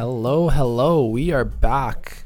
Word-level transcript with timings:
Hello, 0.00 0.48
hello. 0.48 1.04
We 1.06 1.30
are 1.30 1.44
back. 1.44 2.24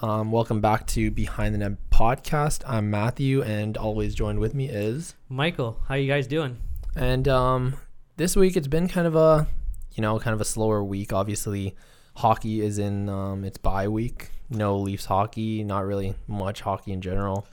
Um, 0.00 0.32
welcome 0.32 0.62
back 0.62 0.86
to 0.88 1.10
Behind 1.10 1.54
the 1.54 1.58
Net 1.58 1.72
podcast. 1.90 2.62
I'm 2.66 2.90
Matthew, 2.90 3.42
and 3.42 3.76
always 3.76 4.14
joined 4.14 4.38
with 4.38 4.54
me 4.54 4.68
is. 4.68 5.14
Michael, 5.28 5.80
how 5.86 5.96
you 5.96 6.08
guys 6.08 6.26
doing? 6.26 6.56
And 6.96 7.28
um, 7.28 7.76
this 8.16 8.36
week 8.36 8.56
it's 8.56 8.68
been 8.68 8.88
kind 8.88 9.06
of 9.06 9.16
a, 9.16 9.46
you 9.92 10.00
know, 10.00 10.18
kind 10.18 10.32
of 10.32 10.40
a 10.40 10.44
slower 10.44 10.82
week. 10.82 11.12
Obviously, 11.12 11.74
hockey 12.16 12.62
is 12.62 12.78
in 12.78 13.08
um, 13.08 13.44
its 13.44 13.58
bye 13.58 13.88
week. 13.88 14.30
No 14.50 14.76
Leafs 14.76 15.06
hockey, 15.06 15.64
not 15.64 15.86
really 15.86 16.14
much 16.26 16.60
hockey 16.60 16.92
in 16.92 17.00
general. 17.00 17.46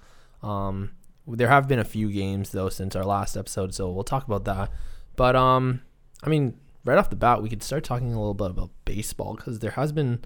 Um, 0.44 0.92
there 1.28 1.48
have 1.48 1.68
been 1.68 1.80
a 1.80 1.86
few 1.86 2.12
games 2.12 2.52
though 2.52 2.70
since 2.70 2.96
our 2.96 3.06
last 3.06 3.38
episode, 3.38 3.74
so 3.74 3.90
we'll 3.90 4.04
talk 4.04 4.26
about 4.26 4.46
that. 4.46 4.72
But 5.16 5.36
um, 5.36 5.82
I 6.24 6.30
mean, 6.30 6.58
right 6.84 6.98
off 6.98 7.10
the 7.10 7.16
bat, 7.16 7.42
we 7.42 7.50
could 7.50 7.64
start 7.64 7.84
talking 7.84 8.14
a 8.14 8.18
little 8.20 8.34
bit 8.34 8.50
about 8.50 8.72
baseball 8.86 9.36
because 9.36 9.60
there 9.60 9.72
has 9.72 9.92
been 9.92 10.24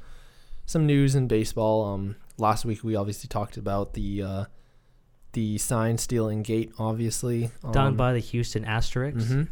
some 0.65 0.85
news 0.85 1.15
in 1.15 1.27
baseball. 1.27 1.85
Um, 1.85 2.15
last 2.37 2.65
week 2.65 2.83
we 2.83 2.95
obviously 2.95 3.27
talked 3.27 3.57
about 3.57 3.93
the 3.93 4.23
uh, 4.23 4.45
the 5.33 5.57
sign 5.57 5.97
stealing 5.97 6.43
gate, 6.43 6.71
obviously 6.79 7.51
Done 7.71 7.87
um, 7.87 7.97
by 7.97 8.13
the 8.13 8.19
Houston 8.19 8.65
Asterix. 8.65 9.47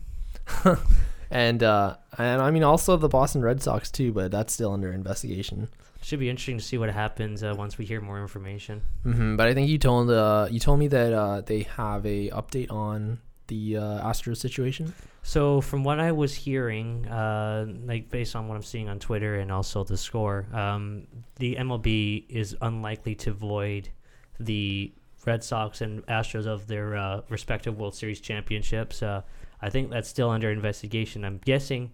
mhm. 0.46 0.80
and 1.32 1.64
uh, 1.64 1.98
and 2.18 2.42
I 2.42 2.52
mean 2.52 2.64
also 2.64 2.98
the 2.98 3.10
Boston 3.10 3.42
Red 3.42 3.62
Sox 3.62 3.92
too, 3.92 4.12
but 4.12 4.32
that's 4.32 4.54
still 4.54 4.72
under 4.72 4.92
investigation. 4.92 5.70
Should 6.04 6.20
be 6.20 6.30
interesting 6.30 6.58
to 6.58 6.64
see 6.64 6.78
what 6.78 6.90
happens 6.90 7.44
uh, 7.44 7.56
once 7.58 7.78
we 7.78 7.86
hear 7.86 8.02
more 8.02 8.22
information. 8.22 8.82
hmm 9.04 9.36
But 9.36 9.48
I 9.48 9.54
think 9.54 9.70
you 9.70 9.78
told 9.78 10.10
uh, 10.12 10.48
you 10.52 10.60
told 10.60 10.80
me 10.80 10.88
that 10.90 11.14
uh, 11.14 11.42
they 11.42 11.62
have 11.78 12.06
a 12.06 12.30
update 12.30 12.72
on 12.72 13.20
the 13.48 13.78
uh, 13.78 14.10
Astros 14.10 14.38
situation. 14.38 14.94
So, 15.22 15.62
from 15.62 15.84
what 15.84 16.00
I 16.00 16.12
was 16.12 16.34
hearing, 16.34 17.08
uh, 17.08 17.66
like 17.86 18.10
based 18.10 18.36
on 18.36 18.48
what 18.48 18.56
I'm 18.56 18.64
seeing 18.64 18.90
on 18.90 19.00
Twitter 19.00 19.36
and 19.36 19.52
also 19.52 19.84
the 19.84 19.98
score, 19.98 20.46
um, 20.54 21.08
the 21.38 21.56
MLB 21.56 22.26
is 22.30 22.56
unlikely 22.62 23.16
to 23.16 23.32
void 23.32 23.90
the 24.40 24.92
Red 25.26 25.44
Sox 25.44 25.82
and 25.82 26.06
Astros 26.08 26.46
of 26.46 26.68
their 26.68 26.98
uh, 26.98 27.22
respective 27.30 27.78
World 27.80 27.96
Series 27.96 28.20
championships. 28.20 29.02
Uh, 29.02 29.22
I 29.62 29.70
think 29.70 29.90
that's 29.90 30.10
still 30.10 30.30
under 30.30 30.52
investigation. 30.52 31.24
I'm 31.24 31.40
guessing, 31.46 31.92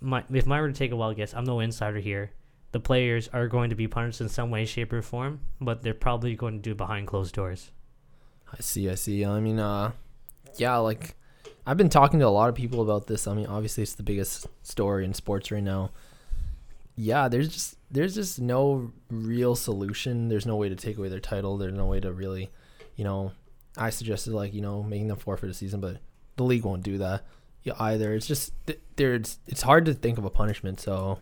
my, 0.00 0.22
if 0.30 0.50
I 0.50 0.60
were 0.60 0.68
to 0.68 0.74
take 0.74 0.92
a 0.92 0.96
wild 0.96 1.16
guess, 1.16 1.32
I'm 1.32 1.44
no 1.44 1.60
insider 1.60 1.98
here. 2.00 2.32
The 2.76 2.80
players 2.80 3.26
are 3.32 3.48
going 3.48 3.70
to 3.70 3.74
be 3.74 3.88
punished 3.88 4.20
in 4.20 4.28
some 4.28 4.50
way, 4.50 4.66
shape, 4.66 4.92
or 4.92 5.00
form, 5.00 5.40
but 5.62 5.80
they're 5.80 5.94
probably 5.94 6.36
going 6.36 6.56
to 6.56 6.60
do 6.60 6.74
behind 6.74 7.06
closed 7.06 7.34
doors. 7.34 7.70
I 8.52 8.60
see, 8.60 8.90
I 8.90 8.96
see. 8.96 9.24
I 9.24 9.40
mean, 9.40 9.58
uh, 9.58 9.92
yeah, 10.56 10.76
like 10.76 11.14
I've 11.66 11.78
been 11.78 11.88
talking 11.88 12.20
to 12.20 12.26
a 12.26 12.28
lot 12.28 12.50
of 12.50 12.54
people 12.54 12.82
about 12.82 13.06
this. 13.06 13.26
I 13.26 13.32
mean, 13.32 13.46
obviously 13.46 13.82
it's 13.82 13.94
the 13.94 14.02
biggest 14.02 14.46
story 14.62 15.06
in 15.06 15.14
sports 15.14 15.50
right 15.50 15.62
now. 15.62 15.92
Yeah, 16.96 17.28
there's 17.28 17.48
just 17.48 17.78
there's 17.90 18.14
just 18.14 18.42
no 18.42 18.92
real 19.10 19.56
solution. 19.56 20.28
There's 20.28 20.44
no 20.44 20.56
way 20.56 20.68
to 20.68 20.76
take 20.76 20.98
away 20.98 21.08
their 21.08 21.18
title. 21.18 21.56
There's 21.56 21.72
no 21.72 21.86
way 21.86 22.00
to 22.00 22.12
really, 22.12 22.50
you 22.96 23.04
know, 23.04 23.32
I 23.78 23.88
suggested 23.88 24.34
like 24.34 24.52
you 24.52 24.60
know 24.60 24.82
making 24.82 25.08
them 25.08 25.16
forfeit 25.16 25.48
a 25.48 25.54
season, 25.54 25.80
but 25.80 25.96
the 26.36 26.44
league 26.44 26.66
won't 26.66 26.82
do 26.82 26.98
that 26.98 27.24
either. 27.80 28.12
It's 28.12 28.26
just 28.26 28.52
there's 28.96 29.38
it's 29.46 29.62
hard 29.62 29.86
to 29.86 29.94
think 29.94 30.18
of 30.18 30.26
a 30.26 30.30
punishment. 30.30 30.78
So, 30.78 31.20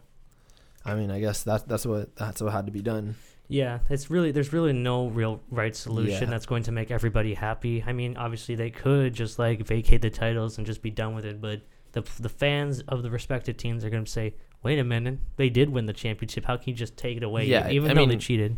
I 0.85 0.95
mean, 0.95 1.11
I 1.11 1.21
guess 1.21 1.43
that's 1.43 1.63
that's 1.65 1.87
what 1.87 2.15
that's 2.17 2.41
what 2.43 2.53
had 2.53 2.67
to 2.67 2.73
be 2.73 2.83
done. 2.83 3.17
Yeah, 3.49 3.81
it's 3.91 4.11
really 4.11 4.33
there's 4.33 4.53
really 4.53 4.73
no 4.73 5.09
real 5.09 5.41
right 5.51 5.75
solution 5.77 6.25
Yeah. 6.25 6.31
that's 6.31 6.47
going 6.47 6.63
to 6.65 6.73
make 6.73 6.91
everybody 6.91 7.35
happy. 7.35 7.85
I 7.87 7.93
mean, 7.93 8.17
obviously 8.17 8.55
they 8.55 8.71
could 8.71 9.13
just 9.15 9.39
like 9.39 9.67
vacate 9.67 10.03
the 10.03 10.11
titles 10.11 10.57
and 10.59 10.67
just 10.67 10.83
be 10.83 10.91
done 10.91 11.15
with 11.15 11.25
it, 11.25 11.41
but 11.41 11.61
the 11.93 12.03
the 12.21 12.29
fans 12.29 12.81
of 12.89 13.03
the 13.03 13.11
respective 13.11 13.57
teams 13.57 13.85
are 13.85 13.91
going 13.91 14.05
to 14.05 14.11
say, 14.11 14.35
"Wait 14.63 14.79
a 14.79 14.85
minute, 14.85 15.19
they 15.37 15.49
did 15.51 15.69
win 15.71 15.87
the 15.87 15.93
championship. 15.93 16.45
How 16.47 16.57
can 16.57 16.71
you 16.71 16.75
just 16.75 16.97
take 16.97 17.17
it 17.17 17.23
away? 17.23 17.47
Yeah, 17.47 17.69
even 17.71 17.91
I 17.91 17.95
though 17.95 18.07
they 18.07 18.17
cheated." 18.17 18.57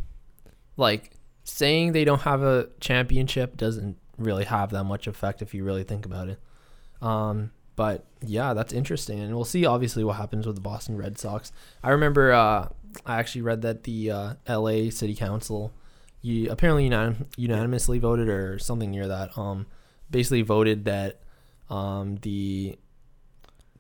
like 0.79 1.13
saying 1.45 1.93
they 1.93 2.05
don't 2.05 2.21
have 2.23 2.43
a 2.43 2.69
championship 2.81 3.57
doesn't 3.57 3.97
really 4.19 4.45
have 4.45 4.71
that 4.71 4.85
much 4.85 5.07
effect 5.07 5.41
if 5.43 5.55
you 5.55 5.65
really 5.65 5.85
think 5.85 6.05
about 6.05 6.29
it. 6.29 6.39
Um, 7.01 7.51
but 7.77 8.05
yeah, 8.23 8.55
that's 8.55 8.73
interesting, 8.73 9.21
and 9.21 9.35
we'll 9.35 9.45
see 9.45 9.65
obviously 9.67 10.03
what 10.03 10.17
happens 10.17 10.47
with 10.47 10.57
the 10.57 10.63
Boston 10.63 10.97
Red 10.97 11.19
Sox. 11.19 11.53
I 11.83 11.91
remember 11.91 12.33
uh, 12.33 12.69
I 13.05 13.19
actually 13.19 13.43
read 13.43 13.63
that 13.63 13.85
the 13.85 14.11
uh, 14.11 14.35
L.A. 14.47 14.91
City 14.91 15.15
Council, 15.15 15.73
you 16.23 16.51
apparently 16.51 16.89
unanim- 16.89 17.27
unanimously 17.37 17.99
voted 17.99 18.29
or 18.29 18.59
something 18.59 18.91
near 18.91 19.07
that. 19.07 19.37
Um, 19.39 19.67
basically 20.11 20.43
voted 20.43 20.85
that 20.87 21.21
um, 21.69 22.17
the 22.23 22.79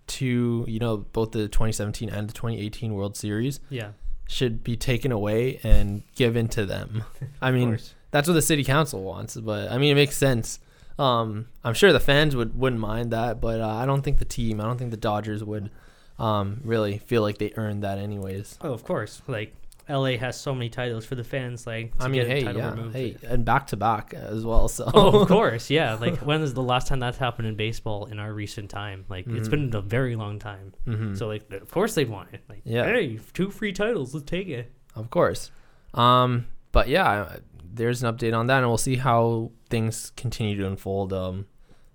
two, 0.06 0.64
you 0.68 0.78
know, 0.78 0.98
both 0.98 1.32
the 1.32 1.48
2017 1.48 2.08
and 2.08 2.28
the 2.28 2.32
2018 2.34 2.94
World 2.94 3.16
Series 3.16 3.60
Yeah, 3.70 3.90
should 4.28 4.62
be 4.62 4.76
taken 4.76 5.12
away 5.12 5.60
and 5.62 6.02
given 6.14 6.48
to 6.48 6.66
them. 6.66 7.04
I 7.40 7.50
mean, 7.50 7.78
that's 8.10 8.28
what 8.28 8.34
the 8.34 8.42
city 8.42 8.64
council 8.64 9.02
wants, 9.02 9.36
but 9.36 9.70
I 9.70 9.78
mean, 9.78 9.92
it 9.92 9.94
makes 9.94 10.16
sense. 10.16 10.58
Um, 10.98 11.48
I'm 11.62 11.74
sure 11.74 11.92
the 11.92 12.00
fans 12.00 12.34
would 12.34 12.58
wouldn't 12.58 12.80
mind 12.80 13.10
that, 13.12 13.40
but 13.40 13.60
uh, 13.60 13.68
I 13.68 13.84
don't 13.86 14.02
think 14.02 14.18
the 14.18 14.24
team, 14.24 14.60
I 14.60 14.64
don't 14.64 14.78
think 14.78 14.90
the 14.90 14.96
Dodgers 14.96 15.44
would 15.44 15.70
um, 16.18 16.60
really 16.64 16.98
feel 16.98 17.22
like 17.22 17.38
they 17.38 17.52
earned 17.56 17.82
that 17.82 17.98
anyways. 17.98 18.58
Oh, 18.62 18.72
of 18.72 18.82
course. 18.84 19.20
Like 19.26 19.54
LA 19.88 20.16
has 20.16 20.40
so 20.40 20.54
many 20.54 20.68
titles 20.70 21.04
for 21.04 21.14
the 21.14 21.22
fans. 21.22 21.66
Like 21.66 21.96
to 21.98 22.04
I 22.04 22.08
mean, 22.08 22.22
get 22.22 22.30
a 22.30 22.34
hey, 22.34 22.42
title 22.44 22.60
yeah, 22.62 22.70
removed. 22.70 22.96
hey, 22.96 23.16
and 23.28 23.44
back 23.44 23.66
to 23.68 23.76
back 23.76 24.14
as 24.14 24.44
well. 24.44 24.68
So 24.68 24.90
oh, 24.94 25.20
of 25.20 25.28
course, 25.28 25.68
yeah. 25.68 25.94
Like 26.00 26.16
when 26.20 26.40
is 26.40 26.54
the 26.54 26.62
last 26.62 26.86
time 26.88 26.98
that's 27.00 27.18
happened 27.18 27.46
in 27.48 27.56
baseball 27.56 28.06
in 28.06 28.18
our 28.18 28.32
recent 28.32 28.70
time? 28.70 29.04
Like 29.10 29.26
it's 29.28 29.48
Mhm. 29.48 29.50
been 29.50 29.74
a 29.76 29.82
very 29.82 30.16
long 30.16 30.38
time. 30.38 30.72
Mhm. 30.86 31.16
So 31.18 31.26
like, 31.28 31.52
of 31.52 31.70
course 31.70 31.94
they'd 31.94 32.08
want 32.08 32.30
it. 32.32 32.40
Like, 32.48 32.62
Yeah. 32.64 32.84
hey, 32.84 33.20
two 33.34 33.50
free 33.50 33.72
titles, 33.72 34.14
let's 34.14 34.24
take 34.28 34.48
it. 34.48 34.72
Of 34.94 35.10
course. 35.10 35.50
Um, 35.92 36.46
but 36.72 36.88
yeah, 36.88 37.36
there's 37.62 38.02
an 38.02 38.12
update 38.16 38.34
on 38.36 38.46
that, 38.46 38.58
and 38.60 38.66
we'll 38.68 38.78
see 38.78 38.96
how 38.96 39.50
things 39.68 40.12
continue 40.16 40.56
to 40.56 40.66
unfold. 40.66 41.12
Um, 41.12 41.46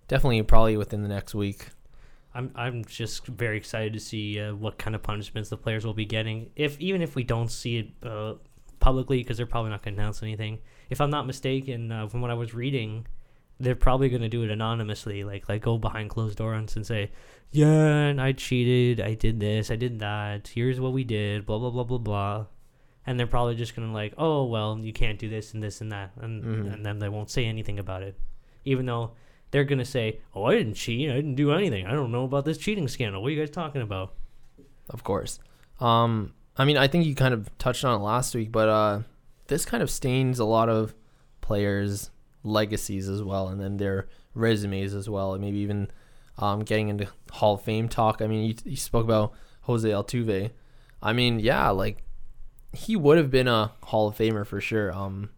definitely, 0.08 0.42
probably 0.44 0.78
within 0.78 1.04
the 1.04 1.09
next 1.09 1.34
week. 1.36 1.68
I'm 2.34 2.52
I'm 2.56 2.86
just 2.86 3.28
very 3.28 3.58
excited 3.58 3.94
to 3.94 4.00
see 4.00 4.40
uh, 4.40 4.56
what 4.56 4.78
kind 4.78 4.96
of 4.96 5.04
punishments 5.04 5.50
the 5.50 5.58
players 5.58 5.86
will 5.86 5.94
be 5.94 6.06
getting. 6.06 6.50
If 6.56 6.80
even 6.80 7.02
if 7.02 7.16
we 7.16 7.24
don't 7.24 7.52
see 7.52 7.78
it 7.80 8.08
uh, 8.08 8.36
publicly, 8.80 9.18
because 9.18 9.38
they're 9.38 9.46
probably 9.46 9.72
not 9.72 9.84
going 9.84 9.96
to 9.96 10.02
announce 10.02 10.24
anything. 10.24 10.60
If 10.90 11.02
I'm 11.02 11.10
not 11.10 11.28
mistaken, 11.28 11.92
uh, 11.92 12.08
from 12.08 12.22
what 12.22 12.31
I 12.31 12.36
was 12.36 12.54
reading, 12.54 13.06
they're 13.60 13.76
probably 13.76 14.10
going 14.10 14.22
to 14.22 14.30
do 14.30 14.44
it 14.44 14.52
anonymously, 14.52 15.24
like 15.24 15.50
like 15.50 15.62
go 15.62 15.78
behind 15.78 16.10
closed 16.10 16.38
doors 16.38 16.76
and 16.76 16.86
say, 16.86 17.12
"Yeah, 17.52 18.08
and 18.08 18.22
I 18.22 18.31
cheated. 18.31 19.02
I 19.02 19.14
did 19.14 19.40
this. 19.40 19.70
I 19.72 19.76
did 19.76 20.00
that. 20.00 20.50
Here's 20.50 20.80
what 20.80 20.94
we 20.94 21.04
did. 21.04 21.46
Blah 21.46 21.60
blah 21.60 21.70
blah 21.70 21.84
blah 21.84 21.98
blah." 21.98 22.46
And 23.06 23.19
they're 23.19 23.28
probably 23.28 23.56
just 23.56 23.75
gonna 23.75 23.91
like, 23.94 24.13
"Oh 24.17 24.45
well, 24.45 24.78
you 24.79 24.94
can't 24.94 25.17
do 25.17 25.28
this 25.29 25.53
and 25.53 25.63
this 25.63 25.81
and 25.81 25.91
that," 25.91 26.12
and 26.22 26.44
Mhm. 26.44 26.73
and 26.73 26.85
then 26.85 27.00
they 27.00 27.09
won't 27.09 27.29
say 27.31 27.45
anything 27.45 27.79
about 27.79 28.03
it, 28.03 28.16
even 28.63 28.85
though 28.85 29.12
they're 29.50 29.63
gonna 29.63 29.84
say, 29.85 30.19
"Oh, 30.35 30.44
I 30.44 30.53
didn't 30.56 30.75
cheat. 30.75 31.09
I 31.09 31.16
didn't 31.16 31.35
do 31.35 31.51
anything. 31.51 31.85
I 31.88 31.94
don't 31.94 32.12
know 32.12 32.25
about 32.25 32.45
this 32.45 32.57
cheating 32.59 32.88
scandal. 32.88 33.22
What 33.22 33.29
are 33.29 33.31
you 33.31 33.39
guys 33.39 33.50
talking 33.50 33.81
about?" 33.81 34.13
Of 34.89 35.03
course. 35.03 35.39
Um, 35.79 36.34
I 36.57 36.66
mean, 36.66 36.78
I 36.78 36.88
think 36.88 37.06
you 37.06 37.16
kind 37.16 37.34
of 37.34 37.50
touched 37.57 37.84
on 37.84 38.00
it 38.00 38.03
last 38.03 38.35
week, 38.35 38.51
but 38.51 38.69
uh, 38.69 39.01
this 39.47 39.66
kind 39.66 39.81
of 39.81 39.89
stains 39.89 40.38
a 40.38 40.45
lot 40.45 40.69
of 40.69 40.94
players' 41.41 42.12
legacies 42.44 43.09
as 43.09 43.23
well, 43.23 43.47
and 43.47 43.59
then 43.59 43.78
their 43.78 44.07
resumes 44.35 44.94
as 44.94 45.09
well, 45.09 45.33
and 45.33 45.41
maybe 45.41 45.57
even 45.59 45.89
um, 46.38 46.59
getting 46.63 46.89
into 46.89 47.07
Hall 47.31 47.56
of 47.56 47.62
Fame 47.62 47.89
talk. 47.89 48.22
I 48.22 48.28
mean, 48.28 48.47
you, 48.50 48.56
you 48.63 48.78
spoke 48.78 49.03
about 49.06 49.33
Jose 49.62 49.88
Altuve. 49.89 50.51
I 51.01 51.13
mean, 51.13 51.39
yeah, 51.39 51.69
like 51.69 52.04
he 52.73 52.95
would 52.95 53.18
have 53.18 53.29
been 53.31 53.47
a 53.47 53.71
Hall 53.83 54.07
of 54.07 54.18
Famer 54.18 54.45
for 54.45 54.62
sure. 54.62 54.91
Um, 54.94 55.29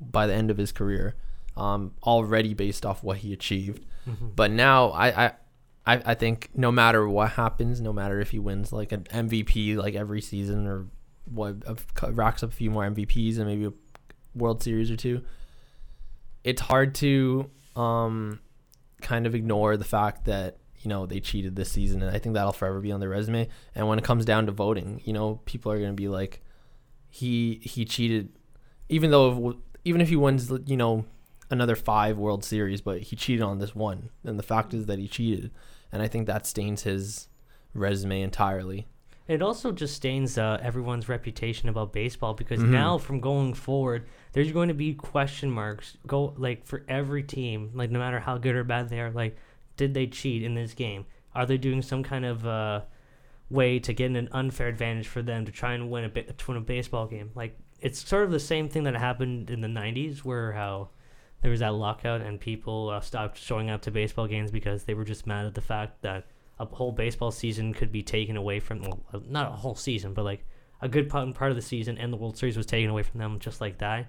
by 0.00 0.26
the 0.26 0.34
end 0.34 0.50
of 0.50 0.56
his 0.56 0.72
career, 0.72 1.14
um, 1.56 1.92
already 2.02 2.54
based 2.54 2.86
off 2.86 3.02
what 3.04 3.18
he 3.18 3.32
achieved. 3.32 3.84
But 4.34 4.50
now 4.50 4.90
I, 4.90 5.26
I 5.26 5.32
I 5.86 6.14
think 6.14 6.50
no 6.54 6.72
matter 6.72 7.08
what 7.08 7.32
happens, 7.32 7.80
no 7.80 7.92
matter 7.92 8.20
if 8.20 8.30
he 8.30 8.38
wins 8.38 8.72
like 8.72 8.92
an 8.92 9.04
MVP 9.04 9.76
like 9.76 9.94
every 9.94 10.20
season 10.20 10.66
or 10.66 10.86
what 11.26 11.56
racks 12.16 12.42
up 12.42 12.50
a 12.50 12.54
few 12.54 12.70
more 12.70 12.84
MVPs 12.84 13.36
and 13.36 13.46
maybe 13.46 13.66
a 13.66 13.72
World 14.34 14.62
Series 14.62 14.90
or 14.90 14.96
two, 14.96 15.22
it's 16.44 16.62
hard 16.62 16.94
to 16.96 17.50
um 17.76 18.40
kind 19.00 19.26
of 19.26 19.34
ignore 19.34 19.76
the 19.76 19.84
fact 19.84 20.24
that 20.24 20.58
you 20.78 20.88
know 20.88 21.06
they 21.06 21.20
cheated 21.20 21.56
this 21.56 21.70
season 21.70 22.02
and 22.02 22.14
I 22.14 22.18
think 22.18 22.34
that'll 22.34 22.52
forever 22.52 22.80
be 22.80 22.92
on 22.92 23.00
their 23.00 23.10
resume. 23.10 23.48
And 23.74 23.88
when 23.88 23.98
it 23.98 24.04
comes 24.04 24.24
down 24.24 24.46
to 24.46 24.52
voting, 24.52 25.02
you 25.04 25.12
know, 25.12 25.40
people 25.44 25.70
are 25.72 25.78
going 25.78 25.90
to 25.90 25.94
be 25.94 26.08
like 26.08 26.42
he 27.10 27.60
he 27.62 27.84
cheated 27.84 28.30
even 28.88 29.10
though 29.10 29.56
even 29.84 30.00
if 30.00 30.08
he 30.08 30.16
wins 30.16 30.50
you 30.66 30.76
know 30.76 31.04
another 31.50 31.74
five 31.74 32.16
World 32.16 32.44
Series, 32.44 32.80
but 32.80 33.00
he 33.02 33.16
cheated 33.16 33.42
on 33.42 33.58
this 33.58 33.74
one. 33.74 34.10
And 34.24 34.38
the 34.38 34.42
fact 34.44 34.72
is 34.72 34.86
that 34.86 34.98
he 35.00 35.08
cheated, 35.08 35.50
and 35.90 36.00
I 36.00 36.06
think 36.08 36.26
that 36.28 36.46
stains 36.46 36.82
his 36.84 37.28
resume 37.74 38.22
entirely. 38.22 38.86
It 39.26 39.42
also 39.42 39.70
just 39.70 39.94
stains 39.94 40.38
uh, 40.38 40.58
everyone's 40.60 41.08
reputation 41.08 41.68
about 41.68 41.92
baseball 41.92 42.34
because 42.34 42.60
Mhm. 42.62 42.70
now 42.70 42.98
from 42.98 43.20
going 43.20 43.54
forward, 43.54 44.06
there's 44.32 44.50
going 44.50 44.68
to 44.68 44.74
be 44.74 44.92
question 44.94 45.50
marks 45.50 45.96
go 46.06 46.34
like 46.36 46.64
for 46.66 46.84
every 46.88 47.22
team, 47.22 47.70
like 47.74 47.90
no 47.90 47.98
matter 48.00 48.18
how 48.20 48.38
good 48.38 48.56
or 48.56 48.64
bad 48.64 48.88
they 48.88 49.00
are. 49.00 49.10
Like, 49.12 49.36
did 49.76 49.94
they 49.94 50.06
cheat 50.08 50.42
in 50.42 50.54
this 50.54 50.74
game? 50.74 51.04
Are 51.34 51.46
they 51.46 51.58
doing 51.58 51.80
some 51.80 52.02
kind 52.02 52.24
of 52.24 52.44
uh, 52.46 52.80
way 53.50 53.78
to 53.80 53.92
get 53.92 54.10
an 54.12 54.28
unfair 54.32 54.68
advantage 54.68 55.08
for 55.08 55.22
them 55.22 55.44
to 55.44 55.52
try 55.52 55.74
and 55.74 55.90
win 55.90 56.04
a 56.04 56.08
to 56.08 56.44
win 56.48 56.56
a 56.56 56.60
baseball 56.60 57.06
game? 57.06 57.30
Like, 57.34 57.58
it's 57.80 58.06
sort 58.06 58.24
of 58.24 58.30
the 58.30 58.40
same 58.40 58.68
thing 58.68 58.84
that 58.84 58.96
happened 58.96 59.50
in 59.50 59.60
the 59.60 59.68
'90s, 59.68 60.18
where 60.18 60.52
how 60.52 60.90
there 61.42 61.50
was 61.50 61.60
that 61.60 61.74
lockout 61.74 62.20
and 62.20 62.40
people 62.40 62.90
uh, 62.90 63.00
stopped 63.00 63.38
showing 63.38 63.70
up 63.70 63.82
to 63.82 63.90
baseball 63.90 64.26
games 64.26 64.50
because 64.50 64.84
they 64.84 64.94
were 64.94 65.04
just 65.04 65.26
mad 65.26 65.46
at 65.46 65.54
the 65.54 65.60
fact 65.60 66.02
that 66.02 66.26
a 66.58 66.66
whole 66.66 66.92
baseball 66.92 67.30
season 67.30 67.72
could 67.72 67.90
be 67.90 68.02
taken 68.02 68.36
away 68.36 68.60
from 68.60 68.82
well, 68.82 69.22
not 69.28 69.50
a 69.50 69.56
whole 69.56 69.74
season, 69.74 70.12
but 70.12 70.24
like 70.24 70.44
a 70.82 70.88
good 70.88 71.08
part 71.08 71.50
of 71.50 71.56
the 71.56 71.62
season 71.62 71.98
and 71.98 72.12
the 72.12 72.16
World 72.16 72.36
Series 72.36 72.56
was 72.56 72.66
taken 72.66 72.90
away 72.90 73.02
from 73.02 73.20
them 73.20 73.38
just 73.38 73.60
like 73.60 73.78
that. 73.78 74.06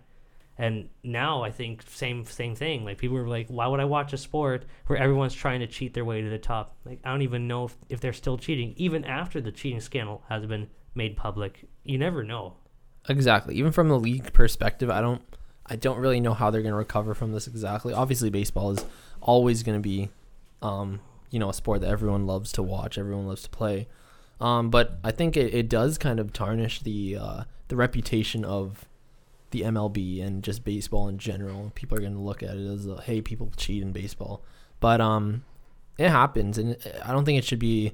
And 0.57 0.89
now 1.03 1.43
I 1.43 1.51
think 1.51 1.83
same 1.89 2.25
same 2.25 2.55
thing. 2.55 2.85
Like 2.85 2.97
people 2.97 3.17
are 3.17 3.27
like, 3.27 3.47
why 3.47 3.67
would 3.67 3.79
I 3.79 3.85
watch 3.85 4.13
a 4.13 4.17
sport 4.17 4.65
where 4.87 4.99
everyone's 4.99 5.33
trying 5.33 5.61
to 5.61 5.67
cheat 5.67 5.93
their 5.93 6.05
way 6.05 6.21
to 6.21 6.29
the 6.29 6.37
top? 6.37 6.75
Like 6.85 6.99
I 7.03 7.09
don't 7.11 7.23
even 7.23 7.47
know 7.47 7.65
if, 7.65 7.75
if 7.89 7.99
they're 7.99 8.13
still 8.13 8.37
cheating, 8.37 8.73
even 8.77 9.03
after 9.05 9.41
the 9.41 9.51
cheating 9.51 9.81
scandal 9.81 10.23
has 10.29 10.45
been 10.45 10.67
made 10.93 11.17
public. 11.17 11.67
You 11.83 11.97
never 11.97 12.23
know. 12.23 12.55
Exactly. 13.09 13.55
Even 13.55 13.71
from 13.71 13.87
the 13.87 13.99
league 13.99 14.33
perspective, 14.33 14.89
I 14.89 15.01
don't 15.01 15.21
I 15.65 15.75
don't 15.75 15.99
really 15.99 16.19
know 16.19 16.33
how 16.33 16.51
they're 16.51 16.61
going 16.61 16.73
to 16.73 16.77
recover 16.77 17.13
from 17.13 17.31
this 17.31 17.47
exactly. 17.47 17.93
Obviously, 17.93 18.29
baseball 18.29 18.71
is 18.71 18.85
always 19.21 19.63
going 19.63 19.77
to 19.77 19.81
be 19.81 20.09
um, 20.61 20.99
you 21.31 21.39
know, 21.39 21.49
a 21.49 21.53
sport 21.53 21.81
that 21.81 21.89
everyone 21.89 22.27
loves 22.27 22.51
to 22.53 22.63
watch, 22.63 22.97
everyone 22.97 23.27
loves 23.27 23.43
to 23.43 23.49
play. 23.49 23.87
Um, 24.39 24.69
but 24.69 24.99
I 25.03 25.11
think 25.11 25.37
it, 25.37 25.53
it 25.53 25.69
does 25.69 25.97
kind 25.97 26.19
of 26.19 26.33
tarnish 26.33 26.81
the 26.81 27.17
uh, 27.17 27.43
the 27.67 27.75
reputation 27.75 28.43
of 28.43 28.85
the 29.51 29.61
MLB 29.61 30.25
and 30.25 30.43
just 30.43 30.63
baseball 30.63 31.07
in 31.07 31.17
general. 31.17 31.71
People 31.75 31.97
are 31.97 32.01
going 32.01 32.13
to 32.13 32.19
look 32.19 32.43
at 32.43 32.55
it 32.55 32.67
as, 32.67 32.87
a, 32.87 33.01
hey, 33.01 33.21
people 33.21 33.51
cheat 33.55 33.81
in 33.81 33.91
baseball. 33.91 34.43
But 34.79 34.99
um, 34.99 35.43
it 35.97 36.09
happens, 36.09 36.57
and 36.57 36.75
I 37.03 37.11
don't 37.11 37.25
think 37.25 37.37
it 37.37 37.45
should 37.45 37.59
be 37.59 37.93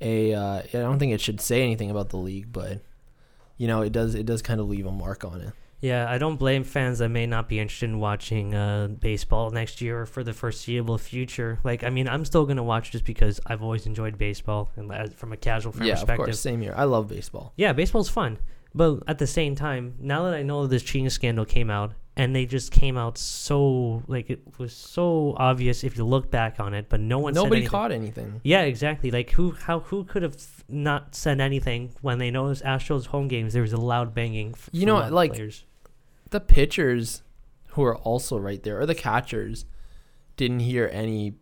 a. 0.00 0.34
Uh, 0.34 0.62
I 0.62 0.68
don't 0.72 0.98
think 0.98 1.12
it 1.12 1.20
should 1.20 1.40
say 1.40 1.62
anything 1.62 1.90
about 1.90 2.10
the 2.10 2.16
league, 2.16 2.52
but 2.52 2.80
you 3.56 3.66
know, 3.66 3.82
it 3.82 3.92
does. 3.92 4.14
It 4.14 4.26
does 4.26 4.40
kind 4.40 4.60
of 4.60 4.68
leave 4.68 4.86
a 4.86 4.92
mark 4.92 5.24
on 5.24 5.40
it. 5.40 5.52
Yeah, 5.80 6.10
I 6.10 6.18
don't 6.18 6.36
blame 6.36 6.64
fans 6.64 6.98
that 6.98 7.08
may 7.08 7.26
not 7.26 7.48
be 7.48 7.60
interested 7.60 7.88
in 7.88 8.00
watching 8.00 8.52
uh, 8.52 8.88
baseball 8.88 9.50
next 9.50 9.80
year 9.80 10.02
or 10.02 10.06
for 10.06 10.24
the 10.24 10.32
foreseeable 10.32 10.98
future. 10.98 11.60
Like, 11.62 11.84
I 11.84 11.90
mean, 11.90 12.08
I'm 12.08 12.24
still 12.24 12.46
gonna 12.46 12.64
watch 12.64 12.90
just 12.90 13.04
because 13.04 13.40
I've 13.46 13.62
always 13.62 13.86
enjoyed 13.86 14.18
baseball 14.18 14.72
and 14.74 14.92
as, 14.92 15.12
from 15.12 15.32
a 15.32 15.36
casual 15.36 15.72
fan 15.72 15.86
yeah, 15.86 15.92
of 15.92 16.00
perspective. 16.00 16.26
course. 16.26 16.40
Same 16.40 16.60
here. 16.60 16.74
I 16.76 16.84
love 16.84 17.08
baseball. 17.08 17.52
Yeah, 17.56 17.72
baseball's 17.72 18.08
fun. 18.08 18.38
But 18.78 19.02
at 19.08 19.18
the 19.18 19.26
same 19.26 19.56
time, 19.56 19.94
now 19.98 20.22
that 20.26 20.34
I 20.34 20.44
know 20.44 20.68
this 20.68 20.84
cheating 20.84 21.10
scandal 21.10 21.44
came 21.44 21.68
out, 21.68 21.94
and 22.16 22.34
they 22.34 22.46
just 22.46 22.70
came 22.70 22.96
out 22.96 23.18
so 23.18 24.04
like 24.06 24.30
it 24.30 24.40
was 24.56 24.72
so 24.72 25.34
obvious 25.36 25.82
if 25.82 25.96
you 25.96 26.04
look 26.04 26.30
back 26.30 26.60
on 26.60 26.74
it, 26.74 26.88
but 26.88 27.00
no 27.00 27.18
one 27.18 27.34
Nobody 27.34 27.56
anything. 27.56 27.70
caught 27.70 27.90
anything. 27.90 28.40
Yeah, 28.44 28.62
exactly. 28.62 29.10
Like 29.10 29.30
who 29.32 29.50
how 29.50 29.80
who 29.80 30.04
could 30.04 30.22
have 30.22 30.36
not 30.68 31.16
said 31.16 31.40
anything 31.40 31.90
when 32.02 32.18
they 32.18 32.30
noticed 32.30 32.62
Astros 32.62 33.06
home 33.06 33.26
games 33.26 33.52
there 33.52 33.62
was 33.62 33.72
a 33.72 33.80
loud 33.80 34.14
banging. 34.14 34.54
You 34.70 34.86
know, 34.86 34.94
a 34.94 35.00
lot 35.00 35.06
of 35.08 35.12
like- 35.12 35.32
players. 35.34 35.64
The 36.30 36.40
pitchers 36.40 37.22
who 37.70 37.82
are 37.82 37.96
also 37.96 38.36
right 38.38 38.62
there, 38.62 38.78
or 38.80 38.86
the 38.86 38.94
catchers, 38.94 39.64
didn't 40.36 40.60
hear 40.60 40.88
any. 40.92 41.34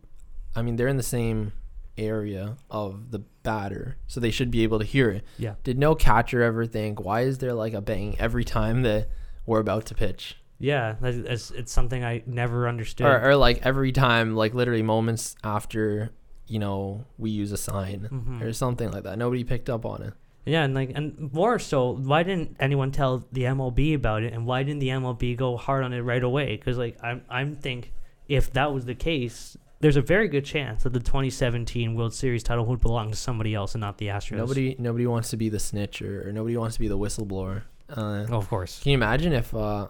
I 0.55 0.63
mean, 0.63 0.75
they're 0.75 0.87
in 0.87 0.97
the 0.97 1.03
same 1.03 1.51
area 1.97 2.57
of 2.69 3.11
the 3.11 3.19
batter, 3.43 3.97
so 4.07 4.19
they 4.19 4.31
should 4.31 4.51
be 4.51 4.63
able 4.63 4.79
to 4.79 4.85
hear 4.85 5.09
it. 5.09 5.23
yeah. 5.37 5.55
Did 5.63 5.77
no 5.77 5.95
catcher 5.95 6.41
ever 6.43 6.65
think, 6.65 6.99
why 7.03 7.21
is 7.21 7.37
there 7.39 7.53
like 7.53 7.73
a 7.73 7.81
bang 7.81 8.15
every 8.19 8.43
time 8.43 8.81
that 8.83 9.09
we're 9.45 9.59
about 9.59 9.85
to 9.87 9.95
pitch? 9.95 10.37
Yeah, 10.59 10.95
it's, 11.01 11.51
it's 11.51 11.71
something 11.71 12.03
I 12.03 12.23
never 12.25 12.67
understood. 12.67 13.05
Or, 13.07 13.29
or 13.29 13.35
like 13.35 13.65
every 13.65 13.91
time, 13.91 14.35
like 14.35 14.53
literally 14.53 14.81
moments 14.83 15.35
after, 15.43 16.11
you 16.47 16.57
know, 16.59 17.05
we 17.17 17.29
use 17.29 17.51
a 17.51 17.57
sign 17.57 18.09
Mhm. 18.11 18.41
or 18.41 18.51
something 18.53 18.89
like 18.91 19.03
that. 19.03 19.17
Nobody 19.19 19.43
picked 19.43 19.69
up 19.69 19.85
on 19.85 20.01
it. 20.01 20.13
Yeah, 20.45 20.63
and 20.63 20.73
like 20.73 20.91
and 20.95 21.31
more 21.33 21.59
so, 21.59 21.91
why 21.91 22.23
didn't 22.23 22.55
anyone 22.59 22.91
tell 22.91 23.25
the 23.33 23.43
MLB 23.43 23.93
about 23.93 24.23
it, 24.23 24.31
and 24.33 24.45
why 24.45 24.63
didn't 24.63 24.79
the 24.79 24.87
MLB 24.89 25.35
go 25.35 25.57
hard 25.57 25.83
on 25.83 25.91
it 25.93 25.99
right 25.99 26.23
away? 26.23 26.55
Because 26.55 26.77
like 26.77 26.97
I'm 27.03 27.21
I'm 27.29 27.55
think 27.57 27.91
if 28.29 28.51
that 28.53 28.73
was 28.73 28.85
the 28.85 28.95
case, 28.95 29.57
there's 29.79 29.95
a 29.95 30.01
very 30.01 30.27
good 30.27 30.45
chance 30.45 30.83
that 30.83 30.93
the 30.93 30.99
2017 30.99 31.95
World 31.95 32.13
Series 32.13 32.43
title 32.43 32.65
would 32.65 32.81
belong 32.81 33.11
to 33.11 33.15
somebody 33.17 33.53
else 33.53 33.75
and 33.75 33.81
not 33.81 33.97
the 33.97 34.07
Astros. 34.07 34.37
Nobody, 34.37 34.75
nobody 34.79 35.05
wants 35.07 35.29
to 35.31 35.37
be 35.37 35.49
the 35.49 35.59
snitch 35.59 36.01
or, 36.01 36.27
or 36.27 36.31
nobody 36.31 36.57
wants 36.57 36.75
to 36.75 36.79
be 36.79 36.87
the 36.87 36.97
whistleblower. 36.97 37.63
Uh, 37.89 38.25
Oh, 38.29 38.37
of 38.37 38.49
course. 38.49 38.81
Can 38.81 38.91
you 38.91 38.97
imagine 38.97 39.33
if 39.33 39.53
uh, 39.55 39.87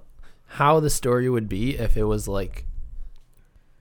how 0.48 0.80
the 0.80 0.90
story 0.90 1.30
would 1.30 1.48
be 1.50 1.78
if 1.78 1.96
it 1.98 2.04
was 2.04 2.28
like, 2.28 2.66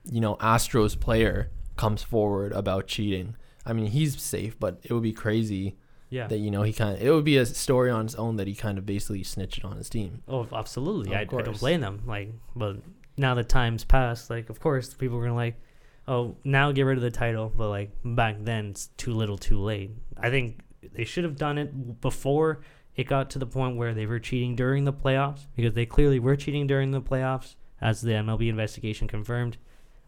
you 0.09 0.21
know, 0.21 0.35
Astros 0.37 0.99
player 0.99 1.49
comes 1.75 2.03
forward 2.03 2.51
about 2.53 2.87
cheating? 2.87 3.35
I 3.65 3.73
mean, 3.73 3.87
he's 3.87 4.21
safe, 4.21 4.57
but 4.59 4.79
it 4.83 4.93
would 4.93 5.03
be 5.03 5.11
crazy 5.11 5.75
Yeah. 6.09 6.27
that 6.27 6.37
you 6.37 6.49
know 6.51 6.63
he 6.63 6.71
kind 6.71 6.95
of. 6.95 7.01
It 7.05 7.11
would 7.11 7.25
be 7.25 7.35
a 7.37 7.45
story 7.45 7.91
on 7.91 8.05
its 8.05 8.15
own 8.15 8.37
that 8.37 8.47
he 8.47 8.55
kind 8.55 8.77
of 8.77 8.85
basically 8.85 9.23
snitched 9.23 9.65
on 9.65 9.75
his 9.75 9.89
team. 9.89 10.23
Oh, 10.27 10.47
absolutely. 10.53 11.11
Of 11.11 11.17
I, 11.17 11.37
I 11.37 11.41
don't 11.41 11.59
blame 11.59 11.81
them. 11.81 12.03
Like, 12.07 12.31
but 12.55 12.77
now 13.17 13.35
that 13.35 13.49
time's 13.49 13.83
passed, 13.83 14.29
like, 14.29 14.49
of 14.49 14.61
course, 14.61 14.93
people 14.93 15.17
are 15.17 15.21
gonna 15.23 15.35
like, 15.35 15.59
oh, 16.07 16.37
now 16.43 16.71
get 16.71 16.83
rid 16.83 16.97
of 16.97 17.03
the 17.03 17.11
title. 17.11 17.51
But 17.55 17.69
like 17.69 17.91
back 18.03 18.37
then, 18.39 18.67
it's 18.67 18.87
too 18.97 19.13
little, 19.13 19.37
too 19.37 19.59
late. 19.59 19.91
I 20.17 20.29
think 20.29 20.61
they 20.93 21.03
should 21.03 21.23
have 21.23 21.37
done 21.37 21.57
it 21.57 22.01
before 22.01 22.61
it 22.95 23.07
got 23.07 23.29
to 23.29 23.39
the 23.39 23.45
point 23.45 23.77
where 23.77 23.93
they 23.93 24.05
were 24.05 24.19
cheating 24.19 24.55
during 24.55 24.85
the 24.85 24.93
playoffs 24.93 25.45
because 25.55 25.73
they 25.73 25.85
clearly 25.85 26.19
were 26.19 26.35
cheating 26.35 26.65
during 26.65 26.91
the 26.91 27.01
playoffs, 27.01 27.55
as 27.79 28.01
the 28.01 28.11
MLB 28.11 28.49
investigation 28.49 29.07
confirmed. 29.07 29.57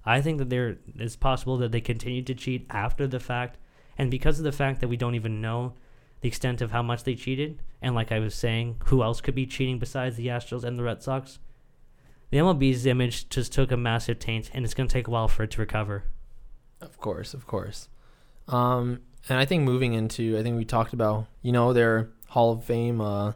I 0.04 0.22
think 0.22 0.40
that 0.40 0.50
there 0.50 0.78
it's 0.96 1.16
possible 1.16 1.58
that 1.58 1.72
they 1.72 1.82
continued 1.82 2.26
to 2.28 2.34
cheat 2.34 2.66
after 2.70 3.06
the 3.06 3.20
fact, 3.20 3.58
and 3.98 4.10
because 4.10 4.40
of 4.40 4.46
the 4.46 4.52
fact 4.52 4.82
that 4.82 4.88
we 4.88 4.98
don't 4.98 5.14
even 5.14 5.40
know 5.40 5.74
the 6.22 6.28
extent 6.28 6.62
of 6.62 6.72
how 6.72 6.82
much 6.82 7.04
they 7.04 7.16
cheated, 7.16 7.62
and 7.82 7.94
like 7.94 8.12
I 8.12 8.20
was 8.20 8.34
saying, 8.34 8.78
who 8.86 9.04
else 9.04 9.22
could 9.22 9.36
be 9.36 9.46
cheating 9.46 9.78
besides 9.78 10.16
the 10.16 10.28
Astros 10.28 10.64
and 10.64 10.80
the 10.80 10.84
Red 10.84 11.04
Sox? 11.04 11.40
The 12.32 12.38
MLB's 12.38 12.86
image 12.86 13.28
just 13.30 13.52
took 13.54 13.72
a 13.72 13.78
massive 13.78 14.20
taint, 14.20 14.52
and 14.54 14.64
it's 14.66 14.74
going 14.74 14.88
to 14.88 14.94
take 14.94 15.08
a 15.08 15.12
while 15.12 15.28
for 15.28 15.44
it 15.44 15.52
to 15.52 15.62
recover. 15.62 16.04
Of 16.82 16.98
course, 17.00 17.34
of 17.34 17.48
course. 17.48 17.90
Um, 18.48 19.00
and 19.28 19.38
I 19.40 19.46
think 19.46 19.64
moving 19.64 19.94
into, 19.94 20.38
I 20.38 20.44
think 20.44 20.58
we 20.58 20.66
talked 20.66 20.94
about, 20.94 21.26
you 21.42 21.52
know, 21.52 21.74
their 21.74 22.10
Hall 22.28 22.52
of 22.54 22.64
Fame 22.64 23.02
uh, 23.02 23.34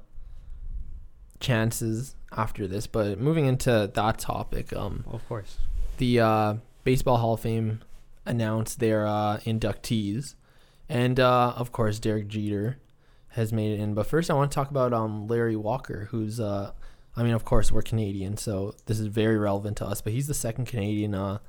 chances 1.39 2.15
after 2.35 2.67
this, 2.67 2.87
but 2.87 3.19
moving 3.19 3.45
into 3.45 3.91
that 3.93 4.17
topic, 4.19 4.73
um, 4.75 5.03
Of 5.11 5.27
course. 5.27 5.57
the 5.97 6.19
uh, 6.19 6.53
Baseball 6.83 7.17
Hall 7.17 7.33
of 7.33 7.41
Fame 7.41 7.81
announced 8.25 8.79
their 8.79 9.05
uh, 9.05 9.37
inductees, 9.39 10.35
and 10.89 11.19
uh, 11.19 11.53
of 11.55 11.71
course 11.71 11.99
Derek 11.99 12.27
Jeter 12.27 12.77
has 13.29 13.51
made 13.51 13.73
it 13.77 13.81
in. 13.81 13.93
But 13.93 14.05
first, 14.07 14.29
I 14.31 14.33
want 14.35 14.51
to 14.51 14.55
talk 14.55 14.69
about 14.71 14.93
um, 14.93 15.27
Larry 15.27 15.55
Walker, 15.55 16.07
who's 16.11 16.39
uh, 16.39 16.71
I 17.15 17.23
mean, 17.23 17.33
of 17.33 17.45
course 17.45 17.71
we're 17.71 17.81
Canadian, 17.81 18.37
so 18.37 18.75
this 18.85 18.99
is 18.99 19.07
very 19.07 19.37
relevant 19.37 19.77
to 19.77 19.85
us. 19.85 20.01
But 20.01 20.13
he's 20.13 20.27
the 20.27 20.33
second 20.33 20.65
Canadian 20.65 21.13
uh, 21.13 21.39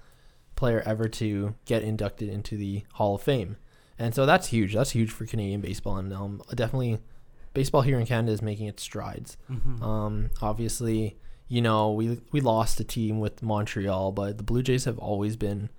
player 0.56 0.82
ever 0.84 1.08
to 1.08 1.54
get 1.64 1.82
inducted 1.82 2.28
into 2.28 2.56
the 2.56 2.84
Hall 2.94 3.14
of 3.14 3.22
Fame, 3.22 3.56
and 3.98 4.14
so 4.14 4.26
that's 4.26 4.48
huge. 4.48 4.74
That's 4.74 4.90
huge 4.90 5.10
for 5.10 5.26
Canadian 5.26 5.60
baseball, 5.60 5.96
and 5.96 6.12
um, 6.12 6.42
definitely 6.54 6.98
baseball 7.54 7.82
here 7.82 7.98
in 7.98 8.06
Canada 8.06 8.32
is 8.32 8.42
making 8.42 8.66
its 8.66 8.82
strides. 8.82 9.36
Mm-hmm. 9.50 9.82
Um, 9.82 10.30
obviously, 10.42 11.16
you 11.48 11.62
know, 11.62 11.92
we 11.92 12.20
we 12.32 12.40
lost 12.40 12.80
a 12.80 12.84
team 12.84 13.20
with 13.20 13.42
Montreal, 13.42 14.12
but 14.12 14.36
the 14.36 14.44
Blue 14.44 14.62
Jays 14.62 14.84
have 14.84 14.98
always 14.98 15.36
been 15.36 15.70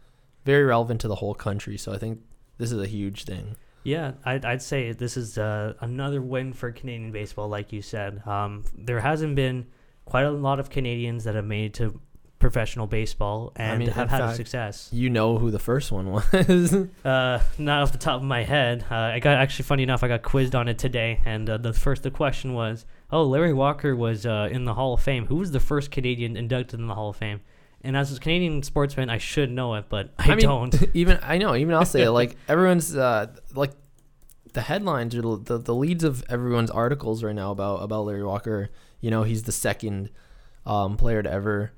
very 0.45 0.63
relevant 0.63 1.01
to 1.01 1.07
the 1.07 1.15
whole 1.15 1.35
country. 1.35 1.77
So 1.77 1.93
I 1.93 1.97
think 1.97 2.21
this 2.57 2.71
is 2.71 2.79
a 2.79 2.87
huge 2.87 3.25
thing. 3.25 3.55
Yeah, 3.83 4.13
I'd, 4.25 4.45
I'd 4.45 4.63
say 4.63 4.93
this 4.93 5.15
is 5.15 5.37
uh, 5.37 5.75
another 5.79 6.19
win 6.19 6.53
for 6.53 6.71
Canadian 6.71 7.11
baseball, 7.11 7.47
like 7.47 7.71
you 7.71 7.83
said. 7.83 8.25
Um, 8.25 8.63
there 8.75 8.99
hasn't 8.99 9.35
been 9.35 9.67
quite 10.05 10.23
a 10.23 10.31
lot 10.31 10.59
of 10.59 10.69
Canadians 10.69 11.23
that 11.25 11.35
have 11.35 11.45
made 11.45 11.65
it 11.65 11.73
to 11.75 11.99
professional 12.37 12.85
baseball 12.85 13.51
and 13.55 13.79
mean, 13.79 13.89
have 13.89 14.09
had 14.09 14.19
fact- 14.19 14.35
success. 14.35 14.89
You 14.91 15.09
know 15.09 15.37
who 15.37 15.51
the 15.51 15.59
first 15.59 15.91
one 15.91 16.11
was? 16.11 16.75
Uh, 17.05 17.39
not 17.57 17.83
off 17.83 17.91
the 17.91 17.97
top 17.97 18.17
of 18.17 18.23
my 18.23 18.43
head. 18.43 18.83
Uh, 18.89 18.95
I 18.95 19.19
got 19.19 19.37
actually 19.37 19.63
funny 19.63 19.83
enough. 19.83 20.03
I 20.03 20.07
got 20.07 20.23
quizzed 20.23 20.55
on 20.55 20.67
it 20.67 20.77
today, 20.77 21.21
and 21.25 21.49
uh, 21.49 21.57
the 21.57 21.71
first 21.71 22.03
the 22.03 22.11
question 22.11 22.53
was, 22.53 22.85
"Oh, 23.11 23.23
Larry 23.23 23.53
Walker 23.53 23.95
was 23.95 24.25
uh, 24.25 24.49
in 24.51 24.65
the 24.65 24.73
Hall 24.73 24.93
of 24.93 25.01
Fame. 25.01 25.27
Who 25.27 25.35
was 25.35 25.51
the 25.51 25.59
first 25.59 25.91
Canadian 25.91 26.35
inducted 26.35 26.79
in 26.79 26.87
the 26.87 26.95
Hall 26.95 27.09
of 27.09 27.15
Fame?" 27.15 27.41
And 27.81 27.95
as 27.95 28.15
a 28.15 28.19
Canadian 28.19 28.63
sportsman, 28.63 29.11
I 29.11 29.19
should 29.19 29.51
know 29.51 29.75
it, 29.75 29.85
but 29.89 30.13
I, 30.17 30.31
I 30.31 30.35
mean, 30.35 30.39
don't. 30.45 30.75
even 30.95 31.19
I 31.21 31.37
know. 31.37 31.55
Even 31.55 31.75
I'll 31.75 31.85
say 31.85 32.01
it. 32.03 32.11
Like 32.11 32.35
everyone's 32.47 32.95
uh, 32.95 33.27
like 33.53 33.71
the 34.53 34.61
headlines 34.61 35.15
or 35.15 35.21
the 35.21 35.59
the 35.59 35.75
leads 35.75 36.03
of 36.03 36.23
everyone's 36.27 36.71
articles 36.71 37.23
right 37.23 37.35
now 37.35 37.51
about 37.51 37.77
about 37.83 38.05
Larry 38.05 38.23
Walker. 38.23 38.69
You 39.05 39.11
know, 39.11 39.21
he's 39.21 39.43
the 39.43 39.51
second 39.51 40.09
um, 40.65 40.97
player 40.97 41.21
to 41.21 41.31
ever 41.31 41.71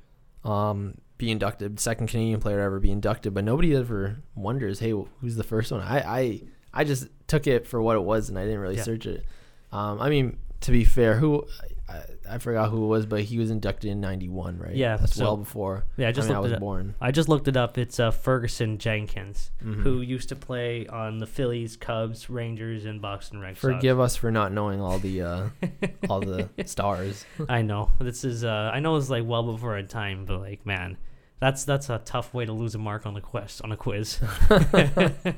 um, 0.45 0.95
be 1.17 1.29
inducted, 1.29 1.77
second 1.77 2.07
Canadian 2.07 2.39
player 2.39 2.55
to 2.59 2.63
ever 2.63 2.79
be 2.79 2.89
inducted. 2.89 3.33
But 3.33 3.43
nobody 3.43 3.75
ever 3.75 4.19
wonders, 4.33 4.79
hey, 4.79 4.91
who's 5.19 5.35
the 5.35 5.43
first 5.43 5.69
one? 5.73 5.81
I 5.81 5.97
I 6.19 6.41
I 6.73 6.83
just 6.85 7.09
took 7.27 7.45
it 7.45 7.67
for 7.67 7.81
what 7.81 7.97
it 7.97 8.03
was, 8.03 8.29
and 8.29 8.39
I 8.39 8.45
didn't 8.45 8.61
really 8.61 8.77
Yeah. 8.77 8.83
search 8.83 9.05
it. 9.07 9.25
Um, 9.73 9.99
I 9.99 10.09
mean, 10.09 10.37
to 10.61 10.71
be 10.71 10.85
fair, 10.85 11.15
who 11.17 11.45
I, 11.89 12.01
I 12.31 12.37
forgot 12.39 12.69
who 12.69 12.83
it 12.83 12.87
was, 12.87 13.05
but 13.05 13.21
he 13.21 13.37
was 13.39 13.49
inducted 13.49 13.89
in 13.89 14.01
'91, 14.01 14.57
right? 14.59 14.75
Yeah, 14.75 14.97
that's 14.97 15.15
so- 15.15 15.23
well 15.23 15.37
before. 15.37 15.85
Yeah, 15.95 16.09
I 16.09 16.11
just 16.11 16.25
I, 16.27 16.29
mean, 16.31 16.35
I 16.35 16.39
looked 16.39 16.43
was 16.43 16.51
it 16.51 16.55
up. 16.55 16.59
born. 16.59 16.95
I 16.99 17.11
just 17.11 17.29
looked 17.29 17.47
it 17.47 17.55
up. 17.55 17.77
It's 17.77 17.99
uh, 17.99 18.11
Ferguson 18.11 18.77
Jenkins, 18.77 19.51
Mhm. 19.63 19.83
who 19.83 20.01
used 20.01 20.27
to 20.29 20.35
play 20.35 20.85
on 20.87 21.19
the 21.19 21.25
Phillies, 21.27 21.77
Cubs, 21.77 22.29
Rangers, 22.29 22.83
and 22.85 23.01
Boston 23.01 23.39
Red 23.39 23.55
Sox. 23.57 23.61
Forgive 23.61 23.99
us 23.99 24.15
for 24.17 24.31
not 24.31 24.51
knowing 24.51 24.81
all 24.81 24.99
the 24.99 25.21
uh, 25.21 25.49
all 26.09 26.19
the 26.19 26.49
stars. 26.65 27.25
I 27.47 27.61
know 27.61 27.91
this 27.99 28.23
is. 28.25 28.43
Uh, 28.43 28.69
I 28.73 28.79
know 28.81 28.95
it's 28.97 29.09
like 29.09 29.23
well 29.25 29.43
before 29.43 29.75
our 29.75 29.83
time, 29.83 30.25
but 30.25 30.39
like, 30.41 30.65
man, 30.65 30.97
that's 31.39 31.63
that's 31.63 31.89
a 31.89 31.99
tough 31.99 32.33
way 32.33 32.45
to 32.45 32.51
lose 32.51 32.75
a 32.75 32.79
mark 32.79 33.05
on 33.05 33.13
the 33.13 33.21
quest 33.21 33.61
on 33.61 33.71
a 33.71 33.77
quiz. 33.77 34.19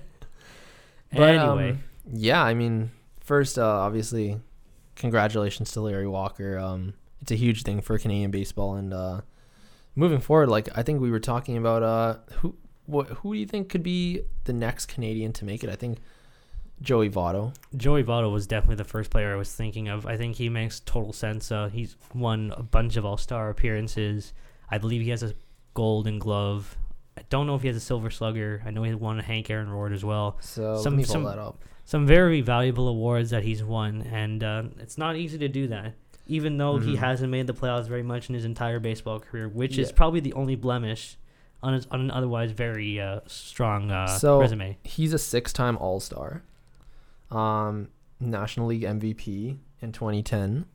But, 1.12 1.22
anyway, 1.24 1.72
um, 1.72 1.84
yeah, 2.14 2.44
I 2.44 2.54
mean, 2.54 2.92
first, 3.20 3.58
uh, 3.58 3.66
obviously, 3.66 4.40
congratulations 5.00 5.72
to 5.72 5.82
Larry 5.82 6.08
Walker. 6.08 6.60
Um, 6.60 6.94
it's 7.22 7.32
a 7.32 7.36
huge 7.36 7.64
thing 7.64 7.82
for 7.82 7.98
Canadian 7.98 8.30
baseball, 8.30 8.76
and 8.76 8.94
uh, 8.94 9.22
moving 9.96 10.20
forward, 10.20 10.50
like 10.50 10.70
I 10.78 10.84
think 10.84 11.02
we 11.02 11.10
were 11.10 11.20
talking 11.20 11.58
about, 11.58 11.82
uh, 11.82 12.18
who 12.38 12.56
what 12.86 13.08
who 13.08 13.34
do 13.34 13.40
you 13.40 13.46
think 13.48 13.70
could 13.70 13.84
be 13.84 14.22
the 14.44 14.54
next 14.54 14.86
Canadian 14.88 15.34
to 15.34 15.46
make 15.46 15.64
it? 15.64 15.70
I 15.70 15.76
think 15.76 15.98
Joey 16.82 17.10
Votto. 17.10 17.54
Joey 17.76 18.04
Votto 18.04 18.32
was 18.32 18.48
definitely 18.48 18.76
the 18.76 18.84
first 18.86 19.10
player 19.10 19.34
I 19.34 19.38
was 19.38 19.54
thinking 19.54 19.88
of. 19.90 20.06
I 20.06 20.16
think 20.18 20.36
he 20.36 20.50
makes 20.50 20.80
total 20.82 21.14
sense. 21.14 21.52
Uh, 21.52 21.68
he's 21.70 21.96
won 22.14 22.54
a 22.56 22.64
bunch 22.64 22.96
of 22.96 23.06
All 23.06 23.18
Star 23.18 23.50
appearances. 23.50 24.34
I 24.70 24.78
believe 24.78 25.02
he 25.02 25.10
has 25.10 25.24
a 25.24 25.34
Golden 25.74 26.20
Glove. 26.20 26.78
I 27.18 27.24
don't 27.30 27.48
know 27.48 27.56
if 27.56 27.64
he 27.64 27.68
has 27.68 27.76
a 27.76 27.82
Silver 27.82 28.10
Slugger. 28.10 28.62
I 28.66 28.72
know 28.72 28.84
he 28.84 28.94
won 28.94 29.20
a 29.20 29.24
Hank 29.24 29.50
Aaron 29.50 29.70
Award 29.70 29.92
as 29.92 30.06
well. 30.06 30.38
So 30.42 30.78
Some- 30.78 30.94
let 30.94 30.98
me 30.98 31.04
pull 31.04 31.12
some- 31.14 31.24
that 31.26 31.38
up. 31.38 31.64
Some 31.90 32.06
very 32.06 32.42
valuable 32.42 32.88
awards 32.88 33.32
that 33.32 33.42
he's 33.44 33.64
won, 33.64 34.04
and 34.04 34.44
uh, 34.44 34.64
it's 34.80 34.96
not 34.96 35.16
easy 35.16 35.40
to 35.40 35.48
do 35.48 35.66
that. 35.70 35.96
Even 36.28 36.58
though 36.58 36.78
he 36.78 36.94
Mhm. 36.94 36.98
hasn't 37.00 37.32
made 37.32 37.48
the 37.48 37.54
playoffs 37.56 37.88
very 37.88 38.04
much 38.04 38.30
in 38.30 38.36
his 38.36 38.46
entire 38.46 38.80
baseball 38.80 39.20
career, 39.20 39.50
which 39.50 39.76
is 39.80 39.92
probably 39.92 40.20
the 40.20 40.34
only 40.34 40.54
blemish 40.56 41.18
on 41.64 41.74
his 41.74 41.88
on 41.88 42.00
an 42.02 42.12
otherwise 42.12 42.52
very 42.52 43.02
uh, 43.02 43.22
strong 43.26 43.90
uh, 43.90 44.06
So- 44.06 44.40
resume. 44.40 44.78
He's 44.84 45.14
a 45.14 45.18
six-time 45.18 45.78
All-Star, 45.78 46.44
um, 47.32 47.88
National 48.20 48.68
League 48.68 48.84
MVP 48.84 49.58
in 49.82 49.92
2010, 49.92 50.66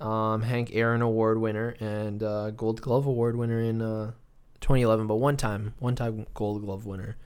um, 0.00 0.42
Hank 0.42 0.70
Aaron 0.72 1.02
Award 1.02 1.38
winner 1.40 1.74
and 1.80 2.22
uh, 2.22 2.50
Gold 2.52 2.80
Glove 2.82 3.04
Award 3.04 3.34
winner 3.34 3.60
in 3.60 3.82
uh, 3.82 4.12
2011. 4.60 5.08
But 5.08 5.16
one 5.16 5.36
time, 5.36 5.74
one-time 5.80 6.26
Gold 6.34 6.62
Glove 6.62 6.86
winner. 6.86 7.16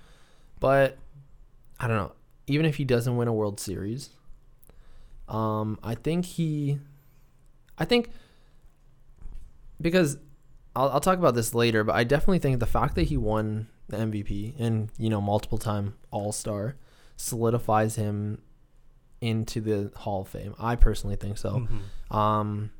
But 0.59 0.97
I 1.79 1.87
don't 1.87 1.99
know. 1.99 2.13
Even 2.47 2.67
if 2.67 2.77
he 2.77 2.85
doesn't 2.85 3.17
win 3.17 3.29
a 3.29 3.33
World 3.33 3.59
Series, 3.59 4.11
um, 5.29 5.79
I 5.83 5.95
think 5.95 6.25
he, 6.27 6.79
I 7.79 7.85
think 7.85 8.11
because 9.81 10.19
I'll, 10.77 10.91
I'll 10.91 11.01
talk 11.01 11.19
about 11.19 11.35
this 11.35 11.55
later, 11.55 11.85
but 11.85 11.95
I 11.95 12.05
definitely 12.05 12.39
think 12.39 12.61
the 12.61 12.67
fact 12.67 12.95
that 12.97 13.05
he 13.05 13.17
won 13.17 13.69
the 13.89 13.97
MVP 13.99 14.55
and 14.59 14.91
you 14.99 15.11
know 15.11 15.21
multiple 15.21 15.59
time 15.59 15.95
All 16.11 16.33
Star 16.33 16.77
solidifies 17.17 17.97
him 17.97 18.41
into 19.21 19.61
the 19.61 19.91
Hall 19.97 20.23
of 20.23 20.29
Fame. 20.29 20.55
I 20.59 20.77
personally 20.77 21.17
think 21.17 21.39
so. 21.39 21.67
Mhm. 22.11 22.15
Um, 22.15 22.71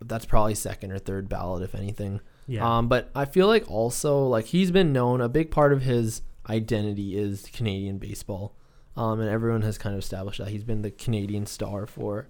that's 0.00 0.26
probably 0.26 0.54
second 0.54 0.92
or 0.92 0.98
third 0.98 1.28
ballot 1.28 1.62
if 1.62 1.74
anything. 1.74 2.20
Yeah. 2.46 2.78
Um, 2.78 2.88
but 2.88 3.10
I 3.14 3.24
feel 3.24 3.46
like 3.46 3.68
also 3.70 4.24
like 4.26 4.46
he's 4.46 4.70
been 4.70 4.92
known 4.92 5.20
a 5.20 5.28
big 5.28 5.50
part 5.50 5.72
of 5.72 5.82
his 5.82 6.22
identity 6.48 7.16
is 7.16 7.48
Canadian 7.52 7.98
baseball, 7.98 8.54
um, 8.96 9.20
and 9.20 9.28
everyone 9.28 9.62
has 9.62 9.76
kind 9.78 9.94
of 9.94 10.00
established 10.02 10.38
that 10.38 10.48
he's 10.48 10.64
been 10.64 10.82
the 10.82 10.90
Canadian 10.90 11.46
star 11.46 11.86
for 11.86 12.26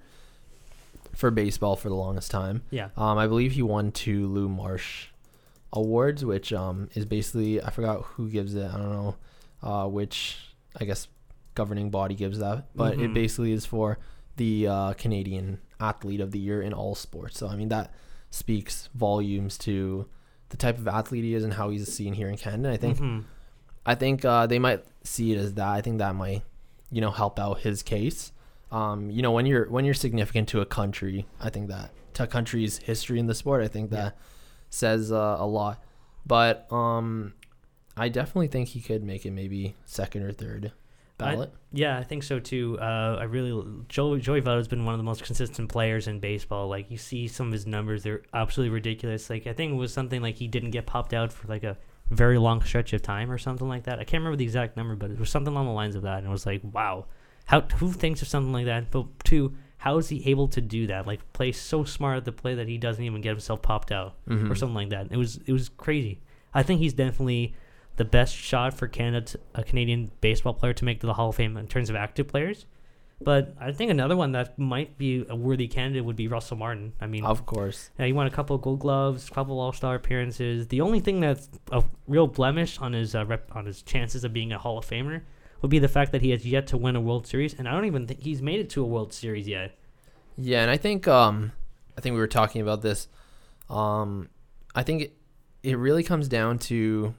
for 1.15 1.31
baseball 1.31 1.77
for 1.77 1.89
the 1.89 1.95
longest 1.95 2.31
time. 2.31 2.63
yeah. 2.71 2.89
Um, 2.97 3.19
I 3.19 3.27
believe 3.27 3.53
he 3.53 3.63
won 3.63 3.93
two 3.93 4.27
Lou 4.27 4.49
Marsh 4.49 5.09
awards, 5.73 6.25
which 6.25 6.53
um, 6.53 6.89
is 6.95 7.05
basically 7.05 7.63
I 7.63 7.71
forgot 7.71 8.03
who 8.03 8.29
gives 8.29 8.55
it. 8.55 8.65
I 8.69 8.77
don't 8.77 8.93
know 8.93 9.17
uh, 9.63 9.87
which 9.87 10.39
I 10.81 10.85
guess 10.85 11.09
governing 11.55 11.91
body 11.91 12.15
gives 12.15 12.39
that, 12.41 12.67
but 12.75 12.95
it 12.95 13.11
Mhm. 13.11 13.15
basically 13.15 13.53
is 13.53 13.65
for 13.65 13.99
the 14.37 14.67
uh, 14.67 14.93
Canadian 14.95 15.61
Athlete 15.79 16.21
of 16.21 16.33
the 16.33 16.39
Year 16.41 16.61
in 16.61 16.73
all 16.73 16.95
sports. 16.97 17.39
So 17.39 17.47
I 17.47 17.55
mean 17.57 17.69
that 17.69 17.93
speaks 18.31 18.89
volumes 18.95 19.57
to 19.59 20.07
the 20.49 20.57
type 20.57 20.79
of 20.79 20.89
athlete 20.89 21.23
he 21.25 21.35
is 21.35 21.45
and 21.45 21.55
how 21.55 21.71
he's 21.71 21.93
seen 21.93 22.15
here 22.15 22.29
in 22.29 22.37
Canada. 22.37 22.73
I 22.73 22.77
think 22.77 22.99
Mhm. 22.99 23.25
I 23.87 23.95
think 23.95 24.25
uh, 24.25 24.47
they 24.47 24.59
might 24.59 24.83
see 25.05 25.33
it 25.33 25.39
as 25.39 25.55
that. 25.55 25.69
I 25.69 25.81
think 25.83 25.99
that 25.99 26.15
might, 26.15 26.43
you 26.95 27.01
know, 27.01 27.11
help 27.11 27.41
out 27.41 27.61
his 27.61 27.83
case. 27.83 28.31
Um, 28.71 29.11
you 29.11 29.21
know, 29.21 29.33
when 29.33 29.47
you're 29.47 29.69
when 29.69 29.85
you're 29.85 29.95
significant 29.95 30.49
to 30.51 30.61
a 30.61 30.67
country, 30.67 31.27
I 31.41 31.51
think 31.51 31.69
that 31.69 31.91
to 32.15 32.23
a 32.23 32.27
country's 32.29 32.79
history 32.79 33.19
in 33.19 33.27
the 33.27 33.35
sport, 33.35 33.65
I 33.65 33.69
think 33.69 33.91
that 33.91 34.17
says 34.71 35.11
uh, 35.11 35.37
a 35.39 35.47
lot. 35.47 35.83
But 36.25 36.73
um, 36.73 37.35
I 37.97 38.09
definitely 38.09 38.47
think 38.47 38.69
he 38.69 38.81
could 38.81 39.03
make 39.03 39.27
it 39.27 39.33
maybe 39.33 39.75
second 39.85 40.23
or 40.23 40.31
third 40.31 40.71
ballot. 41.19 41.53
Yeah, 41.73 41.99
I 41.99 42.05
think 42.05 42.23
so 42.23 42.39
too. 42.39 42.79
Uh, 42.81 43.17
I 43.19 43.25
really 43.25 43.65
Joey 43.89 44.21
Joey 44.21 44.41
Votto's 44.41 44.69
been 44.69 44.85
one 44.85 44.95
of 44.95 44.99
the 44.99 45.05
most 45.05 45.25
consistent 45.25 45.69
players 45.69 46.07
in 46.07 46.21
baseball. 46.21 46.69
Like 46.69 46.93
you 46.93 46.97
see 46.97 47.27
some 47.27 47.49
of 47.49 47.53
his 47.53 47.67
numbers, 47.67 48.05
they're 48.05 48.23
absolutely 48.33 48.73
ridiculous. 48.73 49.29
Like 49.29 49.49
I 49.49 49.53
think 49.53 49.73
it 49.73 49.77
was 49.77 49.93
something 49.93 50.23
like 50.23 50.37
he 50.37 50.47
didn't 50.47 50.71
get 50.71 50.87
popped 50.87 51.13
out 51.13 51.33
for 51.33 51.49
like 51.49 51.65
a 51.65 51.77
very 52.11 52.39
long 52.39 52.63
stretch 52.63 52.93
of 52.93 53.03
time 53.03 53.31
or 53.31 53.39
something 53.39 53.69
like 53.69 53.85
that. 53.85 53.95
I 53.99 54.05
can't 54.05 54.21
remember 54.21 54.37
the 54.37 54.45
exact 54.45 54.77
number, 54.77 54.95
but 54.95 55.11
it 55.11 55.19
was 55.19 55.31
something 55.31 55.53
along 55.53 55.67
the 55.67 55.73
lines 55.73 55.97
of 55.97 56.03
that. 56.03 56.19
And 56.19 56.27
it 56.27 56.31
was 56.31 56.47
like, 56.47 56.61
wow, 56.63 57.07
how 57.47 57.63
who 57.63 57.93
thinks 57.93 58.23
of 58.23 58.29
something 58.29 58.53
like 58.53 58.67
that? 58.67 58.91
But 58.91 59.07
two, 59.25 59.55
how 59.79 59.99
is 59.99 60.09
he 60.09 60.29
able 60.31 60.49
to 60.49 60.61
do 60.61 60.87
that? 60.89 61.07
Like 61.07 61.21
play 61.33 61.53
so 61.53 61.85
smart 61.85 62.19
at 62.19 62.25
the 62.25 62.33
play 62.33 62.55
that 62.55 62.69
he 62.69 62.79
doesn't 62.79 63.03
even 63.05 63.21
get 63.21 63.31
himself 63.31 63.63
popped 63.63 63.91
out 63.93 64.15
Mhm. 64.29 64.51
or 64.51 64.55
something 64.55 64.75
like 64.75 64.91
that. 64.91 65.09
It 65.11 65.17
was 65.17 65.39
it 65.47 65.53
was 65.53 65.69
crazy. 65.71 66.21
I 66.53 66.63
think 66.63 66.81
he's 66.81 66.95
definitely 66.95 67.55
the 67.97 68.05
best 68.05 68.35
shot 68.35 68.75
for 68.75 68.87
Canada, 68.89 69.33
a 69.55 69.63
Canadian 69.63 70.11
baseball 70.21 70.53
player 70.55 70.73
to 70.73 70.85
make 70.85 71.01
to 71.01 71.07
the 71.07 71.15
Hall 71.15 71.31
of 71.31 71.37
Fame 71.37 71.57
in 71.57 71.67
terms 71.69 71.91
of 71.91 71.97
active 71.97 72.29
players. 72.29 72.67
But 73.21 73.55
I 73.61 73.73
think 73.73 73.91
another 73.91 74.17
one 74.17 74.33
that 74.33 74.59
might 74.59 74.99
be 74.99 75.25
a 75.29 75.37
worthy 75.37 75.67
candidate 75.69 76.05
would 76.05 76.17
be 76.17 76.29
Russell 76.29 76.57
Martin. 76.57 76.93
I 77.01 77.07
mean, 77.07 77.25
Of 77.25 77.47
course. 77.47 77.91
yeah, 77.99 78.07
he 78.07 78.13
won 78.13 78.27
a 78.27 78.31
couple 78.31 78.57
of 78.57 78.63
Gold 78.63 78.81
Gloves, 78.81 79.29
a 79.29 79.31
couple 79.31 79.59
All 79.61 79.73
Star 79.73 79.95
appearances. 79.95 80.67
The 80.69 80.81
only 80.81 81.01
thing 81.01 81.21
that's 81.21 81.49
a 81.73 81.83
real 82.07 82.27
blemish 82.27 82.79
on 82.79 82.93
his 82.93 83.15
uh, 83.15 83.25
rep- 83.25 83.55
on 83.55 83.67
his 83.67 83.83
chances 83.83 84.25
of 84.25 84.33
being 84.33 84.53
a 84.53 84.59
Hall 84.59 84.77
of 84.79 84.85
Famer 84.87 85.23
would 85.63 85.71
be 85.71 85.79
the 85.79 85.89
fact 85.89 86.13
that 86.13 86.21
he 86.23 86.31
has 86.31 86.45
yet 86.45 86.67
to 86.67 86.77
win 86.77 86.97
a 86.97 87.01
World 87.01 87.27
Series, 87.27 87.55
and 87.55 87.67
I 87.69 87.73
don't 87.73 87.87
even 87.87 88.07
think 88.07 88.21
he's 88.23 88.43
made 88.43 88.61
it 88.61 88.69
to 88.71 88.83
a 88.83 88.87
World 88.87 89.13
Series 89.15 89.49
yet. 89.49 89.79
Yeah, 90.37 90.61
and 90.63 90.71
I 90.71 90.77
think 90.77 91.09
um, 91.09 91.53
I 91.97 92.01
think 92.03 92.15
we 92.15 92.19
were 92.21 92.27
talking 92.27 92.61
about 92.61 92.83
this. 92.83 93.09
Um, 93.71 94.29
I 94.75 94.83
think 94.83 95.03
it, 95.03 95.17
it 95.63 95.79
really 95.79 96.03
comes 96.03 96.29
down 96.29 96.59
to 96.59 97.15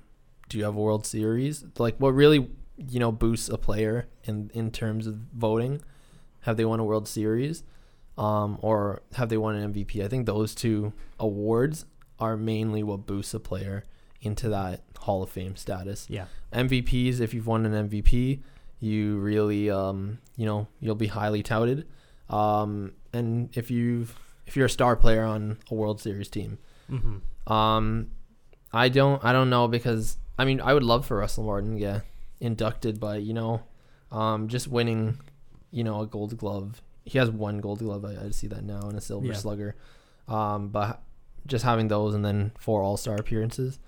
do 0.50 0.58
you 0.60 0.66
have 0.66 0.76
a 0.76 0.80
World 0.80 1.08
Series? 1.08 1.64
Like 1.80 1.96
what 1.98 2.10
really 2.10 2.50
you 2.78 3.00
know 3.00 3.12
boosts 3.12 3.50
a 3.50 3.58
player 3.58 4.08
in 4.24 4.52
in 4.54 4.72
terms 4.72 5.08
of 5.08 5.16
voting? 5.34 5.82
Have 6.42 6.58
they 6.58 6.66
won 6.66 6.80
a 6.80 6.84
World 6.84 7.08
Series? 7.08 7.64
Um, 8.18 8.58
or 8.62 9.02
have 9.14 9.30
they 9.30 9.38
won 9.38 9.56
an 9.56 9.74
MVP? 9.74 10.04
I 10.04 10.08
think 10.08 10.26
those 10.26 10.56
two 10.56 10.94
awards 11.20 11.86
are 12.18 12.38
mainly 12.38 12.82
what 12.82 13.06
boosts 13.06 13.34
a 13.34 13.40
player 13.40 13.84
into 14.22 14.48
that 14.50 14.82
Hall 15.00 15.22
of 15.22 15.30
Fame 15.30 15.56
status. 15.56 16.06
Yeah, 16.10 16.26
MVPs, 16.54 17.20
if 17.20 17.34
you've 17.34 17.48
won 17.48 17.66
an 17.66 17.90
MVP, 17.90 18.42
you 18.80 19.18
really, 19.18 19.70
um, 19.70 20.20
you 20.38 20.46
know, 20.46 20.68
you'll 20.80 20.96
be 20.96 21.08
highly 21.08 21.44
touted. 21.44 21.88
Um, 22.30 22.94
and 23.14 23.50
if 23.58 23.70
you've 23.70 24.18
if 24.48 24.56
you're 24.56 24.68
a 24.68 24.70
star 24.70 24.96
player 24.96 25.24
on 25.24 25.58
a 25.70 25.74
World 25.74 26.00
Series 26.02 26.30
team, 26.30 26.58
hmm 26.90 27.18
um, 27.52 28.12
I 28.72 28.90
don't 28.90 29.24
I 29.24 29.32
don't 29.34 29.50
know 29.50 29.68
because 29.68 30.18
I 30.38 30.46
mean 30.46 30.60
I 30.62 30.74
would 30.74 30.84
love 30.84 31.06
for 31.06 31.18
Russell 31.18 31.44
Martin 31.44 31.78
get 31.78 32.02
inducted, 32.46 33.00
but 33.00 33.24
you 33.24 33.34
know, 33.34 33.62
um, 34.12 34.48
just 34.48 34.68
winning, 34.68 35.20
you 35.72 35.84
know, 35.84 36.02
a 36.02 36.08
Gold 36.08 36.38
Glove. 36.38 36.82
He 37.04 37.18
has 37.20 37.30
one 37.30 37.60
Gold 37.60 37.80
Glove. 37.80 38.06
I, 38.06 38.26
I 38.26 38.30
see 38.32 38.48
that 38.48 38.64
now 38.64 38.82
and 38.88 38.98
a 38.98 39.02
Silver 39.02 39.28
Yeah. 39.28 39.34
Slugger. 39.34 39.76
Um, 40.28 40.70
but 40.70 41.02
just 41.46 41.64
having 41.64 41.88
those 41.88 42.16
and 42.16 42.26
then 42.26 42.52
four 42.58 42.82
All 42.82 42.98
Star 42.98 43.16
appearances, 43.16 43.80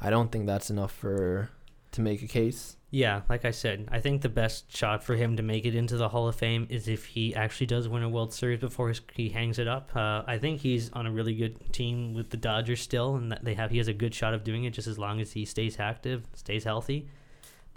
I 0.00 0.10
don't 0.10 0.30
think 0.30 0.46
that's 0.46 0.70
enough 0.70 0.92
for 0.92 1.50
to 1.92 2.00
make 2.00 2.22
a 2.22 2.28
case. 2.28 2.76
Yeah, 2.92 3.22
like 3.28 3.44
I 3.44 3.52
said, 3.52 3.88
I 3.92 4.00
think 4.00 4.22
the 4.22 4.28
best 4.28 4.76
shot 4.76 5.04
for 5.04 5.14
him 5.14 5.36
to 5.36 5.44
make 5.44 5.64
it 5.64 5.76
into 5.76 5.96
the 5.96 6.08
Hall 6.08 6.26
of 6.26 6.34
Fame 6.34 6.66
is 6.70 6.88
if 6.88 7.04
he 7.06 7.32
actually 7.36 7.66
does 7.66 7.88
win 7.88 8.02
a 8.02 8.08
World 8.08 8.32
Series 8.34 8.58
before 8.58 8.88
his, 8.88 9.00
he 9.14 9.28
hangs 9.28 9.60
it 9.60 9.68
up. 9.68 9.94
Uh, 9.94 10.24
I 10.26 10.38
think 10.38 10.60
he's 10.60 10.90
on 10.92 11.06
a 11.06 11.10
really 11.12 11.34
good 11.36 11.72
team 11.72 12.14
with 12.14 12.30
the 12.30 12.36
Dodgers 12.36 12.80
still, 12.80 13.14
and 13.14 13.30
that 13.30 13.44
they 13.44 13.54
have 13.54 13.70
he 13.70 13.78
has 13.78 13.86
a 13.86 13.92
good 13.92 14.12
shot 14.12 14.34
of 14.34 14.42
doing 14.42 14.64
it 14.64 14.70
just 14.70 14.88
as 14.88 14.98
long 14.98 15.20
as 15.20 15.32
he 15.32 15.44
stays 15.44 15.78
active, 15.78 16.24
stays 16.34 16.64
healthy. 16.64 17.08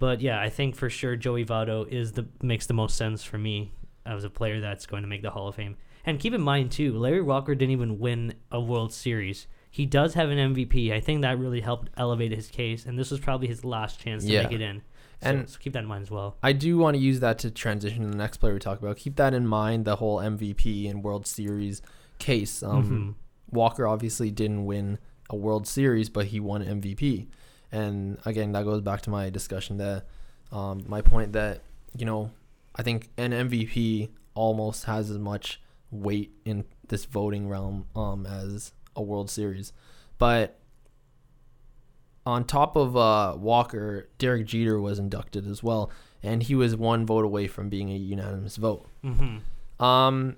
But 0.04 0.20
yeah, 0.20 0.38
I 0.38 0.50
think 0.50 0.76
for 0.76 0.90
sure 0.90 1.16
Joey 1.16 1.46
Votto 1.46 1.88
is 1.88 2.12
the 2.12 2.26
makes 2.42 2.66
the 2.66 2.74
most 2.74 2.94
sense 2.94 3.24
for 3.24 3.38
me 3.38 3.72
as 4.04 4.22
a 4.22 4.28
player 4.28 4.60
that's 4.60 4.84
going 4.84 5.02
to 5.02 5.08
make 5.08 5.22
the 5.22 5.30
Hall 5.30 5.48
of 5.48 5.54
Fame. 5.54 5.76
And 6.04 6.20
keep 6.20 6.34
in 6.34 6.42
mind 6.42 6.72
too, 6.72 6.92
Larry 6.98 7.22
Walker 7.22 7.54
didn't 7.54 7.72
even 7.72 7.98
win 7.98 8.34
a 8.52 8.60
World 8.60 8.92
Series. 8.92 9.46
He 9.70 9.86
does 9.86 10.12
have 10.12 10.28
an 10.28 10.36
MVP. 10.54 10.92
I 10.92 11.00
think 11.00 11.22
that 11.22 11.38
really 11.38 11.62
helped 11.62 11.88
elevate 11.96 12.32
his 12.32 12.48
case, 12.48 12.84
and 12.84 12.98
this 12.98 13.10
was 13.10 13.18
probably 13.18 13.48
his 13.48 13.64
last 13.64 13.98
chance 13.98 14.24
to 14.24 14.30
Yeah. 14.30 14.42
make 14.42 14.52
it 14.52 14.60
in. 14.60 14.82
So, 15.22 15.30
And- 15.30 15.48
so 15.48 15.58
keep 15.58 15.72
that 15.72 15.78
in 15.84 15.86
mind 15.88 16.02
as 16.02 16.10
well. 16.10 16.36
I 16.42 16.52
do 16.52 16.76
want 16.76 16.96
to 16.98 17.02
use 17.02 17.20
that 17.20 17.38
to 17.38 17.50
transition 17.50 18.02
to 18.02 18.10
the 18.10 18.16
next 18.18 18.36
player 18.36 18.52
we 18.52 18.60
talk 18.60 18.78
about. 18.82 18.98
Keep 18.98 19.16
that 19.16 19.32
in 19.32 19.46
mind, 19.46 19.86
the 19.86 19.96
whole 19.96 20.20
MVP 20.20 20.86
and 20.86 21.02
World 21.02 21.26
Series 21.26 21.80
case. 22.18 22.62
Um, 22.62 22.84
Mhm. 22.84 23.54
Walker 23.56 23.86
obviously 23.86 24.30
didn't 24.30 24.66
win 24.66 24.98
a 25.30 25.36
World 25.36 25.66
Series, 25.66 26.10
but 26.10 26.26
he 26.26 26.40
won 26.40 26.62
MVP. 26.62 27.28
And 27.74 28.18
again, 28.24 28.52
that 28.52 28.64
goes 28.64 28.80
back 28.80 29.02
to 29.02 29.10
my 29.10 29.30
discussion 29.30 29.78
that 29.78 30.06
um, 30.52 30.84
my 30.86 31.00
point 31.00 31.32
that 31.32 31.62
you 31.96 32.06
know 32.06 32.30
I 32.76 32.82
think 32.82 33.10
an 33.16 33.32
MVP 33.32 34.10
almost 34.34 34.84
has 34.84 35.10
as 35.10 35.18
much 35.18 35.60
weight 35.90 36.30
in 36.44 36.64
this 36.88 37.04
voting 37.04 37.48
realm 37.48 37.86
um, 37.96 38.26
as 38.26 38.72
a 38.94 39.02
World 39.02 39.28
Series, 39.28 39.72
but 40.18 40.60
on 42.24 42.44
top 42.44 42.76
of 42.76 42.96
uh, 42.96 43.34
Walker, 43.36 44.08
Derek 44.18 44.46
Jeter 44.46 44.80
was 44.80 45.00
inducted 45.00 45.46
as 45.46 45.62
well, 45.62 45.90
and 46.22 46.44
he 46.44 46.54
was 46.54 46.76
one 46.76 47.04
vote 47.04 47.24
away 47.24 47.48
from 47.48 47.68
being 47.68 47.90
a 47.90 47.96
unanimous 47.96 48.56
vote. 48.56 48.86
Mm-hmm. 49.04 49.84
Um, 49.84 50.36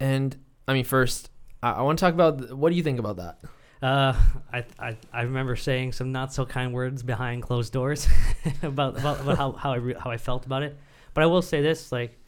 and 0.00 0.36
I 0.66 0.72
mean, 0.72 0.84
first, 0.84 1.30
I, 1.62 1.72
I 1.72 1.82
want 1.82 1.98
to 1.98 2.04
talk 2.04 2.14
about 2.14 2.38
th- 2.38 2.50
what 2.52 2.70
do 2.70 2.76
you 2.76 2.82
think 2.82 2.98
about 2.98 3.18
that? 3.18 3.38
Uh, 3.82 4.14
I, 4.52 4.64
I 4.78 4.96
I 5.12 5.22
remember 5.22 5.54
saying 5.56 5.92
some 5.92 6.10
not 6.12 6.32
so 6.32 6.46
kind 6.46 6.72
words 6.72 7.02
behind 7.02 7.42
closed 7.42 7.72
doors 7.72 8.08
about 8.62 8.98
about, 8.98 9.20
about 9.20 9.36
how 9.36 9.52
how 9.52 9.72
I 9.72 9.76
re- 9.76 9.96
how 9.98 10.10
I 10.10 10.16
felt 10.16 10.46
about 10.46 10.62
it. 10.62 10.76
But 11.14 11.22
I 11.24 11.26
will 11.26 11.42
say 11.42 11.60
this: 11.60 11.92
like, 11.92 12.18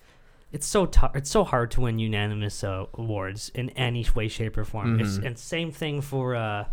it's 0.53 0.67
so 0.67 0.91
it's 1.15 1.31
so 1.31 1.45
hard 1.45 1.71
to 1.73 1.81
win 1.81 1.99
unanimous 1.99 2.63
uh, 2.63 2.85
awards 2.95 3.51
in 3.55 3.71
any 3.71 4.07
way, 4.15 4.29
shape, 4.29 4.59
or 4.59 4.65
form. 4.65 5.01
It's, 5.01 5.19
Mhm. 5.19 5.27
and 5.27 5.39
same 5.39 5.73
thing 5.73 6.03
for 6.03 6.37
uh, 6.37 6.67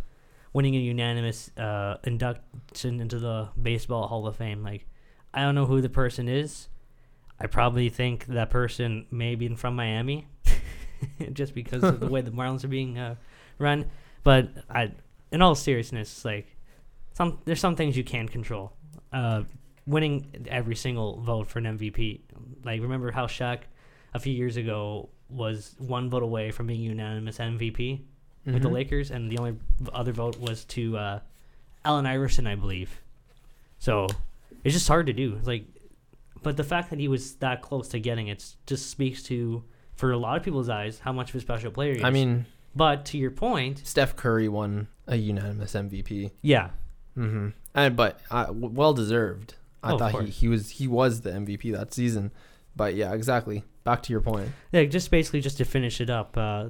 winning 0.51 0.75
a 0.75 0.79
unanimous 0.79 1.51
uh, 1.57 1.97
induction 2.03 2.99
into 2.99 3.17
the 3.19 3.49
Baseball 3.61 4.07
Hall 4.07 4.27
of 4.27 4.35
Fame. 4.35 4.61
Like, 4.61 4.85
I 5.33 5.41
don't 5.43 5.55
know 5.55 5.65
who 5.65 5.79
the 5.81 5.89
person 5.89 6.27
is. 6.27 6.67
I 7.39 7.47
probably 7.47 7.89
think 7.89 8.25
that 8.27 8.49
person 8.49 9.05
may 9.11 9.35
be 9.35 9.47
from 9.55 9.75
Miami, 9.75 10.27
just 11.33 11.53
because 11.53 11.83
of 11.83 11.99
the 12.01 12.07
way 12.07 12.21
the 12.21 12.31
Marlins 12.31 12.63
are 12.63 12.69
being 12.69 12.97
uh, 12.97 13.15
run. 13.57 13.85
But 14.25 14.49
I, 14.69 14.91
in 15.31 15.41
all 15.41 15.55
seriousness, 15.55 16.25
like 16.25 16.47
some 17.13 17.39
there's 17.45 17.61
some 17.61 17.77
things 17.77 17.95
you 17.95 18.03
can 18.03 18.27
control. 18.27 18.73
Uh, 19.13 19.43
winning 19.87 20.47
every 20.49 20.75
single 20.75 21.21
vote 21.21 21.47
for 21.47 21.59
an 21.59 21.65
MVP. 21.77 22.19
Like 22.65 22.81
remember 22.81 23.11
how 23.11 23.27
Shaq 23.27 23.59
a 24.15 24.19
few 24.19 24.33
years 24.33 24.57
ago 24.57 25.09
was 25.29 25.75
one 25.77 26.09
vote 26.09 26.23
away 26.23 26.49
from 26.51 26.67
being 26.67 26.81
unanimous 26.81 27.37
MVP 27.37 28.01
with 28.45 28.61
the 28.63 28.69
Mhm. 28.69 28.73
Lakers, 28.73 29.11
and 29.11 29.31
the 29.31 29.37
only 29.37 29.55
other 29.93 30.11
vote 30.11 30.37
was 30.39 30.65
to 30.65 30.97
uh, 30.97 31.19
Allen 31.85 32.05
Iverson, 32.07 32.47
I 32.47 32.55
believe. 32.55 32.99
So 33.79 34.07
it's 34.63 34.73
just 34.73 34.87
hard 34.87 35.05
to 35.07 35.13
do. 35.13 35.35
It's 35.37 35.47
like, 35.47 35.65
but 36.41 36.57
the 36.57 36.63
fact 36.63 36.89
that 36.89 36.99
he 36.99 37.07
was 37.07 37.35
that 37.35 37.61
close 37.61 37.87
to 37.89 37.99
getting 37.99 38.27
it 38.27 38.55
just 38.65 38.89
speaks 38.89 39.21
to, 39.23 39.63
for 39.95 40.11
a 40.11 40.17
lot 40.17 40.37
of 40.37 40.43
people's 40.43 40.69
eyes, 40.69 40.99
how 40.99 41.11
much 41.11 41.29
of 41.29 41.35
a 41.35 41.39
special 41.41 41.69
player 41.71 41.93
he 41.93 41.99
is. 41.99 42.03
I 42.03 42.09
mean, 42.11 42.45
but 42.75 43.05
to 43.05 43.17
your 43.17 43.31
point, 43.31 43.81
Steph 43.85 44.15
Curry 44.15 44.47
won 44.47 44.87
a 45.07 45.15
unanimous 45.15 45.73
MVP. 45.73 46.31
yeah, 46.41 46.69
Mm-hmm. 47.17 47.49
And 47.73 47.95
but 47.95 48.19
uh, 48.29 48.47
well 48.51 48.93
deserved. 48.93 49.55
I 49.81 49.93
Oh, 49.93 49.97
thought 49.97 50.23
he, 50.25 50.29
he 50.31 50.47
was 50.49 50.71
he 50.71 50.87
was 50.87 51.21
the 51.21 51.29
MVP 51.31 51.71
that 51.73 51.93
season. 51.93 52.31
But 52.75 52.95
yeah, 52.95 53.13
exactly. 53.13 53.63
Back 53.85 54.03
to 54.03 54.11
your 54.11 54.19
point. 54.21 54.49
Yeah, 54.73 54.83
just 54.85 55.11
basically 55.11 55.39
just 55.41 55.57
to 55.59 55.65
finish 55.65 56.01
it 56.01 56.09
up, 56.09 56.35
uh, 56.37 56.69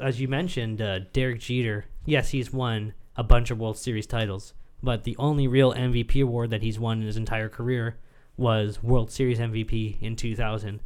as 0.00 0.20
you 0.20 0.28
mentioned, 0.28 0.82
uh, 0.82 0.98
Derek 1.14 1.40
Jeter. 1.40 1.86
Yes, 2.04 2.30
he's 2.30 2.52
won 2.52 2.92
a 3.16 3.22
bunch 3.24 3.50
of 3.50 3.58
World 3.58 3.78
Series 3.78 4.06
titles, 4.06 4.52
but 4.82 5.04
the 5.04 5.16
only 5.18 5.46
real 5.48 5.72
MVP 5.72 6.22
award 6.22 6.50
that 6.50 6.62
he's 6.62 6.78
won 6.78 7.00
in 7.00 7.06
his 7.06 7.16
entire 7.16 7.48
career 7.48 7.96
was 8.36 8.82
World 8.82 9.10
Series 9.10 9.38
MVP 9.38 10.00
in 10.02 10.14
2000. 10.16 10.80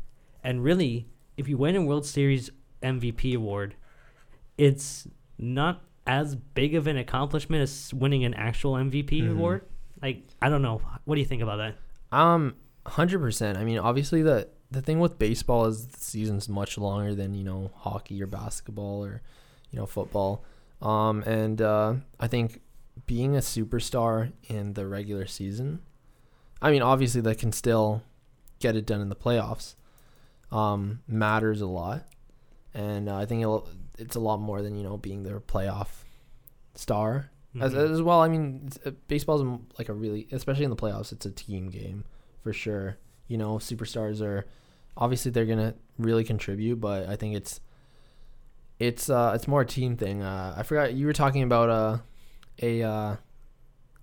And 0.45 0.63
really, 0.63 1.09
if 1.37 1.49
you 1.49 1.57
win 1.59 1.75
a 1.75 1.83
World 1.83 2.07
Series 2.07 2.51
MVP 2.83 3.35
award, 3.35 3.75
it's 4.61 5.07
not 5.39 5.83
as 6.07 6.35
big 6.37 6.75
of 6.75 6.87
an 6.87 6.97
accomplishment 6.97 7.63
as 7.63 7.93
winning 7.95 8.25
an 8.25 8.35
actual 8.35 8.73
MVP 8.77 9.23
Mhm. 9.23 9.33
award. 9.33 9.63
Like, 10.03 10.23
I 10.43 10.49
don't 10.49 10.63
know. 10.63 10.81
What 11.05 11.15
do 11.15 11.21
you 11.21 11.27
think 11.27 11.43
about 11.43 11.57
that? 11.59 11.77
Um, 12.17 12.55
hundred 12.87 13.21
percent. 13.21 13.57
I 13.59 13.65
mean, 13.65 13.79
obviously 13.79 14.23
the 14.23 14.49
the 14.71 14.81
thing 14.83 15.01
with 15.01 15.19
baseball 15.19 15.67
is 15.67 15.87
the 15.89 15.99
season's 15.99 16.49
much 16.49 16.79
longer 16.79 17.15
than 17.15 17.35
you 17.35 17.45
know 17.45 17.71
hockey 17.77 18.23
or 18.23 18.27
basketball 18.27 19.05
or 19.05 19.23
you 19.71 19.79
know 19.79 19.87
football. 19.87 20.45
Um, 20.83 21.23
and 21.25 21.61
uh, 21.61 21.95
I 22.19 22.27
think 22.27 22.61
being 23.07 23.35
a 23.37 23.41
superstar 23.41 24.33
in 24.49 24.75
the 24.75 24.87
regular 24.87 25.27
season, 25.27 25.81
I 26.63 26.71
mean, 26.71 26.83
obviously 26.83 27.21
that 27.23 27.39
can 27.39 27.53
still 27.53 28.03
get 28.61 28.77
it 28.77 28.87
done 28.87 29.01
in 29.01 29.09
the 29.09 29.17
playoffs. 29.17 29.75
Um, 30.53 31.01
matters 31.07 31.61
a 31.61 31.67
lot, 31.67 32.05
and 32.75 33.09
uh, 33.09 33.17
I 33.17 33.25
think 33.27 33.43
it'll, 33.43 33.69
it's 34.01 34.17
a 34.17 34.21
lot 34.21 34.41
more 34.41 34.63
than 34.63 34.75
you 34.77 34.83
know 34.83 34.97
being 34.97 35.23
their 35.23 35.41
playoff 35.41 35.89
star 36.75 37.31
as, 37.61 37.73
Mhm. 37.75 37.91
as 37.91 38.03
well. 38.03 38.21
I 38.21 38.29
mean, 38.29 38.63
it's- 38.67 38.87
uh, 38.87 38.93
baseball's 39.09 39.61
like 39.79 39.89
a 39.89 39.93
really, 39.93 40.29
especially 40.33 40.65
in 40.65 40.71
the 40.71 40.77
playoffs, 40.77 41.13
it's 41.13 41.27
a 41.27 41.31
team 41.31 41.69
game 41.69 42.05
for 42.43 42.53
sure. 42.53 42.97
You 43.29 43.39
know, 43.39 43.57
superstars 43.57 44.21
are 44.23 44.47
obviously 44.97 45.31
they're 45.31 45.47
gonna 45.47 45.75
really 45.99 46.25
contribute, 46.25 46.77
but 46.81 47.09
I 47.09 47.17
think 47.17 47.35
it's 47.37 47.61
it's 48.79 49.11
uh 49.11 49.33
it's 49.35 49.47
more 49.47 49.61
a 49.63 49.67
team 49.67 49.97
thing. 49.97 50.23
Uh, 50.23 50.55
I 50.57 50.63
forgot 50.63 50.95
you 50.95 51.07
were 51.07 51.13
talking 51.13 51.43
about 51.43 51.69
uh 51.71 51.99
a 52.63 52.83
uh 52.83 53.17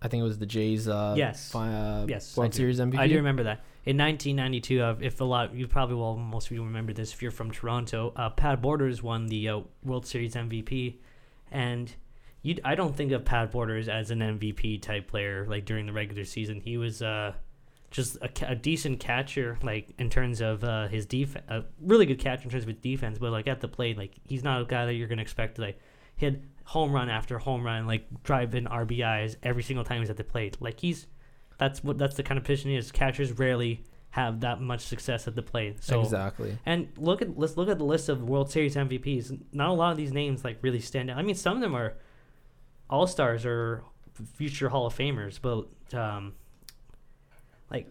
I 0.01 0.07
think 0.07 0.21
it 0.21 0.23
was 0.25 0.37
the 0.37 0.45
Jays 0.45 0.87
uh 0.87 1.15
Yes. 1.17 1.51
fi- 1.51 1.73
uh, 1.73 2.05
Yes, 2.07 2.37
World. 2.37 2.53
Series 2.53 2.79
MVP. 2.79 2.99
I 2.99 3.07
do 3.07 3.15
remember 3.15 3.43
that. 3.43 3.61
In 3.87 3.97
1992, 3.97 4.81
uh, 4.81 4.95
if 4.99 5.21
a 5.21 5.23
lot, 5.23 5.55
you 5.55 5.65
probably 5.65 5.95
will, 5.95 6.17
most 6.17 6.47
of 6.47 6.51
you 6.51 6.61
remember 6.61 6.91
this 6.91 7.13
if 7.13 7.21
you're 7.21 7.31
from 7.31 7.51
Toronto, 7.51 8.11
uh, 8.17 8.29
Pat 8.29 8.61
Borders 8.61 9.01
won 9.01 9.27
the 9.27 9.47
uh, 9.47 9.61
World 9.81 10.05
Series 10.05 10.35
MVP. 10.35 10.97
And 11.51 11.95
you, 12.41 12.57
I 12.65 12.75
don't 12.75 12.93
think 12.93 13.13
of 13.13 13.23
Pat 13.23 13.49
Borders 13.49 13.87
as 13.87 14.11
an 14.11 14.19
MVP 14.19 14.81
type 14.81 15.07
player, 15.07 15.45
like 15.47 15.63
during 15.63 15.85
the 15.85 15.93
regular 15.93 16.25
season. 16.25 16.59
He 16.59 16.77
was 16.77 17.01
uh, 17.01 17.31
just 17.89 18.17
a, 18.17 18.29
a 18.49 18.55
decent 18.55 18.99
catcher, 18.99 19.57
like 19.63 19.93
in 19.97 20.09
terms 20.09 20.41
of 20.41 20.65
uh, 20.65 20.89
his 20.89 21.05
defense, 21.05 21.45
a 21.47 21.63
really 21.79 22.05
good 22.05 22.19
catcher 22.19 22.43
in 22.43 22.49
terms 22.49 22.63
of 22.63 22.67
his 22.67 22.79
defense, 22.79 23.17
but 23.17 23.31
like 23.31 23.47
at 23.47 23.61
the 23.61 23.69
plate, 23.69 23.97
like 23.97 24.15
he's 24.25 24.43
not 24.43 24.59
a 24.59 24.65
guy 24.65 24.85
that 24.85 24.95
you're 24.95 25.07
going 25.07 25.19
to 25.19 25.23
expect 25.23 25.55
to 25.55 25.61
like 25.61 25.79
hit 26.17 26.41
home 26.65 26.91
run 26.91 27.09
after 27.09 27.39
home 27.39 27.63
run, 27.63 27.87
like 27.87 28.05
drive 28.23 28.53
in 28.53 28.65
RBIs 28.65 29.37
every 29.43 29.63
single 29.63 29.85
time 29.85 30.01
he's 30.01 30.09
at 30.09 30.17
the 30.17 30.25
plate. 30.25 30.57
Like 30.59 30.77
he's 30.77 31.07
that's 31.57 31.83
what 31.83 31.97
that's 31.97 32.15
the 32.15 32.23
kind 32.23 32.37
of 32.37 32.43
position 32.43 32.71
he 32.71 32.77
is. 32.77 32.91
Catchers 32.91 33.31
rarely 33.33 33.83
have 34.11 34.39
that 34.41 34.61
much 34.61 34.81
success 34.81 35.27
at 35.27 35.35
the 35.35 35.41
plate. 35.41 35.83
So 35.83 36.01
exactly. 36.01 36.57
and 36.65 36.87
look 36.97 37.21
at 37.21 37.37
let's 37.37 37.57
look 37.57 37.69
at 37.69 37.77
the 37.77 37.83
list 37.83 38.09
of 38.09 38.23
World 38.23 38.51
Series 38.51 38.75
MVPs. 38.75 39.37
Not 39.51 39.69
a 39.69 39.73
lot 39.73 39.91
of 39.91 39.97
these 39.97 40.11
names 40.11 40.43
like 40.43 40.57
really 40.61 40.79
stand 40.79 41.09
out. 41.09 41.17
I 41.17 41.21
mean, 41.21 41.35
some 41.35 41.55
of 41.55 41.61
them 41.61 41.75
are 41.75 41.95
all 42.89 43.07
stars 43.07 43.45
or 43.45 43.83
future 44.35 44.69
Hall 44.69 44.85
of 44.87 44.95
Famers, 44.97 45.39
but 45.41 45.67
um, 45.97 46.33
like 47.69 47.87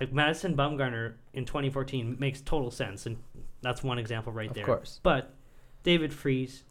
like 0.00 0.12
Madison 0.12 0.56
Bumgarner 0.56 1.14
in 1.32 1.44
2014 1.44 2.16
makes 2.18 2.40
total 2.40 2.70
sense, 2.70 3.06
and 3.06 3.16
that's 3.62 3.82
one 3.82 3.98
example 3.98 4.32
right 4.32 4.48
Of 4.48 4.54
there. 4.54 4.64
course. 4.64 5.00
But 5.02 5.34
David 5.82 6.12
Freese, 6.12 6.64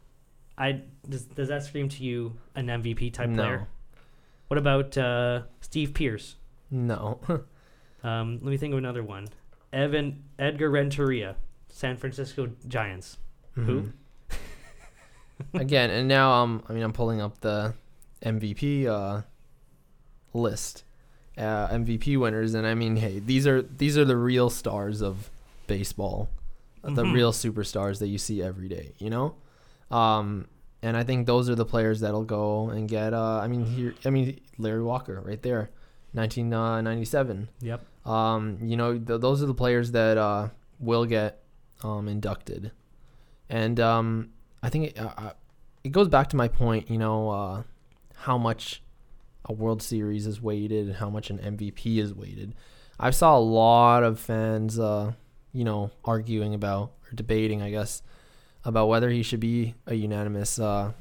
I 0.57 0.81
does, 1.07 1.25
does 1.25 1.47
that 1.49 1.63
scream 1.63 1.89
to 1.89 2.03
you 2.03 2.37
an 2.55 2.67
MVP 2.67 3.13
type 3.13 3.29
no. 3.29 3.43
player? 3.43 3.67
What 4.47 4.57
about 4.57 4.97
uh, 4.97 5.41
Steve 5.61 5.93
Pearce? 5.93 6.35
No. 6.71 7.19
Um, 8.03 8.33
let 8.43 8.51
me 8.51 8.57
think 8.57 8.71
of 8.71 8.77
another 8.77 9.01
one. 9.01 9.29
Evan 9.73 10.25
Edgar 10.37 10.69
Renteria, 10.69 11.37
San 11.69 11.97
Francisco 11.97 12.51
Giants. 12.67 13.17
Who? 13.55 13.81
Mhm. 13.81 13.91
Again, 15.55 15.89
and 15.89 16.07
now 16.07 16.31
um 16.33 16.61
I 16.69 16.73
mean 16.73 16.83
I'm 16.83 16.93
pulling 16.93 17.19
up 17.19 17.41
the 17.41 17.73
MVP 18.23 18.85
uh 18.85 19.23
list. 20.35 20.83
Uh, 21.35 21.67
MVP 21.69 22.17
winners 22.19 22.53
and 22.53 22.67
I 22.67 22.75
mean 22.75 22.95
hey, 22.97 23.17
these 23.17 23.47
are 23.47 23.63
these 23.63 23.97
are 23.97 24.05
the 24.05 24.15
real 24.17 24.51
stars 24.51 25.01
of 25.01 25.31
baseball. 25.65 26.29
uh, 26.83 26.91
The 26.91 27.05
real 27.05 27.31
superstars 27.31 27.97
that 27.99 28.07
you 28.07 28.19
see 28.19 28.41
every 28.43 28.67
day, 28.69 28.93
you 28.99 29.09
know? 29.09 29.33
Um 29.89 30.45
and 30.81 30.95
I 30.95 31.03
think 31.03 31.27
those 31.27 31.49
are 31.49 31.55
the 31.55 31.65
players 31.65 32.01
that'll 32.01 32.23
go 32.23 32.69
and 32.69 32.87
get 32.87 33.13
uh 33.13 33.39
I 33.39 33.47
mean 33.47 33.65
here 33.65 33.95
I 34.05 34.09
mean 34.09 34.39
Larry 34.57 34.83
Walker 34.83 35.21
right 35.21 35.41
there. 35.41 35.69
1997. 36.15 37.49
Yep. 37.61 37.81
Um, 38.05 38.57
you 38.61 38.77
know, 38.77 38.97
th- 38.97 39.19
those 39.19 39.43
are 39.43 39.45
the 39.45 39.53
players 39.53 39.91
that 39.91 40.17
uh, 40.17 40.49
will 40.79 41.05
get 41.05 41.43
um, 41.83 42.07
inducted, 42.07 42.71
and 43.49 43.79
um, 43.79 44.29
I 44.63 44.69
think 44.69 44.91
it, 44.91 44.99
uh, 44.99 45.11
uh, 45.17 45.33
it 45.83 45.91
goes 45.91 46.07
back 46.07 46.29
to 46.29 46.37
my 46.37 46.47
point. 46.47 46.89
You 46.89 46.97
know, 46.97 47.29
uh, 47.29 47.63
how 48.15 48.37
much 48.37 48.81
a 49.43 49.53
World 49.53 49.81
Series 49.81 50.25
is 50.25 50.41
weighted 50.41 50.87
and 50.87 50.95
how 50.95 51.09
much 51.09 51.29
an 51.29 51.39
MVP 51.39 51.97
is 51.97 52.13
weighted. 52.13 52.55
I 52.99 53.09
saw 53.09 53.37
a 53.37 53.39
lot 53.39 54.03
of 54.03 54.19
fans, 54.19 54.79
uh, 54.79 55.13
you 55.51 55.63
know, 55.63 55.91
arguing 56.05 56.53
about 56.53 56.93
or 57.05 57.15
debating, 57.15 57.61
I 57.61 57.71
guess, 57.71 58.01
about 58.65 58.87
whether 58.87 59.09
he 59.09 59.23
should 59.23 59.39
be 59.39 59.75
a 59.85 59.93
unanimous 59.93 60.59
uh, 60.59 60.91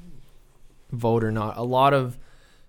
vote 0.92 1.24
or 1.24 1.32
not. 1.32 1.56
A 1.56 1.62
lot 1.62 1.94
of 1.94 2.18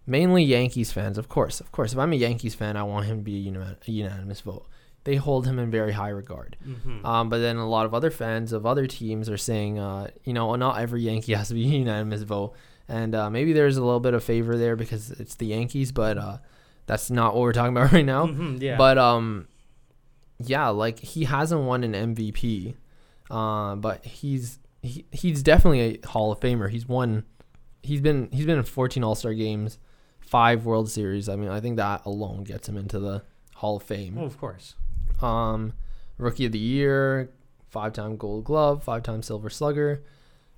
mainly 0.08 0.44
Yankees 0.44 0.92
fans, 0.92 1.18
of 1.18 1.30
course. 1.30 1.60
Of 1.60 1.72
course, 1.72 1.94
if 1.94 2.00
I'm 2.00 2.14
a 2.14 2.16
Yankees 2.16 2.56
fan, 2.56 2.78
I 2.78 2.84
want 2.84 3.06
him 3.06 3.18
to 3.18 3.24
be 3.24 3.48
a, 3.50 3.78
a 3.88 3.92
unanimous 3.92 4.42
vote. 4.42 4.66
They 5.04 5.18
hold 5.18 5.46
him 5.46 5.60
in 5.60 5.70
very 5.70 5.92
high 5.92 6.10
regard. 6.10 6.58
Mm-hmm. 6.66 7.06
Um, 7.06 7.30
but 7.30 7.38
then 7.38 7.58
a 7.58 7.70
lot 7.70 7.86
of 7.86 7.94
other 7.94 8.10
fans 8.10 8.54
of 8.54 8.66
other 8.66 8.88
teams 8.88 9.30
are 9.30 9.38
saying, 9.38 9.78
uh, 9.78 10.08
you 10.24 10.34
know, 10.34 10.56
not 10.56 10.80
every 10.80 11.04
Yankee 11.04 11.34
has 11.36 11.50
to 11.50 11.54
be 11.54 11.66
a 11.66 11.78
unanimous 11.78 12.24
vote, 12.24 12.54
and 12.88 13.14
uh, 13.14 13.30
maybe 13.30 13.54
there's 13.54 13.78
a 13.78 13.84
little 13.84 14.00
bit 14.00 14.14
of 14.14 14.24
favor 14.24 14.58
there 14.58 14.76
because 14.76 15.12
it's 15.12 15.36
the 15.36 15.48
Yankees, 15.48 15.92
but 15.92 16.18
uh, 16.18 16.38
that's 16.86 17.12
not 17.12 17.34
what 17.34 17.42
we're 17.42 17.54
talking 17.54 17.76
about 17.76 17.92
right 17.94 18.06
now. 18.06 18.28
Mhm, 18.28 18.62
yeah. 18.62 18.78
But 18.78 18.98
um, 18.98 19.48
yeah, 20.40 20.70
like 20.70 21.00
he 21.00 21.26
hasn't 21.26 21.62
won 21.62 21.84
an 21.84 22.16
MVP, 22.16 22.76
uh, 23.30 23.76
but 23.76 24.06
he's 24.06 24.60
he, 24.86 25.06
he's 25.12 25.44
definitely 25.44 26.00
a 26.04 26.08
Hall 26.08 26.32
of 26.32 26.40
Famer. 26.40 26.70
He's 26.70 26.88
won, 26.88 27.24
he's 27.84 28.02
been 28.02 28.30
he's 28.32 28.46
been 28.46 28.58
in 28.58 28.64
14 28.64 29.04
All 29.04 29.16
Star 29.16 29.34
games, 29.34 29.78
five 30.20 30.66
World 30.66 30.90
Series. 30.90 31.30
I 31.30 31.36
mean, 31.36 31.50
I 31.50 31.60
think 31.60 31.78
that 31.78 32.06
alone 32.06 32.44
gets 32.44 32.68
him 32.68 32.78
into 32.78 33.00
the 33.00 33.24
Hall 33.56 33.78
of 33.78 33.84
Fame. 33.84 34.16
well, 34.16 34.26
of 34.26 34.38
course. 34.38 34.76
Um, 35.22 35.74
Rookie 36.18 36.46
of 36.46 36.52
the 36.52 36.60
Year, 36.60 37.32
five 37.70 37.94
time 37.94 38.18
Gold 38.18 38.46
Glove, 38.46 38.84
five 38.84 39.04
time 39.04 39.22
Silver 39.22 39.50
Slugger. 39.50 40.04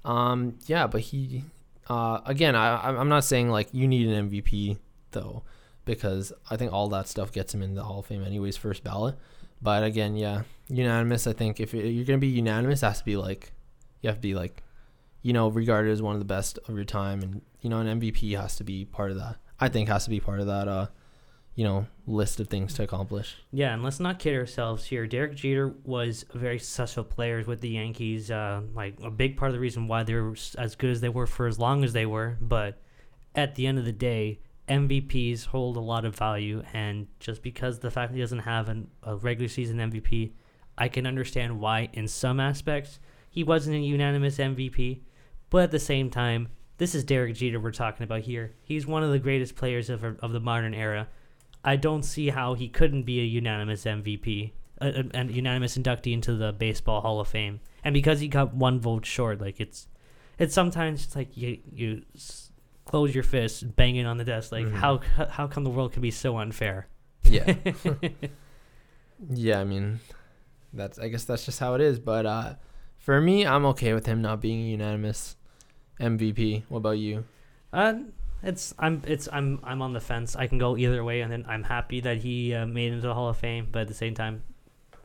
Um, 0.05 0.57
yeah, 0.67 0.87
but 0.87 1.01
he, 1.01 1.43
uh, 1.89 2.21
again, 2.25 2.55
I 2.55 2.87
I'm 2.87 2.97
I'm 2.97 3.09
not 3.09 3.23
saying 3.23 3.49
like 3.49 3.69
you 3.73 3.87
need 3.87 4.07
an 4.07 4.29
MVP 4.29 4.77
though, 5.11 5.43
because 5.85 6.31
I 6.49 6.57
think 6.57 6.71
all 6.73 6.87
that 6.89 7.07
stuff 7.07 7.31
gets 7.31 7.53
him 7.53 7.61
in 7.61 7.75
the 7.75 7.83
Hall 7.83 7.99
of 7.99 8.05
Fame 8.05 8.23
anyways, 8.23 8.57
first 8.57 8.83
ballot. 8.83 9.15
But 9.61 9.83
again, 9.83 10.15
yeah, 10.15 10.43
unanimous. 10.69 11.27
I 11.27 11.33
think 11.33 11.59
if 11.59 11.73
you're 11.73 12.05
gonna 12.05 12.19
be 12.19 12.27
unanimous, 12.27 12.83
it 12.83 12.85
has 12.85 12.99
to 12.99 13.05
be 13.05 13.17
like, 13.17 13.51
you 14.01 14.07
have 14.07 14.17
to 14.17 14.21
be 14.21 14.35
like, 14.35 14.63
you 15.21 15.33
know, 15.33 15.49
regarded 15.49 15.91
as 15.91 16.01
one 16.01 16.13
of 16.13 16.19
the 16.19 16.25
best 16.25 16.59
of 16.67 16.75
your 16.75 16.85
time, 16.85 17.21
and 17.21 17.41
you 17.61 17.69
know, 17.69 17.79
an 17.79 17.99
MVP 17.99 18.39
has 18.39 18.55
to 18.57 18.63
be 18.63 18.85
part 18.85 19.11
of 19.11 19.17
that. 19.17 19.37
I 19.59 19.69
think 19.69 19.89
has 19.89 20.03
to 20.05 20.09
be 20.09 20.19
part 20.19 20.39
of 20.39 20.47
that. 20.47 20.67
Uh, 20.67 20.87
you 21.57 21.63
know, 21.63 21.87
list 22.05 22.39
of 22.39 22.47
things 22.47 22.75
to 22.75 22.83
accomplish. 22.83 23.35
Yeah, 23.51 23.73
and 23.73 23.83
let's 23.83 23.99
not 23.99 24.19
kid 24.19 24.35
ourselves 24.35 24.85
here. 24.85 25.07
Derek 25.07 25.33
Jeter 25.33 25.73
was 25.83 26.23
a 26.35 26.37
very 26.37 26.59
successful 26.59 27.03
player 27.03 27.43
with 27.47 27.61
the 27.61 27.69
Yankees. 27.69 28.29
Uh, 28.29 28.61
like 28.75 28.93
a 29.01 29.09
big 29.09 29.37
part 29.37 29.49
of 29.49 29.53
the 29.53 29.59
reason 29.59 29.87
why 29.87 30.03
they 30.03 30.13
were 30.13 30.35
as 30.55 30.75
good 30.75 30.91
as 30.91 31.01
they 31.01 31.09
were 31.09 31.25
for 31.25 31.47
as 31.47 31.57
long 31.57 31.83
as 31.83 31.93
they 31.93 32.05
were. 32.05 32.37
But 32.39 32.79
at 33.33 33.55
the 33.55 33.65
end 33.65 33.79
of 33.79 33.85
the 33.85 33.91
day, 33.91 34.39
MVPs 34.69 35.47
hold 35.47 35.77
a 35.77 35.81
lot 35.81 36.05
of 36.05 36.15
value, 36.15 36.61
and 36.73 37.07
just 37.19 37.41
because 37.41 37.79
the 37.79 37.89
fact 37.89 38.13
he 38.13 38.19
doesn't 38.19 38.39
have 38.39 38.69
an, 38.69 38.89
a 39.01 39.15
regular 39.15 39.49
season 39.49 39.77
MVP, 39.77 40.33
I 40.77 40.89
can 40.89 41.07
understand 41.07 41.59
why 41.59 41.89
in 41.93 42.07
some 42.07 42.39
aspects 42.39 42.99
he 43.29 43.43
wasn't 43.43 43.75
a 43.77 43.79
unanimous 43.79 44.37
MVP. 44.37 44.99
But 45.49 45.63
at 45.63 45.71
the 45.71 45.79
same 45.79 46.09
time, 46.09 46.49
this 46.77 46.93
is 46.93 47.03
Derek 47.03 47.35
Jeter 47.35 47.59
we're 47.59 47.71
talking 47.71 48.03
about 48.03 48.21
here. 48.21 48.53
He's 48.63 48.85
one 48.85 49.03
of 49.03 49.11
the 49.11 49.19
greatest 49.19 49.55
players 49.55 49.89
of, 49.89 50.03
of 50.03 50.31
the 50.31 50.39
modern 50.39 50.73
era. 50.73 51.07
I 51.63 51.75
don't 51.75 52.03
see 52.03 52.29
how 52.29 52.53
he 52.53 52.67
couldn't 52.67 53.03
be 53.03 53.19
a 53.19 53.23
unanimous 53.23 53.83
MVP, 53.85 54.51
a, 54.81 54.87
a, 54.87 55.19
a 55.21 55.23
unanimous 55.25 55.77
inductee 55.77 56.13
into 56.13 56.35
the 56.35 56.51
Baseball 56.53 57.01
Hall 57.01 57.19
of 57.19 57.27
Fame. 57.27 57.59
And 57.83 57.93
because 57.93 58.19
he 58.19 58.27
got 58.27 58.53
one 58.53 58.79
vote 58.79 59.05
short, 59.05 59.41
like 59.41 59.59
it's, 59.59 59.87
it's 60.37 60.53
sometimes 60.53 61.05
it's 61.05 61.15
like 61.15 61.35
you 61.35 61.57
you 61.73 62.03
s- 62.15 62.51
close 62.85 63.13
your 63.15 63.23
fist, 63.23 63.75
bang 63.75 63.95
it 63.95 64.05
on 64.05 64.17
the 64.17 64.23
desk. 64.23 64.51
Like 64.51 64.65
Mhm. 64.67 64.73
how 64.73 64.99
how 65.29 65.47
come 65.47 65.63
the 65.63 65.69
world 65.69 65.93
can 65.93 66.01
be 66.01 66.11
so 66.11 66.37
unfair? 66.37 66.87
Yeah. 67.23 67.55
yeah, 69.29 69.59
I 69.59 69.63
mean, 69.63 69.99
that's 70.73 70.99
I 70.99 71.07
guess 71.07 71.23
that's 71.25 71.45
just 71.45 71.59
how 71.59 71.73
it 71.75 71.81
is. 71.81 71.99
But 71.99 72.25
uh, 72.25 72.53
for 73.07 73.21
me, 73.21 73.45
I'm 73.45 73.65
okay 73.67 73.93
with 73.93 74.05
him 74.05 74.21
not 74.21 74.41
being 74.41 74.59
a 74.59 74.69
unanimous 74.71 75.37
MVP. 75.97 76.63
What 76.67 76.79
about 76.79 76.97
you? 76.97 77.23
Uh, 77.71 77.93
it's 78.43 78.73
I'm 78.77 79.01
it's 79.07 79.29
I'm 79.31 79.61
I'm 79.63 79.81
on 79.81 79.93
the 79.93 80.01
fence. 80.01 80.35
I 80.35 80.47
can 80.47 80.57
go 80.57 80.75
either 80.75 81.01
way, 81.05 81.21
and 81.21 81.31
then 81.31 81.45
I'm 81.47 81.63
happy 81.63 82.01
that 82.01 82.17
he 82.17 82.53
uh, 82.53 82.65
made 82.65 82.87
it 82.91 82.95
into 82.95 83.07
the 83.07 83.13
Hall 83.13 83.29
of 83.29 83.37
Fame. 83.37 83.69
But 83.71 83.83
at 83.83 83.87
the 83.87 83.93
same 83.93 84.13
time, 84.13 84.43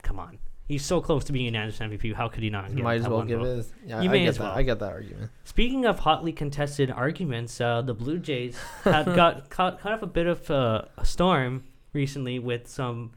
come 0.03 0.19
on, 0.19 0.41
he's 0.67 0.85
so 0.85 1.01
close 1.01 1.23
to 1.27 1.33
being 1.33 1.45
a 1.45 1.47
unanimous 1.47 1.79
MVP. 1.79 2.13
How 2.13 2.27
could 2.27 2.43
he 2.43 2.51
not? 2.51 2.75
get 2.75 2.83
Might 2.83 3.03
as 3.03 3.09
well 3.09 3.23
give 3.23 3.39
vote? 3.39 3.59
it. 3.61 3.67
Yeah, 3.87 4.01
You 4.03 4.09
I 4.09 4.13
may 4.13 4.19
get 4.25 4.29
as 4.31 4.39
that. 4.39 4.43
well. 4.43 4.53
I 4.59 4.65
get 4.65 4.81
that 4.81 4.91
argument. 4.91 5.31
Speaking 5.45 5.87
of 5.87 6.01
hotly 6.01 6.33
contested 6.33 6.91
arguments, 6.91 7.61
uh, 7.61 7.83
the 7.83 7.95
Blue 7.95 8.19
Jays 8.19 8.59
have 8.83 9.07
got 9.15 9.49
caught 9.49 9.79
caught 9.79 9.93
up 9.93 10.03
a 10.03 10.09
bit 10.09 10.27
of 10.27 10.51
uh, 10.51 10.83
a 10.99 11.05
storm 11.05 11.63
recently 11.93 12.41
with 12.41 12.67
some 12.67 13.13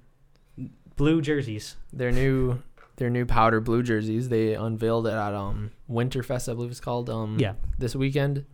blue 0.96 1.24
jerseys. 1.24 1.76
Their 1.92 2.12
new 2.12 2.62
their 2.98 3.10
new 3.10 3.26
powder 3.26 3.60
blue 3.62 3.84
jerseys. 3.84 4.30
They 4.30 4.54
unveiled 4.56 5.08
it 5.08 5.14
at 5.14 5.34
um 5.34 5.72
Winterfest, 5.90 6.50
I 6.50 6.54
believe 6.54 6.72
it's 6.72 6.80
called. 6.80 7.10
Um, 7.10 7.38
Yeah, 7.40 7.54
this 7.78 7.96
weekend. 7.96 8.46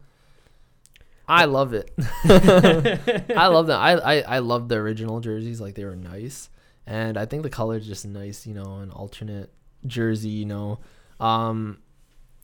I 1.27 1.45
love 1.45 1.73
it. 1.73 1.91
I 2.25 3.47
love 3.47 3.67
them. 3.67 3.79
I, 3.79 3.91
I 3.93 4.19
I 4.21 4.39
love 4.39 4.67
the 4.67 4.75
original 4.75 5.19
jerseys. 5.21 5.61
Like 5.61 5.75
they 5.75 5.85
were 5.85 5.95
nice, 5.95 6.49
and 6.85 7.17
I 7.17 7.25
think 7.25 7.43
the 7.43 7.49
color 7.49 7.77
is 7.77 7.87
just 7.87 8.05
nice. 8.05 8.45
You 8.45 8.53
know, 8.55 8.77
an 8.77 8.91
alternate 8.91 9.51
jersey. 9.85 10.29
You 10.29 10.45
know, 10.45 10.79
um, 11.19 11.77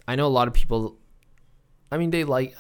I 0.08 0.16
know 0.16 0.28
a 0.28 0.30
lot 0.30 0.48
of 0.48 0.54
people. 0.54 0.98
I 1.92 1.98
mean, 1.98 2.12
they 2.12 2.24
like 2.24 2.56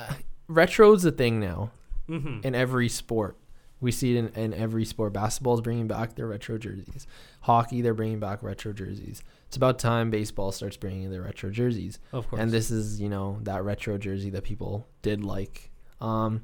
retro's 0.47 1.06
a 1.06 1.12
thing 1.12 1.39
now 1.39 1.71
hmm 2.08 2.39
in 2.43 2.56
every 2.56 2.89
sport. 2.89 3.38
We 3.80 3.92
see 3.92 4.16
it 4.16 4.20
in, 4.20 4.28
in 4.30 4.54
every 4.54 4.86
sport. 4.86 5.13
Basketball 5.13 5.54
is 5.54 5.62
bringing 5.62 5.88
back 5.88 6.16
their 6.16 6.28
retro 6.28 6.58
jerseys. 6.58 7.06
Hockey, 7.42 7.82
they're 7.82 7.94
bringing 7.94 8.20
back 8.20 8.42
retro 8.42 8.74
jerseys. 8.74 9.24
It's 9.48 9.56
about 9.56 9.80
time 9.80 10.10
baseball 10.10 10.52
starts 10.52 10.78
bringing 10.78 11.10
their 11.10 11.22
retro 11.22 11.50
jerseys 11.50 12.00
of 12.12 12.28
course. 12.28 12.42
and 12.42 12.52
this 12.52 12.70
is 12.70 13.00
you 13.00 13.08
know 13.08 13.40
that 13.44 13.63
retro 13.63 13.98
jersey 13.98 14.30
that 14.32 14.44
people 14.44 14.86
did 15.02 15.24
like 15.24 15.72
um 16.02 16.42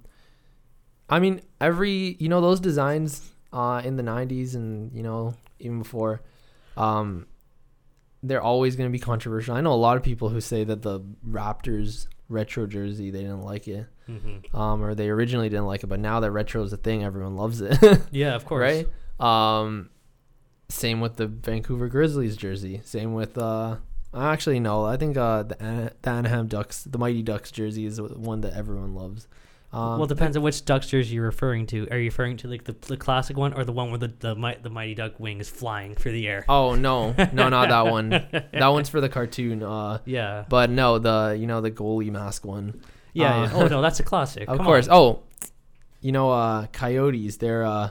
i 1.09 1.19
mean 1.19 1.41
every 1.59 2.15
you 2.19 2.29
know 2.29 2.39
those 2.39 2.61
designs 2.61 3.33
uh 3.51 3.81
in 3.83 3.97
the 3.97 4.03
90s 4.03 4.55
and 4.55 4.93
you 4.95 5.03
know 5.03 5.33
even 5.59 5.79
before 5.79 6.21
um 6.77 7.27
they're 8.23 8.41
always 8.41 8.77
going 8.77 8.89
to 8.89 8.91
be 8.91 8.99
controversial 8.99 9.53
i 9.53 9.59
know 9.59 9.73
a 9.73 9.75
lot 9.75 9.97
of 9.97 10.01
people 10.01 10.29
who 10.29 10.39
say 10.39 10.63
that 10.63 10.81
the 10.81 11.01
raptors 11.29 12.07
retro 12.29 12.65
jersey 12.65 13.11
they 13.11 13.19
didn't 13.21 13.41
like 13.41 13.67
it 13.67 13.85
hmm 14.07 14.37
um 14.53 14.83
or 14.83 14.93
they 14.95 15.09
originally 15.09 15.47
didn't 15.49 15.65
like 15.65 15.83
it 15.83 15.87
but 15.87 15.99
now 15.99 16.19
that 16.19 16.31
retro 16.31 16.61
is 16.63 16.73
a 16.73 16.77
thing 16.77 17.03
everyone 17.03 17.35
loves 17.35 17.61
it 17.61 17.77
Yeah, 18.11 18.35
of 18.35 18.45
course. 18.45 18.85
right? 19.19 19.59
Um, 19.59 19.89
same 20.69 20.99
with 21.01 21.15
the 21.17 21.27
Vancouver 21.27 21.87
Grizzlies 21.87 22.35
jersey. 22.35 22.81
Same 22.83 23.13
with 23.13 23.37
uh, 23.37 23.77
actually 24.13 24.59
no, 24.59 24.85
I 24.85 24.97
think 24.97 25.17
uh 25.17 25.43
the, 25.43 25.61
Ana- 25.63 25.91
the 26.01 26.09
Anaheim 26.09 26.47
Ducks, 26.47 26.83
the 26.83 26.97
Mighty 26.97 27.21
Ducks 27.21 27.51
jersey 27.51 27.85
is 27.85 28.01
one 28.01 28.41
that 28.41 28.53
everyone 28.53 28.93
loves. 28.95 29.27
Um, 29.71 29.97
well, 29.97 30.03
it 30.03 30.09
depends 30.09 30.37
on 30.37 30.43
which 30.43 30.65
Ducks 30.65 30.87
jersey 30.87 31.15
you're 31.15 31.25
referring 31.25 31.65
to. 31.67 31.87
Are 31.89 31.97
you 31.97 32.05
referring 32.05 32.37
to 32.37 32.47
like 32.47 32.63
the, 32.63 32.73
the 32.73 32.95
classic 32.97 33.37
one 33.37 33.53
or 33.53 33.63
the 33.65 33.71
one 33.71 33.89
where 33.89 33.97
the 33.99 34.07
the, 34.19 34.57
the 34.61 34.69
Mighty 34.69 34.93
Duck 34.95 35.19
wing 35.19 35.39
is 35.39 35.49
flying 35.49 35.95
through 35.95 36.11
the 36.11 36.27
air? 36.27 36.45
Oh 36.49 36.75
no, 36.75 37.13
no, 37.33 37.49
not 37.49 37.69
that 37.69 37.87
one. 37.91 38.09
That 38.51 38.67
one's 38.67 38.89
for 38.89 39.01
the 39.01 39.09
cartoon. 39.09 39.63
Uh, 39.63 39.99
Yeah. 40.05 40.45
but 40.49 40.69
no, 40.69 40.99
the 40.99 41.35
you 41.39 41.47
know 41.47 41.61
the 41.61 41.71
goalie 41.71 42.11
mask 42.11 42.45
one. 42.45 42.81
Yeah. 43.13 43.35
Uh, 43.35 43.43
yeah. 43.43 43.51
Oh 43.53 43.67
no, 43.67 43.81
that's 43.81 43.99
a 43.99 44.03
classic. 44.03 44.43
Of 44.49 44.57
Come 44.57 44.65
course. 44.65 44.87
on. 44.87 44.95
Oh, 44.95 45.23
you 46.01 46.11
know 46.11 46.31
uh 46.31 46.67
Coyotes. 46.67 47.37
Their 47.37 47.65
uh 47.65 47.89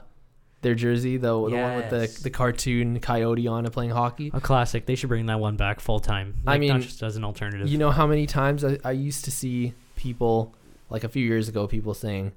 their 0.63 0.75
jersey, 0.75 1.17
the 1.17 1.29
the 1.49 1.57
one 1.57 1.77
with 1.77 1.91
the 1.91 2.21
the 2.23 2.31
cartoon 2.31 3.01
coyote 3.01 3.47
on 3.49 3.67
it 3.67 3.73
playing 3.73 3.91
hockey. 3.91 4.31
A 4.33 4.41
classic. 4.41 4.87
They 4.87 4.95
should 4.95 5.09
bring 5.09 5.27
that 5.27 5.41
one 5.41 5.57
back 5.57 5.81
full 5.81 5.99
time. 6.01 6.35
I 6.47 6.59
mean, 6.59 6.69
not 6.71 6.83
just 6.83 7.03
as 7.03 7.17
an 7.17 7.25
alternative. 7.25 7.69
You 7.69 7.79
know 7.79 7.91
how 7.91 8.07
many 8.07 8.27
times 8.27 8.65
I, 8.65 8.79
I 8.85 8.93
used 8.93 9.25
to 9.25 9.31
see 9.33 9.75
people, 9.97 10.55
like 10.91 11.03
a 11.05 11.09
few 11.09 11.25
years 11.27 11.49
ago, 11.49 11.67
people 11.67 11.95
saying, 11.95 12.33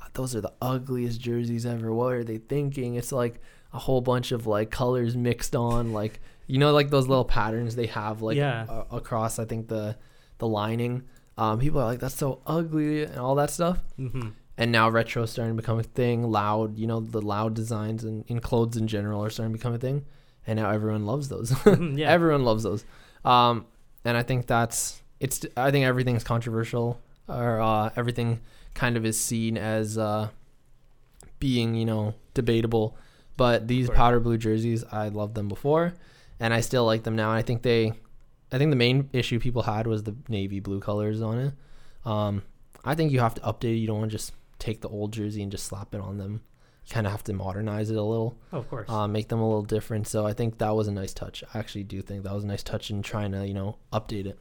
"Ah, 0.00 0.08
those 0.12 0.36
are 0.36 0.42
the 0.42 0.52
ugliest 0.60 1.20
jerseys 1.22 1.64
ever. 1.64 1.92
What 1.94 2.12
are 2.12 2.24
they 2.24 2.36
thinking? 2.38 2.96
It's 2.96 3.12
like 3.12 3.40
a 3.72 3.78
whole 3.78 4.00
bunch 4.02 4.30
of 4.32 4.46
like 4.46 4.70
colors 4.70 5.16
mixed 5.16 5.56
on, 5.56 5.92
like 5.94 6.20
you 6.46 6.58
know, 6.58 6.72
like 6.72 6.90
those 6.90 7.06
little 7.06 7.24
patterns 7.24 7.76
they 7.76 7.86
have 7.86 8.20
like 8.20 8.36
Yeah. 8.36 8.66
a- 8.68 8.96
across. 8.96 9.38
I 9.38 9.44
think 9.46 9.68
the 9.68 9.96
the 10.38 10.48
lining. 10.48 11.04
Um, 11.40 11.58
people 11.58 11.80
are 11.80 11.86
like, 11.86 12.00
that's 12.00 12.14
so 12.14 12.40
ugly 12.46 13.04
and 13.04 13.16
all 13.16 13.34
that 13.36 13.50
stuff. 13.50 13.78
hmm 13.96 14.28
And 14.58 14.70
now 14.70 14.90
retro 14.90 15.22
is 15.22 15.30
starting 15.30 15.56
to 15.56 15.62
become 15.62 15.78
a 15.78 15.82
thing. 15.82 16.30
Loud, 16.30 16.78
you 16.78 16.86
know, 16.86 17.00
the 17.00 17.22
loud 17.22 17.54
designs 17.54 18.04
and 18.04 18.24
in 18.28 18.40
clothes 18.40 18.76
in 18.76 18.86
general 18.86 19.24
are 19.24 19.30
starting 19.30 19.52
to 19.54 19.58
become 19.58 19.72
a 19.74 19.78
thing. 19.78 20.04
And 20.46 20.58
now 20.58 20.70
everyone 20.70 21.06
loves 21.06 21.28
those. 21.28 21.50
Mhm, 21.64 21.96
yeah. 21.98 22.10
Everyone 22.16 22.44
loves 22.44 22.62
those. 22.62 22.84
Um, 23.24 23.64
and 24.04 24.16
I 24.16 24.22
think 24.22 24.46
that's 24.46 25.00
it's. 25.18 25.44
I 25.56 25.70
think 25.70 25.84
everything's 25.86 26.24
controversial, 26.24 27.00
or 27.28 27.60
uh, 27.60 27.90
everything 27.96 28.40
kind 28.74 28.96
of 28.98 29.04
is 29.04 29.18
seen 29.20 29.56
as 29.58 29.98
uh, 29.98 30.28
being, 31.38 31.74
you 31.74 31.84
know, 31.84 32.14
debatable. 32.34 32.96
But 33.36 33.68
these 33.68 33.88
powder 33.96 34.20
blue 34.20 34.36
jerseys, 34.38 34.84
I 34.92 35.08
loved 35.08 35.34
them 35.34 35.48
before, 35.48 35.94
and 36.38 36.52
I 36.52 36.60
still 36.60 36.84
like 36.84 37.02
them 37.04 37.16
now. 37.16 37.30
And 37.30 37.38
I 37.38 37.42
think 37.42 37.62
they, 37.62 37.92
I 38.52 38.58
think 38.58 38.70
the 38.70 38.76
main 38.76 39.08
issue 39.12 39.38
people 39.38 39.62
had 39.62 39.86
was 39.86 40.02
the 40.04 40.16
navy 40.28 40.60
blue 40.60 40.80
colors 40.80 41.20
on 41.22 41.38
it. 41.38 41.54
Um, 42.04 42.42
I 42.84 42.94
think 42.94 43.12
you 43.12 43.20
have 43.20 43.34
to 43.34 43.40
update 43.42 43.74
it. 43.74 43.78
You 43.78 43.86
don't 43.86 43.98
want 44.00 44.10
to 44.10 44.16
just 44.16 44.32
take 44.58 44.80
the 44.80 44.88
old 44.88 45.12
jersey 45.12 45.42
and 45.42 45.50
just 45.52 45.66
slap 45.66 45.94
it 45.94 46.00
on 46.00 46.18
them. 46.18 46.42
You 46.86 46.94
kind 46.94 47.06
of 47.06 47.12
have 47.12 47.22
to 47.24 47.32
modernize 47.32 47.90
it 47.90 47.96
a 47.96 48.02
little 48.02 48.36
Oh, 48.52 48.58
of 48.58 48.68
course. 48.70 48.88
uh, 48.88 49.06
make 49.06 49.28
them 49.28 49.38
a 49.40 49.46
little 49.46 49.62
different. 49.62 50.08
So 50.08 50.26
I 50.26 50.32
think 50.32 50.58
that 50.58 50.74
was 50.74 50.88
a 50.88 50.92
nice 50.92 51.12
touch. 51.14 51.44
I 51.54 51.58
actually 51.58 51.84
do 51.84 52.02
think 52.02 52.24
that 52.24 52.32
was 52.34 52.44
a 52.44 52.46
nice 52.48 52.62
touch 52.62 52.90
in 52.90 53.02
trying 53.02 53.32
to, 53.32 53.46
you 53.46 53.54
know, 53.54 53.76
update 53.92 54.26
it. 54.26 54.38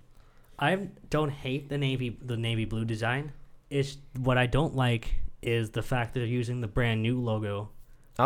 I 0.57 0.87
don't 1.09 1.29
hate 1.29 1.69
the 1.69 1.77
navy 1.77 2.17
the 2.21 2.35
navy 2.37 2.65
blue 2.65 2.85
design. 2.85 3.31
It's 3.69 3.97
what 4.17 4.37
I 4.37 4.45
don't 4.47 4.75
like 4.75 5.13
is 5.41 5.69
the 5.69 5.81
fact 5.83 6.13
that 6.13 6.19
they're 6.21 6.27
using 6.27 6.59
the 6.61 6.67
brand 6.67 7.01
new 7.03 7.19
logo 7.21 7.69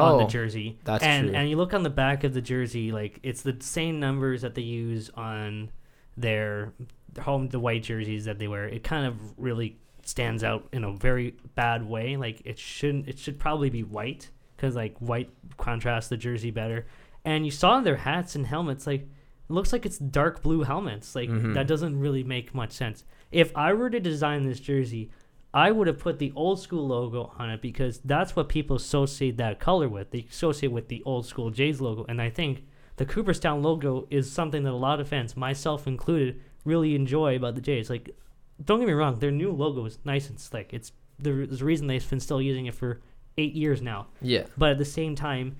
on 0.02 0.18
the 0.20 0.26
jersey. 0.28 0.78
that's 0.84 1.04
and 1.04 1.28
true. 1.30 1.36
and 1.38 1.50
you 1.50 1.56
look 1.58 1.74
on 1.74 1.84
the 1.84 1.90
back 1.90 2.24
of 2.24 2.34
the 2.34 2.42
jersey, 2.42 2.92
like 2.92 3.20
it's 3.24 3.42
the 3.42 3.56
same 3.60 4.00
numbers 4.00 4.42
that 4.42 4.56
they 4.56 4.62
use 4.62 5.10
on 5.16 5.70
their 6.18 6.74
home 7.22 7.48
the 7.50 7.60
white 7.60 7.84
jerseys 7.84 8.26
that 8.26 8.40
they 8.40 8.48
wear. 8.48 8.68
It 8.68 8.84
kind 8.84 9.06
of 9.06 9.16
really 9.38 9.78
stands 10.04 10.44
out 10.44 10.68
in 10.74 10.84
a 10.84 10.92
very 10.92 11.36
bad 11.56 11.88
way. 11.88 12.18
Like 12.18 12.42
it 12.46 12.60
shouldn't. 12.60 13.08
It 13.08 13.18
should 13.20 13.40
probably 13.40 13.70
be 13.70 13.84
white 13.84 14.30
because 14.56 14.76
like 14.76 14.96
white 15.00 15.30
contrasts 15.58 16.10
the 16.10 16.18
jersey 16.18 16.52
better. 16.52 16.86
And 17.26 17.46
you 17.46 17.52
saw 17.52 17.80
their 17.80 17.96
hats 17.98 18.36
and 18.36 18.46
helmets. 18.46 18.86
Like 18.86 19.02
it 19.02 19.10
looks 19.54 19.72
like 19.74 19.86
it's 19.86 19.98
dark 19.98 20.42
blue 20.42 20.64
helmets. 20.64 21.16
Like 21.16 21.30
Mhm. 21.30 21.54
that 21.54 21.68
doesn't 21.68 22.00
really 22.00 22.24
make 22.24 22.54
much 22.54 22.72
sense. 22.72 23.04
If 23.32 23.56
I 23.56 23.74
were 23.74 23.90
to 23.90 24.00
design 24.00 24.46
this 24.46 24.60
jersey, 24.60 25.10
I 25.54 25.72
would 25.72 25.88
have 25.88 26.00
put 26.00 26.18
the 26.18 26.34
old 26.36 26.60
school 26.60 26.88
logo 26.88 27.32
on 27.38 27.50
it 27.52 27.62
because 27.62 28.00
that's 28.00 28.36
what 28.36 28.50
people 28.50 28.76
associate 28.76 29.38
that 29.38 29.60
color 29.60 29.88
with. 29.88 30.10
They 30.10 30.26
associate 30.30 30.72
with 30.72 30.88
the 30.88 31.04
old 31.06 31.28
school 31.28 31.52
Jays 31.52 31.80
logo, 31.80 32.06
and 32.10 32.22
I 32.22 32.30
think 32.30 32.64
the 32.96 33.06
Cooperstown 33.06 33.62
logo 33.62 34.08
is 34.10 34.32
something 34.32 34.64
that 34.64 34.72
a 34.72 34.74
lot 34.74 35.00
of 35.00 35.08
fans, 35.08 35.38
myself 35.38 35.86
included, 35.86 36.42
really 36.66 36.96
enjoy 36.96 37.36
about 37.36 37.56
the 37.56 37.62
Jays. 37.62 37.90
Like, 37.90 38.16
don't 38.64 38.80
get 38.80 38.88
me 38.88 38.94
wrong, 38.94 39.20
their 39.20 39.32
new 39.32 39.52
logo 39.52 39.86
is 39.86 40.00
nice 40.04 40.30
and 40.30 40.40
slick. 40.40 40.74
It's 40.74 40.92
there's 41.20 41.62
a 41.62 41.66
reason 41.66 41.88
they've 41.88 42.10
been 42.10 42.20
still 42.20 42.42
using 42.42 42.66
it 42.66 42.74
for 42.74 43.02
eight 43.38 43.54
years 43.54 43.82
now. 43.82 44.08
yeah. 44.22 44.46
But 44.58 44.72
at 44.72 44.78
the 44.80 44.86
same 44.86 45.16
time, 45.16 45.58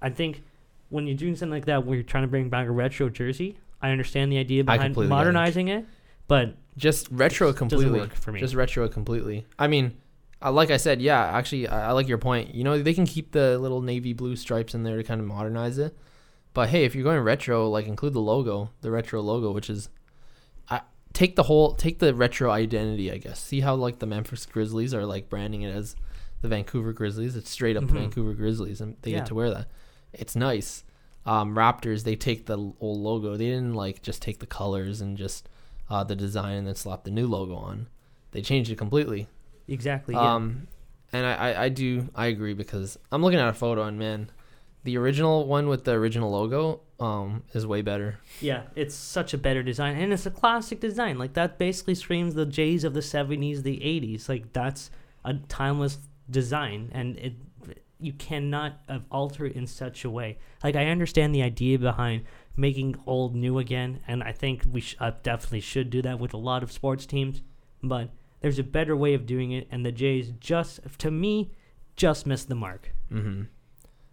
I 0.00 0.10
think 0.10 0.42
when 0.88 1.06
you're 1.06 1.16
doing 1.16 1.36
something 1.36 1.52
like 1.52 1.66
that, 1.66 1.84
where 1.84 1.96
you're 1.96 2.04
trying 2.04 2.24
to 2.24 2.28
bring 2.28 2.48
back 2.48 2.66
a 2.66 2.70
retro 2.70 3.08
jersey, 3.10 3.58
I 3.82 3.90
understand 3.90 4.32
the 4.32 4.38
idea 4.38 4.64
behind 4.64 4.94
completely 4.94 5.08
get 5.08 5.14
it. 5.14 5.16
modernizing 5.16 5.68
it, 5.68 5.86
but 6.28 6.56
Just 6.76 7.08
retro 7.10 7.48
Just 7.48 7.58
doesn't 7.58 7.68
completely. 7.78 8.00
work 8.00 8.14
for 8.14 8.32
me. 8.32 8.40
Just 8.40 8.54
retro 8.54 8.88
completely. 8.88 9.46
I 9.58 9.66
mean, 9.68 9.96
uh, 10.42 10.50
like 10.52 10.70
I 10.70 10.76
said, 10.76 11.00
yeah. 11.00 11.22
Actually, 11.24 11.68
I, 11.68 11.88
I 11.88 11.92
like 11.92 12.08
your 12.08 12.18
point. 12.18 12.54
You 12.54 12.64
know, 12.64 12.82
they 12.82 12.94
can 12.94 13.06
keep 13.06 13.32
the 13.32 13.58
little 13.58 13.80
navy 13.80 14.12
blue 14.12 14.36
stripes 14.36 14.74
in 14.74 14.82
there 14.82 14.96
to 14.96 15.04
kind 15.04 15.20
of 15.20 15.26
modernize 15.26 15.78
it. 15.78 15.96
But 16.52 16.68
hey, 16.68 16.84
if 16.84 16.94
you're 16.94 17.04
going 17.04 17.20
retro, 17.20 17.68
like 17.68 17.86
include 17.86 18.12
the 18.12 18.20
logo, 18.20 18.70
the 18.80 18.90
retro 18.90 19.20
logo, 19.20 19.50
which 19.52 19.68
is, 19.70 19.88
I 20.68 20.80
take 21.12 21.36
the 21.36 21.44
whole 21.44 21.74
take 21.74 21.98
the 22.00 22.14
retro 22.14 22.50
identity. 22.50 23.10
I 23.10 23.18
guess 23.18 23.40
see 23.40 23.60
how 23.60 23.74
like 23.76 23.98
the 24.00 24.06
Memphis 24.06 24.46
Grizzlies 24.46 24.94
are 24.94 25.04
like 25.06 25.28
branding 25.28 25.62
it 25.62 25.74
as 25.74 25.96
the 26.42 26.48
Vancouver 26.48 26.92
Grizzlies. 26.92 27.36
It's 27.36 27.50
straight 27.50 27.76
up 27.76 27.84
Mhm. 27.84 27.90
Vancouver 27.92 28.34
Grizzlies, 28.34 28.80
and 28.80 28.96
they 29.02 29.12
Yeah. 29.12 29.18
get 29.18 29.26
to 29.26 29.34
wear 29.34 29.50
that. 29.50 29.68
It's 30.12 30.36
nice. 30.36 30.84
Um, 31.26 31.56
Raptors, 31.56 32.04
they 32.04 32.16
take 32.16 32.46
the 32.46 32.56
old 32.58 33.00
logo. 33.00 33.36
They 33.36 33.46
didn't 33.48 33.74
like 33.74 34.02
just 34.02 34.20
take 34.22 34.40
the 34.40 34.46
colors 34.46 35.00
and 35.00 35.16
just 35.16 35.48
uh, 35.90 36.04
the 36.04 36.16
design 36.16 36.56
and 36.56 36.66
then 36.66 36.74
slap 36.74 37.04
the 37.04 37.10
new 37.10 37.26
logo 37.26 37.54
on. 37.54 37.88
They 38.32 38.42
changed 38.42 38.70
it 38.70 38.78
completely. 38.78 39.28
exactly. 39.68 40.14
Yeah. 40.14 40.34
Um, 40.34 40.66
and 41.12 41.24
I, 41.26 41.34
I, 41.34 41.62
I 41.64 41.68
do 41.68 42.08
I 42.14 42.26
agree 42.26 42.54
because 42.54 42.98
I'm 43.12 43.22
looking 43.22 43.38
at 43.38 43.48
a 43.48 43.52
photo 43.52 43.84
and 43.84 43.98
man, 43.98 44.30
the 44.82 44.98
original 44.98 45.46
one 45.46 45.68
with 45.68 45.84
the 45.84 45.92
original 45.92 46.30
logo 46.32 46.80
um 47.00 47.44
is 47.52 47.66
way 47.66 47.82
better. 47.82 48.18
Yeah, 48.40 48.64
it's 48.74 48.94
such 48.94 49.32
a 49.32 49.38
better 49.38 49.62
design, 49.62 49.96
and 49.96 50.12
it's 50.12 50.26
a 50.26 50.30
classic 50.30 50.80
design. 50.80 51.18
Like 51.18 51.34
that 51.34 51.58
basically 51.58 51.94
screams 51.94 52.34
the 52.34 52.46
Jays 52.46 52.82
of 52.84 52.94
the 52.94 53.00
'70s, 53.00 53.62
the 53.62 53.78
'80s. 53.78 54.28
Like 54.28 54.52
that's 54.52 54.90
a 55.24 55.34
timeless 55.48 55.98
design, 56.28 56.90
and 56.92 57.16
it 57.18 57.34
you 57.98 58.12
cannot 58.12 58.80
uh, 58.88 58.98
alter 59.10 59.46
it 59.46 59.56
in 59.56 59.66
such 59.66 60.04
a 60.04 60.10
way. 60.10 60.38
Like 60.62 60.76
I 60.76 60.86
understand 60.86 61.34
the 61.34 61.42
idea 61.42 61.78
behind 61.78 62.24
making 62.56 62.96
old 63.06 63.34
new 63.34 63.58
again, 63.58 64.00
and 64.06 64.22
I 64.22 64.32
think 64.32 64.64
we 64.70 64.80
sh- 64.80 64.96
uh, 65.00 65.12
definitely 65.22 65.60
should 65.60 65.90
do 65.90 66.02
that 66.02 66.18
with 66.18 66.34
a 66.34 66.38
lot 66.38 66.62
of 66.62 66.70
sports 66.72 67.06
teams. 67.06 67.42
But 67.82 68.10
there's 68.40 68.58
a 68.58 68.62
better 68.62 68.96
way 68.96 69.14
of 69.14 69.26
doing 69.26 69.52
it, 69.52 69.68
and 69.70 69.84
the 69.84 69.92
Jays 69.92 70.32
just, 70.40 70.80
to 70.98 71.10
me, 71.10 71.52
just 71.96 72.26
missed 72.26 72.48
the 72.48 72.54
mark. 72.54 72.90
Mm-hmm. 73.12 73.42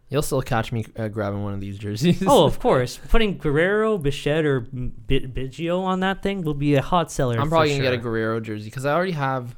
You'll 0.10 0.22
still 0.22 0.42
catch 0.42 0.74
me 0.74 0.86
uh, 0.98 1.08
grabbing 1.08 1.42
one 1.42 1.54
of 1.54 1.62
these 1.62 1.78
jerseys. 1.78 2.22
oh, 2.28 2.44
of 2.46 2.60
course. 2.68 3.00
Putting 3.10 3.38
Guerrero, 3.38 3.98
Bichette, 3.98 4.44
or 4.44 4.60
B- 4.60 5.26
Biggio 5.26 5.84
on 5.84 6.02
that 6.02 6.22
thing 6.22 6.42
will 6.42 6.54
be 6.54 6.76
a 6.76 6.82
hot 6.82 7.10
seller. 7.12 7.40
I'm 7.40 7.48
probably 7.48 7.70
gonna 7.70 7.84
sure. 7.84 7.92
get 7.92 7.94
a 7.94 8.04
Guerrero 8.04 8.42
jersey 8.42 8.66
because 8.66 8.86
I 8.86 8.94
already 8.94 9.14
have, 9.14 9.56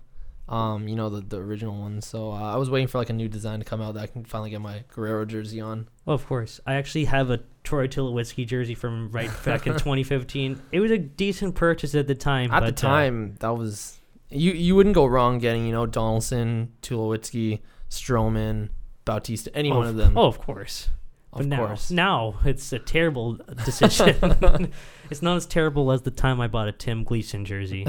um, 0.54 0.88
you 0.88 0.96
know 0.96 1.10
the 1.10 1.22
the 1.22 1.38
original 1.38 1.76
one. 1.76 2.02
So 2.02 2.32
uh, 2.32 2.54
I 2.54 2.58
was 2.58 2.70
waiting 2.70 2.88
for 2.88 3.00
like 3.00 3.10
a 3.10 3.14
new 3.14 3.28
design 3.28 3.60
to 3.60 3.66
come 3.66 3.82
out 3.82 3.96
that 3.96 4.04
I 4.04 4.08
can 4.08 4.24
finally 4.24 4.52
get 4.52 4.62
my 4.62 4.84
Guerrero 4.94 5.26
jersey 5.26 5.60
on. 5.60 5.88
Oh, 6.06 6.14
of 6.14 6.28
course. 6.28 6.60
I 6.68 6.76
actually 6.76 7.06
have 7.06 7.32
a 7.32 7.40
Troy 7.64 7.88
Tulowitzki 7.88 8.46
jersey 8.46 8.76
from 8.76 9.10
right 9.12 9.32
back 9.46 9.66
in 9.66 9.74
2015. 9.74 10.62
It 10.72 10.80
was 10.80 10.92
a 10.92 11.00
decent 11.00 11.56
purchase 11.56 11.96
at 11.96 12.08
the 12.08 12.14
time. 12.14 12.52
At 12.52 12.60
but, 12.60 12.78
the 12.78 12.88
uh, 12.88 12.90
time, 12.90 13.36
that 13.40 13.58
was 13.58 13.98
you. 14.30 14.52
You 14.52 14.76
wouldn't 14.76 14.96
go 14.96 15.08
wrong 15.08 15.40
getting 15.40 15.66
you 15.66 15.72
know 15.72 15.88
Donaldson, 15.88 16.74
Tulowitzki, 16.84 17.62
Stroman, 17.90 18.70
Bautista, 19.06 19.56
any 19.56 19.72
oh, 19.72 19.78
one 19.78 19.88
of 19.88 19.96
them. 19.96 20.16
Oh, 20.16 20.28
of 20.28 20.38
course. 20.38 20.90
of 21.32 21.40
but 21.40 21.48
now, 21.48 21.66
course. 21.66 21.90
now 21.90 22.36
it's 22.46 22.72
a 22.72 22.80
terrible 22.80 23.40
decision. 23.66 24.72
it's 25.10 25.24
not 25.24 25.36
as 25.36 25.48
terrible 25.48 25.92
as 25.92 26.04
the 26.04 26.12
time 26.12 26.40
I 26.40 26.48
bought 26.48 26.68
a 26.68 26.72
Tim 26.72 27.04
Gleason 27.04 27.44
jersey. 27.44 27.88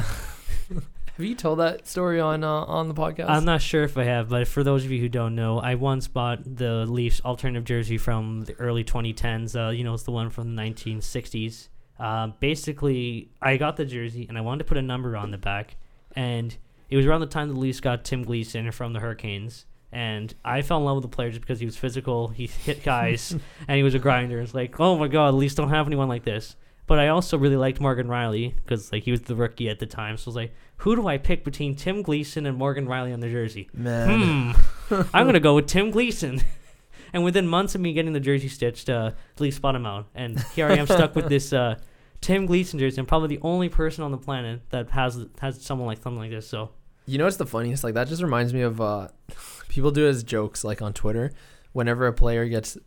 Have 1.16 1.24
you 1.24 1.36
told 1.36 1.60
that 1.60 1.86
story 1.86 2.18
on 2.18 2.42
uh, 2.42 2.48
on 2.48 2.88
the 2.88 2.94
podcast? 2.94 3.28
I'm 3.28 3.44
not 3.44 3.62
sure 3.62 3.84
if 3.84 3.96
I 3.96 4.02
have, 4.02 4.30
but 4.30 4.48
for 4.48 4.64
those 4.64 4.84
of 4.84 4.90
you 4.90 4.98
who 4.98 5.08
don't 5.08 5.36
know, 5.36 5.60
I 5.60 5.76
once 5.76 6.08
bought 6.08 6.40
the 6.44 6.86
Leafs 6.86 7.20
alternative 7.24 7.62
jersey 7.62 7.98
from 7.98 8.42
the 8.46 8.54
early 8.54 8.82
2010s. 8.82 9.54
Uh, 9.54 9.70
you 9.70 9.84
know, 9.84 9.94
it's 9.94 10.02
the 10.02 10.10
one 10.10 10.28
from 10.28 10.56
the 10.56 10.60
1960s. 10.60 11.68
Uh, 12.00 12.28
basically, 12.40 13.30
I 13.40 13.56
got 13.58 13.76
the 13.76 13.84
jersey 13.84 14.26
and 14.28 14.36
I 14.36 14.40
wanted 14.40 14.58
to 14.58 14.64
put 14.64 14.76
a 14.76 14.82
number 14.82 15.16
on 15.16 15.30
the 15.30 15.38
back, 15.38 15.76
and 16.16 16.56
it 16.90 16.96
was 16.96 17.06
around 17.06 17.20
the 17.20 17.26
time 17.26 17.48
the 17.48 17.60
Leafs 17.60 17.78
got 17.78 18.04
Tim 18.04 18.24
Gleason 18.24 18.72
from 18.72 18.92
the 18.92 18.98
Hurricanes. 18.98 19.66
And 19.92 20.34
I 20.44 20.62
fell 20.62 20.78
in 20.78 20.84
love 20.84 20.96
with 20.96 21.02
the 21.02 21.14
player 21.14 21.30
just 21.30 21.42
because 21.42 21.60
he 21.60 21.66
was 21.66 21.76
physical, 21.76 22.26
he 22.26 22.48
hit 22.48 22.82
guys, 22.82 23.30
and 23.68 23.76
he 23.76 23.84
was 23.84 23.94
a 23.94 24.00
grinder. 24.00 24.40
It's 24.40 24.52
like, 24.52 24.80
oh 24.80 24.98
my 24.98 25.06
god, 25.06 25.34
Leafs 25.34 25.54
don't 25.54 25.70
have 25.70 25.86
anyone 25.86 26.08
like 26.08 26.24
this. 26.24 26.56
But 26.88 26.98
I 26.98 27.08
also 27.08 27.38
really 27.38 27.56
liked 27.56 27.80
Morgan 27.80 28.08
Rielly 28.08 28.54
because 28.56 28.90
like 28.90 29.04
he 29.04 29.12
was 29.12 29.22
the 29.22 29.36
rookie 29.36 29.68
at 29.68 29.78
the 29.78 29.86
time. 29.86 30.16
So 30.16 30.24
I 30.26 30.30
was 30.30 30.36
like, 30.36 30.54
who 30.78 30.96
do 30.96 31.06
I 31.06 31.18
pick 31.18 31.44
between 31.44 31.74
Tim 31.74 32.02
Gleason 32.02 32.46
and 32.46 32.56
Morgan 32.56 32.86
Rielly 32.86 33.12
on 33.12 33.20
the 33.20 33.28
jersey? 33.30 33.68
Man, 33.72 34.54
Hmm. 34.88 35.00
I'm 35.14 35.26
gonna 35.26 35.40
go 35.40 35.54
with 35.54 35.66
Tim 35.66 35.90
Gleason. 35.90 36.40
and 37.12 37.24
within 37.24 37.46
months 37.46 37.74
of 37.74 37.80
me 37.80 37.92
getting 37.92 38.12
the 38.12 38.20
jersey 38.20 38.48
stitched, 38.48 38.88
uh, 38.90 39.12
Leafs 39.38 39.58
bought 39.58 39.74
him 39.76 39.86
out, 39.86 40.06
and 40.14 40.38
here 40.54 40.66
I 40.66 40.76
am 40.76 40.86
stuck 40.86 41.14
with 41.14 41.28
this 41.28 41.52
uh, 41.52 41.76
Tim 42.20 42.46
Gleason 42.46 42.78
jersey. 42.78 42.98
I'm 43.00 43.06
probably 43.06 43.28
the 43.28 43.42
only 43.42 43.68
person 43.68 44.04
on 44.04 44.10
the 44.10 44.18
planet 44.18 44.60
that 44.70 44.90
has 44.90 45.24
has 45.40 45.62
someone 45.62 45.86
like 45.86 46.02
something 46.02 46.18
like 46.18 46.30
this. 46.30 46.46
So 46.48 46.70
you 47.06 47.18
know 47.18 47.24
what's 47.24 47.36
the 47.36 47.46
funniest? 47.46 47.84
Like 47.84 47.94
that 47.94 48.08
just 48.08 48.22
reminds 48.22 48.52
me 48.52 48.62
of 48.62 48.80
uh, 48.80 49.08
people 49.68 49.90
do 49.90 50.06
it 50.06 50.10
as 50.10 50.22
jokes 50.22 50.64
like 50.64 50.82
on 50.82 50.92
Twitter. 50.92 51.32
Whenever 51.72 52.06
a 52.06 52.12
player 52.12 52.46
gets 52.46 52.78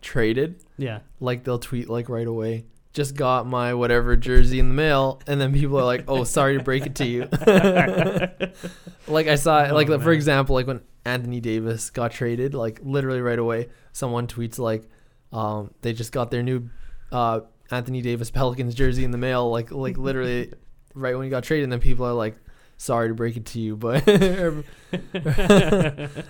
traded, 0.00 0.62
yeah, 0.78 1.00
like 1.20 1.44
they'll 1.44 1.58
tweet 1.58 1.88
like 1.88 2.08
right 2.08 2.26
away. 2.26 2.64
Just 2.92 3.14
got 3.14 3.46
my 3.46 3.72
whatever 3.74 4.16
jersey 4.16 4.58
in 4.58 4.68
the 4.68 4.74
mail, 4.74 5.20
and 5.28 5.40
then 5.40 5.52
people 5.52 5.78
are 5.78 5.84
like, 5.84 6.04
"Oh, 6.08 6.24
sorry 6.24 6.58
to 6.58 6.64
break 6.64 6.86
it 6.86 6.96
to 6.96 7.04
you." 7.06 7.20
like 9.06 9.28
I 9.28 9.36
saw, 9.36 9.66
Oh, 9.68 9.74
like 9.74 9.86
for 10.02 10.10
example, 10.12 10.56
like 10.56 10.66
when 10.66 10.80
Anthony 11.04 11.40
Davis 11.40 11.90
got 11.90 12.10
traded, 12.10 12.52
like 12.54 12.80
literally 12.82 13.20
right 13.20 13.38
away, 13.38 13.68
someone 13.92 14.26
tweets 14.26 14.58
like, 14.58 14.88
um, 15.32 15.72
"They 15.82 15.92
just 15.92 16.10
got 16.10 16.32
their 16.32 16.42
new 16.42 16.68
uh, 17.12 17.40
Anthony 17.70 18.02
Davis 18.02 18.30
Pelicans 18.30 18.74
jersey 18.74 19.04
in 19.04 19.12
the 19.12 19.18
mail." 19.18 19.48
Like, 19.50 19.70
like 19.70 19.96
literally 19.96 20.52
right 20.94 21.14
when 21.14 21.22
he 21.24 21.30
got 21.30 21.44
traded, 21.44 21.64
and 21.64 21.72
then 21.72 21.78
people 21.80 22.04
are 22.06 22.12
like, 22.12 22.36
"Sorry 22.76 23.06
to 23.06 23.14
break 23.14 23.36
it 23.36 23.46
to 23.46 23.60
you, 23.60 23.76
but 23.76 24.02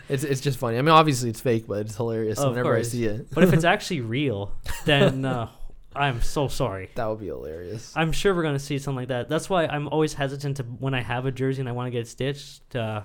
it's 0.09 0.25
it's 0.25 0.41
just 0.41 0.59
funny." 0.59 0.77
I 0.79 0.83
mean, 0.83 0.91
obviously 0.91 1.31
it's 1.31 1.41
fake, 1.41 1.67
but 1.67 1.87
it's 1.87 1.97
hilarious 1.97 2.39
whenever 2.39 2.77
I 2.77 2.83
see 2.83 3.05
it. 3.07 3.31
but 3.33 3.45
if 3.45 3.53
it's 3.55 3.65
actually 3.65 4.03
real, 4.03 4.53
then 4.85 5.25
uh, 5.25 5.49
I'm 5.95 6.23
so 6.23 6.49
sorry. 6.49 6.91
That 6.95 7.07
would 7.07 7.21
be 7.21 7.27
hilarious. 7.27 7.93
I'm 7.97 8.13
sure 8.13 8.35
we're 8.35 8.43
gonna 8.45 8.59
see 8.59 8.79
something 8.79 8.97
like 8.97 9.09
that. 9.09 9.29
That's 9.29 9.51
why 9.51 9.67
I'm 9.67 9.89
always 9.89 10.15
hesitant 10.15 10.59
to 10.59 10.63
when 10.63 10.95
I 10.95 11.03
have 11.03 11.27
a 11.27 11.33
jersey 11.33 11.61
and 11.61 11.69
I 11.69 11.73
want 11.73 11.89
to 11.89 11.91
get 11.91 12.03
it 12.03 12.09
stitched. 12.09 12.77
Uh, 12.77 13.03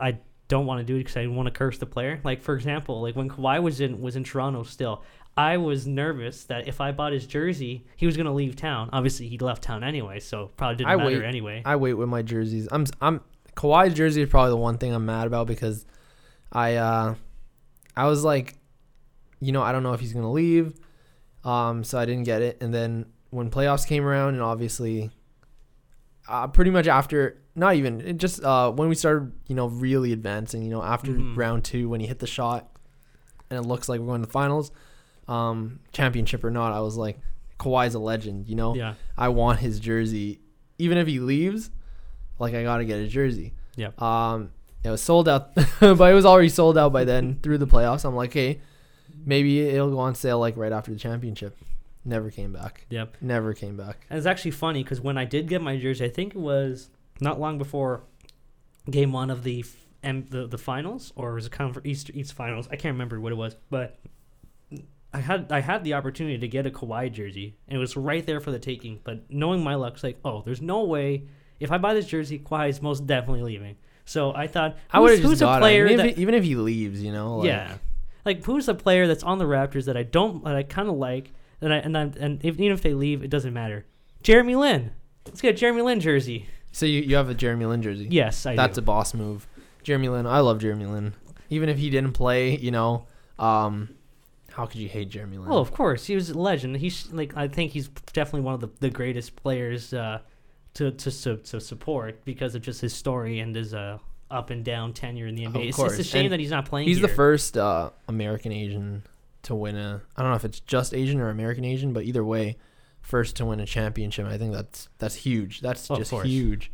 I 0.00 0.18
don't 0.48 0.66
want 0.66 0.80
to 0.80 0.84
do 0.84 0.96
it 0.96 1.00
because 1.00 1.16
I 1.16 1.26
want 1.26 1.46
to 1.46 1.50
curse 1.50 1.78
the 1.78 1.86
player. 1.86 2.20
Like 2.24 2.42
for 2.42 2.54
example, 2.54 3.02
like 3.02 3.16
when 3.16 3.28
Kawhi 3.28 3.62
was 3.62 3.80
in 3.80 4.00
was 4.00 4.16
in 4.16 4.24
Toronto 4.24 4.62
still, 4.62 5.02
I 5.36 5.56
was 5.58 5.86
nervous 5.86 6.44
that 6.44 6.68
if 6.68 6.80
I 6.80 6.92
bought 6.92 7.12
his 7.12 7.26
jersey, 7.26 7.86
he 7.96 8.06
was 8.06 8.16
gonna 8.16 8.32
leave 8.34 8.56
town. 8.56 8.90
Obviously, 8.92 9.28
he 9.28 9.38
left 9.38 9.62
town 9.62 9.84
anyway, 9.84 10.20
so 10.20 10.50
probably 10.56 10.76
didn't 10.76 10.90
I 10.90 10.96
matter 10.96 11.20
wait. 11.20 11.24
anyway. 11.24 11.62
I 11.64 11.76
wait 11.76 11.94
with 11.94 12.08
my 12.08 12.22
jerseys. 12.22 12.68
I'm 12.72 12.86
I'm 13.00 13.20
Kawhi's 13.56 13.94
jersey 13.94 14.22
is 14.22 14.30
probably 14.30 14.50
the 14.50 14.56
one 14.56 14.78
thing 14.78 14.94
I'm 14.94 15.04
mad 15.04 15.26
about 15.26 15.46
because 15.46 15.84
I 16.50 16.76
uh 16.76 17.14
I 17.94 18.06
was 18.06 18.24
like, 18.24 18.56
you 19.40 19.52
know, 19.52 19.62
I 19.62 19.72
don't 19.72 19.82
know 19.82 19.92
if 19.92 20.00
he's 20.00 20.12
gonna 20.14 20.32
leave, 20.32 20.74
um, 21.44 21.84
so 21.84 21.98
I 21.98 22.04
didn't 22.04 22.24
get 22.24 22.42
it. 22.42 22.58
And 22.60 22.72
then 22.72 23.06
when 23.30 23.50
playoffs 23.50 23.86
came 23.86 24.04
around, 24.04 24.34
and 24.34 24.42
obviously, 24.42 25.10
uh, 26.28 26.46
pretty 26.48 26.70
much 26.70 26.86
after, 26.86 27.38
not 27.54 27.74
even 27.74 28.00
it 28.00 28.16
just 28.16 28.42
uh 28.42 28.70
when 28.70 28.88
we 28.88 28.94
started, 28.94 29.32
you 29.48 29.54
know, 29.54 29.66
really 29.66 30.12
advancing, 30.12 30.62
you 30.62 30.70
know, 30.70 30.82
after 30.82 31.10
Mhm. 31.12 31.36
round 31.36 31.64
two 31.64 31.88
when 31.88 32.00
he 32.00 32.06
hit 32.06 32.18
the 32.18 32.26
shot, 32.26 32.70
and 33.50 33.58
it 33.58 33.66
looks 33.68 33.88
like 33.88 34.00
we're 34.00 34.06
going 34.06 34.22
to 34.22 34.26
the 34.26 34.32
finals, 34.32 34.70
um, 35.28 35.80
championship 35.92 36.44
or 36.44 36.50
not, 36.50 36.72
I 36.72 36.80
was 36.80 36.96
like, 36.96 37.18
Kawhi's 37.58 37.94
a 37.94 37.98
legend, 37.98 38.48
you 38.48 38.54
know. 38.56 38.74
yeah, 38.74 38.94
I 39.18 39.28
want 39.28 39.58
his 39.60 39.78
jersey, 39.80 40.40
even 40.78 40.96
if 40.98 41.06
he 41.06 41.18
leaves. 41.20 41.70
Like 42.38 42.54
I 42.54 42.62
gotta 42.62 42.84
get 42.84 42.98
a 43.00 43.06
jersey. 43.06 43.54
Yeah. 43.76 43.90
Um, 43.98 44.50
it 44.82 44.90
was 44.90 45.00
sold 45.00 45.28
out, 45.28 45.54
but 45.80 46.10
it 46.10 46.14
was 46.14 46.24
already 46.26 46.48
sold 46.48 46.76
out 46.78 46.92
by 46.92 47.04
then 47.04 47.38
through 47.42 47.58
the 47.58 47.66
playoffs. 47.68 48.04
I'm 48.04 48.16
like, 48.16 48.32
hey, 48.32 48.60
maybe 49.24 49.60
it'll 49.60 49.90
go 49.90 49.98
on 49.98 50.14
sale 50.14 50.38
like 50.38 50.56
right 50.56 50.72
after 50.72 50.90
the 50.90 50.98
championship. 50.98 51.56
Never 52.04 52.30
came 52.30 52.52
back. 52.52 52.86
Yep. 52.90 53.18
Never 53.20 53.54
came 53.54 53.76
back. 53.76 54.06
And 54.10 54.18
it's 54.18 54.26
actually 54.26 54.50
funny 54.50 54.82
because 54.82 55.00
when 55.00 55.16
I 55.16 55.24
did 55.24 55.48
get 55.48 55.62
my 55.62 55.76
jersey, 55.76 56.04
I 56.04 56.08
think 56.08 56.34
it 56.34 56.40
was 56.40 56.90
not 57.20 57.38
long 57.38 57.58
before 57.58 58.02
game 58.90 59.12
one 59.12 59.30
of 59.30 59.44
the 59.44 59.64
the, 60.02 60.48
the 60.48 60.58
finals, 60.58 61.12
or 61.14 61.34
was 61.34 61.46
it 61.46 61.52
conference 61.52 61.86
East 61.86 62.10
East 62.12 62.32
finals? 62.32 62.66
I 62.72 62.76
can't 62.76 62.94
remember 62.94 63.20
what 63.20 63.30
it 63.30 63.36
was, 63.36 63.54
but 63.70 64.00
I 65.14 65.20
had 65.20 65.52
I 65.52 65.60
had 65.60 65.84
the 65.84 65.94
opportunity 65.94 66.38
to 66.38 66.48
get 66.48 66.66
a 66.66 66.70
Kawhi 66.70 67.12
jersey, 67.12 67.54
and 67.68 67.76
it 67.76 67.80
was 67.80 67.96
right 67.96 68.26
there 68.26 68.40
for 68.40 68.50
the 68.50 68.58
taking. 68.58 68.98
But 69.04 69.30
knowing 69.30 69.62
my 69.62 69.76
luck, 69.76 69.94
it's 69.94 70.02
like, 70.02 70.18
oh, 70.24 70.42
there's 70.44 70.60
no 70.60 70.82
way 70.82 71.28
if 71.62 71.70
I 71.70 71.78
buy 71.78 71.94
this 71.94 72.06
jersey, 72.06 72.40
Kawhi 72.40 72.68
is 72.68 72.82
most 72.82 73.06
definitely 73.06 73.42
leaving. 73.42 73.76
So 74.04 74.34
I 74.34 74.48
thought, 74.48 74.76
I 74.90 74.98
would 74.98 75.10
have 75.12 75.20
who's, 75.20 75.38
just 75.38 75.42
who's 75.42 75.56
a 75.56 75.58
player. 75.60 75.86
Even, 75.86 75.96
that 75.98 76.06
if, 76.06 76.18
even 76.18 76.34
if 76.34 76.42
he 76.42 76.56
leaves, 76.56 77.00
you 77.00 77.12
know. 77.12 77.36
Like, 77.36 77.46
yeah, 77.46 77.76
like 78.24 78.44
who's 78.44 78.68
a 78.68 78.74
player 78.74 79.06
that's 79.06 79.22
on 79.22 79.38
the 79.38 79.44
Raptors 79.44 79.86
that 79.86 79.96
I 79.96 80.02
don't 80.02 80.44
that 80.44 80.54
I 80.54 80.62
kind 80.62 80.88
of 80.88 80.96
like, 80.96 81.32
and 81.60 81.72
I 81.72 81.78
and 81.78 81.96
I, 81.96 82.02
and 82.18 82.44
if, 82.44 82.58
even 82.58 82.72
if 82.72 82.82
they 82.82 82.94
leave, 82.94 83.22
it 83.22 83.30
doesn't 83.30 83.52
matter. 83.52 83.86
Jeremy 84.22 84.56
Lin, 84.56 84.92
let's 85.26 85.40
get 85.40 85.54
a 85.54 85.58
Jeremy 85.58 85.82
Lin 85.82 86.00
jersey. 86.00 86.46
So 86.70 86.86
you, 86.86 87.02
you 87.02 87.16
have 87.16 87.28
a 87.28 87.34
Jeremy 87.34 87.66
Lin 87.66 87.82
jersey. 87.82 88.08
Yes, 88.10 88.46
I 88.46 88.52
do. 88.52 88.56
That's 88.56 88.76
do. 88.76 88.80
a 88.80 88.84
boss 88.84 89.14
move. 89.14 89.46
Jeremy 89.82 90.08
Lin, 90.08 90.26
I 90.26 90.40
love 90.40 90.60
Jeremy 90.60 90.86
Lin. 90.86 91.14
Even 91.50 91.68
if 91.68 91.76
he 91.78 91.90
didn't 91.90 92.12
play, 92.12 92.56
you 92.56 92.70
know, 92.70 93.06
um, 93.38 93.90
how 94.52 94.66
could 94.66 94.80
you 94.80 94.88
hate 94.88 95.10
Jeremy 95.10 95.38
Lin? 95.38 95.48
well, 95.48 95.58
of 95.58 95.72
course, 95.72 96.06
he 96.06 96.14
was 96.14 96.30
a 96.30 96.38
legend. 96.38 96.76
He's 96.76 97.10
like 97.12 97.36
I 97.36 97.48
think 97.48 97.72
he's 97.72 97.88
definitely 98.12 98.42
one 98.42 98.54
of 98.54 98.60
the, 98.60 98.70
the 98.80 98.90
greatest 98.90 99.36
players 99.36 99.92
uh, 99.92 100.20
to, 100.74 100.90
to 100.92 101.10
to 101.10 101.36
to 101.38 101.60
support 101.60 102.24
because 102.24 102.54
of 102.54 102.62
just 102.62 102.80
his 102.80 102.94
story 102.94 103.40
and 103.40 103.54
his 103.54 103.74
uh, 103.74 103.98
up 104.32 104.50
and 104.50 104.64
down 104.64 104.92
tenure 104.92 105.26
in 105.26 105.34
the 105.34 105.44
NBA. 105.44 105.68
It's, 105.68 105.76
course. 105.76 105.92
it's 105.98 106.08
a 106.08 106.10
shame 106.10 106.24
And 106.26 106.32
that 106.32 106.40
he's 106.40 106.50
not 106.50 106.64
playing. 106.64 106.88
He's 106.88 107.00
the 107.00 107.08
first 107.08 107.56
uh, 107.56 107.90
American 108.08 108.52
Asian 108.52 109.02
to 109.44 109.54
win 109.54 109.76
a. 109.76 110.02
I 110.16 110.22
don't 110.22 110.30
know 110.30 110.36
if 110.36 110.44
it's 110.44 110.60
just 110.60 110.94
Asian 110.94 111.20
or 111.20 111.28
American 111.28 111.64
Asian, 111.64 111.92
but 111.92 112.04
either 112.04 112.24
way, 112.24 112.56
first 113.00 113.36
to 113.36 113.44
win 113.44 113.60
a 113.60 113.66
championship. 113.66 114.26
I 114.26 114.38
think 114.38 114.52
that's 114.54 114.88
that's 114.98 115.14
huge. 115.14 115.60
That's 115.60 115.90
Of 115.90 115.98
just 115.98 116.12
huge. 116.12 116.70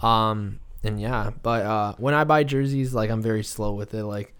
Um, 0.00 0.60
and 0.82 1.00
yeah, 1.00 1.30
but 1.42 1.64
uh, 1.64 1.94
when 1.98 2.14
I 2.14 2.24
buy 2.24 2.44
jerseys, 2.44 2.94
like 2.94 3.10
I'm 3.10 3.22
very 3.22 3.42
slow 3.44 3.74
with 3.74 3.94
it. 3.94 4.04
Like, 4.04 4.34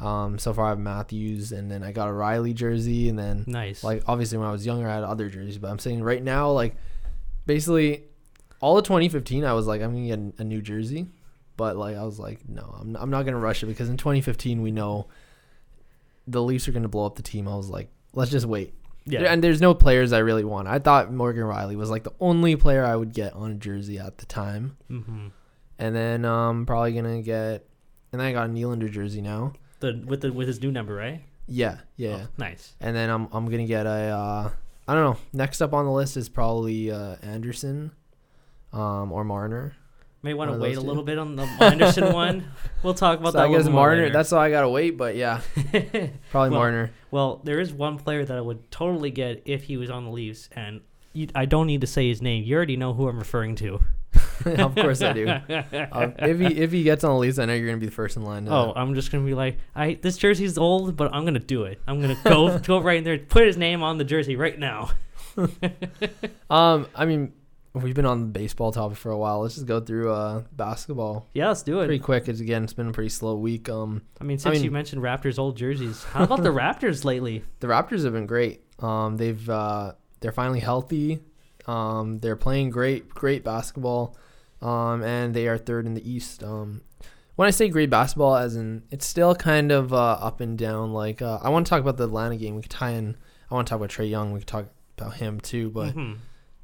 um, 0.00 0.38
so 0.38 0.52
far 0.52 0.66
I 0.66 0.68
have 0.70 0.78
Matthews, 0.78 1.52
and 1.52 1.70
then 1.70 1.82
I 1.82 1.92
got 1.92 2.08
a 2.08 2.12
Rielly 2.12 2.54
jersey, 2.54 3.08
and 3.08 3.18
then 3.18 3.44
Nice. 3.46 3.84
like 3.84 4.02
obviously 4.06 4.38
when 4.38 4.46
I 4.46 4.52
was 4.52 4.64
younger 4.64 4.88
I 4.88 4.94
had 4.94 5.04
other 5.04 5.28
jerseys, 5.28 5.58
but 5.58 5.68
I'm 5.70 5.78
saying 5.78 6.02
right 6.02 6.22
now 6.22 6.50
like 6.50 6.76
basically 7.46 8.04
all 8.60 8.78
of 8.78 8.84
2015 8.84 9.44
I 9.44 9.52
was 9.52 9.66
like 9.66 9.82
I'm 9.82 9.92
gonna 9.92 10.06
get 10.06 10.40
a 10.40 10.44
new 10.44 10.62
jersey, 10.62 11.08
but 11.60 11.76
like 11.76 11.96
I 11.96 12.04
was 12.04 12.18
like 12.18 12.40
no 12.48 12.64
I'm 12.80 12.96
I'm 12.96 13.10
not 13.10 13.24
gonna 13.26 13.38
rush 13.38 13.62
it 13.62 13.66
because 13.66 13.88
in 13.90 13.96
2015 13.98 14.62
we 14.62 14.70
know 14.72 15.08
the 16.26 16.42
Leafs 16.42 16.66
are 16.68 16.72
gonna 16.72 16.88
blow 16.88 17.04
up 17.06 17.16
the 17.16 17.22
team. 17.22 17.46
I 17.46 17.54
was 17.54 17.68
like 17.68 17.88
let's 18.14 18.30
just 18.30 18.46
wait. 18.46 18.72
yeah. 19.04 19.30
And 19.32 19.44
there's 19.44 19.60
no 19.60 19.74
players 19.74 20.12
I 20.12 20.18
really 20.20 20.44
want. 20.44 20.68
I 20.68 20.78
thought 20.78 21.12
Morgan 21.12 21.44
Rielly 21.44 21.76
was 21.76 21.90
like 21.90 22.04
the 22.04 22.14
only 22.20 22.56
player 22.56 22.84
I 22.84 22.96
would 22.96 23.12
get 23.12 23.34
on 23.34 23.50
a 23.52 23.54
jersey 23.54 23.98
at 23.98 24.18
the 24.18 24.26
time, 24.26 24.76
hmm 24.88 25.28
and 25.78 25.94
then 25.96 26.24
um 26.24 26.66
probably 26.66 26.92
gonna 26.92 27.22
get 27.22 27.66
and 28.12 28.20
then 28.20 28.26
I 28.28 28.32
got 28.32 28.46
a 28.48 28.52
Nylander 28.52 28.90
jersey 28.90 29.20
now. 29.20 29.52
The 29.80 30.02
with 30.06 30.20
the 30.22 30.32
with 30.32 30.48
his 30.48 30.60
new 30.62 30.70
number, 30.72 30.94
right? 30.94 31.22
Yeah, 31.46 31.78
yeah. 31.96 32.26
Oh, 32.26 32.28
nice. 32.38 32.74
And 32.80 32.94
then 32.96 33.08
I'm 33.10 33.28
I'm 33.32 33.46
gonna 33.50 33.66
get 33.66 33.86
a 33.86 33.98
uh, 34.24 34.50
I 34.88 34.94
don't 34.94 35.04
know. 35.04 35.18
Next 35.32 35.60
up 35.60 35.72
on 35.72 35.84
the 35.84 35.92
list 35.92 36.16
is 36.16 36.28
probably 36.28 36.90
uh, 36.90 37.16
Andersen, 37.22 37.92
um, 38.72 39.10
or 39.12 39.24
Marner. 39.24 39.72
May 40.22 40.34
want 40.34 40.52
to 40.52 40.58
wait 40.58 40.72
a 40.76 40.80
two. 40.80 40.86
little 40.86 41.02
bit 41.02 41.18
on 41.18 41.34
the 41.36 41.44
Andersen 41.60 42.12
one. 42.12 42.44
We'll 42.82 42.94
talk 42.94 43.18
about 43.20 43.32
So 43.32 43.38
that. 43.38 43.48
I 43.48 43.52
guess 43.52 43.66
Marner. 43.66 44.10
That's 44.10 44.32
all 44.32 44.40
I 44.40 44.50
gotta 44.50 44.68
wait. 44.68 44.96
But 44.98 45.16
yeah, 45.16 45.40
probably 45.72 46.10
Well, 46.32 46.50
Marner. 46.50 46.90
Well, 47.10 47.40
there 47.44 47.58
is 47.60 47.72
one 47.72 47.96
player 47.98 48.24
that 48.24 48.36
I 48.36 48.40
would 48.40 48.70
totally 48.70 49.10
get 49.10 49.42
if 49.46 49.64
he 49.64 49.76
was 49.76 49.90
on 49.90 50.04
the 50.04 50.10
Leafs, 50.10 50.48
and 50.52 50.82
you, 51.14 51.28
I 51.34 51.46
don't 51.46 51.66
need 51.66 51.80
to 51.80 51.86
say 51.86 52.08
his 52.08 52.20
name. 52.20 52.44
You 52.44 52.56
already 52.56 52.76
know 52.76 52.92
who 52.92 53.08
I'm 53.08 53.18
referring 53.18 53.54
to. 53.56 53.80
of 54.58 54.74
course 54.74 55.00
I 55.02 55.12
do. 55.12 55.28
Uh, 55.28 56.10
if 56.18 56.38
he 56.40 56.46
if 56.60 56.72
he 56.72 56.82
gets 56.82 57.04
on 57.04 57.12
the 57.12 57.18
Leafs, 57.18 57.38
I 57.38 57.44
know 57.46 57.54
you're 57.54 57.66
gonna 57.66 57.78
be 57.78 57.86
the 57.86 57.92
first 57.92 58.16
in 58.16 58.22
line. 58.24 58.46
Oh, 58.48 58.72
I'm 58.76 58.94
just 58.94 59.10
gonna 59.12 59.24
be 59.24 59.34
like, 59.34 59.58
I 59.74 59.94
this 60.02 60.16
jersey's 60.18 60.58
old, 60.58 60.96
but 60.96 61.14
I'm 61.14 61.24
gonna 61.24 61.38
do 61.38 61.64
it. 61.64 61.80
I'm 61.86 62.00
gonna 62.00 62.18
go 62.24 62.58
go 62.58 62.80
right 62.80 62.98
in 62.98 63.04
there, 63.04 63.18
put 63.18 63.46
his 63.46 63.56
name 63.56 63.82
on 63.82 63.98
the 63.98 64.04
jersey 64.04 64.36
right 64.36 64.58
now. 64.58 64.90
um, 66.50 66.86
I 66.94 67.04
mean, 67.06 67.32
we've 67.74 67.94
been 67.94 68.06
on 68.06 68.20
the 68.20 68.26
baseball 68.26 68.72
topic 68.72 68.98
for 68.98 69.10
a 69.10 69.18
while. 69.18 69.40
Let's 69.40 69.54
just 69.54 69.66
go 69.66 69.80
through 69.80 70.12
uh 70.12 70.42
basketball 70.52 71.28
Yeah, 71.34 71.48
let's 71.48 71.62
do 71.62 71.80
it. 71.80 71.86
pretty 71.86 72.02
quick. 72.02 72.28
It's 72.28 72.40
again, 72.40 72.64
it's 72.64 72.72
been 72.72 72.88
a 72.88 72.92
pretty 72.92 73.10
slow 73.10 73.36
week. 73.36 73.68
Um, 73.68 74.02
I 74.20 74.24
mean, 74.24 74.38
since 74.38 74.56
you 74.58 74.62
mean- 74.64 74.72
mentioned 74.72 75.02
Raptors 75.02 75.38
old 75.38 75.56
jerseys, 75.56 76.02
how 76.04 76.24
about 76.24 76.42
the 76.42 76.48
Raptors 76.62 77.04
lately? 77.04 77.44
the 77.60 77.66
Raptors 77.68 78.04
have 78.04 78.12
been 78.12 78.26
great. 78.26 78.62
Um, 78.80 79.16
they've 79.16 79.48
uh, 79.50 79.92
they're 80.20 80.32
finally 80.32 80.60
healthy. 80.60 81.20
Um, 81.66 82.18
they're 82.20 82.36
playing 82.36 82.70
great, 82.70 83.08
great 83.10 83.44
basketball. 83.44 84.16
Um, 84.62 85.02
and 85.02 85.32
they 85.34 85.46
are 85.48 85.56
third 85.56 85.86
in 85.86 85.94
the 85.94 86.10
East. 86.10 86.42
Um, 86.42 86.82
when 87.36 87.46
I 87.46 87.50
say 87.50 87.68
great 87.68 87.88
basketball, 87.88 88.36
as 88.36 88.56
in 88.56 88.82
it's 88.90 89.06
still 89.06 89.34
kind 89.34 89.70
of 89.72 89.92
uh, 89.94 89.96
up 90.20 90.40
and 90.40 90.58
down. 90.58 90.92
Like 90.92 91.22
uh, 91.22 91.38
I 91.42 91.48
want 91.50 91.66
to 91.66 91.70
talk 91.70 91.80
about 91.80 91.96
the 91.96 92.04
Atlanta 92.04 92.36
game. 92.36 92.56
We 92.56 92.62
could 92.62 92.70
tie 92.70 92.90
in. 92.90 93.16
I 93.50 93.54
want 93.54 93.66
to 93.68 93.70
talk 93.70 93.76
about 93.78 93.90
Trae 93.90 94.10
Young. 94.10 94.32
We 94.32 94.40
could 94.40 94.48
talk 94.48 94.66
about 94.98 95.14
him 95.14 95.40
too. 95.40 95.70
But 95.70 95.94
Mhm. 95.94 96.16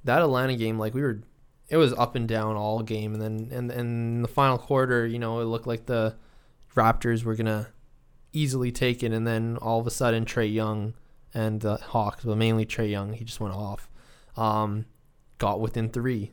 That 0.06 0.22
Atlanta 0.22 0.56
game, 0.56 0.78
like 0.78 0.94
we 0.94 1.02
were, 1.02 1.20
it 1.68 1.76
was 1.76 1.92
up 1.92 2.14
and 2.14 2.26
down 2.26 2.56
all 2.56 2.82
game, 2.82 3.12
and 3.12 3.22
then 3.22 3.48
and, 3.52 3.70
and 3.70 4.24
the 4.24 4.28
final 4.28 4.58
quarter, 4.58 5.06
you 5.06 5.18
know, 5.18 5.40
it 5.40 5.44
looked 5.44 5.66
like 5.66 5.86
the 5.86 6.16
Raptors 6.74 7.24
were 7.24 7.34
gonna 7.34 7.68
easily 8.32 8.72
take 8.72 9.02
it, 9.02 9.12
and 9.12 9.26
then 9.26 9.56
all 9.58 9.80
of 9.80 9.86
a 9.86 9.90
sudden 9.90 10.24
Trae 10.24 10.52
Young 10.52 10.94
and 11.34 11.60
the 11.60 11.76
Hawks, 11.76 12.24
but 12.24 12.36
mainly 12.36 12.64
Trae 12.64 12.90
Young, 12.90 13.12
he 13.12 13.24
just 13.24 13.40
went 13.40 13.54
off, 13.54 13.90
um, 14.36 14.86
got 15.38 15.60
within 15.60 15.90
three. 15.90 16.32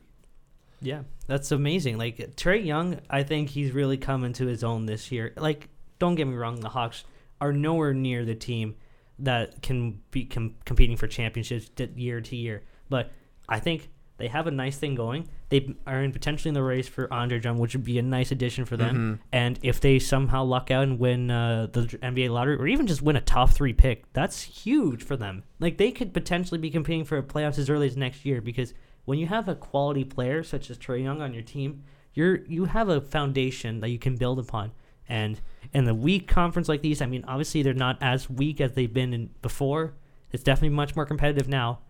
Yeah, 0.80 1.02
that's 1.26 1.50
amazing. 1.50 1.98
Like 1.98 2.16
Trae 2.36 2.64
Young, 2.64 3.00
I 3.10 3.22
think 3.22 3.50
he's 3.50 3.72
really 3.72 3.96
come 3.96 4.24
into 4.24 4.46
his 4.46 4.62
own 4.62 4.86
this 4.86 5.10
year. 5.10 5.32
Like, 5.36 5.68
don't 5.98 6.14
get 6.14 6.26
me 6.26 6.34
wrong, 6.34 6.60
the 6.60 6.68
Hawks 6.68 7.04
are 7.40 7.52
nowhere 7.52 7.94
near 7.94 8.24
the 8.24 8.34
team 8.34 8.76
that 9.18 9.62
can 9.62 10.00
be 10.10 10.24
com- 10.24 10.56
competing 10.64 10.96
for 10.96 11.06
championships 11.06 11.70
year 11.96 12.20
to 12.20 12.36
year. 12.36 12.62
But 12.88 13.12
I 13.48 13.60
think 13.60 13.90
they 14.16 14.28
have 14.28 14.46
a 14.46 14.50
nice 14.50 14.76
thing 14.76 14.94
going. 14.94 15.28
They 15.48 15.74
are 15.86 16.02
in 16.02 16.12
potentially 16.12 16.48
in 16.48 16.54
the 16.54 16.62
race 16.62 16.86
for 16.86 17.12
Andre 17.12 17.40
Drummond, 17.40 17.60
which 17.60 17.74
would 17.74 17.84
be 17.84 17.98
a 17.98 18.02
nice 18.02 18.30
addition 18.30 18.64
for 18.64 18.76
them. 18.76 19.18
Mhm. 19.18 19.26
And 19.32 19.58
if 19.62 19.80
they 19.80 19.98
somehow 19.98 20.44
luck 20.44 20.70
out 20.70 20.84
and 20.84 20.98
win 21.00 21.30
uh, 21.30 21.66
the 21.72 21.82
NBA 22.00 22.28
lottery, 22.30 22.56
or 22.56 22.66
even 22.68 22.86
just 22.86 23.02
win 23.02 23.16
a 23.16 23.20
top 23.20 23.50
three 23.50 23.72
pick, 23.72 24.12
that's 24.12 24.42
huge 24.42 25.02
for 25.02 25.16
them. 25.16 25.42
Like 25.58 25.78
they 25.78 25.90
could 25.90 26.14
potentially 26.14 26.58
be 26.58 26.70
competing 26.70 27.04
for 27.04 27.20
playoffs 27.22 27.58
as 27.58 27.68
early 27.68 27.88
as 27.88 27.96
next 27.96 28.24
year 28.24 28.40
because 28.40 28.72
when 29.04 29.18
you 29.18 29.26
have 29.26 29.48
a 29.48 29.54
quality 29.54 30.04
player 30.04 30.42
such 30.42 30.70
as 30.70 30.78
Trae 30.78 31.02
Young 31.02 31.20
on 31.20 31.34
your 31.34 31.42
team, 31.42 31.82
you're 32.14 32.44
you 32.46 32.66
have 32.66 32.88
a 32.88 33.00
foundation 33.00 33.80
that 33.80 33.88
you 33.88 33.98
can 33.98 34.16
build 34.16 34.38
upon. 34.38 34.70
And 35.08 35.40
in 35.72 35.84
the 35.84 35.94
weak 35.94 36.28
conference 36.28 36.68
like 36.68 36.82
these, 36.82 37.02
I 37.02 37.06
mean, 37.06 37.24
obviously 37.26 37.62
they're 37.62 37.74
not 37.74 37.98
as 38.00 38.30
weak 38.30 38.60
as 38.60 38.72
they've 38.72 38.92
been 38.92 39.12
in 39.12 39.30
before. 39.42 39.94
It's 40.30 40.42
definitely 40.42 40.74
much 40.74 40.96
more 40.96 41.04
competitive 41.04 41.48
now. 41.48 41.80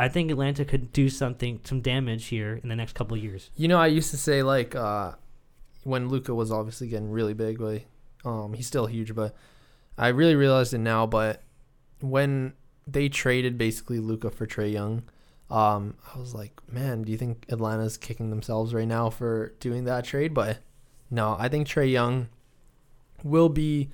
I 0.00 0.08
think 0.08 0.30
Atlanta 0.30 0.64
could 0.64 0.94
do 0.94 1.10
something, 1.10 1.60
some 1.62 1.82
damage 1.82 2.28
here 2.28 2.58
in 2.62 2.70
the 2.70 2.74
next 2.74 2.94
couple 2.94 3.18
of 3.18 3.22
years. 3.22 3.50
You 3.54 3.68
know, 3.68 3.78
I 3.78 3.88
used 3.88 4.10
to 4.12 4.16
say 4.16 4.42
like 4.42 4.74
uh, 4.74 5.12
when 5.84 6.08
Luka 6.08 6.34
was 6.34 6.50
obviously 6.50 6.88
getting 6.88 7.10
really 7.10 7.34
big, 7.34 7.58
but 7.58 7.82
um, 8.24 8.54
he's 8.54 8.66
still 8.66 8.86
huge. 8.86 9.14
But 9.14 9.34
I 9.98 10.08
really 10.08 10.36
realized 10.36 10.72
it 10.72 10.78
now. 10.78 11.06
But 11.06 11.42
when 12.00 12.54
they 12.86 13.10
traded 13.10 13.58
basically 13.58 13.98
Luka 13.98 14.30
for 14.30 14.46
Trae 14.46 14.72
Young, 14.72 15.02
um, 15.50 15.98
I 16.14 16.18
was 16.18 16.34
like, 16.34 16.58
man, 16.66 17.02
do 17.02 17.12
you 17.12 17.18
think 17.18 17.44
Atlanta's 17.50 17.98
kicking 17.98 18.30
themselves 18.30 18.72
right 18.72 18.88
now 18.88 19.10
for 19.10 19.52
doing 19.60 19.84
that 19.84 20.06
trade? 20.06 20.32
But 20.32 20.60
no, 21.10 21.36
I 21.38 21.48
think 21.48 21.68
Trae 21.68 21.92
Young 21.92 22.30
will 23.22 23.50
be 23.50 23.90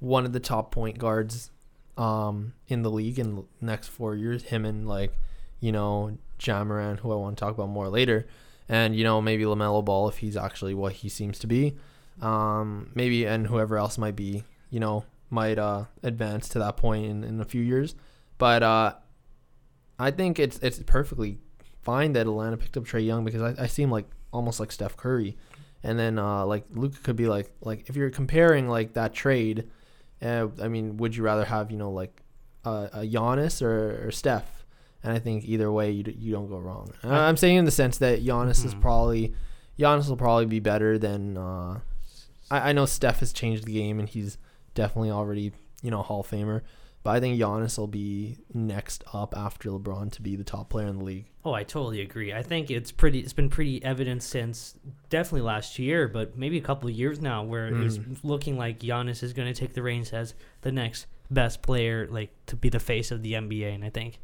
one 0.00 0.24
of 0.24 0.32
the 0.32 0.40
top 0.40 0.72
point 0.72 0.98
guards 0.98 1.52
um, 1.96 2.54
in 2.66 2.82
the 2.82 2.90
league 2.90 3.20
in 3.20 3.36
the 3.36 3.44
next 3.60 3.86
four 3.86 4.16
years. 4.16 4.42
Him 4.42 4.64
and 4.64 4.88
like, 4.88 5.12
you 5.64 5.72
know, 5.72 6.14
Ja 6.44 6.62
Morant, 6.62 7.00
who 7.00 7.10
I 7.10 7.14
want 7.14 7.38
to 7.38 7.40
talk 7.40 7.54
about 7.54 7.70
more 7.70 7.88
later, 7.88 8.26
and 8.68 8.94
you 8.94 9.02
know 9.02 9.22
maybe 9.22 9.44
LaMelo 9.44 9.82
Ball 9.82 10.10
if 10.10 10.18
he's 10.18 10.36
actually 10.36 10.74
what 10.74 10.92
he 10.92 11.08
seems 11.08 11.38
to 11.38 11.46
be. 11.46 11.74
Um, 12.20 12.90
maybe 12.94 13.26
and 13.26 13.46
whoever 13.46 13.78
else 13.78 13.96
might 13.96 14.14
be, 14.14 14.44
you 14.68 14.78
know, 14.78 15.06
might 15.30 15.58
uh, 15.58 15.86
advance 16.02 16.50
to 16.50 16.58
that 16.58 16.76
point 16.76 17.06
in, 17.06 17.24
in 17.24 17.40
a 17.40 17.46
few 17.46 17.62
years. 17.62 17.94
But 18.36 18.62
uh, 18.62 18.92
I 19.98 20.10
think 20.10 20.38
it's 20.38 20.58
it's 20.58 20.80
perfectly 20.80 21.38
fine 21.80 22.12
that 22.12 22.26
Atlanta 22.26 22.58
picked 22.58 22.76
up 22.76 22.84
Trae 22.84 23.04
Young 23.04 23.24
because 23.24 23.40
I, 23.40 23.62
I 23.62 23.66
see 23.66 23.84
him 23.84 23.90
like 23.90 24.06
almost 24.34 24.60
like 24.60 24.70
Steph 24.70 24.98
Curry, 24.98 25.34
and 25.82 25.98
then 25.98 26.18
uh, 26.18 26.44
like 26.44 26.66
Luka 26.74 26.98
could 27.02 27.16
be 27.16 27.26
like 27.26 27.50
like 27.62 27.88
if 27.88 27.96
you're 27.96 28.10
comparing 28.10 28.68
like 28.68 28.92
that 28.92 29.14
trade, 29.14 29.70
uh, 30.20 30.48
I 30.60 30.68
mean, 30.68 30.98
would 30.98 31.16
you 31.16 31.22
rather 31.22 31.46
have 31.46 31.70
you 31.70 31.78
know 31.78 31.90
like 31.90 32.20
uh, 32.66 32.88
a 32.92 33.00
Giannis 33.00 33.62
or, 33.62 34.08
or 34.08 34.10
Steph? 34.10 34.63
And 35.04 35.12
I 35.12 35.18
think 35.18 35.44
either 35.44 35.70
way 35.70 35.90
you, 35.90 36.02
d- 36.02 36.16
you 36.18 36.32
don't 36.32 36.48
go 36.48 36.58
wrong. 36.58 36.90
Uh, 37.04 37.10
I'm 37.10 37.36
saying 37.36 37.58
in 37.58 37.66
the 37.66 37.70
sense 37.70 37.98
that 37.98 38.24
Giannis 38.24 38.64
is 38.64 38.74
Mhm. 38.74 38.80
probably 38.80 39.34
Giannis 39.78 40.08
will 40.08 40.16
probably 40.16 40.46
be 40.46 40.60
better 40.60 40.98
than 40.98 41.36
uh, 41.36 41.80
I, 42.50 42.70
I 42.70 42.72
know 42.72 42.86
Steph 42.86 43.20
has 43.20 43.32
changed 43.32 43.64
the 43.64 43.74
game 43.74 44.00
and 44.00 44.08
he's 44.08 44.38
definitely 44.74 45.10
already 45.10 45.52
you 45.82 45.90
know 45.90 46.02
Hall 46.02 46.20
of 46.20 46.30
Famer, 46.30 46.62
but 47.02 47.10
I 47.10 47.20
think 47.20 47.38
Giannis 47.38 47.76
will 47.76 47.86
be 47.86 48.38
next 48.52 49.04
up 49.12 49.36
after 49.36 49.68
LeBron 49.68 50.10
to 50.12 50.22
be 50.22 50.36
the 50.36 50.44
top 50.44 50.70
player 50.70 50.86
in 50.86 50.98
the 50.98 51.04
league. 51.04 51.26
Oh, 51.44 51.52
I 51.52 51.62
totally 51.62 52.00
agree. 52.00 52.32
I 52.32 52.42
think 52.42 52.70
it's 52.70 52.90
pretty. 52.90 53.20
It's 53.20 53.34
been 53.34 53.50
pretty 53.50 53.84
evident 53.84 54.22
since 54.22 54.74
definitely 55.10 55.42
last 55.42 55.78
year, 55.78 56.08
but 56.08 56.38
maybe 56.38 56.56
a 56.56 56.62
couple 56.62 56.88
of 56.88 56.94
years 56.94 57.20
now, 57.20 57.42
where 57.42 57.70
mm. 57.70 57.78
it 57.78 57.84
was 57.84 57.98
mm. 57.98 58.16
looking 58.22 58.56
like 58.56 58.78
Giannis 58.78 59.22
is 59.22 59.34
going 59.34 59.52
to 59.52 59.58
take 59.58 59.74
the 59.74 59.82
reins 59.82 60.14
as 60.14 60.34
the 60.62 60.72
next 60.72 61.06
best 61.30 61.60
player, 61.60 62.08
like 62.10 62.30
to 62.46 62.56
be 62.56 62.70
the 62.70 62.80
face 62.80 63.10
of 63.10 63.22
the 63.22 63.34
NBA. 63.34 63.74
And 63.74 63.84
I 63.84 63.90
think 63.90 64.18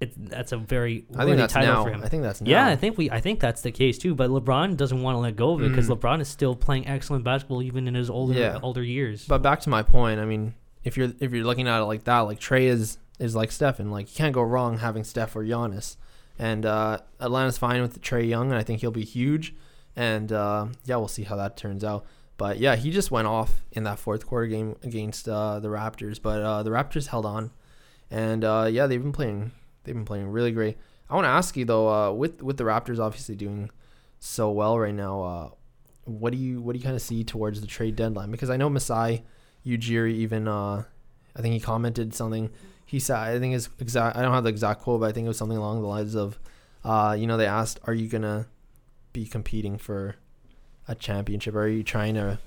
it, 0.00 0.30
that's 0.30 0.52
a 0.52 0.56
very 0.56 1.06
I 1.16 1.24
think 1.24 1.38
that's 1.38 1.52
title 1.52 1.74
now. 1.74 1.84
for 1.84 1.90
him. 1.90 2.02
I 2.02 2.08
think 2.08 2.22
that's 2.22 2.40
now. 2.40 2.50
Yeah, 2.50 2.66
I 2.66 2.76
think 2.76 2.96
we 2.96 3.10
I 3.10 3.20
think 3.20 3.40
that's 3.40 3.62
the 3.62 3.72
case 3.72 3.98
too. 3.98 4.14
But 4.14 4.30
LeBron 4.30 4.76
doesn't 4.76 5.02
want 5.02 5.16
to 5.16 5.18
let 5.18 5.34
go 5.34 5.54
of 5.54 5.62
it 5.62 5.70
because 5.70 5.88
mm. 5.88 5.98
LeBron 5.98 6.20
is 6.20 6.28
still 6.28 6.54
playing 6.54 6.86
excellent 6.86 7.24
basketball 7.24 7.62
even 7.62 7.88
in 7.88 7.94
his 7.94 8.08
older 8.08 8.34
yeah. 8.34 8.60
older 8.62 8.82
years. 8.82 9.26
But 9.26 9.42
back 9.42 9.60
to 9.60 9.70
my 9.70 9.82
point, 9.82 10.20
I 10.20 10.24
mean, 10.24 10.54
if 10.84 10.96
you're 10.96 11.12
if 11.18 11.32
you're 11.32 11.44
looking 11.44 11.66
at 11.66 11.80
it 11.80 11.84
like 11.84 12.04
that, 12.04 12.20
like 12.20 12.38
Trae 12.38 12.62
is 12.62 12.98
is 13.18 13.34
like 13.34 13.50
Steph, 13.50 13.80
and 13.80 13.90
like 13.90 14.08
you 14.08 14.16
can't 14.16 14.34
go 14.34 14.42
wrong 14.42 14.78
having 14.78 15.04
Steph 15.04 15.34
or 15.34 15.42
Giannis. 15.42 15.96
And 16.38 16.64
uh, 16.64 16.98
Atlanta's 17.18 17.58
fine 17.58 17.82
with 17.82 18.00
Trae 18.00 18.28
Young, 18.28 18.50
and 18.50 18.58
I 18.58 18.62
think 18.62 18.80
he'll 18.80 18.92
be 18.92 19.04
huge. 19.04 19.54
And 19.96 20.30
uh, 20.30 20.66
yeah, 20.84 20.96
we'll 20.96 21.08
see 21.08 21.24
how 21.24 21.34
that 21.36 21.56
turns 21.56 21.82
out. 21.82 22.06
But 22.36 22.58
yeah, 22.58 22.76
he 22.76 22.92
just 22.92 23.10
went 23.10 23.26
off 23.26 23.64
in 23.72 23.82
that 23.82 23.98
fourth 23.98 24.24
quarter 24.24 24.46
game 24.46 24.76
against 24.84 25.28
uh, 25.28 25.58
the 25.58 25.68
Raptors. 25.68 26.22
But 26.22 26.40
uh, 26.42 26.62
the 26.62 26.70
Raptors 26.70 27.08
held 27.08 27.26
on, 27.26 27.50
and 28.08 28.44
uh, 28.44 28.68
yeah, 28.70 28.86
they've 28.86 29.02
been 29.02 29.12
playing. 29.12 29.50
They've 29.88 29.96
been 29.96 30.04
playing 30.04 30.28
really 30.28 30.52
great. 30.52 30.76
I 31.10 31.14
want 31.14 31.24
to 31.24 31.30
ask 31.30 31.56
you 31.56 31.64
though, 31.64 31.88
uh, 31.88 32.12
with 32.12 32.42
with 32.42 32.58
the 32.58 32.64
Raptors 32.64 32.98
obviously 32.98 33.34
doing 33.34 33.70
so 34.20 34.50
well 34.50 34.78
right 34.78 34.94
now, 34.94 35.56
what 36.04 36.32
do 36.32 36.38
you 36.38 36.60
what 36.60 36.74
do 36.74 36.78
you 36.78 36.84
kind 36.84 36.96
of 36.96 37.02
see 37.02 37.24
towards 37.24 37.60
the 37.60 37.66
trade 37.66 37.96
deadline? 37.96 38.30
Because 38.30 38.50
I 38.50 38.56
know 38.56 38.68
Masai 38.68 39.24
Ujiri 39.66 40.12
even 40.12 40.46
I 40.46 40.84
think 41.40 41.54
he 41.54 41.60
commented 41.60 42.14
something 42.14 42.50
he 42.88 43.00
said, 43.00 43.18
I 43.18 43.38
think 43.38 43.52
his 43.52 43.68
exact, 43.78 44.16
I 44.16 44.22
don't 44.22 44.32
have 44.32 44.44
the 44.44 44.50
exact 44.50 44.80
quote, 44.80 45.00
but 45.00 45.10
I 45.10 45.12
think 45.12 45.26
it 45.26 45.28
was 45.28 45.36
something 45.36 45.58
along 45.58 45.82
the 45.82 45.86
lines 45.86 46.14
of, 46.14 46.38
uh, 46.84 47.14
you 47.18 47.26
know, 47.26 47.36
they 47.36 47.44
asked, 47.44 47.78
are 47.84 47.92
you 47.92 48.08
going 48.08 48.22
to 48.22 48.46
be 49.12 49.26
competing 49.26 49.76
for 49.76 50.16
a 50.88 50.94
championship? 50.94 51.54
Are 51.54 51.68
you 51.68 51.82
trying 51.82 52.14
to 52.14 52.38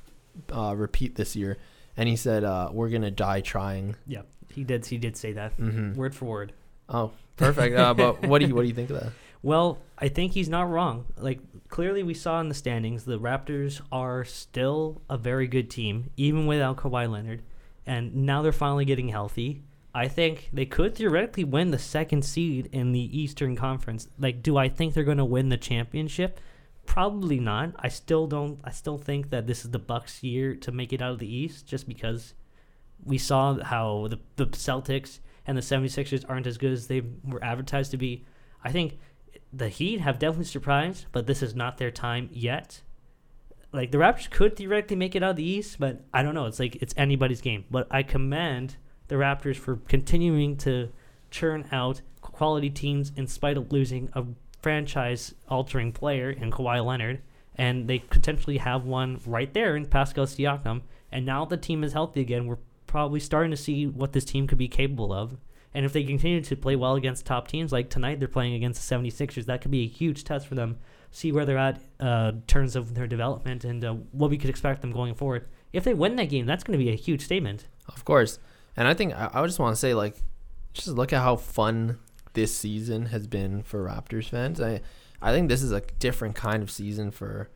uh, 0.52 0.74
repeat 0.76 1.14
this 1.14 1.36
year? 1.36 1.60
And 1.96 2.10
he 2.10 2.16
said, 2.16 2.44
uh, 2.44 2.72
we're 2.74 2.89
going 2.89 3.04
to 3.04 3.12
die 3.12 3.42
trying. 3.42 3.98
Yeah, 4.08 4.24
he 4.52 4.64
did. 4.64 4.84
He 4.84 4.98
did 4.98 5.16
say 5.16 5.32
that 5.34 5.56
mm-hmm. 5.60 5.94
word 5.94 6.16
for 6.16 6.26
word. 6.26 6.54
Oh, 6.92 7.12
perfect. 7.38 7.76
Uh, 7.76 7.94
but 7.94 8.26
what 8.28 8.39
do 8.39 8.48
you, 8.48 8.54
what 8.56 8.62
do 8.62 8.68
you 8.68 8.74
think 8.74 8.89
of 8.89 9.00
that? 9.00 9.12
Well, 9.44 9.80
I 9.98 10.08
think 10.08 10.34
he's 10.34 10.50
not 10.50 10.70
wrong. 10.70 11.06
Like 11.18 11.39
clearly 11.68 12.04
we 12.04 12.14
saw 12.14 12.39
in 12.42 12.48
the 12.48 12.54
standings, 12.54 13.06
the 13.06 13.20
Raptors 13.20 13.82
are 13.92 14.24
still 14.24 15.02
a 15.10 15.18
very 15.18 15.48
good 15.48 15.70
team, 15.70 16.12
even 16.16 16.46
without 16.46 16.78
Kawhi 16.78 17.10
Leonard. 17.10 17.42
And 17.86 18.28
now 18.28 18.44
they're 18.44 18.52
finally 18.52 18.86
getting 18.86 19.10
healthy. 19.10 19.64
I 19.94 20.08
think 20.08 20.50
they 20.54 20.66
could 20.66 20.96
theoretically 20.96 21.44
win 21.44 21.72
the 21.72 21.80
second 21.80 22.24
seed 22.24 22.70
in 22.72 22.92
the 22.92 23.20
Eastern 23.20 23.56
Conference. 23.56 24.08
Like, 24.20 24.42
do 24.44 24.58
I 24.58 24.70
think 24.70 24.94
they're 24.94 25.04
going 25.04 25.18
to 25.18 25.26
win 25.26 25.50
the 25.50 25.58
championship? 25.58 26.39
Probably 26.86 27.39
not. 27.39 27.74
I 27.80 27.89
still 27.89 28.28
don't. 28.28 28.60
I 28.64 28.72
still 28.72 28.98
think 28.98 29.32
that 29.32 29.48
this 29.48 29.66
is 29.66 29.72
the 29.72 29.80
Bucks' 29.80 30.24
year 30.24 30.56
to 30.56 30.72
make 30.72 30.94
it 30.94 31.02
out 31.02 31.14
of 31.14 31.20
the 31.20 31.36
East, 31.36 31.68
just 31.68 31.88
because 31.88 32.34
we 33.04 33.18
saw 33.18 33.62
how 33.64 34.08
the 34.10 34.20
the 34.36 34.48
Celtics 34.48 35.20
and 35.46 35.58
the 35.58 35.62
76ers 35.62 36.26
aren't 36.28 36.48
as 36.48 36.58
good 36.58 36.72
as 36.72 36.88
they 36.88 37.02
were 37.24 37.44
advertised 37.44 37.92
to 37.92 37.98
be. 37.98 38.26
I 38.64 38.72
think 38.72 39.00
the 39.54 39.70
Heat 39.70 40.02
have 40.02 40.20
definitely 40.20 40.46
surprised, 40.46 41.06
but 41.12 41.28
this 41.28 41.42
is 41.42 41.56
not 41.56 41.78
their 41.78 41.92
time 41.92 42.30
yet. 42.32 42.82
Like 43.74 43.92
the 43.92 43.98
Raptors 43.98 44.30
could 44.30 44.56
theoretically 44.56 44.98
make 44.98 45.16
it 45.16 45.24
out 45.24 45.32
of 45.32 45.36
the 45.38 45.44
East, 45.44 45.78
but 45.80 46.02
I 46.14 46.24
don't 46.24 46.36
know. 46.36 46.46
It's 46.46 46.60
like 46.60 46.78
it's 46.78 46.94
anybody's 46.98 47.42
game. 47.42 47.66
But 47.72 47.88
I 47.89 48.04
commend 48.04 48.76
the 49.08 49.16
Raptors 49.16 49.56
for 49.56 49.78
continuing 49.88 50.58
to 50.58 50.89
churn 51.30 51.68
out 51.72 52.02
quality 52.22 52.70
teams 52.70 53.12
in 53.16 53.28
spite 53.28 53.58
of 53.58 53.72
losing 53.72 54.10
a 54.14 54.26
franchise 54.62 55.34
altering 55.48 55.92
player 55.92 56.30
in 56.30 56.52
Kawhi 56.52 56.86
Leonard. 56.86 57.22
And 57.56 57.88
they 57.88 58.00
potentially 58.00 58.58
have 58.58 58.86
one 58.86 59.20
right 59.26 59.54
there 59.54 59.76
in 59.76 59.86
Pascal 59.86 60.26
Siakam. 60.26 60.82
And 61.12 61.26
now 61.26 61.46
the 61.46 61.58
team 61.58 61.84
is 61.84 61.94
healthy 61.94 62.22
again. 62.22 62.48
We're 62.48 62.58
probably 62.92 63.22
starting 63.22 63.52
to 63.52 63.58
see 63.58 63.88
what 63.88 64.12
this 64.12 64.26
team 64.26 64.46
could 64.46 64.58
be 64.58 64.68
capable 64.68 65.14
of. 65.14 65.38
And 65.74 65.86
if 65.86 65.94
they 65.94 66.04
continue 66.04 66.42
to 66.42 66.56
play 66.58 66.76
well 66.76 66.96
against 66.96 67.26
top 67.26 67.48
teams, 67.48 67.72
like 67.72 67.89
tonight 67.89 68.20
they're 68.20 68.28
playing 68.28 68.54
against 68.56 68.88
the 68.88 68.96
76ers, 68.96 69.46
that 69.46 69.62
could 69.62 69.72
be 69.72 69.84
a 69.84 69.88
huge 69.88 70.26
test 70.26 70.46
for 70.46 70.56
them. 70.56 70.78
See 71.12 71.32
where 71.32 71.46
they're 71.46 71.58
at 71.58 71.80
uh, 72.02 72.32
in 72.34 72.42
terms 72.42 72.76
of 72.76 72.94
their 72.94 73.08
development 73.08 73.64
and 73.64 73.84
uh, 73.84 73.94
what 74.12 74.30
we 74.30 74.38
could 74.38 74.50
expect 74.50 74.82
them 74.82 74.92
going 74.92 75.16
forward. 75.16 75.48
If 75.72 75.86
they 75.86 75.94
win 75.94 76.18
that 76.18 76.26
game, 76.26 76.46
that's 76.46 76.66
going 76.66 76.78
to 76.78 76.84
be 76.84 76.92
a 76.92 76.96
huge 76.96 77.22
statement. 77.22 77.68
Of 77.88 78.04
course. 78.04 78.39
And 78.76 78.88
I 78.88 78.94
think 78.94 79.14
I, 79.14 79.30
I 79.34 79.46
just 79.46 79.60
want 79.60 79.74
to 79.74 79.80
say 79.80 79.94
like, 79.94 80.18
just 80.74 80.89
look 80.89 81.14
at 81.14 81.22
how 81.22 81.38
fun 81.38 81.98
this 82.34 82.56
season 82.56 83.08
has 83.08 83.26
been 83.26 83.64
for 83.64 83.86
Raptors 83.86 84.28
fans. 84.28 84.60
I 84.60 84.82
I 85.22 85.32
think 85.32 85.50
this 85.50 85.62
is 85.62 85.72
a 85.72 85.82
different 86.00 86.36
kind 86.36 86.64
of 86.64 86.72
season 86.72 87.12
for, 87.12 87.50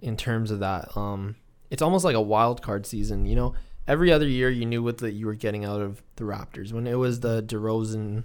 in 0.00 0.16
terms 0.16 0.50
of 0.50 0.60
that. 0.60 0.96
Um, 0.96 1.36
it's 1.70 1.82
almost 1.82 2.04
like 2.04 2.14
a 2.14 2.20
wild 2.20 2.62
card 2.62 2.86
season. 2.86 3.26
You 3.26 3.34
know, 3.34 3.54
every 3.86 4.12
other 4.12 4.26
year 4.26 4.50
you 4.50 4.66
knew 4.66 4.82
what 4.82 4.98
that 4.98 5.12
you 5.12 5.26
were 5.26 5.34
getting 5.34 5.64
out 5.64 5.80
of 5.80 6.02
the 6.16 6.24
Raptors. 6.24 6.72
When 6.72 6.86
it 6.86 6.94
was 6.94 7.20
the 7.20 7.42
DeRozan 7.42 8.24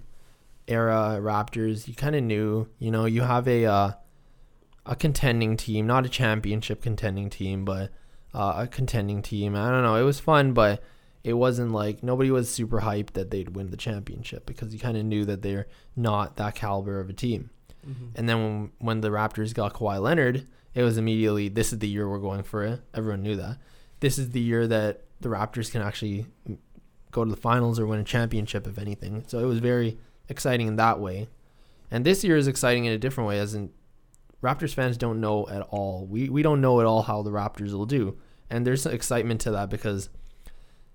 era 0.67 1.19
Raptors, 1.21 1.87
you 1.87 1.95
kind 1.95 2.15
of 2.15 2.23
knew. 2.23 2.67
You 2.79 2.91
know, 2.91 3.05
you 3.05 3.21
have 3.21 3.47
a 3.47 3.65
uh, 3.65 3.91
a 4.85 4.95
contending 4.95 5.57
team, 5.57 5.87
not 5.87 6.05
a 6.05 6.09
championship 6.09 6.81
contending 6.81 7.29
team, 7.29 7.65
but 7.65 7.91
uh, 8.33 8.53
a 8.57 8.67
contending 8.67 9.21
team. 9.21 9.55
I 9.55 9.69
don't 9.69 9.83
know. 9.83 9.95
It 9.95 10.03
was 10.03 10.19
fun, 10.19 10.53
but 10.53 10.83
it 11.23 11.33
wasn't 11.33 11.71
like 11.71 12.01
nobody 12.01 12.31
was 12.31 12.49
super 12.49 12.81
hyped 12.81 13.13
that 13.13 13.29
they'd 13.29 13.55
win 13.55 13.69
the 13.69 13.77
championship 13.77 14.45
because 14.45 14.73
you 14.73 14.79
kind 14.79 14.97
of 14.97 15.05
knew 15.05 15.25
that 15.25 15.41
they're 15.41 15.67
not 15.95 16.37
that 16.37 16.55
caliber 16.55 16.99
of 16.99 17.09
a 17.09 17.13
team. 17.13 17.51
Mm-hmm. 17.87 18.05
And 18.15 18.29
then 18.29 18.43
when 18.43 18.71
when 18.79 19.01
the 19.01 19.09
Raptors 19.09 19.53
got 19.53 19.73
Kawhi 19.73 20.01
Leonard, 20.01 20.47
it 20.73 20.83
was 20.83 20.97
immediately 20.97 21.49
this 21.49 21.73
is 21.73 21.79
the 21.79 21.87
year 21.87 22.09
we're 22.09 22.19
going 22.19 22.43
for 22.43 22.63
it. 22.63 22.81
Everyone 22.93 23.23
knew 23.23 23.35
that. 23.35 23.57
This 23.99 24.17
is 24.17 24.31
the 24.31 24.39
year 24.39 24.65
that 24.67 25.03
the 25.21 25.29
Raptors 25.29 25.71
can 25.71 25.81
actually 25.81 26.25
go 27.11 27.23
to 27.23 27.29
the 27.29 27.37
finals 27.37 27.79
or 27.79 27.85
win 27.85 27.99
a 27.99 28.03
championship 28.03 28.67
if 28.67 28.77
anything. 28.77 29.23
So 29.27 29.39
it 29.39 29.45
was 29.45 29.59
very 29.59 29.97
exciting 30.29 30.67
in 30.67 30.77
that 30.77 30.99
way. 30.99 31.27
And 31.89 32.05
this 32.05 32.23
year 32.23 32.37
is 32.37 32.47
exciting 32.47 32.85
in 32.85 32.93
a 32.93 32.97
different 32.97 33.27
way 33.27 33.39
as 33.39 33.53
in 33.53 33.71
Raptors 34.41 34.73
fans 34.73 34.97
don't 34.97 35.21
know 35.21 35.47
at 35.49 35.61
all. 35.69 36.05
We 36.05 36.29
we 36.29 36.41
don't 36.41 36.61
know 36.61 36.79
at 36.79 36.85
all 36.85 37.03
how 37.03 37.21
the 37.21 37.29
Raptors 37.29 37.73
will 37.73 37.85
do. 37.85 38.17
And 38.49 38.65
there's 38.65 38.85
excitement 38.85 39.41
to 39.41 39.51
that 39.51 39.69
because 39.69 40.09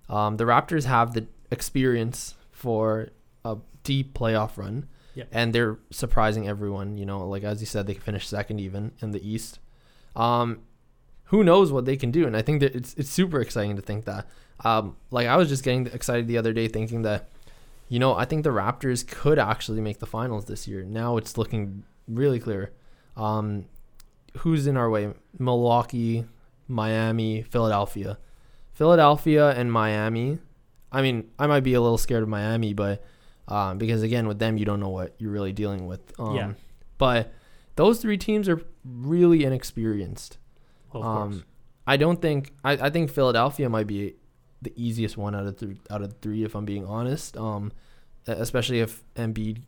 um, 0.08 0.36
the 0.36 0.44
Raptors 0.44 0.84
have 0.84 1.14
the 1.14 1.26
experience 1.50 2.34
for 2.50 3.10
a 3.44 3.56
deep 3.84 4.14
playoff 4.18 4.56
run, 4.58 4.88
and 5.30 5.54
they're 5.54 5.78
surprising 5.90 6.48
everyone. 6.48 6.98
You 6.98 7.06
know, 7.06 7.26
like 7.26 7.44
as 7.44 7.60
you 7.60 7.66
said, 7.66 7.86
they 7.86 7.94
finished 7.94 8.28
second 8.28 8.58
even 8.58 8.92
in 9.00 9.12
the 9.12 9.26
East. 9.26 9.60
Um, 10.16 10.60
who 11.26 11.42
knows 11.44 11.72
what 11.72 11.84
they 11.84 11.96
can 11.96 12.10
do? 12.10 12.26
And 12.26 12.36
I 12.36 12.42
think 12.42 12.60
that 12.60 12.74
it's 12.74 12.94
it's 12.94 13.10
super 13.10 13.40
exciting 13.40 13.76
to 13.76 13.82
think 13.82 14.04
that. 14.04 14.26
Um, 14.64 14.96
like 15.10 15.26
I 15.26 15.36
was 15.36 15.48
just 15.48 15.62
getting 15.62 15.86
excited 15.88 16.28
the 16.28 16.38
other 16.38 16.52
day, 16.52 16.66
thinking 16.66 17.02
that, 17.02 17.28
you 17.88 17.98
know, 17.98 18.14
I 18.14 18.24
think 18.24 18.42
the 18.42 18.50
Raptors 18.50 19.06
could 19.06 19.38
actually 19.38 19.80
make 19.82 19.98
the 19.98 20.06
finals 20.06 20.46
this 20.46 20.66
year. 20.66 20.82
Now 20.82 21.18
it's 21.18 21.36
looking 21.36 21.84
really 22.08 22.40
clear. 22.40 22.72
Um, 23.16 23.66
who's 24.38 24.66
in 24.66 24.76
our 24.76 24.88
way? 24.88 25.12
Milwaukee, 25.38 26.24
Miami, 26.68 27.42
Philadelphia. 27.42 28.18
Philadelphia 28.72 29.50
and 29.50 29.72
Miami. 29.72 30.38
I 30.92 31.02
mean, 31.02 31.30
I 31.38 31.46
might 31.46 31.60
be 31.60 31.74
a 31.74 31.80
little 31.80 31.98
scared 31.98 32.22
of 32.22 32.28
Miami, 32.28 32.72
but 32.72 33.02
um, 33.48 33.78
because 33.78 34.02
again, 34.02 34.26
with 34.26 34.38
them, 34.38 34.56
you 34.56 34.64
don't 34.64 34.80
know 34.80 34.88
what 34.88 35.14
you're 35.18 35.30
really 35.30 35.52
dealing 35.52 35.86
with. 35.86 36.00
Um, 36.18 36.36
yeah. 36.36 36.52
But 36.98 37.32
those 37.76 38.00
three 38.00 38.16
teams 38.18 38.48
are 38.48 38.62
really 38.84 39.44
inexperienced. 39.44 40.38
Well, 40.92 41.02
um. 41.02 41.44
I 41.86 41.96
don't 41.96 42.20
think 42.20 42.52
I, 42.64 42.72
I 42.72 42.90
think 42.90 43.10
Philadelphia 43.10 43.68
might 43.68 43.86
be 43.86 44.16
the 44.60 44.72
easiest 44.74 45.16
one 45.16 45.34
out 45.34 45.46
of 45.46 45.56
three 45.56 45.78
out 45.90 46.02
of 46.02 46.14
three 46.20 46.44
if 46.44 46.54
I'm 46.54 46.64
being 46.64 46.84
honest. 46.84 47.36
Um, 47.36 47.72
especially 48.26 48.80
if 48.80 49.04
Embiid 49.14 49.62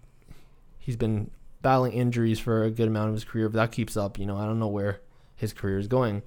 he's 0.79 0.97
been 0.97 1.31
battling 1.63 1.93
injuries 1.93 2.39
for 2.39 2.65
a 2.65 2.71
good 2.71 2.89
amount 2.89 3.09
of 3.09 3.15
his 3.15 3.25
career. 3.25 3.47
If 3.47 3.53
that 3.53 3.73
keeps 3.73 3.97
up, 3.97 4.19
you 4.19 4.27
know, 4.27 4.37
I 4.37 4.47
don't 4.47 4.59
know 4.59 4.69
where 4.69 5.01
his 5.37 5.53
career 5.53 5.79
is 5.79 5.87
going. 5.87 6.23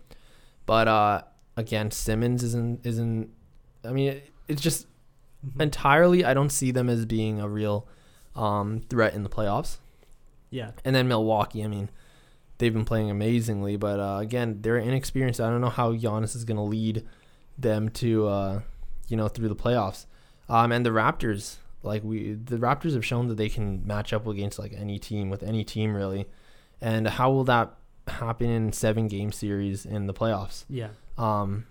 But 0.65 0.87
uh, 0.87 1.23
again, 1.57 1.91
Simmons 1.91 2.43
isn't 2.43 2.85
isn't. 2.85 3.29
I 3.83 3.91
mean, 3.91 4.09
it, 4.09 4.29
it's 4.47 4.61
just 4.61 4.87
mm-hmm. 5.45 5.61
entirely. 5.61 6.23
I 6.23 6.33
don't 6.33 6.51
see 6.51 6.71
them 6.71 6.89
as 6.89 7.05
being 7.05 7.41
a 7.41 7.49
real 7.49 7.87
um, 8.35 8.81
threat 8.89 9.13
in 9.13 9.23
the 9.23 9.29
playoffs. 9.29 9.77
Yeah. 10.49 10.71
And 10.85 10.95
then 10.95 11.07
Milwaukee. 11.07 11.63
I 11.63 11.67
mean, 11.67 11.89
they've 12.61 12.73
been 12.73 12.85
playing 12.85 13.09
amazingly, 13.09 13.75
but 13.75 13.99
uh, 13.99 14.19
again, 14.21 14.59
they're 14.61 14.77
inexperienced. 14.77 15.41
I 15.41 15.49
don't 15.49 15.59
know 15.59 15.69
how 15.69 15.93
Giannis 15.93 16.35
is 16.35 16.45
going 16.45 16.57
to 16.57 16.63
lead 16.63 17.05
them 17.57 17.89
to, 17.89 18.27
uh, 18.27 18.61
you 19.09 19.17
know, 19.17 19.27
through 19.27 19.49
the 19.49 19.55
playoffs. 19.55 20.05
Um, 20.47 20.71
and 20.71 20.85
the 20.85 20.91
Raptors, 20.91 21.57
like 21.83 22.03
we, 22.03 22.33
the 22.33 22.57
Raptors 22.57 22.93
have 22.93 23.05
shown 23.05 23.27
that 23.27 23.35
they 23.35 23.49
can 23.49 23.85
match 23.85 24.13
up 24.13 24.25
against 24.27 24.59
like 24.59 24.73
any 24.77 24.99
team 24.99 25.29
with 25.29 25.43
any 25.43 25.63
team 25.63 25.93
really. 25.93 26.27
And 26.79 27.07
how 27.07 27.31
will 27.31 27.43
that 27.45 27.73
happen 28.07 28.49
in 28.49 28.71
seven 28.71 29.07
game 29.07 29.31
series 29.31 29.85
in 29.85 30.07
the 30.07 30.13
playoffs? 30.13 30.65
Yeah. 30.69 30.89
um, 31.17 31.65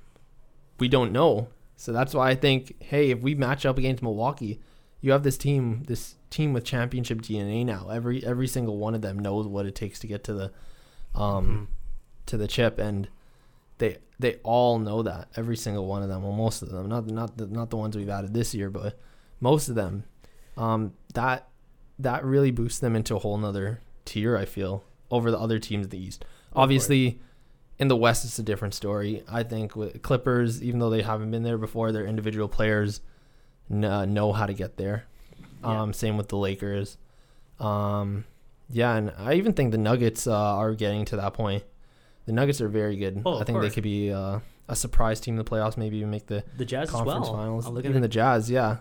we 0.79 0.89
don't 0.89 1.13
know. 1.13 1.49
So 1.77 1.93
that's 1.93 2.15
why 2.15 2.31
I 2.31 2.35
think, 2.35 2.83
hey, 2.83 3.11
if 3.11 3.21
we 3.21 3.35
match 3.35 3.65
up 3.65 3.79
against 3.79 4.03
Milwaukee, 4.03 4.61
you 5.01 5.13
have 5.13 5.23
this 5.23 5.39
team, 5.39 5.85
this 5.87 6.17
team 6.31 6.53
with 6.53 6.65
championship 6.65 7.23
DNA 7.23 7.65
now. 7.65 7.89
Every 7.91 8.25
every 8.25 8.47
single 8.47 8.77
one 8.77 8.95
of 8.95 9.03
them 9.03 9.19
knows 9.19 9.47
what 9.47 9.67
it 9.67 9.75
takes 9.75 9.99
to 10.01 10.07
get 10.07 10.25
to 10.25 10.33
the, 10.35 10.53
um, 11.15 11.69
Mhm. 11.71 12.27
to 12.27 12.37
the 12.37 12.47
chip, 12.49 12.79
and 12.79 13.09
they 13.79 13.99
they 14.19 14.35
all 14.43 14.79
know 14.79 15.03
that. 15.03 15.29
Every 15.37 15.57
single 15.57 15.87
one 15.87 16.03
of 16.03 16.09
them, 16.09 16.23
well, 16.23 16.33
most 16.33 16.63
of 16.63 16.71
them, 16.71 16.89
not 16.89 17.07
not 17.07 17.37
the, 17.39 17.47
not 17.47 17.71
the 17.71 17.77
ones 17.77 17.97
we've 17.97 18.09
added 18.09 18.35
this 18.35 18.55
year, 18.55 18.71
but 18.71 18.99
most 19.41 19.69
of 19.69 19.75
them. 19.75 20.05
Um, 20.57 20.93
that 21.15 21.49
that 21.99 22.25
really 22.25 22.51
boosts 22.51 22.79
them 22.81 22.95
into 22.97 23.17
a 23.17 23.19
whole 23.19 23.39
nother 23.39 23.81
tier. 24.05 24.37
I 24.37 24.45
feel 24.45 24.85
over 25.11 25.31
the 25.31 25.39
other 25.39 25.59
teams 25.59 25.87
of 25.87 25.91
the 25.91 25.99
East. 25.99 26.25
Obviously, 26.55 27.21
in 27.79 27.89
the 27.89 27.97
West, 27.97 28.25
it's 28.25 28.39
a 28.39 28.43
different 28.43 28.75
story. 28.75 29.23
I 29.29 29.43
think 29.43 29.75
with 29.77 30.03
Clippers, 30.03 30.63
even 30.63 30.81
though 30.81 30.91
they 30.91 31.03
haven't 31.03 31.31
been 31.31 31.43
there 31.43 31.59
before, 31.59 31.93
their 31.93 32.07
individual 32.07 32.49
players 32.49 33.01
uh, 33.71 34.05
know 34.05 34.33
how 34.33 34.47
to 34.47 34.53
get 34.55 34.77
there. 34.77 35.05
Yeah. 35.63 35.83
Um, 35.83 35.93
Same 35.93 36.17
with 36.17 36.29
the 36.29 36.37
Lakers. 36.37 36.97
Um, 37.59 38.25
yeah, 38.71 38.95
and 38.95 39.13
I 39.19 39.35
even 39.35 39.53
think 39.53 39.73
the 39.73 39.79
Nuggets 39.79 40.27
uh, 40.27 40.35
are 40.35 40.75
getting 40.75 41.05
to 41.07 41.17
that 41.17 41.35
point. 41.35 41.65
The 42.27 42.33
Nuggets 42.33 42.61
are 42.61 42.69
very 42.69 42.97
good. 42.97 43.23
Oh, 43.25 43.41
I 43.41 43.45
think 43.45 43.61
they 43.61 43.71
could 43.71 43.83
be 43.83 44.13
uh, 44.13 44.41
a 44.69 44.77
surprise 44.77 45.21
team 45.21 45.35
in 45.35 45.39
the 45.39 45.51
playoffs. 45.51 45.77
Maybe 45.77 45.97
even 45.99 46.11
make 46.11 46.27
the 46.27 46.45
The 46.57 46.65
Jazz 46.65 46.89
as 46.89 46.91
conference 46.95 47.29
well. 47.29 47.37
finals. 47.37 47.67
I'm 47.67 47.75
looking 47.75 47.91
Even 47.91 48.03
at 48.05 48.11
the 48.11 48.15
Jazz, 48.15 48.51
yeah. 48.51 48.79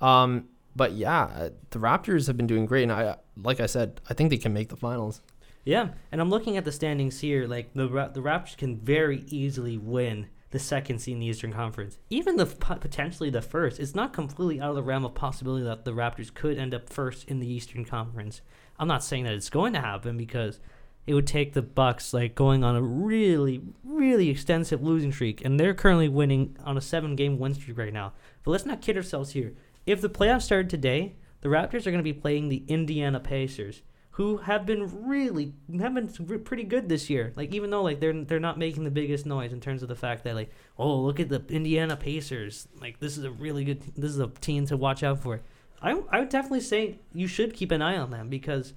Um, 0.00 0.48
but 0.74 0.92
yeah, 0.92 1.48
the 1.70 1.78
Raptors 1.78 2.26
have 2.26 2.36
been 2.36 2.46
doing 2.46 2.66
great, 2.66 2.84
and 2.84 2.92
I, 2.92 3.16
like 3.36 3.60
I 3.60 3.66
said, 3.66 4.00
I 4.08 4.14
think 4.14 4.30
they 4.30 4.38
can 4.38 4.52
make 4.52 4.68
the 4.68 4.76
finals. 4.76 5.20
Yeah, 5.64 5.90
and 6.10 6.20
I'm 6.20 6.30
looking 6.30 6.56
at 6.56 6.64
the 6.64 6.72
standings 6.72 7.20
here. 7.20 7.46
Like 7.46 7.72
the 7.74 7.86
the 7.86 8.20
Raptors 8.20 8.56
can 8.56 8.78
very 8.78 9.24
easily 9.28 9.78
win 9.78 10.26
the 10.50 10.58
second 10.58 10.98
seed 10.98 11.14
in 11.14 11.20
the 11.20 11.26
Eastern 11.26 11.52
Conference, 11.52 11.98
even 12.10 12.36
the 12.36 12.46
potentially 12.46 13.30
the 13.30 13.42
first. 13.42 13.80
It's 13.80 13.94
not 13.94 14.12
completely 14.12 14.60
out 14.60 14.70
of 14.70 14.76
the 14.76 14.82
realm 14.82 15.04
of 15.04 15.14
possibility 15.14 15.64
that 15.64 15.84
the 15.84 15.92
Raptors 15.92 16.32
could 16.32 16.58
end 16.58 16.74
up 16.74 16.88
first 16.88 17.24
in 17.28 17.40
the 17.40 17.46
Eastern 17.50 17.84
Conference. 17.84 18.42
I'm 18.82 18.88
not 18.88 19.04
saying 19.04 19.22
that 19.24 19.34
it's 19.34 19.48
going 19.48 19.74
to 19.74 19.80
happen 19.80 20.16
because 20.16 20.58
it 21.06 21.14
would 21.14 21.28
take 21.28 21.52
the 21.52 21.62
Bucks 21.62 22.12
like 22.12 22.34
going 22.34 22.64
on 22.64 22.74
a 22.74 22.82
really 22.82 23.62
really 23.84 24.28
extensive 24.28 24.82
losing 24.82 25.12
streak, 25.12 25.44
and 25.44 25.58
they're 25.58 25.72
currently 25.72 26.08
winning 26.08 26.56
on 26.64 26.76
a 26.76 26.80
seven 26.80 27.14
game 27.14 27.38
win 27.38 27.54
streak 27.54 27.78
right 27.78 27.92
now. 27.92 28.12
But 28.42 28.50
let's 28.50 28.66
not 28.66 28.82
kid 28.82 28.96
ourselves 28.96 29.34
here. 29.34 29.54
If 29.86 30.00
the 30.00 30.10
playoffs 30.10 30.42
started 30.42 30.68
today, 30.68 31.14
the 31.42 31.48
Raptors 31.48 31.86
are 31.86 31.92
going 31.92 31.98
to 31.98 32.02
be 32.02 32.12
playing 32.12 32.48
the 32.48 32.64
Indiana 32.66 33.20
Pacers 33.20 33.82
who 34.10 34.38
have 34.38 34.66
been 34.66 35.06
really 35.06 35.52
have 35.78 35.94
been 35.94 36.08
pretty 36.40 36.64
good 36.64 36.88
this 36.88 37.08
year. 37.08 37.32
Like 37.36 37.54
even 37.54 37.70
though 37.70 37.84
like 37.84 38.00
they're 38.00 38.24
they're 38.24 38.40
not 38.40 38.58
making 38.58 38.82
the 38.82 38.90
biggest 38.90 39.26
noise 39.26 39.52
in 39.52 39.60
terms 39.60 39.84
of 39.84 39.88
the 39.88 39.94
fact 39.94 40.24
that 40.24 40.34
like 40.34 40.50
oh 40.76 40.96
look 40.96 41.20
at 41.20 41.28
the 41.28 41.40
Indiana 41.48 41.96
Pacers 41.96 42.66
like 42.80 42.98
this 42.98 43.16
is 43.16 43.22
a 43.22 43.30
really 43.30 43.64
good 43.64 43.80
this 43.96 44.10
is 44.10 44.18
a 44.18 44.26
team 44.26 44.66
to 44.66 44.76
watch 44.76 45.04
out 45.04 45.20
for. 45.20 45.40
I 45.82 46.00
I 46.10 46.20
would 46.20 46.28
definitely 46.28 46.60
say 46.60 46.98
you 47.12 47.26
should 47.26 47.54
keep 47.54 47.70
an 47.70 47.82
eye 47.82 47.96
on 47.98 48.10
them 48.10 48.28
because 48.28 48.74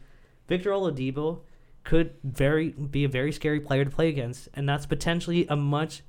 Victor 0.48 0.72
Oladipo 0.72 1.40
could 1.84 2.14
very 2.24 2.70
be 2.70 3.04
a 3.04 3.10
very 3.10 3.32
scary 3.32 3.60
player 3.60 3.86
to 3.86 3.92
play 3.92 4.10
against, 4.10 4.50
and 4.54 4.68
that's 4.68 4.86
potentially 4.86 5.46
a 5.48 5.56
much 5.56 6.02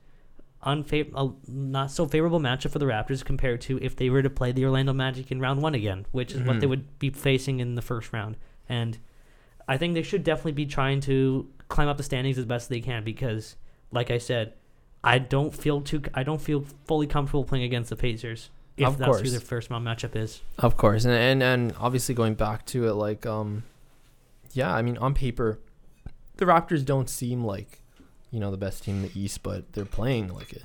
unfavorable, 0.63 1.39
not 1.47 1.91
so 1.91 2.07
favorable 2.07 2.41
matchup 2.41 2.71
for 2.71 2.79
the 2.79 2.87
Raptors 2.87 3.25
compared 3.25 3.61
to 3.63 3.79
if 3.83 3.95
they 3.95 4.11
were 4.11 4.23
to 4.23 4.31
play 4.31 4.53
the 4.53 4.65
Orlando 4.65 4.93
Magic 4.93 5.31
in 5.31 5.39
round 5.41 5.63
one 5.63 5.75
again, 5.75 6.07
which 6.13 6.33
is 6.33 6.43
what 6.43 6.61
they 6.61 6.67
Mhm. 6.67 6.71
would 6.71 6.99
be 6.99 7.11
facing 7.11 7.61
in 7.61 7.75
the 7.75 7.83
first 7.83 8.13
round. 8.13 8.37
And 8.69 8.99
I 9.69 9.77
think 9.77 9.95
they 9.95 10.03
should 10.03 10.25
definitely 10.25 10.53
be 10.53 10.67
trying 10.67 11.01
to 11.03 11.49
climb 11.69 11.89
up 11.89 11.99
the 11.99 12.03
standings 12.03 12.39
as 12.39 12.47
best 12.47 12.69
they 12.69 12.81
can 12.81 13.05
because, 13.05 13.57
like 13.93 14.11
I 14.11 14.19
said, 14.19 14.55
I 15.05 15.19
don't 15.19 15.55
feel 15.55 15.81
too. 15.83 16.03
I 16.15 16.23
don't 16.23 16.41
feel 16.41 16.65
fully 16.87 17.07
comfortable 17.07 17.45
playing 17.45 17.65
against 17.65 17.91
the 17.91 17.97
Pacers 17.97 18.51
if 18.77 18.87
Of 18.87 18.99
that's 18.99 19.07
who 19.09 19.15
course. 19.23 19.31
their 19.31 19.41
first 19.41 19.71
round 19.71 19.87
matchup 19.87 20.15
is. 20.17 20.43
Of 20.59 20.77
course, 20.77 21.05
and, 21.05 21.15
and 21.15 21.43
and 21.43 21.75
obviously 21.79 22.15
going 22.15 22.35
back 22.35 22.67
to 22.67 22.87
it, 22.87 22.93
like, 22.93 23.25
um, 23.27 23.63
yeah, 24.53 24.75
I 24.75 24.83
mean, 24.83 24.97
on 24.99 25.15
paper, 25.15 25.59
the 26.37 26.45
Raptors 26.45 26.85
don't 26.85 27.09
seem 27.09 27.45
like, 27.45 27.81
you 28.31 28.41
know, 28.41 28.51
the 28.51 28.57
best 28.57 28.85
team 28.85 28.97
in 28.97 29.03
the 29.03 29.19
East, 29.21 29.43
but 29.43 29.73
they're 29.73 29.85
playing 29.85 30.29
like 30.29 30.53
it. 30.53 30.65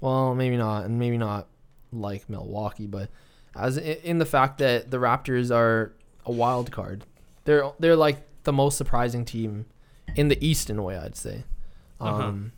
Well, 0.00 0.34
maybe 0.34 0.56
not, 0.56 0.84
and 0.84 0.98
maybe 0.98 1.18
not 1.18 1.48
like 1.92 2.28
Milwaukee, 2.30 2.86
but 2.86 3.10
as 3.56 3.76
in 3.76 4.18
the 4.18 4.26
fact 4.26 4.58
that 4.58 4.90
the 4.90 4.98
Raptors 4.98 5.54
are 5.54 5.92
a 6.24 6.32
wild 6.32 6.70
card, 6.70 7.04
they're 7.44 7.70
they're 7.78 7.96
like 7.96 8.18
the 8.44 8.52
most 8.52 8.78
surprising 8.78 9.24
team 9.24 9.66
in 10.14 10.28
the 10.28 10.38
East 10.44 10.70
in 10.70 10.78
a 10.78 10.82
way, 10.82 10.96
I'd 10.96 11.16
say. 11.16 11.44
Uh-huh. 12.00 12.22
Um, 12.22 12.52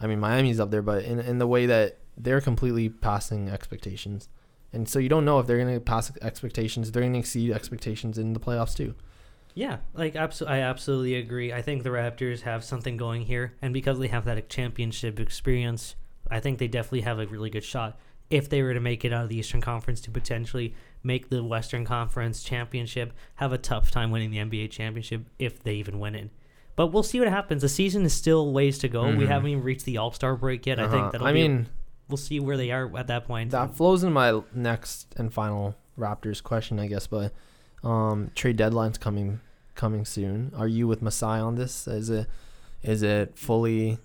I 0.00 0.06
mean, 0.06 0.20
Miami's 0.20 0.60
up 0.60 0.70
there, 0.70 0.82
but 0.82 1.04
in 1.04 1.18
in 1.20 1.38
the 1.38 1.46
way 1.46 1.66
that 1.66 1.98
they're 2.16 2.40
completely 2.40 2.88
passing 2.88 3.48
expectations. 3.48 4.28
And 4.72 4.88
so 4.88 4.98
you 4.98 5.08
don't 5.08 5.24
know 5.24 5.38
if 5.38 5.46
they're 5.46 5.58
going 5.58 5.72
to 5.74 5.80
pass 5.80 6.12
expectations. 6.22 6.90
They're 6.92 7.02
going 7.02 7.12
to 7.14 7.18
exceed 7.18 7.50
expectations 7.52 8.18
in 8.18 8.32
the 8.32 8.40
playoffs 8.40 8.74
too. 8.76 8.94
Yeah, 9.54 9.78
like 9.94 10.14
abso- 10.14 10.46
I 10.48 10.60
absolutely 10.60 11.14
agree. 11.14 11.52
I 11.52 11.62
think 11.62 11.82
the 11.82 11.88
Raptors 11.90 12.42
have 12.42 12.62
something 12.62 12.98
going 12.98 13.22
here, 13.22 13.54
and 13.62 13.72
because 13.72 13.98
they 13.98 14.08
have 14.08 14.26
that 14.26 14.50
championship 14.50 15.18
experience, 15.18 15.94
I 16.30 16.40
think 16.40 16.58
they 16.58 16.68
definitely 16.68 17.02
have 17.02 17.18
a 17.18 17.26
really 17.26 17.48
good 17.48 17.64
shot 17.64 17.98
if 18.28 18.50
they 18.50 18.60
were 18.60 18.74
to 18.74 18.80
make 18.80 19.04
it 19.04 19.14
out 19.14 19.22
of 19.22 19.28
the 19.30 19.36
Eastern 19.38 19.62
Conference 19.62 20.00
to 20.02 20.10
potentially 20.10 20.74
make 21.02 21.30
the 21.30 21.42
Western 21.42 21.86
Conference 21.86 22.42
championship. 22.42 23.14
Have 23.36 23.52
a 23.52 23.58
tough 23.58 23.90
time 23.90 24.10
winning 24.10 24.30
the 24.30 24.38
NBA 24.38 24.70
championship 24.72 25.22
if 25.38 25.62
they 25.62 25.74
even 25.76 26.00
win 26.00 26.14
it. 26.16 26.28
But 26.74 26.88
we'll 26.88 27.02
see 27.04 27.18
what 27.20 27.28
happens. 27.28 27.62
The 27.62 27.68
season 27.70 28.04
is 28.04 28.12
still 28.12 28.52
ways 28.52 28.76
to 28.80 28.88
go. 28.88 29.04
We 29.06 29.24
Mhm. 29.24 29.28
haven't 29.28 29.48
even 29.48 29.62
reached 29.64 29.86
the 29.86 29.96
All 29.96 30.12
Star 30.12 30.36
break 30.36 30.66
yet. 30.66 30.78
I 30.78 30.82
Uh-huh. 30.82 30.92
think 30.92 31.12
that'll 31.12 31.26
I 31.26 31.32
be- 31.32 31.48
mean, 31.48 31.68
we'll 32.08 32.16
see 32.16 32.40
where 32.40 32.56
they 32.56 32.70
are 32.70 32.94
at 32.96 33.06
that 33.08 33.26
point. 33.26 33.50
that 33.50 33.74
flows 33.74 34.04
in 34.04 34.12
my 34.12 34.40
next 34.54 35.14
and 35.16 35.32
final 35.32 35.74
Raptors 35.98 36.42
question, 36.42 36.78
I 36.78 36.86
guess. 36.86 37.06
But 37.06 37.32
um, 37.82 38.30
trade 38.34 38.56
deadline's 38.56 38.98
coming 38.98 39.40
coming 39.74 40.04
soon. 40.04 40.52
Are 40.56 40.68
you 40.68 40.86
with 40.86 41.02
Masai 41.02 41.40
on 41.40 41.54
this? 41.54 41.86
Is 41.86 42.10
it 42.10 42.26
is 42.82 43.02
it 43.02 43.38
fully 43.38 43.98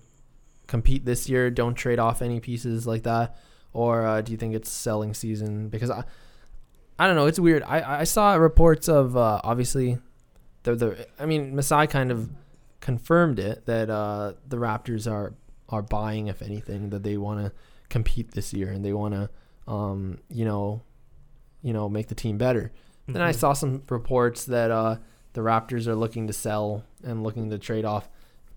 compete 0.66 1.04
this 1.04 1.28
year? 1.28 1.50
Don't 1.50 1.74
trade 1.74 1.98
off 1.98 2.22
any 2.22 2.40
pieces 2.40 2.86
like 2.86 3.02
that, 3.04 3.36
or 3.72 4.06
uh, 4.06 4.20
do 4.20 4.32
you 4.32 4.38
think 4.38 4.54
it's 4.54 4.70
selling 4.70 5.14
season? 5.14 5.68
Because 5.68 5.90
I 5.90 6.04
I 6.98 7.06
don't 7.06 7.16
know. 7.16 7.26
It's 7.26 7.40
weird. 7.40 7.62
I 7.64 8.00
I 8.00 8.04
saw 8.04 8.34
reports 8.34 8.88
of 8.88 9.16
uh, 9.16 9.40
obviously 9.44 9.98
the 10.62 10.74
the 10.74 11.06
I 11.18 11.26
mean 11.26 11.54
Masai 11.54 11.86
kind 11.86 12.10
of 12.10 12.30
confirmed 12.80 13.38
it 13.38 13.66
that 13.66 13.90
uh, 13.90 14.32
the 14.46 14.56
Raptors 14.56 15.10
are 15.10 15.34
are 15.68 15.82
buying 15.82 16.26
if 16.26 16.42
anything 16.42 16.90
that 16.90 17.02
they 17.02 17.16
want 17.16 17.44
to 17.44 17.52
compete 17.92 18.32
this 18.32 18.52
year 18.52 18.70
and 18.70 18.84
they 18.84 18.92
want 18.92 19.12
to 19.14 19.30
um, 19.72 20.18
you 20.28 20.44
know 20.44 20.80
you 21.62 21.72
know 21.72 21.88
make 21.88 22.08
the 22.08 22.14
team 22.14 22.36
better. 22.38 22.72
Then 23.06 23.22
I 23.22 23.30
Mhm. 23.30 23.34
saw 23.36 23.52
some 23.52 23.82
reports 23.90 24.44
that 24.46 24.70
uh, 24.70 24.96
the 25.34 25.40
Raptors 25.42 25.86
are 25.86 25.94
looking 25.94 26.26
to 26.28 26.32
sell 26.32 26.84
and 27.04 27.22
looking 27.22 27.50
to 27.50 27.58
trade 27.58 27.84
off 27.84 28.08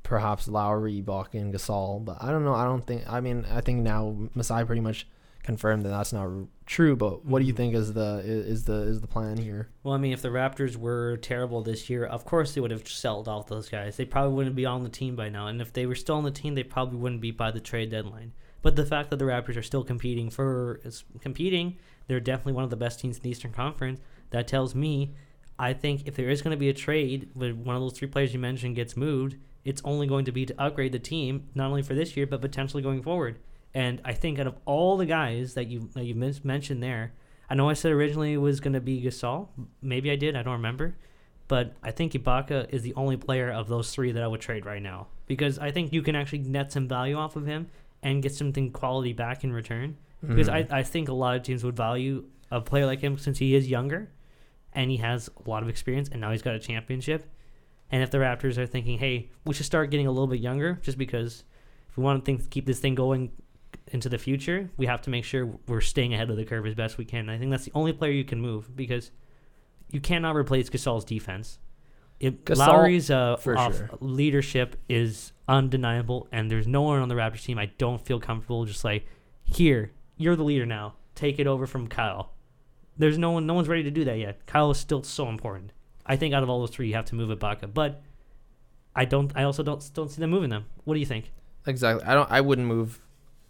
perhaps 0.03 0.47
Lowry, 0.47 1.01
Ibaka, 1.01 1.33
and 1.41 1.53
Gasol. 1.53 2.03
But 2.05 2.17
I 2.21 2.31
don't 2.31 2.43
know. 2.45 2.53
I 2.53 2.63
don't 2.65 2.86
think. 2.86 3.03
I 3.11 3.19
mean, 3.21 3.45
I 3.51 3.61
think 3.61 3.81
now 3.81 4.15
Masai 4.36 4.63
pretty 4.63 4.81
much 4.81 5.07
confirmed 5.43 5.83
that 5.86 5.89
that's 5.89 6.13
not 6.13 6.29
true. 6.65 6.95
But 6.95 7.25
what 7.25 7.39
do 7.39 7.45
you 7.45 7.53
Mhm. 7.53 7.57
think 7.57 7.75
is 7.75 7.93
the 7.93 8.21
is 8.23 8.65
the 8.65 8.79
is 8.91 9.01
the 9.01 9.07
plan 9.07 9.38
here? 9.38 9.69
Well, 9.83 9.93
I 9.93 9.97
mean, 9.97 10.13
if 10.13 10.21
the 10.21 10.29
Raptors 10.29 10.75
were 10.77 11.17
terrible 11.17 11.61
this 11.63 11.89
year, 11.89 12.05
of 12.05 12.23
course 12.25 12.53
they 12.53 12.61
would 12.61 12.71
have 12.71 12.88
sold 12.88 13.27
off 13.27 13.47
those 13.47 13.67
guys. 13.69 13.97
They 13.97 14.05
probably 14.05 14.33
wouldn't 14.36 14.55
be 14.55 14.65
on 14.65 14.83
the 14.83 14.89
team 14.89 15.15
by 15.15 15.29
now. 15.29 15.47
And 15.47 15.59
if 15.61 15.73
they 15.73 15.86
were 15.86 15.95
still 15.95 16.15
on 16.15 16.23
the 16.23 16.31
team, 16.31 16.55
they 16.55 16.63
probably 16.63 16.97
wouldn't 16.97 17.21
be 17.21 17.31
by 17.31 17.51
the 17.51 17.59
trade 17.59 17.89
deadline. 17.91 18.31
But 18.66 18.76
the 18.76 18.86
fact 18.88 19.11
that 19.11 19.18
the 19.18 19.26
Raptors 19.26 19.57
are 19.57 19.61
still 19.61 19.84
competing 19.84 20.32
for 20.32 20.80
is 20.84 21.03
competing, 21.22 21.78
they're 22.07 22.20
definitely 22.20 22.53
one 22.53 22.63
of 22.63 22.72
the 22.72 22.76
best 22.76 22.99
teams 22.99 23.18
in 23.18 23.22
the 23.22 23.30
Eastern 23.30 23.51
Conference. 23.51 23.99
That 24.32 24.47
tells 24.47 24.74
me, 24.74 25.13
I 25.59 25.74
think 25.74 26.07
if 26.07 26.16
there 26.16 26.32
is 26.32 26.41
going 26.41 26.49
to 26.49 26.59
be 26.59 26.70
a 26.70 26.74
trade 26.74 27.30
when 27.36 27.63
one 27.63 27.76
of 27.76 27.84
those 27.84 27.93
three 27.93 28.07
players 28.07 28.34
you 28.34 28.39
mentioned 28.39 28.76
gets 28.76 28.97
moved, 28.97 29.36
it's 29.63 29.84
only 29.86 30.07
going 30.07 30.26
to 30.26 30.32
be 30.32 30.47
to 30.47 30.59
upgrade 30.59 30.93
the 30.93 30.97
team 30.99 31.47
not 31.53 31.68
only 31.68 31.84
for 31.84 31.93
this 31.93 32.18
year 32.18 32.26
but 32.26 32.41
potentially 32.41 32.82
going 32.82 33.03
forward. 33.03 33.38
And 33.76 34.01
I 34.03 34.13
think 34.13 34.39
out 34.39 34.47
of 34.47 34.55
all 34.66 34.97
the 34.97 35.05
guys 35.05 35.53
that 35.53 35.68
you 35.68 35.91
that 35.93 36.05
you 36.05 36.16
mentioned 36.16 36.82
there, 36.82 37.13
I 37.47 37.53
know 37.53 37.70
I 37.70 37.74
said 37.74 37.91
originally 37.91 38.34
it 38.34 38.38
was 38.38 38.61
going 38.61 38.74
to 38.74 38.82
be 38.82 38.99
Gasol. 38.99 39.49
Maybe 39.84 40.09
I 40.09 40.16
did. 40.16 40.36
I 40.36 40.41
don't 40.41 40.53
remember. 40.53 40.95
But 41.47 41.76
I 41.84 41.91
think 41.91 42.13
Ibaka 42.13 42.68
is 42.72 42.82
the 42.82 42.95
only 42.95 43.16
player 43.16 43.51
of 43.51 43.68
those 43.68 43.93
three 43.93 44.11
that 44.11 44.24
I 44.24 44.28
would 44.28 44.41
trade 44.41 44.66
right 44.66 44.82
now 44.82 45.05
because 45.28 45.59
I 45.59 45.70
think 45.70 45.93
you 45.93 46.01
can 46.01 46.16
actually 46.16 46.39
net 46.39 46.72
some 46.72 46.88
value 46.88 47.16
off 47.16 47.36
of 47.36 47.45
him 47.45 47.68
and 48.05 48.21
get 48.23 48.33
something 48.33 48.71
quality 48.71 49.11
back 49.13 49.43
in 49.43 49.51
return. 49.51 49.97
Because 50.21 50.47
Mhm. 50.47 50.71
I, 50.71 50.79
I 50.79 50.83
think 50.83 51.09
a 51.09 51.13
lot 51.13 51.35
of 51.35 51.41
teams 51.43 51.63
would 51.63 51.75
value 51.75 52.25
a 52.51 52.61
player 52.61 52.85
like 52.85 52.99
him 53.01 53.17
since 53.17 53.39
he 53.39 53.55
is 53.55 53.67
younger 53.67 54.11
and 54.73 54.89
he 54.91 54.97
has 54.97 55.29
a 55.45 55.49
lot 55.49 55.63
of 55.63 55.69
experience 55.69 56.07
and 56.09 56.21
now 56.21 56.31
he's 56.31 56.41
got 56.43 56.53
a 56.55 56.59
championship. 56.59 57.25
And 57.91 58.01
if 58.03 58.11
the 58.11 58.19
Raptors 58.19 58.57
are 58.57 58.65
thinking, 58.67 58.99
hey, 58.99 59.29
we 59.45 59.53
should 59.53 59.65
start 59.65 59.89
getting 59.91 60.07
a 60.07 60.11
little 60.11 60.27
bit 60.27 60.39
younger 60.39 60.79
just 60.83 60.97
because 60.97 61.43
if 61.89 61.97
we 61.97 62.03
want 62.03 62.23
to 62.23 62.25
think, 62.25 62.49
keep 62.49 62.65
this 62.67 62.79
thing 62.79 62.93
going 62.95 63.31
into 63.87 64.07
the 64.09 64.17
future, 64.17 64.69
we 64.77 64.85
have 64.85 65.01
to 65.01 65.09
make 65.09 65.23
sure 65.25 65.47
we're 65.67 65.81
staying 65.81 66.13
ahead 66.13 66.29
of 66.29 66.37
the 66.37 66.45
curve 66.45 66.65
as 66.65 66.75
best 66.75 66.97
we 66.97 67.05
can. 67.05 67.29
I 67.29 67.37
think 67.39 67.51
that's 67.51 67.65
the 67.65 67.71
only 67.75 67.93
player 67.93 68.11
you 68.11 68.23
can 68.23 68.39
move 68.39 68.75
because 68.75 69.11
you 69.91 69.99
cannot 69.99 70.35
replace 70.35 70.69
Gasol's 70.69 71.05
defense. 71.05 71.59
It, 72.20 72.49
Lowry's 72.49 73.11
uh, 73.11 73.36
for 73.38 73.57
sure. 73.57 73.89
leadership 73.99 74.78
is 74.88 75.34
undeniable, 75.47 76.28
and 76.32 76.49
there's 76.49 76.68
no 76.68 76.82
one 76.82 76.99
on 76.99 77.09
the 77.09 77.16
Raptors 77.16 77.43
team 77.43 77.57
I 77.57 77.68
don't 77.78 78.03
feel 78.03 78.20
comfortable 78.20 78.66
just 78.66 78.84
like, 78.84 79.05
here, 79.43 79.91
you're 80.18 80.36
the 80.36 80.43
leader 80.43 80.66
now. 80.66 80.95
Take 81.13 81.39
it 81.39 81.47
over 81.47 81.68
from 81.68 81.88
Kyle. 81.88 82.32
There's 82.97 83.18
no 83.18 83.32
one, 83.32 83.45
no 83.45 83.53
one's 83.53 83.68
ready 83.68 83.84
to 83.84 83.91
do 83.91 84.05
that 84.05 84.18
yet. 84.18 84.45
Kyle 84.45 84.72
is 84.72 84.78
still 84.78 85.03
so 85.03 85.28
important. 85.28 85.74
I 86.05 86.16
think 86.16 86.34
out 86.34 86.43
of 86.43 86.49
all 86.49 86.59
those 86.59 86.70
three, 86.70 86.88
you 86.88 86.93
have 86.93 87.05
to 87.05 87.16
move 87.16 87.38
Ibaka, 87.38 87.74
but 87.74 88.01
I 88.95 89.05
don't. 89.05 89.32
I 89.36 89.43
also 89.43 89.63
don't 89.63 89.89
don't 89.93 90.09
see 90.09 90.22
them 90.22 90.30
moving 90.30 90.49
them. 90.49 90.66
What 90.84 90.93
do 90.93 90.99
you 90.99 91.05
think? 91.05 91.32
Exactly. 91.66 92.05
I 92.05 92.13
don't. 92.13 92.32
I 92.32 92.41
wouldn't 92.41 92.68
move 92.68 93.01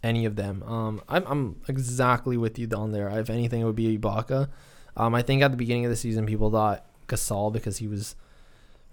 any 0.01 0.26
of 0.26 0.36
them. 0.36 0.63
Um, 0.63 1.01
I'm 1.07 1.26
I'm 1.28 1.61
exactly 1.68 2.38
with 2.38 2.57
you 2.57 2.66
down 2.66 2.91
there. 2.91 3.09
If 3.09 3.30
anything, 3.30 3.61
it 3.61 3.66
would 3.66 3.76
be 3.76 3.97
Ibaka. 3.97 4.49
Um, 4.97 5.13
I 5.13 5.22
think 5.22 5.43
at 5.43 5.51
the 5.51 5.57
beginning 5.57 5.86
of 5.86 5.91
the 5.91 5.97
season, 5.97 6.26
people 6.26 6.49
thought 6.49 6.86
Gasol 7.07 7.51
because 7.51 7.78
he 7.78 7.88
was 7.88 8.16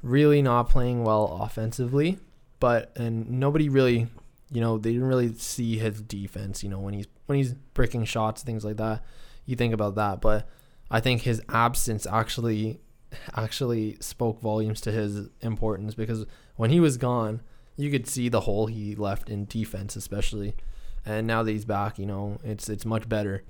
really 0.03 0.43
not 0.43 0.69
playing 0.69 1.05
well 1.05 1.39
offensively, 1.41 2.19
but 2.61 2.97
and 2.97 3.31
nobody 3.31 3.69
really, 3.69 4.09
you 4.51 4.61
know, 4.61 4.79
they 4.79 4.93
didn't 4.93 5.09
really 5.09 5.35
see 5.35 5.79
his 5.79 6.03
defense. 6.03 6.63
You 6.63 6.69
know, 6.69 6.81
when 6.81 6.95
he's 6.95 7.07
when 7.27 7.39
he's 7.39 7.55
breaking 7.75 8.05
shots, 8.05 8.43
things 8.43 8.65
like 8.65 8.77
that. 8.77 9.05
You 9.47 9.57
think 9.57 9.75
about 9.75 9.97
that, 9.97 10.21
but 10.21 10.49
I 10.91 11.01
think 11.01 11.23
his 11.23 11.43
absence 11.49 12.07
actually 12.07 12.81
actually 13.37 13.97
spoke 14.01 14.41
volumes 14.41 14.81
to 14.83 14.93
his 14.93 15.29
importance 15.41 15.95
because 15.95 16.27
when 16.57 16.71
he 16.71 16.81
was 16.81 16.97
gone, 16.97 17.43
you 17.77 17.91
could 17.91 18.07
see 18.07 18.29
the 18.29 18.41
hole 18.41 18.67
he 18.67 18.95
left 18.95 19.29
in 19.29 19.47
defense, 19.47 19.97
especially. 19.97 20.55
And 21.05 21.27
now 21.27 21.43
that 21.43 21.51
he's 21.51 21.65
back, 21.65 21.99
you 21.99 22.07
know, 22.07 22.39
it's 22.45 22.69
it's 22.69 22.85
much 22.85 23.09
better. 23.09 23.43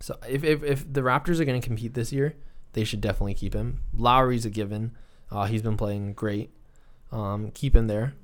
So 0.00 0.16
if 0.28 0.44
if, 0.44 0.62
if 0.62 0.92
the 0.92 1.02
Raptors 1.02 1.40
are 1.40 1.44
going 1.44 1.60
to 1.60 1.66
compete 1.66 1.94
this 1.94 2.12
year, 2.12 2.34
they 2.72 2.84
should 2.84 3.00
definitely 3.00 3.34
keep 3.34 3.54
him. 3.54 3.80
Lowry's 3.94 4.46
a 4.46 4.50
given. 4.50 4.92
Uh, 5.30 5.44
he's 5.46 5.62
been 5.62 5.76
playing 5.76 6.12
great. 6.14 6.50
Um, 7.12 7.50
keep 7.52 7.74
him 7.74 7.86
there. 7.86 8.14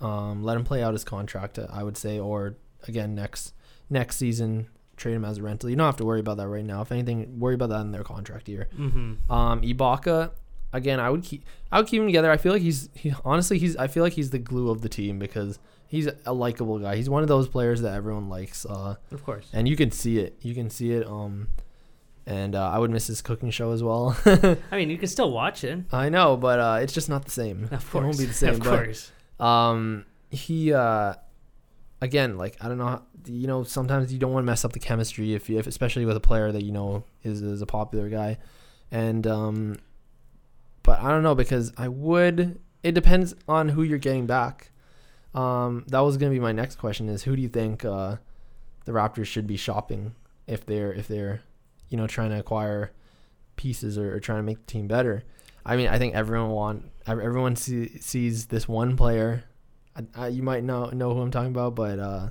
Um, 0.00 0.42
let 0.44 0.56
him 0.56 0.64
play 0.64 0.82
out 0.82 0.92
his 0.92 1.04
contract, 1.04 1.58
I 1.58 1.82
would 1.82 1.96
say, 1.96 2.18
or 2.18 2.56
again 2.86 3.14
next 3.14 3.52
next 3.88 4.16
season 4.16 4.68
trade 4.96 5.14
him 5.14 5.24
as 5.24 5.38
a 5.38 5.42
rental. 5.42 5.68
You 5.70 5.76
don't 5.76 5.86
have 5.86 5.96
to 5.98 6.04
worry 6.04 6.20
about 6.20 6.36
that 6.38 6.48
right 6.48 6.64
now. 6.64 6.80
If 6.82 6.90
anything, 6.92 7.38
worry 7.38 7.54
about 7.54 7.68
that 7.70 7.80
in 7.82 7.92
their 7.92 8.02
contract 8.04 8.48
year. 8.48 8.68
Mm-hmm. 8.78 9.30
Um, 9.32 9.60
Ibaka, 9.62 10.30
again, 10.72 11.00
I 11.00 11.10
would 11.10 11.22
keep 11.22 11.44
I 11.72 11.78
would 11.78 11.86
keep 11.88 12.00
him 12.00 12.06
together. 12.06 12.30
I 12.30 12.36
feel 12.36 12.52
like 12.52 12.62
he's 12.62 12.88
he 12.94 13.12
honestly 13.24 13.58
he's 13.58 13.76
I 13.76 13.86
feel 13.86 14.02
like 14.02 14.14
he's 14.14 14.30
the 14.30 14.38
glue 14.38 14.70
of 14.70 14.82
the 14.82 14.88
team 14.88 15.18
because 15.18 15.58
he's 15.88 16.08
a 16.26 16.32
likable 16.32 16.78
guy. 16.78 16.96
He's 16.96 17.08
one 17.10 17.22
of 17.22 17.28
those 17.28 17.48
players 17.48 17.80
that 17.82 17.94
everyone 17.94 18.28
likes. 18.28 18.66
Uh, 18.66 18.96
Of 19.12 19.24
course. 19.24 19.48
and 19.52 19.66
you 19.68 19.76
can 19.76 19.90
see 19.90 20.18
it. 20.18 20.36
You 20.42 20.54
can 20.54 20.68
see 20.70 20.92
it. 20.92 21.06
Um, 21.06 21.48
and 22.26 22.54
uh, 22.54 22.70
I 22.70 22.78
would 22.78 22.90
miss 22.90 23.06
his 23.06 23.22
cooking 23.22 23.50
show 23.50 23.72
as 23.72 23.82
well. 23.82 24.16
I 24.26 24.76
mean, 24.76 24.90
you 24.90 24.98
can 24.98 25.08
still 25.08 25.30
watch 25.30 25.62
it. 25.64 25.80
I 25.92 26.08
know, 26.08 26.36
but 26.36 26.58
uh, 26.58 26.78
it's 26.82 26.92
just 26.92 27.08
not 27.08 27.24
the 27.24 27.30
same. 27.30 27.68
Of 27.70 27.90
course, 27.90 28.02
It 28.02 28.06
won't 28.06 28.18
be 28.18 28.24
the 28.26 28.34
same. 28.34 28.54
Of 28.54 28.58
but 28.60 28.84
course. 28.84 29.12
um, 29.38 30.04
he 30.30 30.72
uh, 30.72 31.14
again, 32.00 32.36
like 32.36 32.56
I 32.60 32.68
don't 32.68 32.78
know, 32.78 32.86
how, 32.86 33.02
you 33.26 33.46
know, 33.46 33.62
sometimes 33.64 34.12
you 34.12 34.18
don't 34.18 34.32
want 34.32 34.44
to 34.44 34.46
mess 34.46 34.64
up 34.64 34.72
the 34.72 34.78
chemistry 34.80 35.34
if, 35.34 35.48
you, 35.48 35.58
if 35.58 35.66
especially 35.66 36.04
with 36.04 36.16
a 36.16 36.20
player 36.20 36.52
that 36.52 36.62
you 36.62 36.72
know 36.72 37.04
is 37.22 37.42
is 37.42 37.62
a 37.62 37.66
popular 37.66 38.08
guy, 38.08 38.38
and 38.90 39.26
um, 39.26 39.76
but 40.82 41.00
I 41.00 41.10
don't 41.10 41.22
know 41.22 41.34
because 41.34 41.72
I 41.76 41.88
would. 41.88 42.60
It 42.82 42.92
depends 42.92 43.34
on 43.48 43.70
who 43.70 43.82
you're 43.82 43.98
getting 43.98 44.26
back. 44.26 44.70
Um, 45.34 45.84
that 45.88 46.00
was 46.00 46.16
gonna 46.16 46.30
be 46.32 46.40
my 46.40 46.52
next 46.52 46.76
question: 46.76 47.08
is 47.08 47.22
who 47.24 47.34
do 47.36 47.42
you 47.42 47.48
think 47.48 47.84
uh, 47.84 48.16
the 48.84 48.92
Raptors 48.92 49.26
should 49.26 49.46
be 49.46 49.56
shopping 49.56 50.14
if 50.46 50.64
they're 50.64 50.92
if 50.92 51.08
they're 51.08 51.42
you 51.88 51.96
know 51.96 52.06
trying 52.06 52.30
to 52.30 52.38
acquire 52.38 52.92
pieces 53.56 53.96
or, 53.98 54.14
or 54.16 54.20
trying 54.20 54.38
to 54.38 54.42
make 54.42 54.58
the 54.58 54.64
team 54.72 54.86
better? 54.88 55.22
I 55.64 55.76
mean, 55.76 55.88
I 55.88 55.98
think 55.98 56.14
everyone 56.14 56.50
want 56.50 56.84
everyone 57.06 57.56
see, 57.56 57.98
sees 58.00 58.46
this 58.46 58.68
one 58.68 58.96
player. 58.96 59.44
I, 59.96 60.24
I, 60.24 60.28
you 60.28 60.42
might 60.42 60.62
know 60.64 60.86
know 60.90 61.14
who 61.14 61.20
I'm 61.22 61.30
talking 61.30 61.50
about, 61.50 61.74
but 61.74 61.98
uh, 61.98 62.28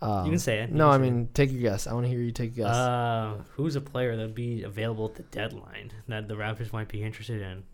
um, 0.00 0.26
You 0.26 0.30
can 0.32 0.38
say 0.38 0.60
it. 0.60 0.70
You 0.70 0.76
No, 0.76 0.88
I 0.88 0.92
say 0.92 0.96
it. 0.96 1.00
mean, 1.00 1.28
take 1.34 1.50
a 1.50 1.54
guess. 1.54 1.86
I 1.86 1.92
want 1.92 2.04
to 2.06 2.10
hear 2.10 2.20
you 2.20 2.30
take 2.32 2.52
a 2.52 2.54
guess. 2.56 2.66
Uh, 2.74 3.38
who's 3.56 3.74
a 3.76 3.80
player 3.80 4.16
that 4.16 4.22
would 4.22 4.34
be 4.34 4.62
available 4.62 5.06
at 5.06 5.14
the 5.16 5.22
deadline 5.24 5.92
that 6.08 6.28
the 6.28 6.34
Raptors 6.34 6.72
might 6.72 6.88
be 6.88 7.02
interested 7.02 7.42
in? 7.42 7.64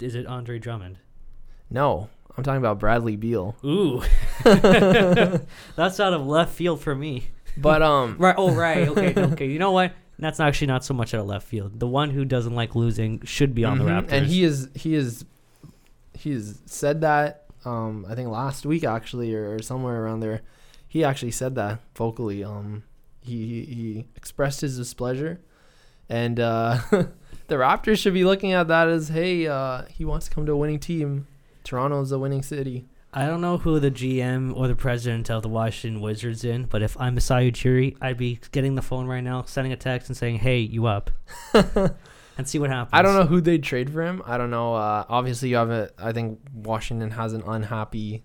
Is 0.00 0.14
it 0.14 0.26
Andre 0.26 0.58
Drummond? 0.58 0.98
no, 1.70 2.08
I'm 2.36 2.42
talking 2.44 2.58
about 2.58 2.78
Bradley 2.78 3.16
Beal. 3.16 3.56
Ooh, 3.64 4.02
that's 4.44 6.00
out 6.00 6.12
of 6.12 6.26
left 6.26 6.52
field 6.54 6.80
for 6.80 6.94
me. 6.94 7.28
But 7.56 7.82
um, 7.82 8.16
Right. 8.18 8.34
Oh, 8.38 8.52
right. 8.52 8.88
Okay. 8.88 9.14
okay. 9.16 9.46
You 9.46 9.58
know 9.58 9.72
what? 9.72 9.92
That's 10.18 10.40
actually 10.40 10.66
not 10.66 10.84
so 10.84 10.94
much 10.94 11.14
out 11.14 11.20
of 11.20 11.26
left 11.26 11.46
field. 11.46 11.78
The 11.78 11.86
one 11.86 12.10
who 12.10 12.24
doesn't 12.24 12.54
like 12.54 12.74
losing 12.74 13.20
should 13.24 13.54
be 13.54 13.64
on 13.64 13.78
the 13.78 13.84
mhm, 13.84 14.04
Raptors. 14.06 14.12
and 14.12 14.26
he 14.26 14.42
is 14.44 14.68
he 14.74 14.94
is 14.94 15.24
he 16.14 16.32
has 16.32 16.60
said 16.66 17.00
that. 17.02 17.44
Um, 17.64 18.06
I 18.08 18.14
think 18.14 18.28
last 18.28 18.64
week 18.66 18.84
actually, 18.84 19.34
or, 19.34 19.54
or 19.54 19.62
somewhere 19.62 20.02
around 20.02 20.20
there, 20.20 20.42
he 20.88 21.04
actually 21.04 21.30
said 21.32 21.54
that 21.56 21.80
vocally. 21.94 22.42
Um, 22.42 22.82
he 23.20 23.64
he, 23.64 23.74
he 23.74 24.04
expressed 24.16 24.60
his 24.60 24.76
displeasure, 24.76 25.40
and 26.08 26.40
uh, 26.40 26.78
the 26.90 27.54
Raptors 27.56 27.98
should 27.98 28.14
be 28.14 28.24
looking 28.24 28.52
at 28.52 28.68
that 28.68 28.88
as, 28.88 29.08
hey, 29.08 29.46
uh, 29.46 29.82
he 29.90 30.04
wants 30.04 30.28
to 30.28 30.34
come 30.34 30.46
to 30.46 30.52
a 30.52 30.56
winning 30.56 30.80
team. 30.80 31.26
Toronto's 31.64 32.10
a 32.12 32.18
winning 32.18 32.42
city. 32.42 32.86
I 33.12 33.26
don't 33.26 33.40
know 33.40 33.56
who 33.58 33.80
the 33.80 33.90
GM 33.90 34.54
or 34.54 34.68
the 34.68 34.76
president 34.76 35.30
of 35.30 35.42
the 35.42 35.48
Washington 35.48 36.00
Wizards 36.02 36.44
in, 36.44 36.64
but 36.64 36.82
if 36.82 36.98
I'm 37.00 37.14
Masai 37.14 37.50
Ujiri, 37.50 37.96
I'd 38.02 38.18
be 38.18 38.38
getting 38.52 38.74
the 38.74 38.82
phone 38.82 39.06
right 39.06 39.22
now, 39.22 39.44
sending 39.44 39.72
a 39.72 39.76
text 39.76 40.08
and 40.10 40.16
saying, 40.16 40.36
"Hey, 40.40 40.58
you 40.58 40.86
up?" 40.86 41.10
and 41.54 42.46
see 42.46 42.58
what 42.58 42.68
happens. 42.70 42.90
I 42.92 43.00
don't 43.02 43.14
know 43.14 43.24
who 43.24 43.40
they'd 43.40 43.62
trade 43.62 43.90
for 43.90 44.02
him. 44.02 44.22
I 44.26 44.36
don't 44.36 44.50
know. 44.50 44.74
Uh, 44.74 45.04
obviously, 45.08 45.48
you 45.48 45.56
have 45.56 45.70
a. 45.70 45.90
I 45.98 46.12
think 46.12 46.38
Washington 46.52 47.12
has 47.12 47.32
an 47.32 47.42
unhappy. 47.46 48.24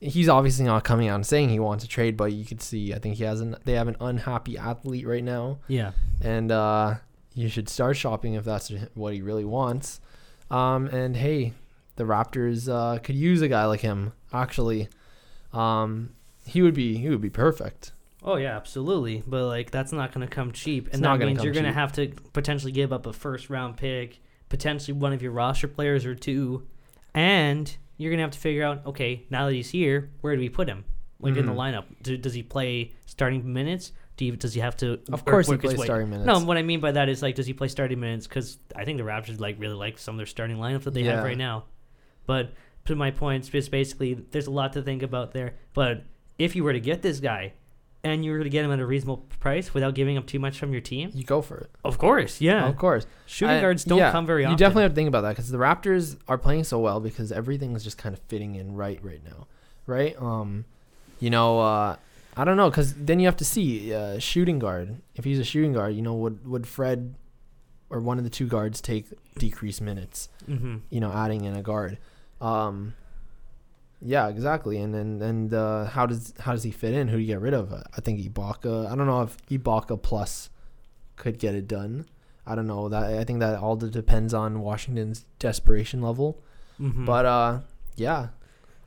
He's 0.00 0.28
obviously 0.28 0.64
not 0.64 0.82
coming 0.82 1.06
out 1.08 1.14
and 1.14 1.26
saying 1.26 1.50
he 1.50 1.60
wants 1.60 1.84
to 1.84 1.88
trade, 1.88 2.16
but 2.16 2.32
you 2.32 2.44
could 2.44 2.60
see. 2.60 2.92
I 2.92 2.98
think 2.98 3.14
he 3.16 3.22
has 3.24 3.40
an. 3.40 3.54
They 3.64 3.74
have 3.74 3.86
an 3.86 3.96
unhappy 4.00 4.58
athlete 4.58 5.06
right 5.06 5.22
now, 5.22 5.58
Yeah. 5.68 5.92
and 6.20 6.50
uh, 6.50 6.96
you 7.34 7.48
should 7.48 7.68
start 7.68 7.96
shopping 7.96 8.34
if 8.34 8.44
that's 8.44 8.72
what 8.94 9.14
he 9.14 9.22
really 9.22 9.44
wants. 9.44 10.00
Um, 10.50 10.86
and 10.88 11.16
hey, 11.16 11.52
the 12.06 12.12
Raptors 12.12 12.68
uh, 12.68 12.98
could 12.98 13.14
use 13.16 13.42
a 13.42 13.48
guy 13.48 13.64
like 13.66 13.80
him. 13.80 14.12
Actually, 14.32 14.88
um, 15.52 16.10
he 16.44 16.62
would 16.62 16.74
be 16.74 16.96
he 16.96 17.08
would 17.08 17.20
be 17.20 17.30
perfect. 17.30 17.92
Oh 18.22 18.36
yeah, 18.36 18.56
absolutely. 18.56 19.22
But 19.26 19.46
like 19.46 19.70
that's 19.70 19.92
not 19.92 20.12
going 20.12 20.26
to 20.26 20.32
come 20.32 20.52
cheap, 20.52 20.88
and 20.92 21.02
not 21.02 21.18
that 21.18 21.26
means 21.26 21.42
you're 21.44 21.52
going 21.52 21.64
to 21.66 21.72
have 21.72 21.92
to 21.94 22.08
potentially 22.32 22.72
give 22.72 22.92
up 22.92 23.06
a 23.06 23.12
first 23.12 23.50
round 23.50 23.76
pick, 23.76 24.20
potentially 24.48 24.96
one 24.96 25.12
of 25.12 25.22
your 25.22 25.32
roster 25.32 25.68
players 25.68 26.06
or 26.06 26.14
two, 26.14 26.66
and 27.14 27.74
you're 27.96 28.10
going 28.10 28.18
to 28.18 28.22
have 28.22 28.30
to 28.32 28.38
figure 28.38 28.64
out, 28.64 28.84
okay, 28.86 29.24
now 29.30 29.46
that 29.46 29.52
he's 29.54 29.70
here, 29.70 30.10
where 30.22 30.34
do 30.34 30.40
we 30.40 30.48
put 30.48 30.68
him? 30.68 30.84
Like 31.20 31.36
in 31.36 31.46
the 31.46 31.52
Mhm. 31.52 31.56
lineup, 31.56 31.84
do, 32.02 32.16
does 32.16 32.34
he 32.34 32.42
play 32.42 32.92
starting 33.06 33.52
minutes? 33.52 33.92
Do 34.16 34.24
you, 34.24 34.34
does 34.36 34.54
he 34.54 34.60
have 34.60 34.76
to? 34.78 34.98
Of 35.12 35.24
course, 35.24 35.48
he 35.48 35.56
plays 35.56 35.80
starting 35.82 36.10
minutes. 36.10 36.26
No, 36.26 36.40
what 36.40 36.56
I 36.56 36.62
mean 36.62 36.80
by 36.80 36.92
that 36.92 37.08
is 37.08 37.22
like, 37.22 37.36
does 37.36 37.46
he 37.46 37.52
play 37.52 37.68
starting 37.68 38.00
minutes? 38.00 38.26
Because 38.26 38.58
I 38.74 38.84
think 38.84 38.98
the 38.98 39.04
Raptors 39.04 39.38
like 39.40 39.56
really 39.60 39.74
like 39.74 39.98
some 39.98 40.14
of 40.14 40.18
their 40.18 40.26
starting 40.26 40.56
lineup 40.56 40.82
that 40.82 40.94
they 40.94 41.04
have 41.04 41.22
right 41.24 41.38
now. 41.38 41.64
But 42.26 42.52
to 42.86 42.96
my 42.96 43.10
point, 43.10 43.48
it's 43.50 43.68
basically 43.68 44.14
there's 44.14 44.46
a 44.46 44.50
lot 44.50 44.72
to 44.74 44.82
think 44.82 45.02
about 45.02 45.32
there. 45.32 45.54
But 45.74 46.04
if 46.38 46.56
you 46.56 46.64
were 46.64 46.72
to 46.72 46.80
get 46.80 47.02
this 47.02 47.20
guy, 47.20 47.52
and 48.04 48.24
you 48.24 48.32
were 48.32 48.42
to 48.42 48.48
get 48.50 48.64
him 48.64 48.72
at 48.72 48.80
a 48.80 48.86
reasonable 48.86 49.18
price 49.38 49.72
without 49.74 49.94
giving 49.94 50.18
up 50.18 50.26
too 50.26 50.38
much 50.40 50.58
from 50.58 50.72
your 50.72 50.80
team, 50.80 51.10
you 51.14 51.22
go 51.24 51.40
for 51.40 51.58
it. 51.58 51.70
of 51.84 51.98
course, 51.98 52.40
yeah. 52.40 52.66
Of 52.66 52.76
course. 52.76 53.06
Shooting 53.26 53.56
I- 53.56 53.60
guards 53.60 53.84
don't 53.84 53.98
yeah, 53.98 54.10
come 54.10 54.26
very 54.26 54.44
often. 54.44 54.52
you 54.52 54.56
definitely 54.58 54.82
have 54.82 54.92
to 54.92 54.96
think 54.96 55.08
about 55.08 55.20
that 55.20 55.30
because 55.30 55.50
the 55.50 55.58
Raptors 55.58 56.16
are 56.26 56.36
playing 56.38 56.64
so 56.64 56.80
well 56.80 56.98
because 56.98 57.30
everything 57.30 57.76
is 57.76 57.84
just 57.84 57.98
kind 57.98 58.12
of 58.12 58.20
fitting 58.26 58.56
in 58.56 58.74
right 58.74 58.98
right 59.02 59.22
now, 59.24 59.46
right? 59.86 60.20
Um, 60.20 60.64
you 61.20 61.30
know, 61.30 61.60
uh, 61.60 61.96
I 62.36 62.44
don't 62.44 62.56
know 62.56 62.70
because 62.70 62.94
then 62.94 63.20
you 63.20 63.26
have 63.26 63.36
to 63.36 63.44
see 63.44 63.94
uh, 63.94 64.18
shooting 64.18 64.58
guard. 64.58 65.00
If 65.14 65.24
he's 65.24 65.38
a 65.38 65.44
shooting 65.44 65.72
guard, 65.72 65.94
you 65.94 66.02
know, 66.02 66.14
would 66.14 66.44
would 66.46 66.66
Fred 66.66 67.14
or 67.88 68.00
one 68.00 68.18
of 68.18 68.24
the 68.24 68.30
two 68.30 68.48
guards 68.48 68.80
take 68.80 69.06
decreased 69.38 69.80
minutes? 69.80 70.28
hmm 70.46 70.78
You 70.90 70.98
know, 70.98 71.12
adding 71.12 71.44
in 71.44 71.54
a 71.54 71.62
guard. 71.62 71.98
Um, 72.42 72.94
yeah, 74.00 74.28
exactly. 74.28 74.78
And 74.78 74.92
then 74.94 75.22
and 75.22 75.54
uh, 75.54 75.84
how 75.86 76.06
does 76.06 76.34
how 76.40 76.52
does 76.52 76.64
he 76.64 76.70
fit 76.70 76.92
in? 76.92 77.08
Who 77.08 77.16
do 77.16 77.22
you 77.22 77.28
get 77.28 77.40
rid 77.40 77.54
of? 77.54 77.72
I 77.72 78.00
think 78.00 78.20
Ibaka. 78.20 78.90
I 78.90 78.96
don't 78.96 79.06
know 79.06 79.22
if 79.22 79.36
Ibaka 79.46 80.02
plus 80.02 80.50
could 81.16 81.38
get 81.38 81.54
it 81.54 81.68
done. 81.68 82.06
I 82.44 82.56
don't 82.56 82.66
know 82.66 82.88
that. 82.88 83.04
I 83.04 83.22
think 83.24 83.38
that 83.40 83.58
all 83.60 83.76
depends 83.76 84.34
on 84.34 84.60
Washington's 84.60 85.24
desperation 85.38 86.02
level. 86.02 86.42
hmm 86.78 87.04
But 87.04 87.26
uh, 87.26 87.60
yeah, 87.96 88.28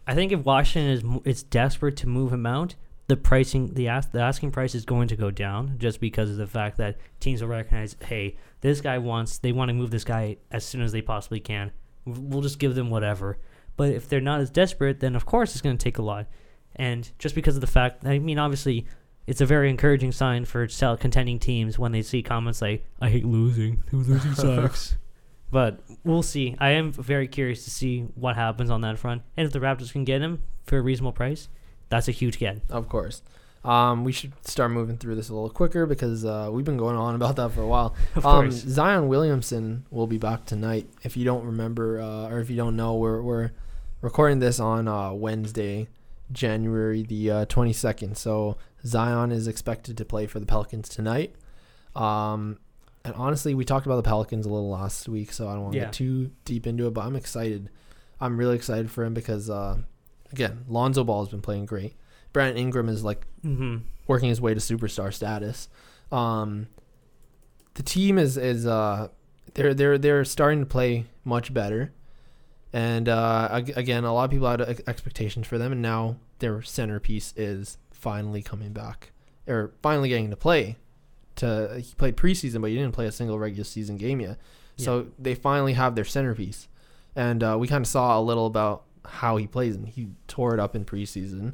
I 0.05 0.13
think 0.13 0.33
if 0.33 0.43
Washington 0.43 0.91
is 1.23 1.37
is 1.37 1.43
desperate 1.43 1.95
to 1.97 2.07
move 2.07 2.33
him 2.33 2.45
out, 2.45 2.75
the 3.07 3.15
pricing 3.15 3.73
the 3.73 3.87
ask 3.87 4.11
the 4.11 4.19
asking 4.19 4.51
price 4.51 4.75
is 4.75 4.83
going 4.83 5.07
to 5.07 5.15
go 5.15 5.31
down 5.31 5.75
just 5.77 6.01
because 6.01 6.29
of 6.29 6.35
the 6.35 6.47
fact 6.47 6.77
that 6.77 6.97
teams 7.21 7.41
will 7.41 7.47
recognize, 7.49 7.95
hey, 8.05 8.35
this 8.59 8.81
guy 8.81 8.97
wants 8.97 9.37
they 9.37 9.53
want 9.53 9.69
to 9.69 9.73
move 9.73 9.91
this 9.91 10.03
guy 10.03 10.35
as 10.51 10.65
soon 10.65 10.81
as 10.81 10.91
they 10.91 11.01
possibly 11.01 11.39
can. 11.39 11.71
W- 12.05 12.27
We'll 12.27 12.41
just 12.41 12.59
give 12.59 12.75
them 12.75 12.89
whatever. 12.89 13.37
But 13.77 13.89
if 13.91 14.07
they're 14.07 14.21
not 14.21 14.39
as 14.41 14.49
desperate, 14.49 14.99
then 14.99 15.15
of 15.15 15.25
course 15.25 15.51
it's 15.53 15.61
going 15.61 15.77
to 15.77 15.83
take 15.83 15.97
a 15.97 16.01
lot. 16.01 16.27
And 16.75 17.09
just 17.19 17.35
because 17.35 17.55
of 17.55 17.61
the 17.61 17.67
fact, 17.67 18.05
I 18.05 18.19
mean, 18.19 18.37
obviously, 18.39 18.85
it's 19.27 19.41
a 19.41 19.45
very 19.45 19.69
encouraging 19.69 20.11
sign 20.11 20.45
for 20.45 20.67
sell 20.67 20.95
contending 20.97 21.39
teams 21.39 21.79
when 21.79 21.91
they 21.91 22.01
see 22.01 22.21
comments 22.21 22.61
like, 22.61 22.85
"I 23.01 23.09
hate 23.09 23.25
losing. 23.25 23.83
Losing 23.91 24.33
sucks." 24.33 24.95
But 25.51 25.79
we'll 26.03 26.23
see. 26.23 26.55
I 26.59 26.71
am 26.71 26.91
very 26.91 27.27
curious 27.29 27.63
to 27.63 27.69
see 27.69 28.01
what 28.15 28.35
happens 28.35 28.69
on 28.69 28.81
that 28.81 28.97
front. 28.99 29.21
And 29.37 29.45
if 29.45 29.53
the 29.53 29.59
Raptors 29.59 29.91
can 29.91 30.03
get 30.03 30.19
him 30.19 30.41
for 30.63 30.77
a 30.77 30.81
reasonable 30.81 31.13
price, 31.13 31.47
that's 31.87 32.07
a 32.09 32.11
huge 32.11 32.39
get. 32.39 32.61
Of 32.69 32.89
course. 32.89 33.21
Um, 33.65 34.03
we 34.03 34.11
should 34.11 34.33
start 34.47 34.71
moving 34.71 34.97
through 34.97 35.15
this 35.15 35.29
a 35.29 35.33
little 35.33 35.49
quicker 35.49 35.85
because 35.85 36.23
uh, 36.23 36.49
we've 36.51 36.65
been 36.65 36.77
going 36.77 36.95
on 36.95 37.15
about 37.19 37.35
that 37.37 37.49
for 37.51 37.61
a 37.61 37.67
while. 37.67 37.95
Of 38.15 38.25
Um. 38.25 38.51
Zion 38.51 39.07
Williamson 39.07 39.85
will 39.91 40.07
be 40.07 40.17
back 40.17 40.45
tonight. 40.45 40.87
If 41.03 41.17
you 41.17 41.25
don't 41.25 41.43
remember, 41.45 41.99
uh, 41.99 42.29
or 42.29 42.39
if 42.39 42.49
you 42.49 42.55
don't 42.55 42.75
know, 42.75 42.95
we're 42.95 43.21
we're 43.21 43.51
recording 44.01 44.39
this 44.39 44.59
on 44.59 44.87
uh, 44.87 45.11
Wednesday, 45.13 45.87
January 46.31 47.01
the 47.03 47.31
uh, 47.31 47.45
twenty 47.45 47.73
second. 47.73 48.17
So 48.17 48.57
Zion 48.85 49.31
is 49.31 49.47
expected 49.47 49.97
to 49.97 50.05
play 50.05 50.27
for 50.27 50.39
the 50.39 50.45
Pelicans 50.45 50.87
tonight. 50.87 51.33
Um, 51.95 52.59
and 53.03 53.13
honestly, 53.15 53.53
we 53.53 53.65
talked 53.65 53.85
about 53.85 53.97
the 53.97 54.03
Pelicans 54.03 54.45
a 54.45 54.49
little 54.49 54.69
last 54.69 55.07
week, 55.07 55.31
so 55.31 55.47
I 55.47 55.53
don't 55.53 55.61
want 55.63 55.73
to 55.73 55.79
Yeah. 55.79 55.85
get 55.85 55.93
too 55.93 56.31
deep 56.43 56.65
into 56.67 56.87
it. 56.87 56.93
But 56.93 57.05
I'm 57.05 57.15
excited. 57.15 57.69
I'm 58.19 58.37
really 58.37 58.55
excited 58.55 58.89
for 58.89 59.03
him 59.03 59.13
because, 59.13 59.49
uh, 59.49 59.77
again, 60.31 60.65
Lonzo 60.67 61.03
Ball 61.03 61.23
has 61.23 61.29
been 61.29 61.41
playing 61.41 61.65
great. 61.65 61.95
Brandon 62.35 62.57
Ingram 62.57 62.89
is 62.89 63.01
like 63.05 63.25
hmm 63.41 63.77
working 64.07 64.27
his 64.27 64.41
way 64.41 64.53
to 64.53 64.59
superstar 64.59 65.11
status. 65.13 65.69
Um, 66.11 66.67
the 67.75 67.81
team 67.83 68.17
is 68.17 68.35
is 68.35 68.67
uh, 68.67 69.07
they're 69.53 69.73
they're 69.73 69.97
they're 69.97 70.25
starting 70.25 70.59
to 70.59 70.65
play 70.65 71.05
much 71.23 71.53
better, 71.53 71.93
and 72.73 73.07
uh, 73.07 73.47
ag- 73.51 73.77
again, 73.77 74.03
a 74.03 74.13
lot 74.13 74.25
of 74.25 74.31
people 74.31 74.49
had 74.49 74.61
ex- 74.61 74.81
expectations 74.85 75.47
for 75.47 75.57
them, 75.57 75.71
and 75.71 75.81
now 75.81 76.17
their 76.39 76.61
centerpiece 76.61 77.33
is 77.37 77.77
finally 77.91 78.41
coming 78.41 78.73
back 78.73 79.11
or 79.47 79.71
finally 79.81 80.09
getting 80.09 80.29
to 80.29 80.35
play. 80.35 80.75
To 81.37 81.79
he 81.81 81.93
played 81.95 82.17
preseason, 82.17 82.59
but 82.59 82.69
he 82.69 82.75
didn't 82.75 82.93
play 82.93 83.07
a 83.07 83.11
single 83.13 83.39
regular 83.39 83.63
season 83.63 83.95
game 83.95 84.19
yet. 84.19 84.37
So 84.77 85.07
they 85.17 85.35
finally 85.35 85.71
have 85.73 85.95
their 85.95 86.03
centerpiece, 86.03 86.67
and 87.15 87.41
uh, 87.41 87.55
we 87.57 87.69
kind 87.69 87.81
of 87.81 87.87
saw 87.87 88.19
a 88.19 88.21
little 88.21 88.45
about 88.45 88.83
how 89.05 89.37
he 89.37 89.47
plays, 89.47 89.75
and 89.77 89.87
he 89.87 90.09
tore 90.27 90.53
it 90.53 90.59
up 90.59 90.75
in 90.75 90.83
preseason. 90.83 91.53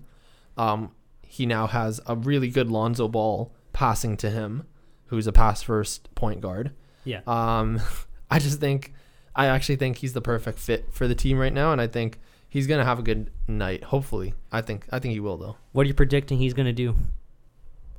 Um, 0.57 0.91
he 1.21 1.45
now 1.45 1.67
has 1.67 2.01
a 2.07 2.15
really 2.15 2.49
good 2.49 2.69
Lonzo 2.69 3.07
Ball 3.07 3.53
passing 3.73 4.17
to 4.17 4.29
him, 4.29 4.67
who's 5.07 5.27
a 5.27 5.31
pass 5.31 5.61
first 5.61 6.13
point 6.15 6.41
guard. 6.41 6.71
Yeah. 7.05 7.21
Um, 7.27 7.79
I 8.29 8.39
just 8.39 8.59
think, 8.59 8.93
I 9.35 9.47
actually 9.47 9.77
think 9.77 9.97
he's 9.97 10.13
the 10.13 10.21
perfect 10.21 10.59
fit 10.59 10.87
for 10.91 11.07
the 11.07 11.15
team 11.15 11.37
right 11.37 11.53
now, 11.53 11.71
and 11.71 11.81
I 11.81 11.87
think 11.87 12.19
he's 12.49 12.67
gonna 12.67 12.85
have 12.85 12.99
a 12.99 13.03
good 13.03 13.31
night. 13.47 13.85
Hopefully, 13.85 14.33
I 14.51 14.61
think 14.61 14.85
I 14.91 14.99
think 14.99 15.13
he 15.13 15.19
will 15.19 15.37
though. 15.37 15.55
What 15.71 15.85
are 15.85 15.87
you 15.87 15.93
predicting 15.93 16.37
he's 16.37 16.53
going 16.53 16.67
to 16.67 16.73
do? 16.73 16.95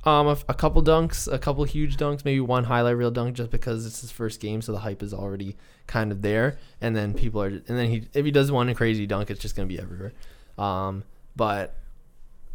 Um, 0.05 0.27
a, 0.27 0.31
f- 0.31 0.43
a 0.49 0.53
couple 0.53 0.83
dunks, 0.83 1.31
a 1.31 1.39
couple 1.39 1.63
huge 1.63 1.95
dunks, 1.95 2.25
maybe 2.25 2.41
one 2.41 2.65
highlight 2.65 2.97
reel 2.97 3.09
dunk, 3.09 3.37
just 3.37 3.49
because 3.49 3.85
it's 3.85 4.01
his 4.01 4.11
first 4.11 4.41
game, 4.41 4.61
so 4.61 4.73
the 4.73 4.79
hype 4.79 5.01
is 5.01 5.13
already 5.13 5.55
kind 5.87 6.11
of 6.11 6.21
there. 6.21 6.57
And 6.81 6.93
then 6.95 7.13
people 7.13 7.41
are, 7.41 7.47
and 7.47 7.63
then 7.65 7.89
he, 7.89 8.07
if 8.13 8.25
he 8.25 8.31
does 8.31 8.51
one 8.51 8.73
crazy 8.75 9.07
dunk, 9.07 9.29
it's 9.31 9.39
just 9.39 9.55
gonna 9.55 9.67
be 9.67 9.79
everywhere. 9.79 10.11
Um, 10.57 11.03
but, 11.37 11.75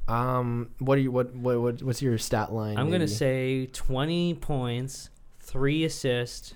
um, 0.08 0.70
what 0.78 0.96
do 0.96 1.02
you, 1.02 1.10
what, 1.10 1.34
what, 1.34 1.60
what 1.60 1.82
what's 1.82 2.02
your 2.02 2.18
stat 2.18 2.52
line? 2.52 2.78
I'm 2.78 2.88
going 2.88 3.00
to 3.00 3.08
say 3.08 3.66
20 3.66 4.34
points, 4.34 5.10
three 5.40 5.84
assists, 5.84 6.54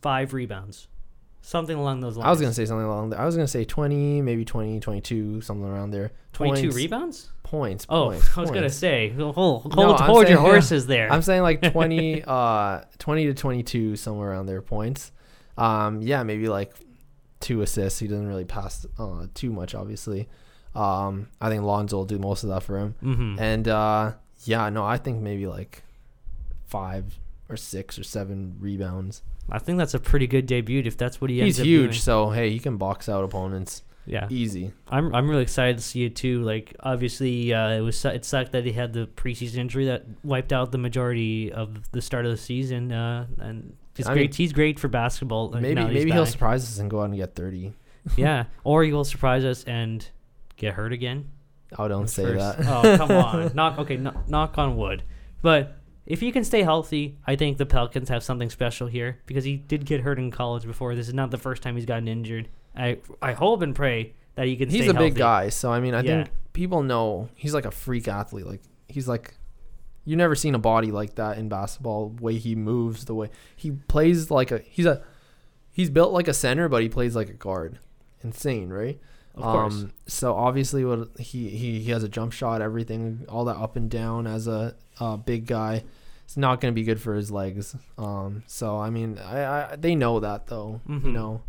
five 0.00 0.32
rebounds. 0.32 0.88
Something 1.42 1.76
along 1.76 2.00
those 2.00 2.16
lines. 2.16 2.26
I 2.26 2.30
was 2.30 2.40
gonna 2.40 2.54
say 2.54 2.64
something 2.64 2.86
along 2.86 3.10
there. 3.10 3.20
I 3.20 3.26
was 3.26 3.36
gonna 3.36 3.46
say 3.46 3.66
20, 3.66 4.22
maybe 4.22 4.46
20, 4.46 4.80
22, 4.80 5.42
something 5.42 5.68
around 5.68 5.90
there. 5.90 6.10
22 6.32 6.62
Points, 6.62 6.76
rebounds? 6.76 7.32
Points. 7.42 7.86
Oh, 7.88 8.08
points, 8.08 8.30
I 8.36 8.40
was 8.40 8.50
going 8.50 8.62
to 8.62 8.70
say, 8.70 9.10
hold, 9.10 9.34
hold, 9.34 9.76
No, 9.76 9.94
hold 9.94 10.28
your 10.28 10.38
horses 10.40 10.86
there. 10.86 11.10
I'm 11.12 11.22
saying 11.22 11.42
like 11.42 11.62
20, 11.72 12.24
uh, 12.26 12.80
20 12.98 13.26
to 13.26 13.34
22, 13.34 13.96
somewhere 13.96 14.30
around 14.30 14.46
there 14.46 14.60
points. 14.60 15.12
Um, 15.56 16.02
yeah, 16.02 16.22
maybe 16.22 16.48
like 16.48 16.74
two 17.40 17.62
assists. 17.62 18.00
He 18.00 18.08
doesn't 18.08 18.26
really 18.26 18.44
pass 18.44 18.84
uh, 18.98 19.26
too 19.34 19.52
much, 19.52 19.74
obviously. 19.74 20.28
Um, 20.74 21.28
I 21.40 21.48
think 21.50 21.62
Lonzo 21.62 21.96
will 21.98 22.04
do 22.04 22.18
most 22.18 22.42
of 22.42 22.48
that 22.50 22.62
for 22.62 22.78
him. 22.78 22.94
hmm 23.00 23.36
And 23.38 23.68
uh, 23.68 24.12
yeah, 24.44 24.68
no, 24.70 24.84
I 24.84 24.96
think 24.98 25.20
maybe 25.22 25.46
like 25.46 25.82
five 26.66 27.18
or 27.48 27.56
six 27.56 27.98
or 27.98 28.04
seven 28.04 28.56
rebounds. 28.58 29.22
I 29.50 29.58
think 29.58 29.78
that's 29.78 29.94
a 29.94 29.98
pretty 30.00 30.26
good 30.26 30.46
debut 30.46 30.82
if 30.84 30.96
that's 30.96 31.20
what 31.20 31.30
he 31.30 31.40
He's 31.42 31.58
huge, 31.58 31.90
doing. 31.90 31.92
so 32.00 32.30
hey, 32.30 32.50
he 32.50 32.58
can 32.58 32.76
box 32.78 33.08
out 33.08 33.22
opponents 33.24 33.82
Yeah. 34.06 34.26
easy. 34.30 34.72
I'm 34.88 35.14
I'm 35.14 35.28
really 35.28 35.42
excited 35.42 35.76
to 35.76 35.82
see 35.82 36.04
it 36.04 36.16
too. 36.16 36.42
Like 36.42 36.74
obviously, 36.80 37.52
uh, 37.52 37.68
it 37.70 37.80
was 37.82 38.02
it 38.06 38.24
sucked 38.24 38.52
that 38.52 38.64
he 38.64 38.72
had 38.72 38.94
the 38.94 39.06
preseason 39.06 39.58
injury 39.58 39.84
that 39.86 40.04
wiped 40.24 40.52
out 40.52 40.72
the 40.72 40.78
majority 40.78 41.52
of 41.52 41.90
the 41.92 42.00
start 42.00 42.24
of 42.24 42.30
the 42.30 42.38
season. 42.38 42.90
Uh, 42.90 43.26
and 43.38 43.76
he's 43.94 44.06
I 44.06 44.14
great. 44.14 44.30
mean, 44.30 44.32
he's 44.32 44.52
great 44.54 44.80
for 44.80 44.88
basketball. 44.88 45.50
Maybe 45.50 45.74
maybe 45.84 46.10
he'll 46.10 46.24
surprise 46.26 46.64
us 46.64 46.78
and 46.78 46.90
go 46.90 47.00
out 47.00 47.04
and 47.10 47.16
get 47.16 47.34
30. 47.34 47.74
yeah, 48.16 48.44
or 48.64 48.82
he 48.82 48.92
will 48.94 49.04
surprise 49.04 49.44
us 49.44 49.62
and 49.64 50.08
get 50.56 50.74
hurt 50.74 50.92
again. 50.92 51.30
Oh, 51.78 51.88
don't 51.88 52.08
say 52.08 52.24
first- 52.24 52.58
that. 52.58 52.66
oh 52.84 52.96
come 52.96 53.10
on, 53.10 53.52
knock 53.54 53.78
okay, 53.80 53.96
no, 53.96 54.12
knock 54.28 54.56
on 54.58 54.76
wood. 54.76 55.02
But 55.42 55.76
if 56.06 56.20
he 56.20 56.30
can 56.32 56.44
stay 56.44 56.62
healthy, 56.62 57.18
I 57.26 57.34
think 57.36 57.58
the 57.58 57.66
Pelicans 57.66 58.08
have 58.10 58.22
something 58.22 58.50
special 58.50 58.86
here 58.86 59.20
because 59.26 59.44
he 59.44 59.56
did 59.56 59.84
get 59.86 60.02
hurt 60.02 60.18
in 60.18 60.30
college 60.30 60.64
before. 60.66 60.94
This 60.94 61.08
is 61.08 61.14
not 61.14 61.30
the 61.30 61.38
first 61.38 61.62
time 61.62 61.76
he's 61.76 61.86
gotten 61.86 62.08
injured. 62.08 62.48
I 62.76 62.98
I 63.22 63.32
hope 63.32 63.62
and 63.62 63.74
pray 63.74 64.14
that 64.36 64.46
he 64.46 64.56
can. 64.56 64.68
he's 64.68 64.88
a 64.88 64.94
big 64.94 65.14
guy, 65.14 65.48
so 65.48 65.72
I 65.72 65.80
mean, 65.80 65.94
I 65.94 66.00
Yeah. 66.02 66.24
think 66.24 66.30
people 66.52 66.82
know 66.82 67.28
he's 67.34 67.54
like 67.54 67.64
a 67.64 67.70
freak 67.70 68.06
athlete. 68.08 68.46
Like 68.46 68.60
he's 68.88 69.08
like 69.08 69.34
you've 70.04 70.18
never 70.18 70.34
seen 70.34 70.54
a 70.54 70.58
body 70.58 70.90
like 70.92 71.14
that 71.14 71.38
in 71.38 71.48
basketball. 71.48 72.10
The 72.10 72.22
way 72.22 72.36
he 72.36 72.54
moves, 72.54 73.06
the 73.06 73.14
way 73.14 73.30
he 73.56 73.70
plays 73.72 74.30
like 74.30 74.50
a 74.52 74.58
he's 74.58 74.86
a 74.86 75.02
he's 75.72 75.90
built 75.90 76.12
like 76.12 76.28
a 76.28 76.34
center, 76.34 76.68
but 76.68 76.82
he 76.82 76.88
plays 76.88 77.16
like 77.16 77.28
a 77.30 77.32
guard. 77.34 77.78
Insane, 78.22 78.68
right? 78.70 79.00
Of 79.36 79.42
course. 79.42 79.74
Um, 79.74 79.92
so 80.06 80.34
obviously, 80.34 80.84
what 80.84 81.08
he, 81.18 81.48
he 81.50 81.80
he 81.80 81.90
has 81.90 82.02
a 82.04 82.08
jump 82.08 82.32
shot, 82.32 82.62
everything, 82.62 83.26
all 83.28 83.44
that 83.46 83.56
up 83.56 83.76
and 83.76 83.90
down 83.90 84.26
as 84.26 84.46
a, 84.46 84.74
uh 85.00 85.16
big 85.16 85.46
guy. 85.46 85.82
It's 86.24 86.36
not 86.36 86.60
going 86.60 86.72
to 86.72 86.74
be 86.74 86.84
good 86.84 87.00
for 87.00 87.14
his 87.14 87.30
legs. 87.30 87.76
Um, 87.98 88.44
so 88.46 88.78
I 88.78 88.90
mean, 88.90 89.18
I, 89.18 89.72
I 89.72 89.76
they 89.76 89.94
know 89.94 90.20
that 90.20 90.46
though. 90.46 90.80
You 90.88 90.94
Mhm. 91.00 91.12
know, 91.12 91.42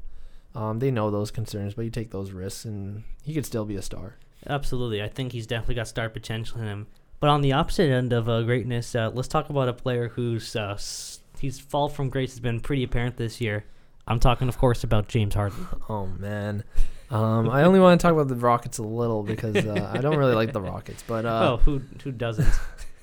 um, 0.55 0.79
they 0.79 0.91
know 0.91 1.11
those 1.11 1.31
concerns, 1.31 1.73
but 1.75 1.86
you 1.86 1.91
take 1.91 2.11
those 2.11 2.31
risks, 2.31 2.65
and 2.65 3.03
he 3.23 3.33
could 3.33 3.45
still 3.45 3.65
be 3.65 3.75
a 3.75 3.81
star. 3.81 4.15
Absolutely. 4.47 5.01
I 5.01 5.07
think 5.07 5.31
he's 5.31 5.47
definitely 5.47 5.75
got 5.75 5.88
star 5.88 6.09
potential 6.09 6.59
in 6.59 6.67
him. 6.67 6.88
But 7.19 7.29
on 7.29 7.41
the 7.41 7.53
opposite 7.53 7.89
end 7.89 8.11
of 8.13 8.27
uh, 8.27 8.41
greatness, 8.43 8.93
uh, 8.95 9.09
let's 9.13 9.27
talk 9.29 9.49
about 9.49 9.69
a 9.69 9.73
player 9.73 10.09
who's 10.09 10.55
uh, 10.55 10.73
s- 10.73 11.19
he's 11.39 11.59
fall 11.59 11.88
from 11.88 12.09
grace 12.09 12.31
has 12.31 12.39
been 12.41 12.59
pretty 12.59 12.83
apparent 12.83 13.15
this 13.17 13.39
year. 13.39 13.63
I'm 14.07 14.19
talking, 14.19 14.47
of 14.49 14.57
course, 14.57 14.83
about 14.83 15.07
James 15.07 15.36
Harden. 15.36 15.67
Oh 15.89 16.07
man. 16.07 16.63
Um, 17.09 17.49
I 17.49 17.63
only 17.63 17.79
want 17.79 17.99
to 17.99 18.03
talk 18.03 18.13
about 18.13 18.27
the 18.27 18.35
Rockets 18.35 18.77
a 18.77 18.83
little 18.83 19.23
because 19.23 19.55
uh, 19.55 19.91
I 19.93 19.99
don't 19.99 20.17
really 20.17 20.33
like 20.33 20.53
the 20.53 20.61
Rockets. 20.61 21.03
But 21.05 21.25
uh, 21.25 21.53
oh, 21.53 21.57
who 21.57 21.81
who 22.03 22.11
doesn't? 22.11 22.47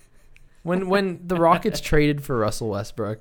when 0.62 0.88
when 0.88 1.20
the 1.26 1.36
Rockets 1.36 1.80
traded 1.80 2.22
for 2.22 2.36
Russell 2.36 2.70
Westbrook, 2.70 3.20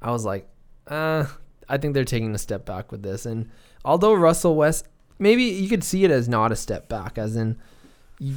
I 0.00 0.10
was 0.10 0.24
like, 0.24 0.48
uh, 0.86 1.26
I 1.68 1.78
think 1.78 1.94
they're 1.94 2.04
taking 2.04 2.34
a 2.34 2.38
step 2.38 2.64
back 2.64 2.92
with 2.92 3.02
this. 3.02 3.26
And 3.26 3.50
although 3.84 4.14
Russell 4.14 4.54
West, 4.54 4.86
maybe 5.18 5.44
you 5.44 5.68
could 5.68 5.84
see 5.84 6.04
it 6.04 6.10
as 6.10 6.28
not 6.28 6.52
a 6.52 6.56
step 6.56 6.88
back, 6.88 7.18
as 7.18 7.36
in 7.36 7.58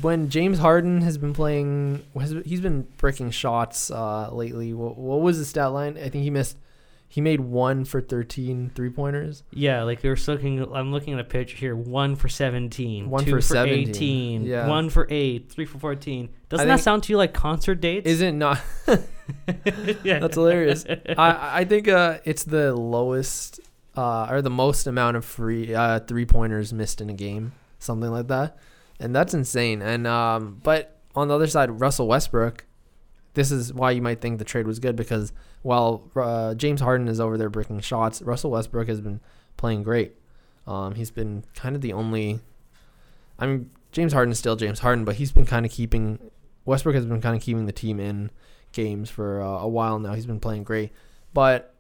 when 0.02 0.30
James 0.30 0.60
Harden 0.60 1.02
has 1.02 1.18
been 1.18 1.34
playing, 1.34 2.04
has, 2.20 2.34
he's 2.46 2.62
been 2.62 2.88
breaking 2.98 3.32
shots 3.32 3.92
uh, 3.92 4.34
lately. 4.34 4.74
What, 4.74 4.98
what 4.98 5.22
was 5.22 5.38
the 5.38 5.46
stat 5.46 5.72
line? 5.72 5.98
I 5.98 6.10
think 6.10 6.24
he 6.24 6.30
missed. 6.30 6.58
He 7.16 7.22
made 7.22 7.40
one 7.40 7.86
for 7.86 8.02
13 8.02 8.72
three 8.76 8.90
pointers. 8.90 9.44
yeah, 9.50 9.84
like 9.84 10.04
you're 10.04 10.18
looking. 10.28 10.62
I'm 10.76 10.92
looking 10.92 11.14
at 11.14 11.20
a 11.22 11.24
picture 11.24 11.56
here. 11.56 11.74
One 11.74 12.18
for 12.18 12.28
17, 12.28 13.10
One 13.10 13.24
two 13.24 13.32
for 13.32 13.38
for 13.38 13.42
17, 13.42 13.90
18, 13.92 14.44
yeah. 14.44 14.68
one 14.68 14.90
for 14.90 15.08
eight, 15.10 15.50
three 15.50 15.64
for 15.64 15.80
14. 15.80 16.28
Doesn't 16.50 16.68
that 16.68 16.82
sound 16.82 17.04
to 17.04 17.14
you 17.14 17.18
like 17.18 17.34
concert 17.34 17.76
dates? 17.76 18.06
Isn't 18.06 18.38
not 18.38 18.60
yeah. 18.86 19.00
That's 20.20 20.36
hilarious. 20.36 20.86
I 21.18 21.60
I 21.62 21.64
think 21.64 21.88
uh, 21.88 22.18
it's 22.26 22.44
the 22.44 22.76
lowest 22.76 23.62
uh, 23.96 24.28
or 24.30 24.42
the 24.42 24.50
most 24.50 24.86
amount 24.86 25.16
of 25.16 25.24
free 25.24 25.74
uh, 25.74 26.02
three 26.02 26.26
pointers 26.26 26.74
missed 26.74 27.00
in 27.00 27.10
a 27.10 27.14
game, 27.14 27.54
something 27.80 28.12
like 28.12 28.28
that, 28.28 28.58
and 29.00 29.16
that's 29.16 29.34
insane. 29.34 29.82
And 29.82 30.06
um, 30.06 30.60
but 30.62 31.00
on 31.16 31.30
the 31.30 31.34
other 31.34 31.48
side, 31.48 31.80
Russell 31.80 32.10
Westbrook. 32.10 32.66
This 33.36 33.52
is 33.52 33.74
why 33.74 33.92
you 33.92 34.02
might 34.02 34.22
think 34.22 34.40
the 34.40 34.46
trade 34.46 34.66
was 34.66 34.80
good 34.80 34.96
because 34.96 35.34
while 35.66 36.04
uh, 36.16 36.54
James 36.54 36.80
Harden 36.80 37.08
is 37.08 37.20
over 37.20 37.38
there 37.40 37.50
breaking 37.50 37.80
shots, 37.80 38.22
Russell 38.22 38.52
Westbrook 38.52 38.88
has 38.88 39.02
been 39.02 39.20
playing 39.58 39.82
great. 39.82 40.14
Um, 40.68 40.94
he's 40.94 41.10
been 41.10 41.44
kind 41.56 41.76
of 41.76 41.82
the 41.82 41.92
only. 41.92 42.40
I 43.40 43.48
mean, 43.48 43.72
James 43.92 44.14
Harden 44.14 44.32
is 44.32 44.38
still 44.38 44.56
James 44.56 44.80
Harden, 44.80 45.06
but 45.06 45.16
he's 45.16 45.32
been 45.32 45.46
kind 45.48 45.66
of 45.66 45.72
keeping 45.72 46.20
Westbrook 46.66 46.94
has 46.96 47.06
been 47.08 47.20
kind 47.22 47.36
of 47.36 47.42
keeping 47.42 47.66
the 47.66 47.72
team 47.72 48.00
in 48.00 48.30
games 48.74 49.10
for 49.10 49.42
uh, 49.42 49.60
a 49.60 49.68
while 49.68 49.98
now. 49.98 50.14
He's 50.14 50.26
been 50.28 50.40
playing 50.40 50.64
great, 50.66 50.92
but 51.34 51.74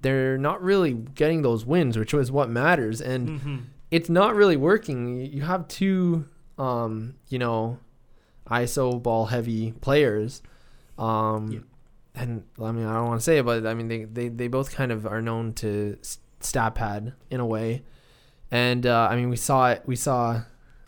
they're 0.00 0.38
not 0.38 0.62
really 0.62 0.94
getting 0.94 1.42
those 1.42 1.66
wins, 1.66 1.98
which 1.98 2.14
was 2.14 2.30
what 2.32 2.48
matters. 2.48 3.00
And 3.02 3.28
Mhm. 3.40 3.62
it's 3.90 4.08
not 4.08 4.34
really 4.34 4.56
working. 4.56 5.16
You- 5.20 5.26
You 5.30 5.42
have 5.42 5.68
two, 5.68 6.26
um, 6.58 7.14
you 7.28 7.38
know, 7.38 7.78
ISO 8.50 9.02
ball 9.02 9.26
heavy 9.26 9.72
players. 9.72 10.40
Um, 10.98 11.48
Yeah. 11.52 11.58
And 12.16 12.44
I 12.62 12.72
mean, 12.72 12.86
I 12.86 12.94
don't 12.94 13.08
want 13.08 13.20
to 13.20 13.24
say 13.24 13.38
it, 13.38 13.44
but 13.44 13.66
I 13.66 13.74
mean, 13.74 13.88
they, 13.88 14.04
they, 14.04 14.28
they 14.28 14.48
both 14.48 14.74
kind 14.74 14.90
of 14.90 15.06
are 15.06 15.20
known 15.20 15.52
to 15.54 15.98
s- 16.00 16.18
stat 16.40 16.74
pad 16.74 17.12
in 17.30 17.40
a 17.40 17.46
way. 17.46 17.82
And 18.50 18.86
uh, 18.86 19.08
I 19.10 19.16
mean, 19.16 19.28
we 19.28 19.36
saw 19.36 19.70
it. 19.72 19.82
We 19.84 19.96
saw 19.96 20.42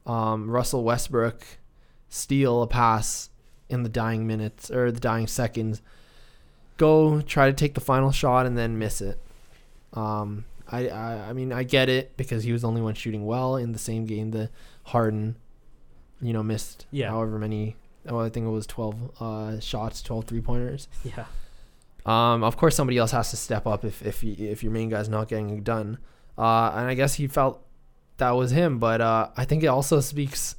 um, 0.06 0.50
Russell 0.50 0.84
Westbrook 0.84 1.44
steal 2.08 2.62
a 2.62 2.66
pass 2.66 3.28
in 3.68 3.82
the 3.82 3.88
dying 3.90 4.26
minutes 4.26 4.70
or 4.70 4.90
the 4.90 5.00
dying 5.00 5.26
seconds. 5.26 5.82
Go 6.78 7.20
try 7.20 7.46
to 7.48 7.52
take 7.52 7.74
the 7.74 7.80
final 7.80 8.10
shot 8.12 8.46
and 8.46 8.56
then 8.56 8.78
miss 8.78 9.00
it. 9.02 9.20
Um, 9.92 10.44
I, 10.70 10.88
I 10.88 11.28
I 11.30 11.32
mean 11.32 11.52
I 11.52 11.62
get 11.64 11.88
it 11.88 12.16
because 12.16 12.44
he 12.44 12.52
was 12.52 12.62
the 12.62 12.68
only 12.68 12.80
one 12.80 12.94
shooting 12.94 13.26
well 13.26 13.56
in 13.56 13.72
the 13.72 13.78
same 13.78 14.06
game 14.06 14.30
that 14.30 14.50
Harden, 14.84 15.36
you 16.22 16.32
know, 16.32 16.42
missed 16.42 16.86
Yeah. 16.90 17.08
however 17.10 17.38
many. 17.38 17.76
Oh, 18.08 18.18
I 18.20 18.28
think 18.28 18.46
it 18.46 18.50
was 18.50 18.66
twelve 18.66 18.96
uh, 19.20 19.60
shots, 19.60 20.02
12 20.02 20.24
three 20.24 20.40
pointers. 20.40 20.88
Yeah. 21.04 21.24
Um, 22.06 22.42
of 22.42 22.56
course, 22.56 22.74
somebody 22.74 22.96
else 22.98 23.10
has 23.12 23.30
to 23.30 23.36
step 23.36 23.66
up 23.66 23.84
if 23.84 24.02
if 24.04 24.24
you, 24.24 24.34
if 24.38 24.62
your 24.62 24.72
main 24.72 24.88
guy's 24.88 25.08
not 25.08 25.28
getting 25.28 25.50
it 25.50 25.64
done. 25.64 25.98
Uh, 26.36 26.72
and 26.74 26.86
I 26.88 26.94
guess 26.94 27.14
he 27.14 27.26
felt 27.26 27.62
that 28.18 28.30
was 28.30 28.50
him, 28.50 28.78
but 28.78 29.00
uh, 29.00 29.28
I 29.36 29.44
think 29.44 29.62
it 29.62 29.66
also 29.68 30.00
speaks. 30.00 30.56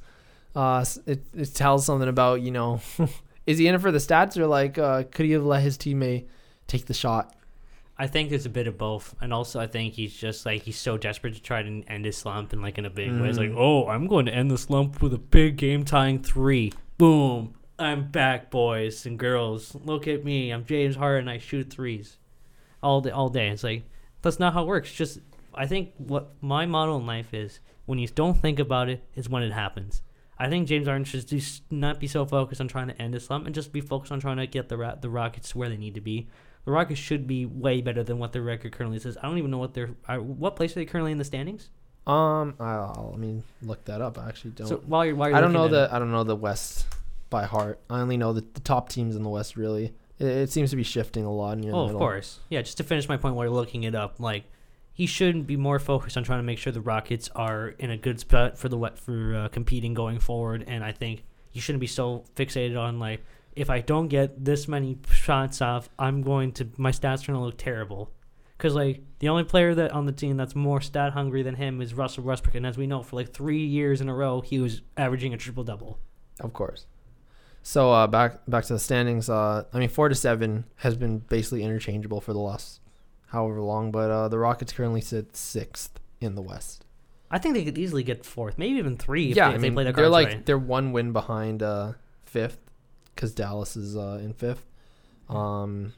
Uh, 0.54 0.84
it 1.06 1.22
it 1.34 1.54
tells 1.54 1.86
something 1.86 2.08
about 2.08 2.40
you 2.42 2.50
know, 2.50 2.80
is 3.46 3.58
he 3.58 3.66
in 3.66 3.74
it 3.74 3.80
for 3.80 3.90
the 3.90 3.98
stats 3.98 4.36
or 4.36 4.46
like 4.46 4.78
uh, 4.78 5.04
could 5.10 5.26
he 5.26 5.32
have 5.32 5.44
let 5.44 5.62
his 5.62 5.76
teammate 5.78 6.26
take 6.66 6.86
the 6.86 6.94
shot? 6.94 7.34
I 7.98 8.06
think 8.06 8.32
it's 8.32 8.46
a 8.46 8.50
bit 8.50 8.66
of 8.66 8.78
both, 8.78 9.14
and 9.20 9.32
also 9.32 9.60
I 9.60 9.66
think 9.66 9.92
he's 9.94 10.14
just 10.14 10.46
like 10.46 10.62
he's 10.62 10.78
so 10.78 10.96
desperate 10.96 11.34
to 11.34 11.42
try 11.42 11.62
to 11.62 11.82
end 11.86 12.04
his 12.06 12.16
slump 12.16 12.52
and 12.52 12.62
like 12.62 12.78
in 12.78 12.86
a 12.86 12.90
big 12.90 13.12
way. 13.12 13.28
It's 13.28 13.36
like, 13.38 13.50
Mhm. 13.50 13.58
oh, 13.58 13.88
I'm 13.88 14.06
going 14.06 14.24
to 14.26 14.34
end 14.34 14.50
the 14.50 14.56
slump 14.56 15.02
with 15.02 15.12
a 15.12 15.18
big 15.18 15.56
game 15.56 15.84
tying 15.84 16.22
three. 16.22 16.72
Boom! 17.00 17.54
I'm 17.78 18.10
back, 18.10 18.50
boys 18.50 19.06
and 19.06 19.18
girls. 19.18 19.74
Look 19.74 20.06
at 20.06 20.22
me. 20.22 20.50
I'm 20.50 20.66
James 20.66 20.96
Harden. 20.96 21.30
I 21.30 21.38
shoot 21.38 21.70
threes 21.70 22.18
all 22.82 23.00
day. 23.00 23.10
All 23.10 23.30
day. 23.30 23.48
It's 23.48 23.64
like 23.64 23.84
that's 24.20 24.38
not 24.38 24.52
how 24.52 24.64
it 24.64 24.66
works. 24.66 24.92
Just 24.92 25.20
I 25.54 25.66
think 25.66 25.92
what 25.96 26.34
my 26.42 26.66
motto 26.66 26.98
in 26.98 27.06
life 27.06 27.32
is: 27.32 27.60
when 27.86 27.98
you 27.98 28.06
don't 28.08 28.34
think 28.34 28.58
about 28.58 28.90
it, 28.90 29.02
is 29.14 29.30
when 29.30 29.42
it 29.42 29.54
happens. 29.54 30.02
I 30.38 30.50
think 30.50 30.68
James 30.68 30.88
Harden 30.88 31.04
should 31.04 31.26
just 31.26 31.62
not 31.72 32.00
be 32.00 32.06
so 32.06 32.26
focused 32.26 32.60
on 32.60 32.68
trying 32.68 32.88
to 32.88 33.00
end 33.00 33.14
his 33.14 33.24
slump 33.24 33.46
and 33.46 33.54
just 33.54 33.72
be 33.72 33.80
focused 33.80 34.12
on 34.12 34.20
trying 34.20 34.36
to 34.36 34.46
get 34.46 34.68
the 34.68 34.76
Ra- 34.76 34.96
the 34.96 35.08
Rockets 35.08 35.52
to 35.52 35.58
where 35.58 35.70
they 35.70 35.78
need 35.78 35.94
to 35.94 36.02
be. 36.02 36.28
The 36.66 36.72
Rockets 36.72 37.00
should 37.00 37.26
be 37.26 37.46
way 37.46 37.80
better 37.80 38.04
than 38.04 38.18
what 38.18 38.34
their 38.34 38.42
record 38.42 38.72
currently 38.72 38.98
says. 38.98 39.16
I 39.16 39.26
don't 39.26 39.38
even 39.38 39.50
know 39.50 39.56
what 39.56 39.72
their 39.72 39.92
uh, 40.06 40.18
what 40.18 40.54
place 40.54 40.72
are 40.72 40.80
they 40.80 40.84
currently 40.84 41.12
in 41.12 41.18
the 41.18 41.24
standings. 41.24 41.70
Um, 42.06 42.54
I'll, 42.58 43.08
let 43.12 43.20
me 43.20 43.42
look 43.62 43.84
that 43.84 44.00
up. 44.00 44.18
I 44.18 44.28
actually 44.28 44.52
don't. 44.52 44.66
So 44.66 44.76
while 44.86 45.04
you're 45.04 45.14
while 45.14 45.28
you're 45.28 45.38
I 45.38 45.40
don't 45.40 45.52
know 45.52 45.68
the 45.68 45.88
I 45.92 45.98
don't 45.98 46.10
know 46.10 46.24
the 46.24 46.36
West 46.36 46.86
by 47.28 47.44
heart. 47.44 47.78
I 47.88 48.00
only 48.00 48.16
know 48.16 48.32
the, 48.32 48.44
the 48.54 48.60
top 48.60 48.88
teams 48.88 49.16
in 49.16 49.22
the 49.22 49.28
West. 49.28 49.56
Really, 49.56 49.92
it, 50.18 50.26
it 50.26 50.50
seems 50.50 50.70
to 50.70 50.76
be 50.76 50.82
shifting 50.82 51.24
a 51.24 51.32
lot. 51.32 51.58
It- 51.58 51.66
the 51.66 51.70
oh, 51.72 51.84
of 51.84 51.92
course, 51.96 52.40
yeah. 52.48 52.62
Just 52.62 52.78
to 52.78 52.84
finish 52.84 53.08
my 53.08 53.16
point, 53.16 53.34
while 53.34 53.44
you're 53.46 53.54
looking 53.54 53.84
it 53.84 53.94
up, 53.94 54.18
like 54.18 54.44
he 54.92 55.06
shouldn't 55.06 55.46
be 55.46 55.56
more 55.56 55.78
focused 55.78 56.16
on 56.16 56.24
trying 56.24 56.40
to 56.40 56.42
make 56.44 56.58
sure 56.58 56.72
the 56.72 56.80
Rockets 56.80 57.28
are 57.36 57.68
in 57.78 57.90
a 57.90 57.96
good 57.96 58.18
spot 58.20 58.58
for 58.58 58.68
the 58.68 58.76
wet 58.78 58.98
for 58.98 59.34
uh, 59.34 59.48
competing 59.48 59.94
going 59.94 60.18
forward. 60.18 60.64
And 60.66 60.82
I 60.82 60.92
think 60.92 61.24
you 61.52 61.60
shouldn't 61.60 61.80
be 61.80 61.86
so 61.86 62.24
fixated 62.34 62.78
on 62.78 62.98
like 62.98 63.22
if 63.56 63.68
I 63.70 63.80
don't 63.80 64.08
get 64.08 64.44
this 64.44 64.68
many 64.68 64.98
shots 65.12 65.60
off, 65.60 65.88
I'm 65.98 66.22
going 66.22 66.52
to 66.52 66.68
my 66.76 66.92
stats 66.92 67.24
are 67.28 67.32
gonna 67.32 67.44
look 67.44 67.58
terrible. 67.58 68.10
Because 68.60 68.74
like 68.74 69.00
the 69.20 69.30
only 69.30 69.44
player 69.44 69.74
that 69.74 69.92
on 69.92 70.04
the 70.04 70.12
team 70.12 70.36
that's 70.36 70.54
more 70.54 70.82
stat 70.82 71.14
hungry 71.14 71.42
than 71.42 71.54
him 71.54 71.80
is 71.80 71.94
Russell 71.94 72.24
Westbrook, 72.24 72.54
and 72.56 72.66
as 72.66 72.76
we 72.76 72.86
know, 72.86 73.02
for 73.02 73.16
like 73.16 73.32
three 73.32 73.64
years 73.64 74.02
in 74.02 74.08
a 74.10 74.14
row, 74.14 74.42
he 74.42 74.58
was 74.58 74.82
averaging 74.98 75.32
a 75.32 75.38
triple 75.38 75.64
double. 75.64 75.98
Of 76.40 76.52
course. 76.52 76.84
So 77.62 77.90
uh, 77.90 78.06
back 78.06 78.40
back 78.46 78.64
to 78.66 78.74
the 78.74 78.78
standings. 78.78 79.30
Uh, 79.30 79.64
I 79.72 79.78
mean, 79.78 79.88
four 79.88 80.10
to 80.10 80.14
seven 80.14 80.64
has 80.76 80.94
been 80.94 81.20
basically 81.20 81.62
interchangeable 81.62 82.20
for 82.20 82.34
the 82.34 82.38
last 82.38 82.80
however 83.28 83.62
long, 83.62 83.90
but 83.92 84.10
uh, 84.10 84.28
the 84.28 84.38
Rockets 84.38 84.74
currently 84.74 85.00
sit 85.00 85.34
sixth 85.34 85.98
in 86.20 86.34
the 86.34 86.42
West. 86.42 86.84
I 87.30 87.38
think 87.38 87.54
they 87.54 87.64
could 87.64 87.78
easily 87.78 88.02
get 88.02 88.26
fourth, 88.26 88.58
maybe 88.58 88.78
even 88.78 88.98
three. 88.98 89.30
If 89.30 89.36
yeah, 89.38 89.48
they, 89.48 89.54
I 89.54 89.58
mean, 89.58 89.74
they 89.74 89.90
they're 89.90 90.10
like 90.10 90.28
right. 90.28 90.46
they're 90.46 90.58
one 90.58 90.92
win 90.92 91.12
behind 91.12 91.62
uh, 91.62 91.92
fifth 92.24 92.58
because 93.14 93.32
Dallas 93.32 93.74
is 93.74 93.96
uh, 93.96 94.20
in 94.22 94.34
fifth, 94.34 94.66
um, 95.30 95.94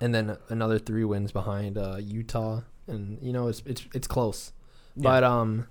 and 0.00 0.14
then 0.14 0.36
another 0.48 0.78
three 0.78 1.04
wins 1.04 1.32
behind 1.32 1.76
uh, 1.76 1.96
Utah, 2.00 2.62
and 2.86 3.18
you 3.22 3.32
know 3.32 3.48
it's 3.48 3.62
it's 3.66 3.84
it's 3.94 4.06
close. 4.06 4.52
Yeah. 4.96 5.02
But 5.02 5.24
um 5.24 5.66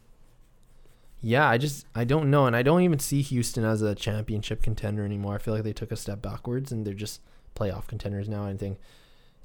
yeah, 1.21 1.49
I 1.49 1.57
just 1.57 1.86
I 1.93 2.05
don't 2.05 2.32
know 2.32 2.45
and 2.45 2.55
I 2.55 2.63
don't 2.63 2.82
even 2.82 2.99
see 2.99 3.21
Houston 3.21 3.65
as 3.65 3.82
a 3.82 3.95
championship 3.95 4.61
contender 4.61 5.03
anymore. 5.03 5.36
I 5.36 5.38
feel 5.38 5.53
like 5.53 5.63
they 5.63 5.73
took 5.73 5.91
a 5.91 5.97
step 5.97 6.21
backwards 6.21 6.71
and 6.71 6.86
they're 6.86 6.93
just 6.93 7.21
playoff 7.55 7.88
contenders 7.88 8.30
now. 8.30 8.45
I 8.45 8.55
think 8.55 8.80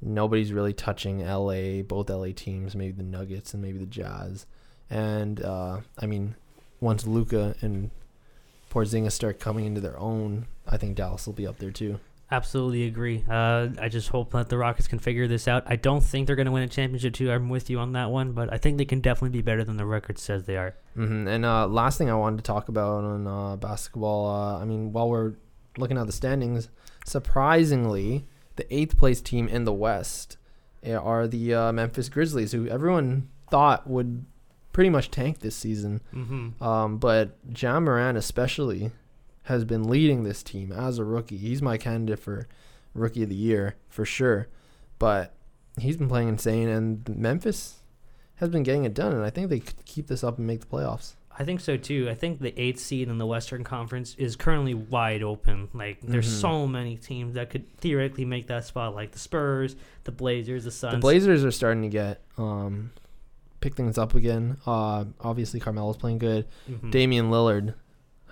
nobody's 0.01 0.53
really 0.53 0.73
touching 0.73 1.27
LA, 1.27 1.83
both 1.83 2.09
LA 2.11 2.29
teams, 2.35 2.77
maybe 2.77 2.93
the 2.93 3.03
Nuggets 3.03 3.55
and 3.55 3.63
maybe 3.63 3.79
the 3.79 3.87
Jazz. 3.87 4.47
And 4.89 5.43
uh 5.43 5.81
I 5.99 6.07
mean, 6.07 6.37
once 6.81 7.07
Luka 7.07 7.57
and 7.61 7.91
Porzingis 8.71 9.13
start 9.13 9.41
coming 9.41 9.67
into 9.67 9.81
their 9.81 9.99
own, 9.99 10.47
I 10.67 10.77
think 10.77 10.97
Dallas 10.97 11.27
will 11.27 11.35
be 11.35 11.47
up 11.47 11.59
there 11.59 11.71
too. 11.71 11.99
Absolutely 12.31 12.85
agree. 12.85 13.25
Uh, 13.29 13.69
I 13.81 13.89
just 13.89 14.09
hope 14.09 14.33
that 14.33 14.49
the 14.49 14.57
Rockets 14.57 14.89
can 14.89 14.99
figure 14.99 15.29
this 15.29 15.47
out. 15.47 15.63
I 15.67 15.77
don't 15.77 16.03
think 16.03 16.27
they're 16.27 16.37
going 16.37 16.47
to 16.47 16.53
win 16.53 16.63
a 16.63 16.69
championship 16.69 17.15
too. 17.15 17.31
I'm 17.31 17.49
with 17.49 17.69
you 17.69 17.79
on 17.79 17.93
that 17.93 18.11
one, 18.11 18.33
but 18.33 18.53
I 18.53 18.57
think 18.57 18.79
they 18.79 18.85
can 18.85 19.01
definitely 19.01 19.39
be 19.39 19.43
better 19.43 19.63
than 19.63 19.77
the 19.77 19.87
record 19.87 20.19
says 20.19 20.45
they 20.45 20.57
are. 20.57 20.75
hmm 20.95 21.29
And 21.29 21.45
uh, 21.45 21.67
last 21.67 21.99
thing 21.99 22.11
I 22.11 22.15
wanted 22.15 22.39
to 22.39 22.43
talk 22.43 22.69
about 22.69 23.05
on 23.05 23.27
uh, 23.27 23.57
basketball, 23.57 24.27
uh, 24.27 24.59
I 24.61 24.65
mean, 24.65 24.93
while 24.93 25.09
we're 25.09 25.35
looking 25.77 25.99
at 25.99 26.07
the 26.07 26.13
standings, 26.13 26.71
surprisingly, 27.05 28.25
the 28.57 28.75
eighth 28.75 28.97
place 28.97 29.21
team 29.21 29.47
in 29.49 29.65
the 29.65 29.73
West 29.73 30.37
eh, 30.83 30.95
are 30.95 31.27
the 31.27 31.55
uh, 31.55 31.73
Memphis 31.73 32.09
Grizzlies, 32.09 32.53
who 32.53 32.67
everyone 32.69 33.29
thought 33.51 33.89
would 33.89 34.25
pretty 34.73 34.91
much 34.91 35.11
tank 35.11 35.41
this 35.41 35.55
season. 35.55 36.01
Mm-hmm. 36.13 36.63
Um, 36.63 36.99
but 36.99 37.37
Ja 37.57 37.79
Morant 37.81 38.19
especially 38.19 38.91
has 39.45 39.65
been 39.65 39.85
leading 39.85 40.23
this 40.25 40.43
team 40.43 40.73
as 40.73 40.99
a 40.99 41.05
rookie. 41.05 41.37
He's 41.37 41.61
my 41.63 41.77
candidate 41.79 42.19
for 42.19 42.49
rookie 42.95 43.23
of 43.25 43.29
the 43.29 43.35
year 43.35 43.77
for 43.89 44.05
sure. 44.05 44.49
But 44.99 45.35
he's 45.79 45.97
been 45.97 46.09
playing 46.09 46.29
insane, 46.29 46.69
and 46.69 47.09
Memphis 47.09 47.81
has 48.37 48.49
been 48.49 48.63
getting 48.63 48.85
it 48.85 48.95
done, 48.95 49.13
and 49.13 49.25
I 49.25 49.31
think 49.31 49.51
they 49.51 49.61
could 49.61 49.85
keep 49.85 50.07
this 50.07 50.25
up 50.25 50.39
and 50.39 50.47
make 50.47 50.61
the 50.61 50.67
playoffs. 50.67 51.15
I 51.37 51.45
think 51.45 51.61
so 51.61 51.77
too. 51.77 52.09
I 52.09 52.15
think 52.15 52.41
the 52.41 52.59
eighth 52.61 52.79
seed 52.79 53.09
in 53.09 53.19
the 53.19 53.27
Western 53.27 53.65
Conference 53.65 54.15
is 54.19 54.37
currently 54.37 54.73
wide 54.73 55.23
open. 55.25 55.69
Like 55.75 56.01
there's 56.01 56.29
Mhm. 56.29 56.41
so 56.41 56.67
many 56.69 56.97
teams 56.97 57.35
that 57.35 57.51
could 57.51 57.69
theoretically 57.79 58.25
make 58.25 58.47
that 58.47 58.65
spot, 58.67 58.95
like 58.95 59.11
the 59.11 59.19
Spurs, 59.19 59.75
the 60.05 60.13
Blazers, 60.13 60.63
the 60.63 60.71
Suns. 60.71 60.95
The 60.95 61.01
Blazers 61.01 61.45
are 61.45 61.51
starting 61.51 61.83
to 61.83 61.89
get 61.89 62.23
um, 62.39 62.93
pick 63.61 63.75
things 63.75 63.99
up 63.99 64.15
again. 64.15 64.59
Uh, 64.65 65.07
obviously 65.21 65.59
Carmelo's 65.59 65.97
playing 65.97 66.19
good. 66.19 66.47
Mhm. 66.71 66.93
Damian 66.93 67.31
Lillard 67.31 67.75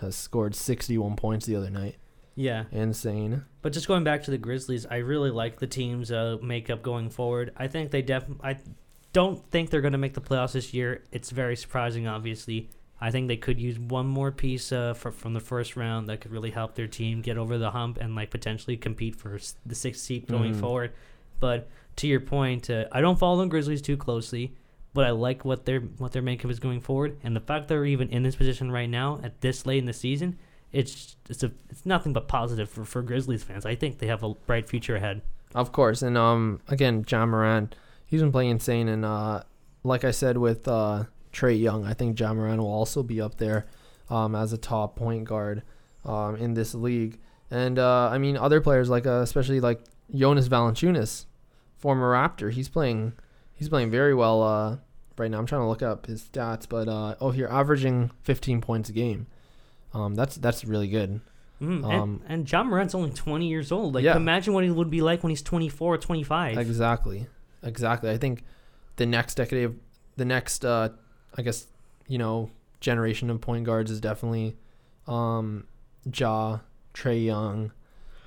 has 0.03 0.15
scored 0.15 0.55
61 0.55 1.17
points 1.17 1.47
the 1.47 1.57
other 1.57 1.71
night. 1.71 1.97
Yeah. 2.35 2.65
Insane. 2.71 3.45
But 3.63 3.73
just 3.73 3.89
going 3.89 4.05
back 4.05 4.23
to 4.25 4.31
the 4.31 4.39
Grizzlies, 4.39 4.87
I 4.87 4.97
really 4.97 5.31
like 5.31 5.59
the 5.59 5.67
team's 5.67 6.11
uh, 6.13 6.37
makeup 6.43 6.83
going 6.83 7.11
forward. 7.11 7.53
I 7.57 7.67
think 7.69 7.91
they 7.91 8.03
def. 8.03 8.25
I 8.43 8.59
don't 9.13 9.45
think 9.51 9.71
they're 9.71 9.81
going 9.83 9.93
to 9.93 9.99
make 9.99 10.15
the 10.15 10.21
playoffs 10.21 10.53
this 10.53 10.73
year. 10.73 11.03
It's 11.13 11.31
very 11.31 11.57
surprising, 11.57 12.07
obviously. 12.07 12.71
I 13.01 13.11
think 13.11 13.29
they 13.29 13.37
could 13.37 13.61
use 13.61 13.79
one 13.79 14.07
more 14.07 14.31
piece 14.31 14.71
uh, 14.73 14.95
fr- 14.95 15.11
from 15.11 15.35
the 15.35 15.41
first 15.41 15.77
round 15.77 16.09
that 16.09 16.21
could 16.21 16.31
really 16.31 16.51
help 16.53 16.75
their 16.77 16.87
team 16.87 17.21
get 17.21 17.37
over 17.37 17.59
the 17.59 17.73
hump 17.73 17.99
and 18.01 18.15
like 18.15 18.31
potentially 18.31 18.77
compete 18.77 19.17
for 19.17 19.39
the 19.67 19.75
sixth 19.75 20.03
seed 20.03 20.27
going 20.29 20.55
Mhm. 20.55 20.61
forward. 20.61 20.93
But 21.41 21.69
to 21.97 22.07
your 22.07 22.21
point, 22.21 22.71
uh, 22.71 22.85
I 22.93 23.01
don't 23.01 23.19
follow 23.19 23.43
the 23.43 23.49
Grizzlies 23.49 23.83
too 23.83 23.97
closely, 23.97 24.55
but 24.95 25.05
I 25.05 25.11
like 25.11 25.45
what 25.45 25.65
their 25.65 25.81
what 25.81 26.13
their 26.13 26.23
makeup 26.23 26.51
is 26.51 26.59
going 26.59 26.81
forward, 26.81 27.19
and 27.23 27.35
the 27.35 27.41
fact 27.41 27.69
they're 27.69 27.85
even 27.85 28.09
in 28.11 28.23
this 28.23 28.37
position 28.37 28.71
right 28.71 28.89
now 28.89 29.21
at 29.23 29.41
this 29.41 29.67
late 29.67 29.79
in 29.79 29.87
the 29.87 29.93
season 29.93 30.39
it's 30.73 31.17
it's 31.29 31.43
a 31.43 31.53
it's 31.71 31.85
nothing 31.87 32.13
but 32.13 32.29
positive 32.29 32.69
for, 32.69 32.85
for 32.85 33.03
Grizzlies 33.03 33.45
fans. 33.45 33.67
I 33.67 33.75
think 33.75 33.99
they 33.99 34.07
have 34.07 34.23
a 34.23 34.35
bright 34.35 34.69
future 34.69 34.97
ahead. 34.97 35.23
Of 35.55 35.73
course. 35.73 36.03
And 36.03 36.17
um, 36.17 36.61
again, 36.69 37.05
Ja 37.07 37.27
Morant, 37.27 37.77
he's 38.07 38.23
been 38.23 38.33
playing 38.33 38.51
insane. 38.51 38.89
And 38.89 39.05
uh, 39.05 39.43
like 39.85 40.03
I 40.05 40.11
said 40.11 40.39
with 40.39 40.67
uh, 40.67 41.05
Trae 41.33 41.61
Young, 41.61 41.85
I 41.85 41.93
think 41.93 42.19
Ja 42.19 42.33
Morant 42.33 42.59
will 42.59 42.73
also 42.73 43.03
be 43.03 43.21
up 43.21 43.37
there 43.37 43.67
um, 44.09 44.35
as 44.35 44.55
a 44.55 44.59
top 44.59 44.97
point 44.97 45.25
guard 45.25 45.63
um, 46.07 46.37
in 46.37 46.55
this 46.55 46.75
league. 46.75 47.19
And 47.51 47.79
uh, 47.79 48.09
I 48.09 48.17
mean, 48.17 48.39
other 48.39 48.63
players 48.63 48.89
like 48.89 49.07
uh, 49.07 49.21
especially 49.21 49.61
like 49.61 49.81
Jonas 50.15 50.49
Valanciunas, 50.49 51.27
former 51.77 52.13
Raptor, 52.13 52.51
he's 52.51 52.71
playing 52.71 53.13
he's 53.63 53.69
playing 53.69 53.91
very 53.91 54.15
well 54.15 54.43
uh, 54.43 54.77
right 55.17 55.31
now. 55.31 55.39
I'm 55.39 55.47
trying 55.47 55.63
to 55.63 55.69
look 55.69 55.83
up 55.83 56.07
his 56.07 56.23
stats, 56.23 56.69
but 56.69 56.89
uh, 56.89 57.15
oh, 57.21 57.31
here 57.31 57.47
averaging 57.49 58.11
15 58.25 58.61
points 58.61 58.89
a 58.89 58.93
game. 58.93 59.27
Um, 59.95 60.15
that's 60.15 60.37
that's 60.37 60.65
really 60.65 60.89
good. 60.89 61.21
Mm, 61.61 61.85
Um, 61.85 62.23
and, 62.27 62.41
and 62.41 62.51
Ja 62.51 62.65
Morant's 62.65 62.95
only 62.95 63.11
20 63.11 63.47
years 63.47 63.71
old. 63.71 63.95
Like, 63.95 64.03
Yeah. 64.05 64.17
imagine 64.17 64.53
what 64.53 64.65
he 64.65 64.71
would 64.71 64.91
be 64.91 65.01
like 65.01 65.23
when 65.23 65.31
he's 65.31 65.43
24 65.43 65.95
or 65.95 65.99
25. 65.99 66.59
Exactly. 66.59 67.27
Exactly. 67.63 68.11
I 68.11 68.17
think 68.19 68.43
the 68.97 69.07
next 69.07 69.37
decade 69.37 69.65
of 69.65 69.77
the 70.17 70.25
next 70.25 70.65
uh 70.65 70.89
I 71.39 71.43
guess, 71.43 71.67
you 72.09 72.19
know, 72.19 72.51
generation 72.81 73.31
of 73.31 73.41
point 73.41 73.65
guards 73.65 73.91
is 73.93 74.01
definitely 74.01 74.57
um 75.07 75.69
Ja, 76.13 76.59
Trae 76.95 77.25
Young. 77.27 77.71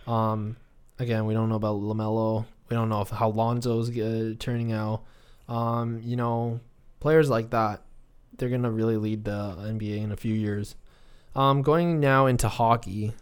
Um 0.07 0.55
again, 0.97 1.25
we 1.25 1.33
don't 1.33 1.49
know 1.49 1.55
about 1.55 1.81
LaMelo. 1.81 2.45
We 2.69 2.75
don't 2.75 2.89
know 2.89 3.01
if 3.01 3.09
how 3.09 3.31
Lonzo's 3.31 3.89
uh, 3.97 4.35
turning 4.39 4.71
out. 4.71 5.03
Um, 5.47 6.01
you 6.03 6.15
know, 6.15 6.59
players 6.99 7.29
like 7.29 7.51
that, 7.51 7.81
they're 8.37 8.49
gonna 8.49 8.71
really 8.71 8.97
lead 8.97 9.25
the 9.25 9.55
NBA 9.59 9.97
in 10.01 10.11
a 10.11 10.17
few 10.17 10.33
years. 10.33 10.75
Um, 11.35 11.61
going 11.61 11.99
now 11.99 12.25
into 12.27 12.47
hockey, 12.47 13.13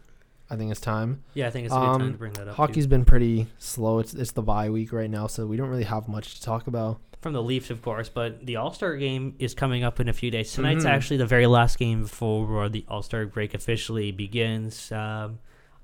I 0.50 0.56
think 0.56 0.72
it's 0.72 0.80
time. 0.80 1.24
Yeah, 1.34 1.48
I 1.48 1.50
think 1.50 1.66
it's 1.66 1.74
a 1.74 1.78
good 1.80 1.84
time 1.86 2.02
Um, 2.02 2.12
to 2.14 2.18
bring 2.18 2.34
that 2.34 2.48
up. 2.48 2.56
too. 2.56 2.62
Hockey's 2.62 2.88
been 2.88 3.06
pretty 3.06 3.48
slow. 3.58 4.00
It's 4.00 4.14
it's 4.14 4.32
the 4.32 4.42
bye 4.44 4.70
week 4.70 4.94
right 4.94 5.10
now, 5.10 5.28
so 5.28 5.46
we 5.48 5.58
don't 5.58 5.70
really 5.70 5.84
have 5.84 6.08
much 6.08 6.36
to 6.36 6.42
talk 6.42 6.68
about. 6.68 7.00
from 7.22 7.32
the 7.32 7.42
Leafs, 7.42 7.70
of 7.70 7.82
course, 7.82 8.10
but 8.10 8.46
the 8.46 8.58
All 8.58 8.74
Star 8.74 8.98
game 8.98 9.34
is 9.40 9.54
coming 9.54 9.82
up 9.82 10.02
in 10.02 10.10
a 10.10 10.14
few 10.14 10.30
days. 10.30 10.52
Tonight's 10.52 10.84
Mhm. 10.84 10.90
actually 10.90 11.16
the 11.16 11.26
very 11.26 11.48
last 11.48 11.80
game 11.80 12.02
before 12.02 12.68
the 12.68 12.84
All 12.90 13.02
Star 13.02 13.26
break 13.26 13.54
officially 13.54 14.12
begins. 14.12 14.92
Um, 14.92 15.40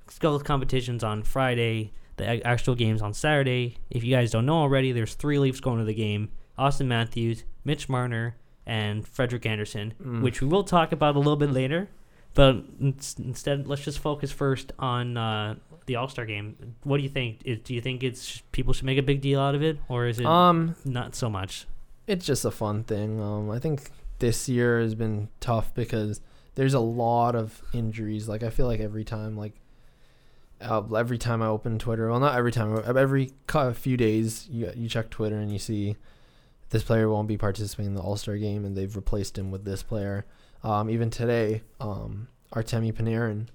skills 0.10 0.44
competitions 0.44 1.02
on 1.02 1.24
Friday. 1.24 1.94
The 2.20 2.46
actual 2.46 2.76
game's 2.76 3.02
on 3.02 3.14
Saturday. 3.14 3.78
If 3.90 4.04
you 4.04 4.14
guys 4.16 4.32
don't 4.32 4.46
know 4.46 4.58
already, 4.58 4.92
there's 4.92 5.16
three 5.16 5.40
Leafs 5.40 5.60
going 5.60 5.80
to 5.80 5.86
the 5.86 5.94
game: 5.94 6.30
Auston 6.58 6.86
Matthews, 6.88 7.44
Mitch 7.66 7.90
Marner, 7.90 8.36
and 8.66 9.08
Frederik 9.08 9.46
Andersen, 9.46 9.94
Mm. 10.02 10.22
which 10.22 10.42
we 10.42 10.48
will 10.48 10.64
talk 10.64 10.92
about 10.92 11.16
a 11.16 11.20
little 11.20 11.36
bit 11.36 11.52
later. 11.52 11.90
But 12.36 12.64
instead, 12.80 13.68
let's 13.68 13.84
just 13.84 14.00
focus 14.00 14.32
first 14.32 14.72
on 14.78 15.18
uh, 15.18 15.56
the 15.88 15.96
All 15.96 16.08
Star 16.08 16.26
game. 16.26 16.76
What 16.84 16.98
do 16.98 17.04
you 17.04 17.10
think? 17.10 17.42
Do 17.64 17.74
you 17.74 17.82
think 17.82 18.04
it's 18.04 18.42
people 18.52 18.74
should 18.74 18.86
make 18.86 18.98
a 19.00 19.04
big 19.04 19.22
deal 19.22 19.40
out 19.40 19.56
of 19.56 19.64
it, 19.64 19.80
or 19.90 20.06
is 20.08 20.20
it 20.20 20.26
Um, 20.26 20.76
not 20.86 21.16
so 21.16 21.30
much? 21.30 21.66
it's 22.08 22.26
just 22.26 22.44
a 22.46 22.52
fun 22.52 22.84
thing. 22.84 23.20
Um, 23.22 23.50
I 23.52 23.60
think 23.60 23.92
this 24.20 24.50
year 24.50 24.80
has 24.82 24.96
been 24.96 25.30
tough 25.40 25.74
because 25.76 26.22
there's 26.56 26.74
a 26.74 26.80
lot 26.80 27.36
of 27.36 27.62
injuries. 27.74 28.28
Like 28.28 28.44
I 28.44 28.50
feel 28.50 28.66
like 28.68 28.80
every 28.80 29.04
time, 29.04 29.38
like 29.38 29.54
uh, 30.62 30.84
every 30.96 31.18
time 31.18 31.42
I 31.42 31.48
open 31.48 31.80
Twitter, 31.80 32.10
well, 32.10 32.20
not 32.20 32.36
every 32.36 32.52
time, 32.52 32.82
every 32.86 33.32
few 33.74 33.98
days, 33.98 34.48
you 34.50 34.72
you 34.76 34.90
check 34.90 35.10
Twitter 35.10 35.38
and 35.38 35.52
you 35.52 35.60
see 35.60 35.96
this 36.70 36.84
player 36.84 37.10
won't 37.10 37.28
be 37.28 37.38
participating 37.38 37.92
in 37.92 37.96
the 37.96 38.02
All 38.02 38.18
Star 38.18 38.38
game, 38.38 38.66
and 38.66 38.76
they've 38.76 38.96
replaced 38.96 39.38
him 39.38 39.52
with 39.52 39.66
this 39.66 39.84
player. 39.84 40.26
Um, 40.64 40.90
even 40.90 41.10
today, 41.10 41.62
um, 41.80 42.28
Artemi 42.54 42.94
Panarin 42.94 43.48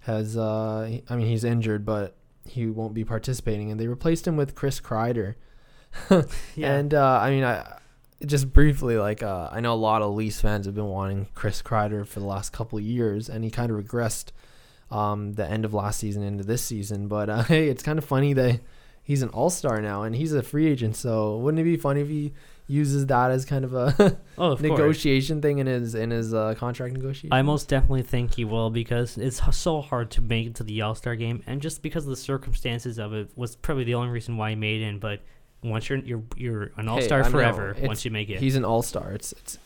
has, 0.00 0.36
uh, 0.36 0.98
I 1.08 1.16
mean, 1.16 1.26
he's 1.26 1.44
injured, 1.44 1.84
but 1.84 2.16
he 2.46 2.66
won't 2.66 2.94
be 2.94 3.04
participating, 3.04 3.70
and 3.70 3.80
they 3.80 3.86
replaced 3.86 4.26
him 4.26 4.36
with 4.36 4.54
Chris 4.54 4.80
Kreider. 4.80 5.34
yeah. 6.10 6.74
And 6.74 6.94
uh, 6.94 7.18
I 7.20 7.30
mean, 7.30 7.44
I 7.44 7.78
just 8.24 8.52
briefly 8.52 8.96
like 8.96 9.22
uh, 9.22 9.48
I 9.50 9.60
know 9.60 9.74
a 9.74 9.76
lot 9.76 10.02
of 10.02 10.14
Leafs 10.14 10.40
fans 10.40 10.66
have 10.66 10.74
been 10.74 10.86
wanting 10.86 11.28
Chris 11.34 11.62
Kreider 11.62 12.06
for 12.06 12.20
the 12.20 12.26
last 12.26 12.52
couple 12.52 12.78
of 12.78 12.84
years, 12.84 13.28
and 13.28 13.44
he 13.44 13.50
kind 13.50 13.70
of 13.70 13.82
regressed 13.82 14.30
um, 14.92 15.32
the 15.32 15.48
end 15.48 15.64
of 15.64 15.74
last 15.74 15.98
season 15.98 16.22
into 16.22 16.44
this 16.44 16.62
season. 16.62 17.08
But 17.08 17.28
uh, 17.28 17.42
hey, 17.44 17.68
it's 17.68 17.82
kind 17.82 17.98
of 17.98 18.04
funny 18.04 18.32
that 18.34 18.60
he's 19.02 19.22
an 19.22 19.30
All 19.30 19.50
Star 19.50 19.80
now, 19.80 20.02
and 20.02 20.14
he's 20.14 20.32
a 20.32 20.42
free 20.42 20.68
agent. 20.68 20.96
So 20.96 21.36
wouldn't 21.38 21.60
it 21.60 21.64
be 21.64 21.76
funny 21.76 22.02
if 22.02 22.08
he 22.08 22.32
uses 22.68 23.06
that 23.06 23.30
as 23.30 23.44
kind 23.44 23.64
of 23.64 23.74
a 23.74 23.94
oh, 23.98 24.52
of 24.52 24.58
course. 24.58 24.60
negotiation 24.60 25.42
thing 25.42 25.58
in 25.58 25.66
his 25.66 25.94
in 25.94 26.10
his 26.10 26.34
uh, 26.34 26.54
contract 26.56 26.94
negotiation? 26.94 27.32
I 27.32 27.42
most 27.42 27.68
definitely 27.68 28.02
think 28.02 28.34
he 28.34 28.44
will 28.44 28.70
because 28.70 29.18
it's 29.18 29.40
so 29.56 29.80
hard 29.80 30.10
to 30.12 30.20
make 30.20 30.46
it 30.46 30.54
to 30.56 30.64
the 30.64 30.82
All 30.82 30.94
Star 30.94 31.16
game, 31.16 31.42
and 31.46 31.60
just 31.60 31.82
because 31.82 32.04
of 32.04 32.10
the 32.10 32.16
circumstances 32.16 32.98
of 32.98 33.12
it 33.12 33.30
was 33.36 33.56
probably 33.56 33.84
the 33.84 33.94
only 33.94 34.10
reason 34.10 34.36
why 34.36 34.50
he 34.50 34.56
made 34.56 34.82
it 34.82 34.84
in. 34.84 34.98
But 34.98 35.20
once 35.62 35.88
you're 35.88 35.98
you're 35.98 36.22
you're 36.36 36.72
an 36.76 36.88
All 36.88 37.00
Star 37.00 37.22
know, 37.22 37.30
forever 37.30 37.76
once 37.80 38.04
you 38.04 38.10
make 38.10 38.28
it. 38.30 38.40
He's 38.40 38.56
an 38.56 38.64
All 38.64 38.82
Star. 38.82 39.12
It's 39.12 39.32
it's 39.32 39.58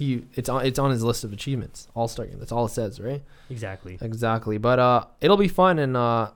he 0.00 0.24
it's 0.34 0.48
on 0.48 0.66
it's 0.66 0.78
on 0.78 0.90
his 0.90 1.04
list 1.04 1.22
of 1.22 1.32
achievements. 1.32 1.86
All 1.94 2.08
Star 2.08 2.26
game. 2.26 2.38
That's 2.40 2.50
all 2.50 2.66
it 2.66 2.70
says, 2.70 3.00
right? 3.00 3.22
Exactly. 3.48 3.96
Exactly. 4.00 4.58
But 4.58 4.78
uh 4.80 5.04
it'll 5.20 5.36
be 5.36 5.48
fun 5.48 5.78
and 5.78 5.96
uh 5.96 6.30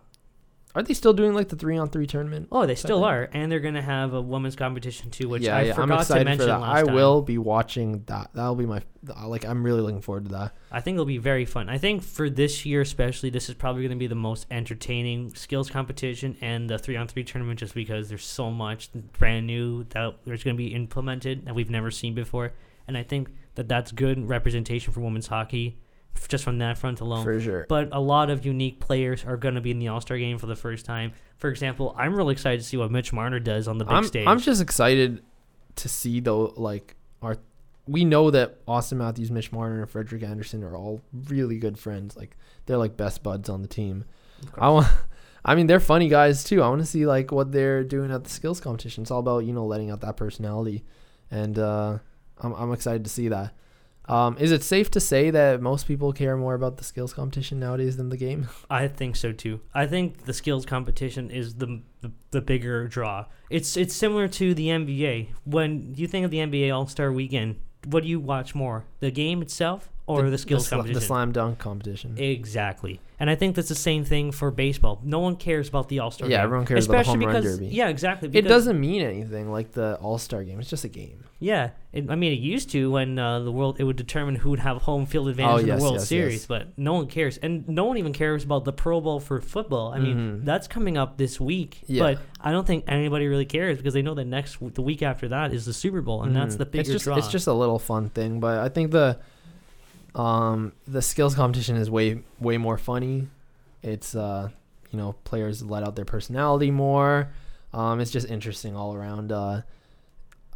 are 0.77 0.83
they 0.83 0.95
still 0.95 1.13
doing 1.13 1.35
like 1.35 1.51
the 1.51 1.57
three 1.57 1.77
on 1.79 1.89
three 1.89 2.07
tournament? 2.07 2.49
Oh, 2.51 2.67
they 2.67 2.75
still 2.75 3.05
are, 3.05 3.31
and 3.33 3.51
they're 3.51 3.61
gonna 3.61 3.81
have 3.81 4.13
a 4.13 4.21
women's 4.21 4.57
competition 4.57 5.09
too, 5.09 5.29
which 5.29 5.43
yeah, 5.45 5.57
I 5.57 5.63
yeah, 5.63 5.71
I'm 5.71 5.83
forgot 5.83 5.95
to 5.95 6.01
excited 6.01 6.25
mention 6.25 6.41
for 6.41 6.47
that. 6.47 6.61
last 6.61 6.77
I 6.77 6.83
time. 6.83 6.95
will 6.97 7.23
be 7.23 7.39
watching 7.39 8.03
that. 8.07 8.31
That'll 8.35 8.57
be 8.57 8.67
my 8.67 8.83
uh, 9.09 9.29
like 9.29 9.45
I'm 9.45 9.63
really 9.63 9.83
looking 9.83 10.01
forward 10.01 10.25
to 10.25 10.33
that. 10.33 10.53
I 10.73 10.81
think 10.81 10.97
it'll 10.97 11.05
be 11.07 11.19
very 11.19 11.45
fun. 11.45 11.69
I 11.69 11.79
think 11.79 12.03
for 12.03 12.29
this 12.29 12.67
year 12.67 12.81
especially, 12.81 13.31
this 13.31 13.49
is 13.49 13.55
probably 13.55 13.83
going 13.83 13.97
to 13.97 14.03
be 14.03 14.09
the 14.09 14.17
most 14.17 14.49
entertaining 14.51 15.33
skills 15.37 15.71
competition 15.71 16.37
and 16.41 16.69
the 16.69 16.77
three 16.77 16.97
on 16.97 17.07
three 17.07 17.23
tournament, 17.23 17.61
just 17.61 17.75
because 17.75 18.09
there's 18.09 18.27
so 18.27 18.51
much 18.51 18.91
brand 19.17 19.47
new 19.47 19.85
that 19.91 20.17
there's 20.25 20.43
going 20.43 20.57
to 20.57 20.63
be 20.63 20.75
implemented 20.75 21.47
that 21.47 21.55
we've 21.55 21.71
never 21.71 21.93
seen 21.93 22.17
before, 22.17 22.53
and 22.89 22.99
I 22.99 23.05
think 23.05 23.29
that 23.55 23.69
that's 23.69 23.93
good 23.93 24.29
representation 24.29 24.93
for 24.93 25.01
women's 25.01 25.27
hockey, 25.27 25.79
just 26.29 26.45
from 26.45 26.59
that 26.59 26.79
front 26.79 27.01
alone. 27.01 27.25
For 27.25 27.41
sure. 27.41 27.67
but 27.69 27.89
a 27.93 28.01
lot 28.01 28.31
of 28.31 28.45
unique 28.45 28.81
players 28.81 29.25
are 29.25 29.37
going 29.37 29.55
to 29.55 29.61
be 29.61 29.71
in 29.71 29.79
the 29.79 29.89
All 29.89 30.01
Star 30.01 30.19
game 30.19 30.39
for 30.39 30.47
the 30.47 30.57
first 30.57 30.85
time. 30.85 31.13
For 31.39 31.51
example, 31.51 31.95
I'm 31.99 32.15
really 32.15 32.33
excited 32.33 32.61
to 32.61 32.67
see 32.67 32.77
what 32.77 32.91
Mitch 32.91 33.13
Marner 33.13 33.41
does 33.41 33.69
on 33.69 33.79
the 33.79 33.85
big 33.85 33.95
I'm 33.95 34.05
stage. 34.05 34.27
I'm 34.27 34.41
just 34.41 34.61
excited 34.63 35.23
to 35.77 35.89
see 35.89 36.21
though 36.21 36.55
like 36.57 36.97
our 37.21 37.37
we 37.87 38.05
know 38.05 38.31
that 38.31 38.65
Auston 38.67 38.99
Matthews, 38.99 39.31
Mitch 39.31 39.53
Marner, 39.53 39.83
and 39.83 39.91
Frederik 39.91 40.23
Andersen 40.23 40.63
are 40.65 40.75
all 40.75 41.03
really 41.29 41.59
good 41.59 41.79
friends. 41.79 42.17
Like 42.17 42.37
they're 42.67 42.79
like 42.79 42.97
best 42.97 43.23
buds 43.23 43.49
on 43.49 43.63
the 43.63 43.69
team. 43.69 44.05
I 44.57 44.69
want. 44.71 44.87
I 45.47 45.55
mean, 45.55 45.67
they're 45.67 45.81
funny 45.81 46.09
guys 46.09 46.43
too. 46.43 46.63
I 46.63 46.69
want 46.69 46.81
to 46.81 46.87
see 46.87 47.05
like 47.05 47.31
what 47.31 47.53
they're 47.53 47.85
doing 47.85 48.11
at 48.11 48.25
the 48.25 48.31
skills 48.31 48.61
competition. 48.61 49.03
It's 49.03 49.11
all 49.11 49.21
about 49.21 49.45
you 49.45 49.53
know 49.53 49.67
letting 49.67 49.91
out 49.91 50.01
that 50.01 50.17
personality, 50.17 50.85
and 51.31 51.59
uh, 51.59 51.99
I'm 52.39 52.53
I'm 52.55 52.73
excited 52.73 53.05
to 53.05 53.11
see 53.11 53.29
that. 53.29 53.55
Um, 54.07 54.37
is 54.39 54.53
it 54.53 54.63
safe 54.63 54.91
to 54.91 55.01
say 55.01 55.31
that 55.31 55.63
most 55.63 55.89
people 55.89 56.13
care 56.13 56.37
more 56.37 56.55
about 56.55 56.77
the 56.77 56.85
skills 56.85 57.15
competition 57.15 57.59
nowadays 57.59 57.97
than 57.97 58.11
the 58.11 58.19
game? 58.19 58.49
I 58.71 58.87
think 58.87 59.17
so 59.17 59.33
too. 59.33 59.61
I 59.73 59.87
think 59.87 60.25
the 60.25 60.35
skills 60.35 60.67
competition 60.67 61.31
is 61.31 61.55
the, 61.55 61.81
the 62.03 62.13
the 62.31 62.43
bigger 62.43 62.87
draw. 62.87 63.27
It's 63.49 63.77
it's 63.77 63.95
similar 63.95 64.29
to 64.29 64.55
the 64.55 64.69
NBA. 64.69 65.29
When 65.45 65.95
you 65.97 66.07
think 66.07 66.25
of 66.25 66.31
the 66.31 66.39
NBA 66.39 66.75
All 66.75 66.87
Star 66.87 67.13
Weekend, 67.13 67.61
what 67.87 68.03
do 68.03 68.09
you 68.09 68.21
watch 68.21 68.55
more, 68.55 68.85
the 69.01 69.11
game 69.11 69.41
itself 69.41 69.89
or 70.07 70.29
the, 70.29 70.37
skills 70.39 70.67
sla- 70.67 70.71
competition? 70.71 70.95
the 71.01 71.07
slam 71.07 71.33
dunk 71.33 71.59
competition. 71.59 72.15
Exactly, 72.19 73.01
and 73.19 73.31
I 73.31 73.35
think 73.37 73.57
that's 73.57 73.69
the 73.69 73.75
same 73.75 74.05
thing 74.05 74.33
for 74.33 74.51
baseball. 74.51 75.01
No 75.03 75.19
one 75.21 75.37
cares 75.37 75.69
about 75.69 75.89
the 75.89 76.01
All 76.01 76.11
Star. 76.11 76.29
Yeah, 76.29 76.39
game, 76.39 76.45
everyone 76.45 76.67
cares 76.67 76.87
about 76.87 76.93
the 76.97 77.01
especially 77.01 77.25
home 77.25 77.33
run 77.35 77.43
because 77.43 77.59
derby. 77.59 77.69
yeah, 77.75 77.89
exactly. 77.89 78.31
it 78.33 78.43
doesn't 78.43 78.79
mean 78.79 79.03
anything 79.03 79.51
like 79.51 79.73
the 79.73 79.97
All 80.03 80.19
Star 80.19 80.45
game. 80.45 80.61
It's 80.61 80.69
just 80.71 80.85
a 80.85 80.89
game. 80.89 81.25
Yeah, 81.41 81.71
it, 81.93 82.09
I 82.11 82.15
mean 82.15 82.33
it 82.33 82.39
used 82.39 82.71
to 82.71 82.91
when 82.91 83.19
uh, 83.19 83.41
the 83.41 83.53
world 83.53 83.77
it 83.79 83.85
would 83.85 83.97
determine 83.97 84.35
who 84.37 84.51
would 84.51 84.61
have 84.61 84.79
home 84.83 85.05
field 85.05 85.29
advantage 85.29 85.65
in 85.65 85.71
Oh, 85.71 85.75
yes, 85.75 85.79
the 85.79 85.83
World 85.85 85.95
yes, 85.97 86.09
Series, 86.09 86.33
yes. 86.35 86.47
but 86.47 86.79
no 86.79 86.95
one 86.95 87.07
cares, 87.07 87.37
and 87.39 87.69
no 87.69 87.85
one 87.85 87.99
even 87.99 88.13
cares 88.13 88.45
about 88.45 88.65
the 88.65 88.73
Pro 88.73 89.01
Bowl 89.01 89.21
for 89.21 89.41
football. 89.41 89.93
I 89.93 89.99
mean 89.99 90.17
Mhm. 90.17 90.45
that's 90.45 90.69
coming 90.69 90.97
up 90.97 91.17
this 91.19 91.41
week, 91.41 91.81
Yeah. 91.87 92.03
but 92.03 92.19
I 92.41 92.51
don't 92.53 92.67
think 92.67 92.85
anybody 92.89 93.27
really 93.27 93.45
cares 93.47 93.79
because 93.79 93.95
they 93.95 94.03
know 94.03 94.15
that 94.15 94.27
next 94.27 94.59
the 94.75 94.83
week 94.83 95.03
after 95.03 95.29
that 95.29 95.53
is 95.53 95.65
the 95.67 95.73
Super 95.75 96.01
Bowl, 96.03 96.23
and 96.23 96.35
that's 96.37 96.55
Mhm. 96.55 96.59
the 96.59 96.67
bigger 96.67 96.81
it's 96.83 96.91
just, 96.91 97.05
draw. 97.05 97.17
It's 97.17 97.29
just 97.29 97.47
a 97.47 97.53
little 97.55 97.79
fun 97.79 98.09
thing, 98.11 98.41
but 98.41 98.59
I 98.61 98.69
think 98.69 98.91
the 98.93 99.19
um 100.15 100.73
the 100.87 101.03
skills 101.03 101.35
competition 101.35 101.77
is 101.77 101.91
way 101.91 102.23
way 102.41 102.57
more 102.59 102.79
funny. 102.79 103.29
It's 103.83 104.15
uh 104.15 104.51
you 104.91 104.99
know 104.99 105.15
players 105.25 105.63
let 105.63 105.83
out 105.83 105.97
their 105.97 106.05
personality 106.05 106.71
more. 106.71 107.31
Um, 107.73 107.99
it's 108.01 108.13
just 108.13 108.29
interesting 108.31 108.77
all 108.77 108.95
around. 108.95 109.33
Uh, 109.33 109.63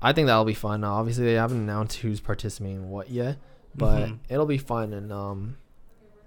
I 0.01 0.13
think 0.13 0.27
that'll 0.29 0.45
be 0.45 0.55
fun. 0.55 0.85
Uh, 0.85 0.91
obviously, 0.93 1.25
they 1.25 1.33
haven't 1.35 1.59
announced 1.59 1.99
who's 1.99 2.21
participating 2.21 2.77
in 2.77 2.89
what 2.91 3.11
yet, 3.11 3.39
but 3.75 4.09
Mhm. 4.09 4.19
it'll 4.29 4.47
be 4.47 4.59
fun. 4.59 4.93
And 4.93 5.13
um, 5.13 5.57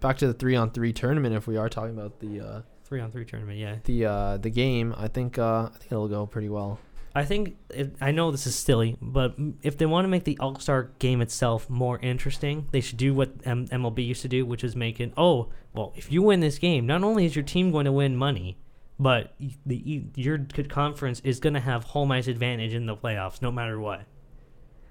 back 0.02 0.18
to 0.18 0.28
the 0.28 0.34
three 0.34 0.58
on 0.58 0.72
three 0.72 0.92
tournament. 0.92 1.34
If 1.34 1.48
we 1.48 1.56
are 1.56 1.70
talking 1.70 1.98
about 1.98 2.20
the 2.20 2.42
uh, 2.42 2.62
three 2.84 3.00
on 3.00 3.10
three 3.12 3.24
tournament. 3.24 3.58
Yeah, 3.58 3.78
the 3.86 4.06
uh, 4.06 4.38
the 4.38 4.50
game, 4.50 4.94
I 4.98 5.08
think 5.08 5.38
uh, 5.40 5.70
I 5.74 5.78
think 5.78 5.94
it'll 5.94 6.10
go 6.10 6.26
pretty 6.26 6.50
well. 6.50 6.80
I 7.14 7.26
think 7.26 7.58
it, 7.70 7.96
I 8.00 8.12
know 8.12 8.32
this 8.32 8.48
is 8.48 8.56
silly, 8.56 8.98
but 9.02 9.36
if 9.62 9.78
they 9.78 9.86
want 9.86 10.06
to 10.06 10.10
make 10.10 10.24
the 10.24 10.38
All 10.40 10.58
Star 10.60 10.92
game 11.00 11.22
itself 11.22 11.70
more 11.70 12.00
interesting, 12.00 12.68
they 12.72 12.80
should 12.80 12.98
do 12.98 13.14
what 13.14 13.32
M- 13.44 13.68
MLB 13.68 14.06
used 14.06 14.22
to 14.22 14.30
do, 14.30 14.46
which 14.46 14.64
is 14.64 14.76
make 14.76 15.00
it. 15.00 15.14
Oh, 15.18 15.50
well, 15.74 15.94
if 15.96 16.12
you 16.12 16.22
win 16.22 16.40
this 16.40 16.58
game, 16.58 16.86
not 16.86 17.04
only 17.04 17.26
is 17.26 17.36
your 17.36 17.44
team 17.44 17.72
going 17.72 17.86
to 17.86 17.92
win 17.92 18.16
money, 18.16 18.58
but 18.98 19.34
the 19.66 20.06
your 20.16 20.40
conference 20.70 21.20
is 21.22 21.40
going 21.40 21.56
to 21.56 21.60
have 21.60 21.86
home 21.86 22.12
ice 22.12 22.28
advantage 22.28 22.74
in 22.74 22.86
the 22.86 22.96
playoffs, 22.96 23.42
no 23.42 23.52
matter 23.52 23.80
what. 23.80 24.06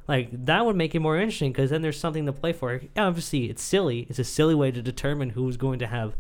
Like 0.09 0.29
that 0.47 0.67
would 0.67 0.75
make 0.77 0.95
it 0.95 1.01
more 1.01 1.17
interesting 1.17 1.53
because 1.53 1.71
then 1.71 1.83
there's 1.83 1.99
something 1.99 2.27
to 2.27 2.33
play 2.33 2.53
for. 2.53 2.83
Obviously, 2.97 3.49
it's 3.49 3.63
silly. 3.63 4.07
It's 4.11 4.19
a 4.19 4.25
silly 4.25 4.57
way 4.57 4.73
to 4.73 4.83
determine 4.83 5.31
who's 5.31 5.57
going 5.57 5.79
to 5.79 5.87
have 5.87 6.17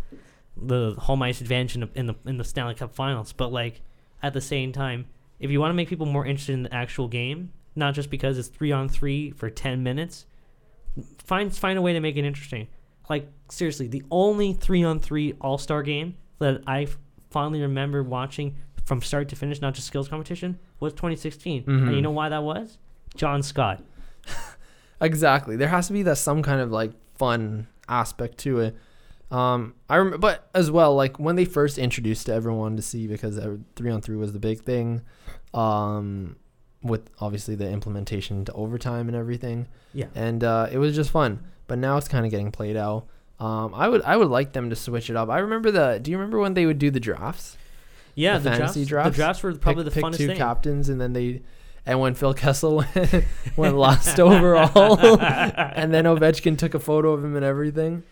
the 0.56 0.94
home 0.96 1.22
ice 1.22 1.40
advantage 1.40 1.74
in 1.74 1.80
the 1.80 1.88
in 1.94 2.06
the, 2.06 2.14
in 2.24 2.36
the 2.36 2.44
Stanley 2.44 2.74
Cup 2.74 2.94
Finals. 2.94 3.32
But 3.32 3.52
like 3.52 3.82
at 4.22 4.32
the 4.32 4.40
same 4.40 4.70
time, 4.72 5.06
if 5.40 5.50
you 5.50 5.58
want 5.58 5.70
to 5.70 5.74
make 5.74 5.88
people 5.88 6.06
more 6.06 6.24
interested 6.26 6.52
in 6.52 6.62
the 6.62 6.74
actual 6.74 7.08
game, 7.08 7.52
not 7.74 7.94
just 7.94 8.10
because 8.10 8.38
it's 8.38 8.48
three 8.48 8.72
on 8.72 8.88
three 8.88 9.30
for 9.32 9.50
ten 9.50 9.82
minutes, 9.82 10.26
find 11.18 11.54
find 11.54 11.78
a 11.78 11.82
way 11.82 11.92
to 11.92 12.00
make 12.00 12.16
it 12.16 12.24
interesting. 12.24 12.68
Like 13.08 13.28
seriously, 13.50 13.88
the 13.88 14.04
only 14.10 14.52
three 14.52 14.84
on 14.84 15.00
three 15.00 15.34
All 15.40 15.58
Star 15.58 15.82
game 15.82 16.16
that 16.38 16.62
I 16.66 16.86
fondly 17.30 17.60
remember 17.62 18.02
watching 18.02 18.56
from 18.84 19.02
start 19.02 19.28
to 19.30 19.36
finish, 19.36 19.60
not 19.60 19.74
just 19.74 19.86
skills 19.86 20.08
competition, 20.08 20.58
was 20.80 20.92
2016. 20.92 21.64
And 21.66 21.94
you 21.94 22.02
know 22.02 22.10
why 22.10 22.28
that 22.28 22.42
was? 22.42 22.78
John 23.16 23.42
Scott. 23.42 23.82
Exactly. 25.00 25.56
There 25.56 25.68
has 25.68 25.86
to 25.86 25.92
be 25.94 26.02
that 26.02 26.18
some 26.18 26.42
kind 26.42 26.60
of 26.60 26.70
like 26.70 26.92
fun 27.14 27.68
aspect 27.88 28.36
to 28.38 28.60
it. 28.60 28.76
Um, 29.30 29.74
I 29.88 29.96
remember, 29.96 30.18
but 30.18 30.50
as 30.54 30.70
well, 30.70 30.94
like 30.94 31.18
when 31.18 31.36
they 31.36 31.44
first 31.44 31.78
introduced 31.78 32.26
to 32.26 32.34
everyone 32.34 32.76
to 32.76 32.82
see 32.82 33.06
because 33.06 33.40
three 33.76 33.90
on 33.90 34.02
three 34.02 34.16
was 34.16 34.32
the 34.32 34.38
big 34.38 34.60
thing. 34.62 35.02
Um, 35.54 36.36
with 36.82 37.10
obviously 37.20 37.54
the 37.56 37.68
implementation 37.68 38.44
to 38.46 38.52
overtime 38.52 39.08
and 39.08 39.16
everything. 39.16 39.66
Yeah. 39.92 40.06
and 40.14 40.42
uh, 40.42 40.68
it 40.72 40.78
was 40.78 40.94
just 40.94 41.10
fun. 41.10 41.40
But 41.66 41.78
now 41.78 41.96
it's 41.98 42.08
kind 42.08 42.24
of 42.24 42.30
getting 42.30 42.50
played 42.50 42.76
out. 42.76 43.06
Um, 43.38 43.74
I 43.74 43.88
would 43.88 44.02
I 44.02 44.16
would 44.16 44.28
like 44.28 44.52
them 44.52 44.70
to 44.70 44.76
switch 44.76 45.08
it 45.10 45.16
up. 45.16 45.28
I 45.30 45.38
remember 45.38 45.70
the. 45.70 45.98
Do 46.02 46.10
you 46.10 46.16
remember 46.18 46.38
when 46.38 46.54
they 46.54 46.66
would 46.66 46.78
do 46.78 46.90
the 46.90 47.00
drafts? 47.00 47.56
Yeah, 48.14 48.38
The 48.38 48.50
the, 48.50 48.56
fantasy 48.56 48.84
drafts, 48.84 48.86
drafts? 48.86 49.16
The 49.16 49.22
drafts 49.22 49.42
were 49.42 49.54
probably 49.54 49.84
pick, 49.84 49.92
the 49.94 50.00
pick 50.00 50.04
funnest 50.04 50.16
two 50.16 50.26
thing. 50.28 50.36
captains, 50.36 50.88
and 50.88 51.00
then 51.00 51.12
they, 51.12 51.42
and 51.86 52.00
when 52.00 52.14
Phil 52.14 52.34
Kessel 52.34 52.76
went, 52.78 53.24
went 53.56 53.76
last 53.76 54.18
overall, 54.20 55.20
and 55.20 55.94
then 55.94 56.04
Ovechkin 56.04 56.58
took 56.58 56.74
a 56.74 56.80
photo 56.80 57.12
of 57.12 57.24
him 57.24 57.36
and 57.36 57.44
everything. 57.44 58.02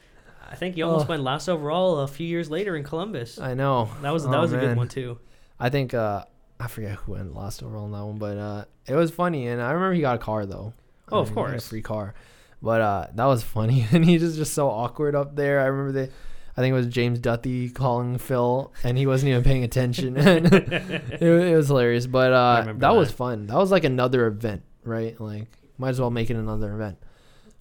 I 0.50 0.54
think 0.54 0.76
he 0.76 0.82
almost 0.82 1.06
Oh. 1.06 1.08
went 1.10 1.22
last 1.22 1.48
overall 1.48 1.98
a 1.98 2.06
few 2.08 2.26
years 2.26 2.48
later 2.50 2.74
in 2.76 2.84
Columbus. 2.84 3.38
I 3.38 3.52
know 3.54 3.90
That 4.02 4.12
was 4.12 4.24
that 4.24 4.34
Oh, 4.34 4.40
was 4.40 4.52
a 4.52 4.58
good 4.58 4.76
one 4.76 4.88
too. 4.88 5.18
I 5.60 5.68
think 5.68 5.92
uh, 5.94 6.24
I 6.60 6.66
forget 6.66 6.96
who 6.96 7.12
went 7.12 7.34
last 7.34 7.62
overall 7.62 7.86
in 7.86 7.92
that 7.92 8.04
one, 8.04 8.18
but 8.18 8.36
uh, 8.36 8.64
it 8.86 8.94
was 8.94 9.10
funny, 9.10 9.46
and 9.46 9.62
I 9.62 9.70
remember 9.70 9.94
he 9.94 10.00
got 10.00 10.16
a 10.16 10.18
car 10.18 10.44
though. 10.46 10.74
Oh, 11.10 11.20
of 11.20 11.26
I 11.26 11.30
mean, 11.30 11.34
got 11.34 11.50
course. 11.50 11.66
a 11.66 11.68
free 11.68 11.82
car. 11.82 12.14
But 12.60 12.80
uh, 12.80 13.06
that 13.14 13.24
was 13.24 13.42
funny, 13.42 13.86
and 13.92 14.04
he 14.04 14.18
was 14.18 14.36
just 14.36 14.54
so 14.54 14.68
awkward 14.68 15.14
up 15.14 15.36
there. 15.36 15.60
I 15.60 15.66
remember 15.66 15.92
they, 15.92 16.12
I 16.56 16.60
think 16.60 16.72
it 16.72 16.76
was 16.76 16.88
James 16.88 17.20
Duthie 17.20 17.72
calling 17.72 18.18
Phil, 18.18 18.72
and 18.82 18.98
he 18.98 19.06
wasn't 19.06 19.30
even 19.30 19.44
paying 19.44 19.64
attention. 19.64 20.16
it, 20.18 21.22
it 21.22 21.56
was 21.56 21.68
hilarious, 21.68 22.06
but 22.06 22.32
uh, 22.32 22.56
remember 22.60 22.80
that, 22.80 22.96
was 22.96 23.12
fun. 23.12 23.46
That 23.46 23.56
was 23.56 23.70
like 23.70 23.84
another 23.84 24.26
event, 24.26 24.62
right? 24.82 25.18
Like, 25.20 25.46
might 25.78 25.90
as 25.90 26.00
well 26.00 26.10
make 26.10 26.30
it 26.30 26.36
another 26.36 26.74
event. 26.74 26.98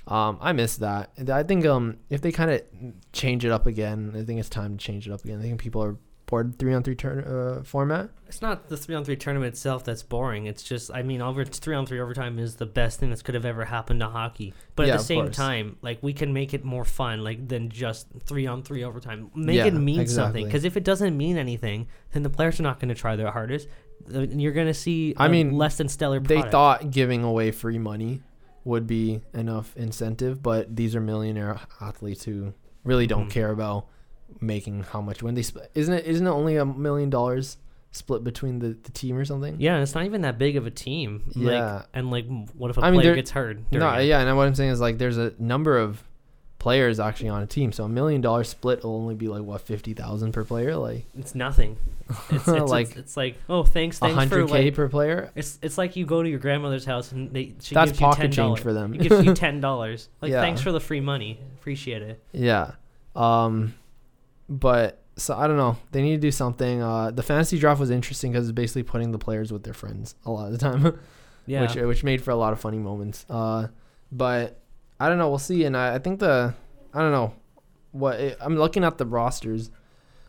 Um, 0.07 0.37
I 0.41 0.53
miss 0.53 0.77
that. 0.77 1.11
And 1.17 1.29
I 1.29 1.43
think 1.43 1.65
um, 1.65 1.97
if 2.09 2.21
they 2.21 2.31
kind 2.31 2.49
of 2.49 2.61
change 3.11 3.43
it 3.43 3.51
up 3.51 3.67
again, 3.67 4.13
I 4.15 4.23
think 4.23 4.39
it's 4.39 4.49
time 4.49 4.77
to 4.77 4.83
change 4.83 5.05
it 5.05 5.11
up 5.11 5.23
again. 5.23 5.39
I 5.39 5.41
think 5.41 5.59
people 5.59 5.83
are 5.83 5.97
bored 6.27 6.59
three 6.59 6.73
on 6.73 6.83
three 6.83 6.93
turn 6.93 7.23
uh, 7.23 7.63
format. 7.63 8.09
It's 8.27 8.41
not 8.41 8.67
the 8.69 8.77
three 8.77 8.93
on 8.93 9.03
three 9.03 9.15
tournament 9.15 9.53
itself 9.53 9.83
that's 9.83 10.03
boring. 10.03 10.45
It's 10.45 10.61
just 10.61 10.91
I 10.93 11.01
mean 11.01 11.21
over 11.21 11.43
three 11.43 11.73
on 11.75 11.85
three 11.85 11.99
overtime 11.99 12.37
is 12.37 12.57
the 12.57 12.65
best 12.65 12.99
thing 12.99 13.09
that 13.09 13.23
could 13.23 13.33
have 13.33 13.45
ever 13.45 13.65
happened 13.65 14.01
to 14.01 14.09
hockey. 14.09 14.53
But 14.75 14.87
Yeah, 14.87 14.93
at 14.93 14.97
the 14.99 15.03
same 15.05 15.25
course. 15.25 15.35
time, 15.35 15.77
like 15.81 15.97
we 16.03 16.13
can 16.13 16.33
make 16.33 16.53
it 16.53 16.63
more 16.63 16.85
fun, 16.85 17.23
like 17.23 17.47
than 17.47 17.69
just 17.69 18.07
three 18.25 18.45
on 18.45 18.61
three 18.61 18.83
overtime. 18.83 19.31
Make 19.33 19.55
Yeah, 19.57 19.65
it 19.67 19.73
mean 19.73 20.05
something. 20.07 20.45
Because 20.45 20.63
if 20.65 20.77
it 20.77 20.83
doesn't 20.83 21.17
mean 21.17 21.37
anything, 21.37 21.87
then 22.11 22.23
the 22.23 22.29
players 22.29 22.59
are 22.59 22.63
not 22.63 22.79
going 22.79 22.89
to 22.89 22.95
try 22.95 23.15
their 23.15 23.31
hardest. 23.31 23.67
Uh, 24.13 24.19
and 24.19 24.41
You're 24.41 24.51
going 24.53 24.67
to 24.67 24.73
see. 24.73 25.15
I 25.17 25.27
mean, 25.29 25.53
less 25.53 25.77
than 25.77 25.87
stellar. 25.89 26.19
They 26.19 26.41
thought 26.41 26.91
giving 26.91 27.23
away 27.23 27.51
free 27.51 27.79
money 27.79 28.21
would 28.65 28.85
be 28.85 29.21
enough 29.33 29.73
incentive, 29.77 30.43
but 30.43 30.75
these 30.75 30.93
are 30.93 30.99
millionaire 30.99 31.57
athletes 31.79 32.25
who 32.25 32.53
really 32.83 33.07
don't 33.07 33.27
Mhm. 33.27 33.31
care 33.31 33.51
about 33.51 33.87
making 34.41 34.83
how 34.83 35.01
much 35.01 35.23
when 35.23 35.35
they 35.35 35.41
split. 35.43 35.71
Isn't 35.75 35.93
it? 35.93 36.05
Isn't 36.05 36.27
it 36.27 36.31
only 36.31 36.57
a 36.57 36.65
million 36.65 37.09
dollars 37.09 37.57
split 37.91 38.23
between 38.23 38.59
the, 38.59 38.69
the 38.83 38.91
team 38.91 39.17
or 39.17 39.25
something? 39.25 39.55
Yeah, 39.59 39.73
and 39.75 39.83
it's 39.83 39.95
not 39.95 40.05
even 40.05 40.21
that 40.21 40.37
big 40.37 40.55
of 40.57 40.65
a 40.67 40.71
team. 40.71 41.23
Like, 41.35 41.53
Yeah. 41.53 41.83
and 41.93 42.11
like, 42.11 42.25
what 42.53 42.69
if 42.69 42.77
a 42.77 42.81
I 42.81 42.91
mean, 42.91 43.01
player 43.01 43.15
gets 43.15 43.31
hurt? 43.31 43.59
No, 43.71 43.93
it? 43.93 44.05
yeah, 44.05 44.19
and 44.21 44.37
what 44.37 44.47
I'm 44.47 44.55
saying 44.55 44.71
is 44.71 44.79
like 44.79 44.97
there's 44.97 45.17
a 45.17 45.33
number 45.39 45.77
of 45.77 46.03
players 46.59 46.99
actually 46.99 47.29
on 47.29 47.41
a 47.43 47.47
team, 47.47 47.71
so 47.71 47.83
a 47.85 47.89
million 47.89 48.19
dollar 48.21 48.43
split 48.43 48.83
will 48.83 48.95
only 48.95 49.15
be 49.15 49.27
like 49.27 49.41
what 49.43 49.61
fifty 49.61 49.93
thousand 49.93 50.31
per 50.33 50.43
player, 50.43 50.75
like 50.75 51.05
It's 51.17 51.33
nothing. 51.35 51.77
It's, 52.29 52.31
it's 52.31 52.47
Like, 52.47 52.69
like 52.69 52.95
it's, 52.97 53.17
like 53.17 53.35
oh 53.49 53.63
thanks 53.63 53.99
thanks 53.99 54.13
for 54.13 54.19
hundred 54.19 54.47
k 54.47 54.65
like 54.65 54.75
per 54.75 54.87
player. 54.87 55.29
it's 55.35 55.59
it's 55.61 55.77
like 55.77 55.95
you 55.97 56.05
go 56.05 56.23
to 56.23 56.29
your 56.29 56.39
grandmother's 56.39 56.85
house 56.85 57.11
and 57.11 57.31
they 57.33 57.53
she 57.61 57.75
That's 57.75 57.91
gives 57.91 57.99
you 57.99 58.05
pocket 58.07 58.21
ten 58.21 58.31
change 58.31 58.59
for 58.61 58.71
them. 58.73 58.93
It 58.93 59.01
gives 59.01 59.25
you 59.25 59.33
ten 59.35 59.59
dollars. 59.59 60.07
Like 60.21 60.31
Yeah. 60.31 60.39
thanks 60.41 60.61
for 60.61 60.71
the 60.71 60.79
free 60.79 61.01
money. 61.01 61.37
Appreciate 61.59 62.01
it. 62.01 62.23
Yeah. 62.31 62.71
Um, 63.15 63.73
but 64.49 65.01
so 65.15 65.35
I 65.35 65.47
don't 65.47 65.57
know. 65.57 65.77
They 65.91 66.01
need 66.01 66.15
to 66.15 66.21
do 66.21 66.31
something. 66.31 66.81
Uh, 66.81 67.11
the 67.11 67.23
fantasy 67.23 67.57
draft 67.57 67.79
was 67.79 67.89
interesting 67.89 68.31
because 68.31 68.47
it's 68.47 68.55
basically 68.55 68.83
putting 68.83 69.11
the 69.11 69.17
players 69.17 69.51
with 69.51 69.63
their 69.63 69.73
friends 69.73 70.15
a 70.25 70.31
lot 70.31 70.45
of 70.47 70.51
the 70.51 70.57
time, 70.59 70.99
Yeah. 71.45 71.61
which 71.61 71.75
which 71.75 72.03
made 72.03 72.21
for 72.21 72.31
a 72.31 72.35
lot 72.35 72.53
of 72.53 72.59
funny 72.59 72.77
moments. 72.77 73.25
Uh, 73.29 73.67
but 74.11 74.59
I 74.99 75.09
don't 75.09 75.17
know. 75.17 75.29
We'll 75.29 75.39
see. 75.39 75.63
And 75.65 75.75
I, 75.75 75.95
I 75.95 75.99
think 75.99 76.19
the 76.19 76.53
I 76.93 77.01
don't 77.01 77.11
know 77.11 77.33
what 77.91 78.19
it, 78.19 78.37
I'm 78.39 78.57
looking 78.57 78.83
at 78.83 78.97
the 78.97 79.05
rosters. 79.05 79.71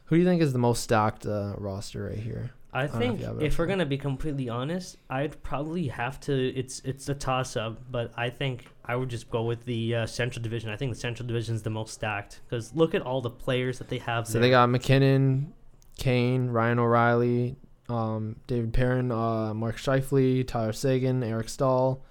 Who 0.06 0.16
do 0.16 0.20
you 0.20 0.26
think 0.26 0.40
is 0.40 0.54
the 0.54 0.58
most 0.58 0.82
stacked 0.82 1.26
uh, 1.26 1.52
roster 1.58 2.04
right 2.06 2.18
here? 2.18 2.52
I 2.78 2.84
if 2.84 2.92
think 2.92 3.20
if 3.40 3.58
we're 3.58 3.66
gonna 3.66 3.84
be 3.84 3.98
completely 3.98 4.48
honest, 4.48 4.96
I'd 5.10 5.42
probably 5.42 5.88
have 5.88 6.20
to. 6.20 6.32
It's 6.54 6.80
it's 6.80 7.08
a 7.08 7.14
toss 7.14 7.56
up, 7.56 7.82
but 7.90 8.12
I 8.16 8.30
think 8.30 8.66
I 8.84 8.94
would 8.94 9.08
just 9.08 9.28
go 9.30 9.42
with 9.42 9.64
the 9.64 9.96
uh, 9.96 10.06
Central 10.06 10.42
Division. 10.42 10.70
I 10.70 10.76
think 10.76 10.92
the 10.92 10.98
Central 11.00 11.26
Division 11.26 11.56
is 11.56 11.62
the 11.62 11.70
most 11.70 11.94
stacked 11.94 12.40
because 12.44 12.74
look 12.74 12.94
at 12.94 13.02
all 13.02 13.20
the 13.20 13.30
players 13.30 13.78
that 13.78 13.88
they 13.88 13.98
have. 13.98 14.26
So 14.26 14.34
there. 14.34 14.42
they 14.42 14.50
got 14.50 14.68
MacKinnon, 14.68 15.52
Kane, 15.98 16.48
Ryan 16.48 16.78
O'Reilly, 16.78 17.56
um, 17.88 18.36
David 18.46 18.72
Perron, 18.72 19.10
uh, 19.10 19.52
Mark 19.54 19.76
Scheifele, 19.76 20.46
Tyler 20.46 20.72
Seguin, 20.72 21.22
Eric 21.24 21.48
Staal, 21.48 22.04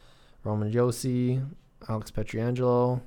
Roman 0.44 0.72
Josi, 0.72 1.46
Alex 1.88 2.12
Pietrangelo, 2.12 3.02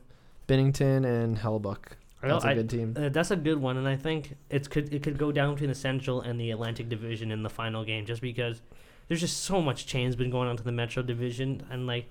Binnington, 0.48 1.04
and 1.04 1.36
Hellebuyck. 1.38 1.96
I 2.22 2.28
That's 2.28 2.44
a 2.44 2.54
good 2.54 2.70
team. 2.70 2.94
Uh, 2.96 3.08
that's 3.08 3.30
a 3.30 3.36
good 3.36 3.58
one, 3.58 3.76
and 3.78 3.88
I 3.88 3.96
think 3.96 4.36
it's 4.50 4.68
could 4.68 4.92
it 4.92 5.02
could 5.02 5.16
go 5.18 5.32
down 5.32 5.54
between 5.54 5.70
the 5.70 5.74
Central 5.74 6.20
and 6.20 6.38
the 6.40 6.50
Atlantic 6.50 6.88
Division 6.88 7.30
in 7.32 7.42
the 7.42 7.48
final 7.50 7.84
game, 7.84 8.04
just 8.04 8.20
because 8.20 8.60
there's 9.08 9.20
just 9.20 9.38
so 9.44 9.60
much 9.62 9.86
change 9.86 10.16
been 10.16 10.30
going 10.30 10.48
on 10.48 10.56
to 10.56 10.62
the 10.62 10.72
Metro 10.72 11.02
Division, 11.02 11.62
and 11.70 11.86
like 11.86 12.10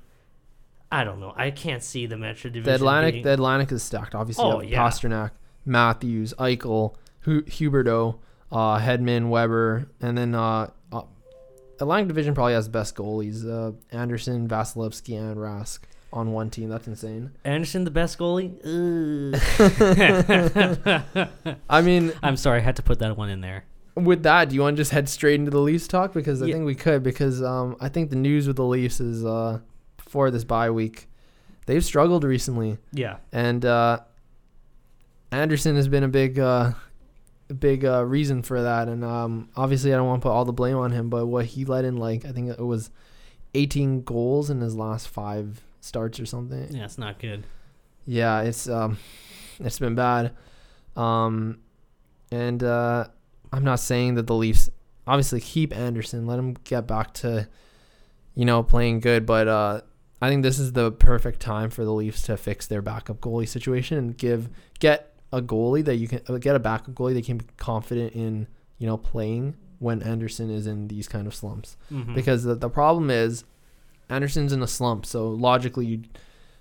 I 0.91 1.03
don't 1.03 1.20
know, 1.20 1.34
I 1.36 1.51
can't 1.51 1.84
see 1.84 2.07
the 2.07 2.18
Metro 2.18 2.49
Division. 2.49 2.64
The 2.72 2.76
Atlantic, 2.76 3.14
beating- 3.14 3.24
the 3.24 3.34
Atlantic 3.34 3.72
is 3.72 3.84
stacked. 3.84 4.16
Obviously, 4.16 4.43
Oh, 4.45 4.62
yeah. 4.62 4.80
Pastrnak, 4.80 5.32
Matthews, 5.66 6.34
Eichel, 6.39 6.95
Hu- 7.22 7.43
Huberdeau, 7.43 8.18
uh, 8.51 8.80
Hedman, 8.80 9.30
Weber, 9.30 9.89
and 10.01 10.18
then 10.18 10.34
uh, 10.34 10.72
uh, 10.91 11.01
Atlantic 11.80 12.07
Division 12.07 12.34
probably 12.34 12.53
has 12.53 12.66
the 12.66 12.72
best 12.72 12.95
goalies: 12.95 13.47
uh, 13.47 13.74
Andersen, 13.95 14.47
Vasilevskiy, 14.47 15.16
and 15.20 15.38
Rask 15.38 15.82
on 16.12 16.32
one 16.32 16.49
team. 16.49 16.70
That's 16.70 16.88
insane. 16.88 17.32
Andersen, 17.45 17.84
the 17.84 17.91
best 17.91 18.18
goalie. 18.18 18.55
I 21.70 21.82
mean, 21.82 22.14
I'm 22.24 22.38
sorry, 22.38 22.60
I 22.60 22.64
had 22.64 22.76
to 22.78 22.84
put 22.84 22.99
that 22.99 23.18
one 23.18 23.30
in 23.30 23.41
there. 23.41 23.66
with 23.95 24.24
that, 24.24 24.49
do 24.49 24.55
you 24.55 24.62
want 24.62 24.78
to 24.78 24.82
just 24.82 24.91
head 24.91 25.10
straight 25.10 25.36
into 25.36 25.51
the 25.51 25.60
Leafs 25.60 25.88
talk? 25.88 26.14
Because 26.14 26.41
I 26.41 26.45
Yeah. 26.47 26.53
think 26.55 26.66
we 26.66 26.76
could. 26.76 27.03
Because 27.03 27.41
um, 27.43 27.76
I 27.80 27.89
think 27.89 28.10
the 28.10 28.16
news 28.16 28.47
with 28.47 28.55
the 28.55 28.64
Leafs 28.66 28.99
is 28.99 29.26
uh, 29.26 29.60
before 29.97 30.32
this 30.32 30.43
bye 30.43 30.70
week, 30.72 31.10
they've 31.66 31.84
struggled 31.84 32.24
recently, 32.24 32.78
Yeah, 32.93 33.18
and 33.32 33.66
uh, 33.66 33.99
Andersen 35.32 35.76
has 35.76 35.88
been 35.88 36.03
a 36.03 36.07
big, 36.07 36.39
uh, 36.39 36.72
big 37.60 37.84
uh, 37.86 38.03
reason 38.05 38.41
for 38.41 38.62
that. 38.64 38.88
And 38.88 39.03
um, 39.03 39.49
obviously, 39.55 39.93
I 39.93 39.97
don't 39.97 40.07
want 40.07 40.22
to 40.22 40.28
put 40.28 40.32
all 40.34 40.45
the 40.45 40.53
blame 40.53 40.78
on 40.78 40.91
him, 40.91 41.10
but 41.10 41.26
what 41.28 41.45
he 41.45 41.66
let 41.66 41.84
in, 41.86 41.97
like 41.97 42.26
I 42.26 42.32
think 42.32 42.49
it 42.49 42.60
was 42.66 42.89
18 43.53 44.03
goals 44.03 44.49
in 44.49 44.62
his 44.62 44.76
last 44.76 45.07
five 45.10 45.62
starts 45.82 46.20
or 46.20 46.26
something. 46.26 46.68
yeah, 46.76 46.86
it's 46.86 46.98
not 46.98 47.20
good. 47.20 47.44
Yeah, 48.06 48.42
it's 48.42 48.68
um, 48.70 48.98
it's 49.60 49.80
been 49.80 49.96
bad. 49.96 50.32
Um, 50.96 51.60
and 52.32 52.64
uh, 52.64 53.06
I'm 53.54 53.64
not 53.64 53.80
saying 53.80 54.16
that 54.16 54.28
the 54.28 54.36
Leafs 54.36 54.70
obviously 55.08 55.39
keep 55.42 55.76
Andersen, 55.76 56.28
let 56.28 56.38
him 56.39 56.56
get 56.64 56.86
back 56.88 57.14
to, 57.16 57.47
you 58.36 58.46
know, 58.46 58.64
playing 58.64 59.00
good. 59.00 59.26
But 59.26 59.47
uh, 59.47 59.82
I 60.22 60.30
think 60.30 60.43
this 60.43 60.60
is 60.60 60.74
the 60.74 60.92
perfect 60.92 61.39
time 61.39 61.70
for 61.70 61.84
the 61.86 61.92
Leafs 61.93 62.22
to 62.24 62.38
fix 62.38 62.68
their 62.68 62.82
backup 62.82 63.20
goalie 63.20 63.47
situation 63.47 63.97
and 63.97 64.18
give 64.18 64.50
get 64.80 65.14
a 65.32 65.42
goalie 65.42 65.86
that 65.86 65.96
you 65.97 66.08
can 66.08 66.22
uh, 66.28 66.38
get 66.38 66.56
a 66.56 66.60
backup 66.60 66.93
goalie 66.96 67.14
that 67.14 67.26
can 67.26 67.38
be 67.38 67.46
confident 67.58 68.14
in, 68.14 68.47
you 68.80 68.88
know, 68.88 68.97
playing 68.97 69.56
when 69.80 70.01
Andersen 70.04 70.50
is 70.50 70.68
in 70.68 70.88
these 70.89 71.08
kind 71.08 71.26
of 71.28 71.34
slumps 71.34 71.78
Mhm. 71.92 72.14
because 72.14 72.43
the, 72.43 72.54
the 72.56 72.70
problem 72.70 73.10
is 73.10 73.46
Andersen's 74.10 74.54
in 74.54 74.62
a 74.64 74.68
slump. 74.68 75.06
So 75.06 75.30
logically, 75.30 75.86
you'd 75.86 76.08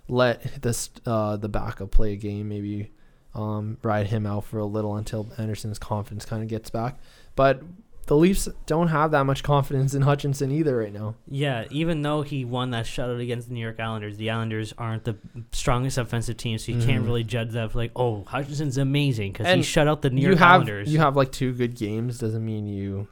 let 0.09 0.63
this 0.63 0.91
uh, 1.07 1.37
the 1.37 1.49
backup 1.49 1.91
play 1.91 2.13
a 2.13 2.17
game, 2.17 2.49
maybe 2.49 2.91
um, 3.35 3.79
ride 3.83 4.07
him 4.09 4.27
out 4.27 4.45
for 4.45 4.59
a 4.59 4.65
little 4.67 4.97
until 4.97 5.29
Andersen's 5.39 5.79
confidence 5.79 6.25
kind 6.25 6.43
of 6.43 6.49
gets 6.49 6.71
back. 6.71 6.99
But 7.37 7.63
the 8.07 8.17
Leafs 8.17 8.49
don't 8.65 8.89
have 8.89 9.11
that 9.11 9.25
much 9.25 9.43
confidence 9.43 9.93
in 9.93 10.01
Hutchinson 10.01 10.51
either 10.51 10.79
right 10.79 10.93
now. 10.95 11.15
Yeah, 11.31 11.67
even 11.71 12.01
though 12.01 12.23
he 12.23 12.43
won 12.47 12.71
that 12.71 12.87
shutout 12.87 13.21
against 13.21 13.49
the 13.49 13.55
New 13.55 13.61
York 13.61 13.79
Islanders, 13.79 14.17
the 14.17 14.31
Islanders 14.31 14.73
aren't 14.79 15.05
the 15.05 15.17
strongest 15.53 15.99
offensive 15.99 16.39
team, 16.39 16.57
so 16.57 16.73
you 16.73 16.83
can't 16.83 17.03
Mhm. 17.03 17.07
really 17.07 17.23
judge 17.23 17.51
that. 17.53 17.73
For 17.73 17.77
like, 17.79 17.93
oh, 17.95 18.25
Hutchinson's 18.25 18.79
amazing 18.79 19.33
because 19.33 19.55
he 19.55 19.63
shut 19.63 19.87
out 19.89 20.01
the 20.01 20.09
New 20.09 20.23
you 20.23 20.29
York 20.29 20.39
have 20.39 20.53
Islanders. 20.63 20.91
you 20.91 21.01
have 21.01 21.17
like 21.17 21.33
two 21.33 21.53
good 21.53 21.77
games 21.77 22.19
doesn't 22.19 22.43
mean 22.43 22.67
you, 22.67 23.09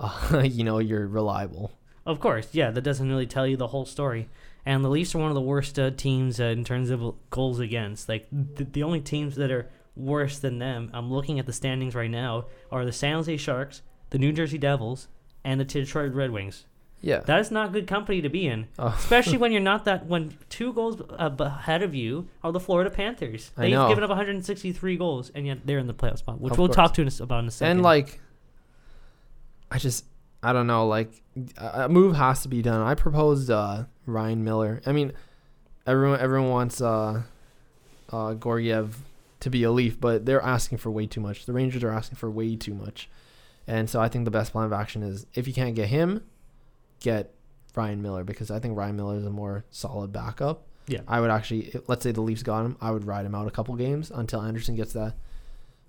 uh, 0.00 0.40
you 0.44 0.64
know, 0.64 0.78
you're 0.78 1.06
reliable. 1.06 1.70
Of 2.04 2.18
course, 2.20 2.48
yeah, 2.52 2.70
that 2.70 2.80
doesn't 2.82 3.08
really 3.08 3.26
tell 3.26 3.46
you 3.46 3.56
the 3.56 3.68
whole 3.68 3.84
story. 3.86 4.28
And 4.66 4.84
the 4.84 4.88
Leafs 4.88 5.14
are 5.14 5.18
one 5.18 5.28
of 5.30 5.34
the 5.34 5.40
worst 5.40 5.78
uh, 5.78 5.90
teams 5.90 6.40
uh, 6.40 6.44
in 6.44 6.64
terms 6.64 6.90
of 6.90 7.14
goals 7.30 7.58
against. 7.60 8.08
Like 8.08 8.26
the, 8.30 8.64
the 8.64 8.82
only 8.82 9.00
teams 9.00 9.34
that 9.36 9.50
are 9.50 9.68
worse 9.96 10.38
than 10.38 10.58
them, 10.58 10.90
I'm 10.94 11.12
looking 11.12 11.38
at 11.38 11.46
the 11.46 11.52
standings 11.52 11.94
right 11.94 12.10
now, 12.10 12.46
are 12.70 12.84
the 12.84 12.92
San 12.92 13.14
Jose 13.16 13.36
Sharks, 13.38 13.82
the 14.10 14.18
New 14.18 14.32
Jersey 14.32 14.58
Devils, 14.58 15.08
and 15.44 15.58
the 15.60 15.64
Detroit 15.64 16.12
Red 16.14 16.30
Wings. 16.30 16.64
Yeah. 17.00 17.18
That 17.20 17.40
is 17.40 17.50
not 17.50 17.72
good 17.72 17.88
company 17.88 18.20
to 18.22 18.28
be 18.28 18.46
in, 18.46 18.68
Oh. 18.78 18.94
especially 18.96 19.36
when 19.38 19.50
you're 19.50 19.60
not 19.60 19.84
that. 19.86 20.06
When 20.12 20.36
two 20.48 20.72
goals 20.72 21.02
ahead 21.10 21.82
of 21.82 21.94
you 21.96 22.28
are 22.44 22.52
the 22.52 22.60
Florida 22.60 22.90
Panthers. 22.90 23.50
They've 23.56 23.70
given 23.88 24.04
up 24.04 24.10
163 24.10 24.96
goals, 24.96 25.30
and 25.34 25.44
yet 25.44 25.66
they're 25.66 25.78
in 25.78 25.88
the 25.88 25.94
playoff 25.94 26.18
spot, 26.18 26.40
which 26.40 26.52
Of 26.52 26.58
we'll 26.58 26.68
course. 26.68 26.76
talk 26.76 26.94
to 26.94 27.02
in 27.02 27.08
a, 27.08 27.22
about 27.24 27.40
in 27.40 27.48
a 27.48 27.50
second. 27.50 27.70
And 27.72 27.82
like, 27.82 28.20
I 29.72 29.78
just 29.78 30.04
I 30.42 30.52
don't 30.52 30.66
know. 30.66 30.86
Like 30.86 31.10
a 31.56 31.88
move 31.88 32.16
has 32.16 32.42
to 32.42 32.48
be 32.48 32.62
done. 32.62 32.80
I 32.80 32.94
proposed 32.94 33.50
uh, 33.50 33.84
Ryan 34.06 34.44
Miller. 34.44 34.82
I 34.84 34.92
mean, 34.92 35.12
everyone 35.86 36.20
everyone 36.20 36.50
wants 36.50 36.80
uh, 36.80 37.22
uh, 38.10 38.34
Georgiev 38.34 38.98
to 39.40 39.50
be 39.50 39.62
a 39.62 39.70
Leaf, 39.70 40.00
but 40.00 40.26
they're 40.26 40.42
asking 40.42 40.78
for 40.78 40.90
way 40.90 41.06
too 41.06 41.20
much. 41.20 41.46
The 41.46 41.52
Rangers 41.52 41.82
are 41.84 41.90
asking 41.90 42.16
for 42.16 42.30
way 42.30 42.56
too 42.56 42.74
much, 42.74 43.08
and 43.66 43.88
so 43.88 44.00
I 44.00 44.08
think 44.08 44.24
the 44.24 44.30
best 44.30 44.52
plan 44.52 44.66
of 44.66 44.72
action 44.72 45.02
is 45.02 45.26
if 45.34 45.46
you 45.46 45.54
can't 45.54 45.74
get 45.74 45.88
him, 45.88 46.24
get 47.00 47.32
Ryan 47.74 48.02
Miller 48.02 48.24
because 48.24 48.50
I 48.50 48.58
think 48.58 48.76
Ryan 48.76 48.96
Miller 48.96 49.16
is 49.16 49.24
a 49.24 49.30
more 49.30 49.64
solid 49.70 50.12
backup. 50.12 50.66
Yeah. 50.88 51.00
I 51.06 51.20
would 51.20 51.30
actually, 51.30 51.72
let's 51.86 52.02
say 52.02 52.10
the 52.10 52.20
Leafs 52.20 52.42
got 52.42 52.64
him, 52.64 52.76
I 52.80 52.90
would 52.90 53.04
ride 53.04 53.24
him 53.24 53.34
out 53.34 53.46
a 53.46 53.52
couple 53.52 53.74
games 53.76 54.10
until 54.10 54.42
Andersen 54.42 54.74
gets 54.74 54.92
that 54.94 55.14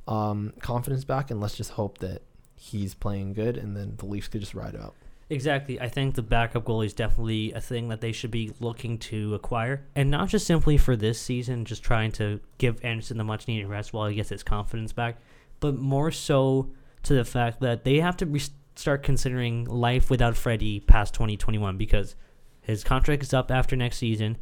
um, 0.08 0.54
confidence 0.60 1.04
back, 1.04 1.32
and 1.32 1.42
let's 1.42 1.56
just 1.56 1.72
hope 1.72 1.98
that 2.00 2.22
he's 2.64 2.94
playing 2.94 3.34
good, 3.34 3.58
and 3.58 3.76
then 3.76 3.96
the 3.98 4.06
Leafs 4.06 4.28
could 4.28 4.42
just 4.42 4.54
ride 4.54 4.76
out. 4.76 4.96
Exactly. 5.30 5.80
I 5.80 5.90
think 5.90 6.16
the 6.16 6.22
backup 6.22 6.66
goalie 6.66 6.86
is 6.86 6.94
definitely 6.94 7.52
a 7.54 7.62
thing 7.62 7.90
that 7.90 8.02
they 8.02 8.12
should 8.12 8.32
be 8.32 8.54
looking 8.60 8.98
to 9.00 9.36
acquire, 9.36 9.86
and 9.96 10.10
not 10.10 10.30
just 10.30 10.48
simply 10.48 10.78
for 10.78 10.96
this 10.96 11.20
season, 11.20 11.66
just 11.66 11.84
trying 11.84 12.12
to 12.14 12.40
give 12.58 12.84
Andersen 12.84 13.18
the 13.18 13.24
much 13.24 13.48
needed 13.48 13.68
rest 13.68 13.94
while 13.94 14.08
he 14.08 14.16
gets 14.16 14.30
his 14.30 14.44
confidence 14.44 14.94
back, 14.94 15.18
but 15.60 15.76
more 15.76 16.12
so 16.12 16.70
to 17.04 17.14
the 17.14 17.26
fact 17.26 17.60
that 17.62 17.84
they 17.84 18.00
have 18.00 18.16
to 18.18 18.26
re- 18.26 18.42
start 18.76 19.04
considering 19.04 19.66
life 19.66 20.10
without 20.10 20.38
Freddie 20.38 20.80
past 20.80 21.14
2021 21.14 21.78
because 21.78 22.16
his 22.62 22.84
contract 22.84 23.24
is 23.24 23.34
up 23.34 23.52
after 23.52 23.76
next 23.76 23.98
season. 23.98 24.38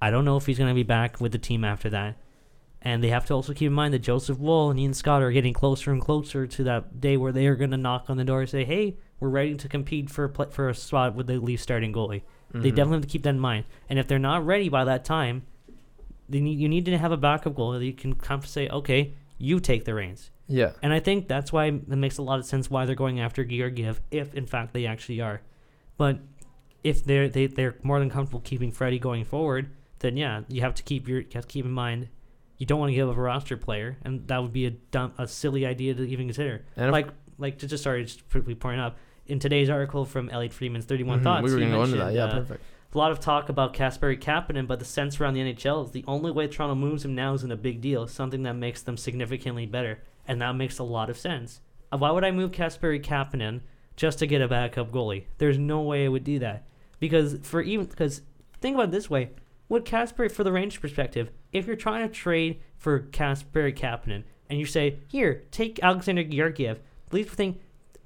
I 0.00 0.10
don't 0.10 0.24
know 0.24 0.36
if 0.36 0.46
he's 0.46 0.58
going 0.58 0.70
to 0.70 0.74
be 0.74 0.82
back 0.82 1.20
with 1.20 1.32
the 1.32 1.38
team 1.38 1.64
after 1.64 1.90
that. 1.90 2.16
And 2.82 3.04
they 3.04 3.08
have 3.08 3.26
to 3.26 3.34
also 3.34 3.52
keep 3.52 3.66
in 3.66 3.72
mind 3.74 3.92
that 3.92 3.98
Joseph 3.98 4.38
Woll 4.38 4.70
and 4.70 4.80
Ian 4.80 4.94
Scott 4.94 5.22
are 5.22 5.30
getting 5.32 5.52
closer 5.52 5.92
and 5.92 6.00
closer 6.00 6.46
to 6.46 6.64
that 6.64 7.00
day 7.00 7.16
where 7.18 7.32
they 7.32 7.46
are 7.46 7.54
going 7.56 7.72
to 7.72 7.76
knock 7.76 8.06
on 8.08 8.16
the 8.16 8.24
door 8.24 8.40
and 8.40 8.48
say, 8.48 8.64
"Hey, 8.64 8.96
we're 9.18 9.28
ready 9.28 9.54
to 9.54 9.68
compete 9.68 10.08
for 10.08 10.24
a 10.24 10.46
for 10.50 10.68
a 10.70 10.74
spot 10.74 11.14
with 11.14 11.26
the 11.26 11.38
Leafs 11.38 11.62
starting 11.62 11.92
goalie." 11.92 12.22
They 12.52 12.70
Mhm. 12.70 12.74
definitely 12.74 12.94
have 12.96 13.02
to 13.02 13.08
keep 13.08 13.22
that 13.24 13.30
in 13.30 13.38
mind. 13.40 13.64
And 13.90 13.98
if 13.98 14.08
they're 14.08 14.18
not 14.18 14.44
ready 14.46 14.68
by 14.70 14.84
that 14.84 15.04
time, 15.04 15.42
then 16.28 16.46
you, 16.46 16.56
you 16.56 16.68
need 16.68 16.84
to 16.86 16.96
have 16.96 17.12
a 17.12 17.16
backup 17.16 17.54
goalie 17.54 17.78
that 17.80 17.84
you 17.84 17.92
can 17.92 18.14
come 18.14 18.42
say, 18.42 18.68
"Okay, 18.68 19.12
you 19.38 19.60
take 19.60 19.84
the 19.84 19.94
reins." 19.94 20.30
yeah, 20.52 20.72
And 20.82 20.92
I 20.92 20.98
think 20.98 21.28
that's 21.28 21.52
why 21.52 21.66
it 21.66 21.86
makes 21.88 22.18
a 22.18 22.22
lot 22.22 22.40
of 22.40 22.44
sense 22.44 22.68
why 22.68 22.84
they're 22.84 22.96
going 22.96 23.20
after 23.20 23.44
Georgiev, 23.44 24.00
if 24.10 24.34
in 24.34 24.46
fact 24.46 24.72
they 24.72 24.84
actually 24.84 25.20
are. 25.20 25.42
But 25.96 26.18
if 26.82 27.04
they're 27.04 27.28
they, 27.28 27.46
they're 27.46 27.76
more 27.84 28.00
than 28.00 28.10
comfortable 28.10 28.40
keeping 28.40 28.72
Freddie 28.72 28.98
going 28.98 29.24
forward, 29.24 29.70
then 30.00 30.16
yeah, 30.16 30.40
you 30.48 30.62
have 30.62 30.74
to 30.76 30.82
keep 30.82 31.06
your 31.06 31.20
you 31.20 31.26
have 31.34 31.46
to 31.46 31.52
keep 31.52 31.64
in 31.66 31.70
mind 31.70 32.08
you 32.60 32.66
don't 32.66 32.78
want 32.78 32.90
to 32.90 32.94
give 32.94 33.08
up 33.08 33.16
a 33.16 33.20
roster 33.20 33.56
player, 33.56 33.96
and 34.04 34.28
that 34.28 34.40
would 34.40 34.52
be 34.52 34.66
a 34.66 34.70
dumb, 34.70 35.12
a 35.18 35.26
silly 35.26 35.66
idea 35.66 35.94
to 35.94 36.06
even 36.08 36.26
consider. 36.28 36.62
and 36.76 36.92
like 36.92 37.08
like 37.38 37.58
to 37.58 37.66
just 37.66 37.82
sorry, 37.82 38.04
just 38.04 38.28
quickly 38.30 38.54
point 38.54 38.80
out 38.80 38.94
in 39.26 39.38
today's 39.40 39.68
article 39.70 40.04
from 40.04 40.28
Elliotte 40.30 40.52
Friedman's 40.52 40.84
Thirty 40.84 41.02
One 41.02 41.20
Mhm, 41.20 41.24
Thoughts, 41.24 41.44
we 41.44 41.50
were 41.52 41.58
going 41.58 41.70
to 41.72 41.76
go 41.76 41.82
into 41.82 41.96
that. 41.96 42.12
Yeah, 42.12 42.24
uh, 42.26 42.38
perfect. 42.40 42.62
a 42.94 42.98
lot 42.98 43.10
of 43.12 43.18
talk 43.18 43.48
about 43.48 43.72
Kasperi 43.74 44.20
Kapanen, 44.20 44.66
but 44.66 44.78
the 44.78 44.84
sense 44.84 45.18
around 45.20 45.34
the 45.34 45.40
NHL 45.40 45.86
is 45.86 45.90
the 45.92 46.04
only 46.06 46.30
way 46.30 46.46
Toronto 46.46 46.74
moves 46.74 47.04
him 47.04 47.14
now 47.14 47.32
isn't 47.34 47.50
a 47.50 47.56
big 47.56 47.80
deal, 47.80 48.06
something 48.06 48.42
that 48.44 48.54
makes 48.54 48.82
them 48.82 48.96
significantly 48.96 49.64
better, 49.66 50.00
and 50.28 50.40
that 50.42 50.52
makes 50.54 50.78
a 50.78 50.84
lot 50.84 51.08
of 51.10 51.16
sense. 51.18 51.60
Uh, 51.90 51.96
Why 51.96 52.10
would 52.10 52.24
I 52.24 52.30
move 52.30 52.50
Kasperi 52.52 53.02
Kapanen 53.02 53.60
just 53.96 54.18
to 54.18 54.26
get 54.26 54.42
a 54.42 54.48
backup 54.48 54.92
goalie? 54.92 55.24
There's 55.38 55.56
no 55.58 55.80
way 55.80 56.04
I 56.04 56.08
would 56.08 56.24
do 56.24 56.38
that 56.40 56.64
because 56.98 57.38
for 57.42 57.62
even 57.62 57.86
because 57.86 58.20
think 58.60 58.74
about 58.74 58.88
it 58.88 58.90
this 58.92 59.08
way: 59.08 59.30
with 59.70 59.84
Kasperi 59.84 60.30
for 60.30 60.44
the 60.44 60.52
Rangers 60.52 60.78
perspective, 60.78 61.30
if 61.52 61.66
you're 61.66 61.76
trying 61.76 62.06
to 62.06 62.12
trade 62.12 62.60
for 62.76 63.00
Kasperi 63.00 63.74
Kapanen 63.74 64.24
and 64.50 64.58
you 64.58 64.66
say, 64.66 64.98
"Here, 65.08 65.44
take 65.50 65.82
Alexander 65.82 66.24
Georgiev," 66.24 66.80
at 67.06 67.14
least 67.14 67.30
think 67.30 67.60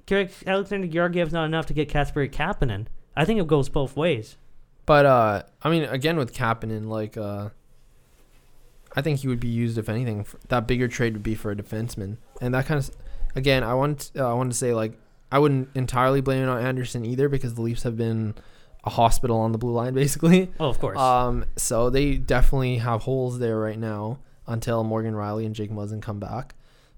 Alexander 0.09 0.87
Georgiev's 0.87 1.33
not 1.33 1.45
enough 1.45 1.65
to 1.65 1.73
get 1.73 1.89
Kasperi 1.89 2.31
Kapanen. 2.31 2.85
I 3.17 3.25
think 3.25 3.41
it 3.41 3.47
goes 3.47 3.67
both 3.67 3.97
ways. 3.97 4.37
But 4.85 5.05
uh, 5.05 5.43
I 5.61 5.69
mean, 5.69 5.83
again 5.83 6.15
with 6.15 6.33
Kapanen, 6.33 6.87
like 6.87 7.17
uh, 7.17 7.49
I 8.95 9.01
think 9.01 9.19
he 9.19 9.27
would 9.27 9.39
be 9.39 9.47
used 9.47 9.77
if 9.77 9.89
anything. 9.89 10.23
For, 10.23 10.39
that 10.47 10.67
bigger 10.67 10.87
trade 10.87 11.13
would 11.13 11.23
be 11.23 11.35
for 11.35 11.51
a 11.51 11.55
defenseman, 11.55 12.17
and 12.39 12.53
that 12.53 12.67
kind 12.67 12.79
of, 12.79 12.91
again, 13.35 13.63
I 13.63 13.73
want 13.73 14.11
uh, 14.15 14.29
I 14.29 14.33
want 14.33 14.51
to 14.51 14.57
say 14.57 14.73
like 14.73 14.93
I 15.31 15.39
wouldn't 15.39 15.69
entirely 15.73 16.21
blame 16.21 16.43
it 16.43 16.47
on 16.49 16.63
Andersen 16.63 17.03
either 17.03 17.27
because 17.27 17.55
the 17.55 17.61
Leafs 17.61 17.81
have 17.81 17.97
been 17.97 18.35
a 18.85 18.89
hospital 18.89 19.37
on 19.37 19.51
the 19.51 19.57
blue 19.57 19.71
line 19.73 19.93
basically. 20.03 20.51
Oh, 20.59 20.67
of 20.69 20.79
course. 20.79 20.97
Um, 20.97 21.45
so 21.55 21.89
they 21.89 22.17
definitely 22.17 22.77
have 22.77 23.01
holes 23.01 23.39
there 23.39 23.57
right 23.59 23.79
now 23.79 24.19
until 24.47 24.83
Morgan 24.83 25.13
Rielly 25.15 25.45
and 25.45 25.55
Jake 25.55 25.71
Muzzin 25.71 26.01
come 26.01 26.19
back. 26.19 26.53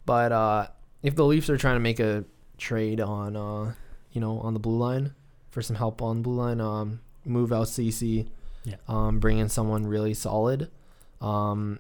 But 0.05 0.31
uh, 0.31 0.68
if 1.03 1.15
the 1.15 1.26
Leafs 1.26 1.49
are 1.49 1.57
trying 1.57 1.76
to 1.76 1.80
make 1.80 1.99
a 1.99 2.26
trade 2.57 2.99
on, 3.01 3.35
uh, 3.35 3.73
you 4.11 4.19
know, 4.22 4.39
on 4.39 4.53
the 4.53 4.59
blue 4.59 4.77
line 4.77 5.14
for 5.49 5.61
some 5.61 5.76
help 5.77 6.01
on 6.01 6.22
blue 6.22 6.35
line, 6.35 6.59
um, 6.61 6.99
move 7.26 7.51
out 7.53 7.68
Ceci, 7.69 8.30
Yeah. 8.64 8.76
um, 8.88 9.19
bring 9.19 9.38
in 9.38 9.47
someone 9.49 9.85
really 9.88 10.14
solid. 10.14 10.69
Um, 11.22 11.80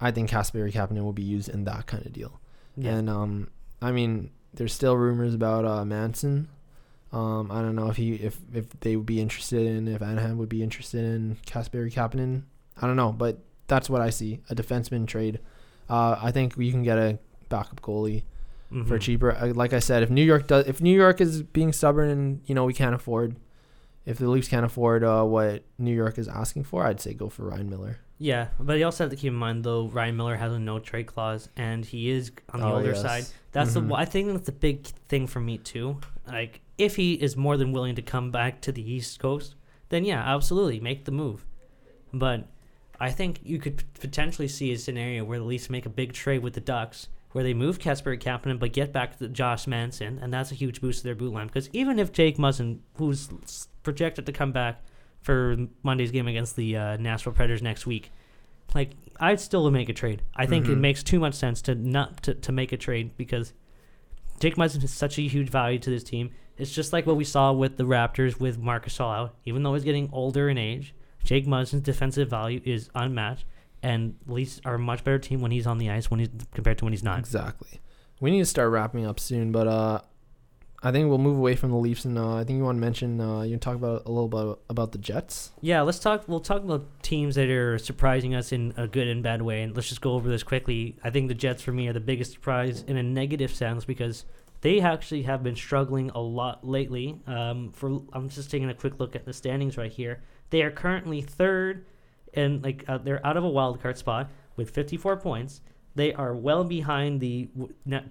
I 0.00 0.10
think 0.10 0.28
Kasperi 0.30 0.72
Kapanen 0.72 1.02
will 1.04 1.12
be 1.12 1.22
used 1.22 1.48
in 1.48 1.64
that 1.64 1.86
kind 1.86 2.04
of 2.04 2.12
deal. 2.12 2.40
yeah. 2.76 2.94
And 2.96 3.08
um, 3.08 3.48
I 3.80 3.92
mean, 3.92 4.30
there's 4.52 4.72
still 4.74 4.96
rumors 4.96 5.34
about 5.34 5.64
uh, 5.64 5.84
Manson. 5.84 6.48
Um, 7.14 7.50
I 7.52 7.62
don't 7.62 7.76
know 7.76 7.88
if 7.90 7.96
he 7.96 8.14
if 8.14 8.36
if 8.52 8.68
they 8.80 8.96
would 8.96 9.06
be 9.06 9.20
interested 9.20 9.64
in 9.66 9.86
if 9.88 10.02
Anaheim 10.02 10.36
would 10.38 10.48
be 10.48 10.62
interested 10.62 11.04
in 11.04 11.36
Kasperi 11.46 11.92
Kapanen. 11.92 12.42
I 12.80 12.86
don't 12.88 12.96
know, 12.96 13.12
but 13.12 13.38
that's 13.68 13.88
what 13.88 14.00
I 14.00 14.10
see 14.10 14.40
a 14.50 14.54
defenseman 14.54 15.06
trade. 15.06 15.38
Uh, 15.88 16.16
I 16.20 16.32
think 16.32 16.56
you 16.56 16.72
can 16.72 16.82
get 16.82 16.98
a 16.98 17.18
backup 17.48 17.80
goalie 17.82 18.24
for 18.86 18.98
Mhm. 18.98 19.00
cheaper. 19.00 19.32
Uh, 19.32 19.52
Like 19.54 19.72
I 19.72 19.78
said, 19.78 20.02
if 20.02 20.10
New 20.10 20.24
York 20.24 20.48
does, 20.48 20.66
if 20.66 20.80
New 20.82 20.96
York 20.96 21.20
is 21.20 21.42
being 21.42 21.72
stubborn 21.72 22.08
and 22.10 22.40
you 22.46 22.54
know 22.54 22.64
we 22.64 22.74
can't 22.74 22.94
afford, 22.94 23.36
if 24.04 24.18
the 24.18 24.28
Leafs 24.28 24.48
can't 24.48 24.66
afford 24.66 25.04
uh, 25.04 25.22
what 25.22 25.62
New 25.78 25.94
York 25.94 26.18
is 26.18 26.26
asking 26.26 26.64
for, 26.64 26.84
I'd 26.84 27.00
say 27.00 27.14
go 27.14 27.28
for 27.28 27.44
Ryan 27.44 27.70
Miller. 27.70 27.98
Yeah, 28.18 28.48
but 28.58 28.78
you 28.78 28.84
also 28.84 29.04
have 29.04 29.10
to 29.10 29.16
keep 29.16 29.28
in 29.28 29.34
mind 29.38 29.62
though 29.64 29.86
Ryan 29.88 30.16
Miller 30.16 30.36
has 30.36 30.52
a 30.52 30.58
no 30.58 30.78
trade 30.80 31.06
clause, 31.06 31.48
and 31.56 31.84
he 31.84 32.10
is 32.10 32.32
on 32.52 32.60
the 32.60 32.66
Oh, 32.66 32.74
older 32.76 32.90
yes. 32.90 33.02
side. 33.02 33.24
That's 33.52 33.74
Mhm. 33.76 33.88
the 33.88 33.94
I 33.94 34.04
think 34.04 34.28
that's 34.32 34.46
the 34.46 34.52
big 34.52 34.82
thing 35.08 35.26
for 35.28 35.40
me 35.40 35.58
too. 35.58 35.98
Like 36.26 36.60
if 36.78 36.96
he 36.96 37.14
is 37.14 37.36
more 37.36 37.56
than 37.56 37.72
willing 37.72 37.94
to 37.96 38.02
come 38.02 38.30
back 38.30 38.60
to 38.62 38.72
the 38.72 38.88
East 38.88 39.18
Coast, 39.20 39.54
then 39.90 40.04
yeah, 40.04 40.22
absolutely 40.34 40.80
make 40.80 41.04
the 41.04 41.12
move. 41.12 41.44
But 42.12 42.48
I 43.00 43.10
think 43.10 43.40
you 43.42 43.58
could 43.58 43.78
p- 43.78 43.84
potentially 44.00 44.48
see 44.48 44.72
a 44.72 44.78
scenario 44.78 45.24
where 45.24 45.38
the 45.38 45.44
Leafs 45.44 45.68
make 45.70 45.86
a 45.86 45.90
big 45.90 46.12
trade 46.12 46.42
with 46.42 46.54
the 46.54 46.60
Ducks, 46.60 47.08
where 47.32 47.44
they 47.44 47.54
move 47.54 47.78
Casper 47.78 48.16
Kapanen 48.16 48.58
but 48.58 48.72
get 48.72 48.92
back 48.92 49.18
to 49.18 49.28
Josh 49.28 49.66
Manson, 49.66 50.18
and 50.22 50.32
that's 50.32 50.52
a 50.52 50.54
huge 50.54 50.80
boost 50.80 50.98
to 50.98 51.04
their 51.04 51.14
boot 51.16 51.32
line. 51.32 51.48
Because 51.48 51.68
even 51.72 51.98
if 51.98 52.12
Jake 52.12 52.36
Muzzin, 52.38 52.78
who's 52.96 53.28
projected 53.82 54.26
to 54.26 54.32
come 54.32 54.52
back 54.52 54.82
for 55.22 55.56
Monday's 55.82 56.10
game 56.12 56.28
against 56.28 56.54
the 56.56 56.76
uh, 56.76 56.96
Nashville 56.96 57.32
Predators 57.32 57.62
next 57.62 57.86
week, 57.86 58.10
like 58.74 58.92
I'd 59.20 59.40
still 59.40 59.68
make 59.70 59.88
a 59.88 59.92
trade. 59.92 60.22
I 60.36 60.46
think 60.46 60.66
it 60.66 60.76
Mhm. 60.76 60.80
makes 60.80 61.02
too 61.02 61.18
much 61.20 61.34
sense 61.34 61.62
to 61.62 61.74
not 61.74 62.22
to, 62.24 62.34
to 62.34 62.52
make 62.52 62.72
a 62.72 62.76
trade 62.76 63.16
because 63.16 63.52
Jake 64.40 64.56
Muzzin 64.56 64.82
is 64.82 64.92
such 64.92 65.18
a 65.18 65.22
huge 65.22 65.48
value 65.50 65.78
to 65.80 65.90
this 65.90 66.02
team. 66.04 66.30
It's 66.56 66.72
just 66.72 66.92
like 66.92 67.06
what 67.06 67.16
we 67.16 67.24
saw 67.24 67.52
with 67.52 67.76
the 67.76 67.84
Raptors 67.84 68.38
with 68.38 68.58
Marc 68.58 68.86
Gasol 68.86 69.14
out. 69.14 69.34
Even 69.44 69.62
though 69.62 69.74
he's 69.74 69.84
getting 69.84 70.08
older 70.12 70.48
in 70.48 70.58
age, 70.58 70.94
Jake 71.24 71.46
Muzzin's 71.46 71.82
defensive 71.82 72.28
value 72.28 72.60
is 72.64 72.90
unmatched, 72.94 73.44
and 73.82 74.16
Leafs 74.26 74.60
are 74.64 74.74
a 74.74 74.78
much 74.78 75.02
better 75.04 75.18
team 75.18 75.40
when 75.40 75.50
he's 75.50 75.66
on 75.66 75.78
the 75.78 75.90
ice 75.90 76.10
when 76.10 76.20
he's 76.20 76.30
compared 76.52 76.78
to 76.78 76.84
when 76.84 76.92
he's 76.92 77.02
not. 77.02 77.18
Exactly. 77.18 77.80
We 78.20 78.30
need 78.30 78.40
to 78.40 78.46
start 78.46 78.70
wrapping 78.70 79.04
up 79.04 79.18
soon, 79.18 79.50
but 79.50 79.66
uh, 79.66 80.00
I 80.84 80.92
think 80.92 81.08
we'll 81.08 81.16
move 81.16 81.38
away 81.38 81.56
from 81.56 81.70
the 81.70 81.78
Leafs, 81.78 82.04
and 82.04 82.18
uh, 82.18 82.36
I 82.36 82.44
think 82.44 82.58
you 82.58 82.64
want 82.64 82.76
to 82.76 82.80
mention 82.80 83.18
uh, 83.18 83.40
you 83.40 83.56
talk 83.56 83.74
about 83.74 84.02
a 84.04 84.10
little 84.10 84.28
bit 84.28 84.58
about 84.68 84.92
the 84.92 84.98
Jets. 84.98 85.50
Yeah, 85.62 85.80
let's 85.80 85.98
talk. 85.98 86.28
We'll 86.28 86.40
talk 86.40 86.62
about 86.62 86.86
teams 87.02 87.36
that 87.36 87.48
are 87.48 87.78
surprising 87.78 88.34
us 88.34 88.52
in 88.52 88.74
a 88.76 88.86
good 88.86 89.08
and 89.08 89.22
bad 89.22 89.40
way, 89.40 89.62
and 89.62 89.74
let's 89.74 89.88
just 89.88 90.02
go 90.02 90.12
over 90.12 90.28
this 90.28 90.42
quickly. 90.42 90.96
I 91.02 91.08
think 91.08 91.28
the 91.28 91.34
Jets 91.34 91.62
for 91.62 91.72
me 91.72 91.88
are 91.88 91.94
the 91.94 92.00
biggest 92.00 92.32
surprise 92.32 92.84
in 92.86 92.98
a 92.98 93.02
negative 93.02 93.52
sense 93.52 93.86
because 93.86 94.26
they 94.64 94.80
actually 94.80 95.20
have 95.24 95.42
been 95.42 95.56
struggling 95.56 96.08
a 96.14 96.18
lot 96.18 96.66
lately. 96.66 97.20
Um, 97.26 97.70
for 97.70 98.00
I'm 98.14 98.30
just 98.30 98.50
taking 98.50 98.70
a 98.70 98.74
quick 98.74 98.98
look 98.98 99.14
at 99.14 99.26
the 99.26 99.32
standings 99.34 99.76
right 99.76 99.92
here. 99.92 100.22
They 100.48 100.62
are 100.62 100.70
currently 100.70 101.20
third, 101.20 101.84
and 102.32 102.64
like 102.64 102.82
uh, 102.88 102.96
they're 102.96 103.24
out 103.26 103.36
of 103.36 103.44
a 103.44 103.48
wild 103.48 103.82
card 103.82 103.98
spot 103.98 104.30
with 104.56 104.70
54 104.70 105.18
points. 105.18 105.60
They 105.94 106.14
are 106.14 106.34
well 106.34 106.64
behind 106.64 107.20
the 107.20 107.50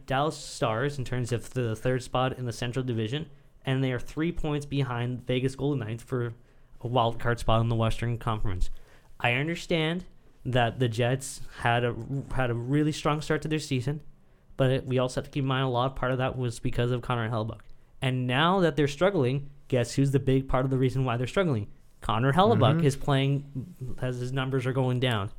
Dallas 0.06 0.38
Stars 0.38 1.00
in 1.00 1.06
terms 1.06 1.32
of 1.32 1.56
the 1.56 1.76
third 1.76 2.04
spot 2.04 2.38
in 2.38 2.46
the 2.46 2.54
Central 2.54 2.86
Division, 2.86 3.32
and 3.66 3.84
they 3.84 3.92
are 3.92 4.00
three 4.00 4.32
points 4.32 4.68
behind 4.68 5.26
Vegas 5.26 5.56
Golden 5.56 5.80
Knights 5.80 6.04
for 6.04 6.36
a 6.82 6.88
wild 6.88 7.18
card 7.18 7.40
spot 7.40 7.62
in 7.62 7.70
the 7.70 7.76
Western 7.76 8.20
Conference. 8.20 8.70
I 9.20 9.34
understand 9.34 10.06
that 10.46 10.78
the 10.78 10.88
Jets 10.88 11.42
had 11.62 11.84
a 11.84 11.96
had 12.36 12.52
a 12.52 12.54
really 12.54 12.92
strong 12.92 13.22
start 13.22 13.42
to 13.42 13.48
their 13.48 13.58
season, 13.58 14.02
but 14.64 14.72
it, 14.72 14.86
we 14.88 14.98
also 14.98 15.20
have 15.20 15.26
to 15.26 15.30
keep 15.30 15.42
in 15.44 15.48
mind 15.50 15.66
a 15.66 15.68
lot 15.68 15.88
of 15.92 15.96
part 15.98 16.14
of 16.14 16.20
that 16.20 16.38
was 16.38 16.58
because 16.60 16.92
of 16.92 17.02
Connor 17.02 17.30
Hellebuyck. 17.30 17.60
And 18.02 18.26
now 18.28 18.62
that 18.62 18.78
they're 18.78 18.88
struggling, 18.88 19.50
guess 19.68 19.94
who's 19.94 20.12
the 20.12 20.20
big 20.22 20.48
part 20.48 20.64
of 20.64 20.72
the 20.72 20.78
reason 20.78 21.04
why 21.04 21.18
they're 21.18 21.28
struggling? 21.28 21.68
Connor 22.00 22.32
Hellebuyck 22.32 22.80
Mhm. 22.80 22.84
is 22.86 22.96
playing 22.96 23.44
as 24.02 24.20
his 24.20 24.32
numbers 24.32 24.66
are 24.66 24.72
going 24.72 25.02
down. 25.02 25.32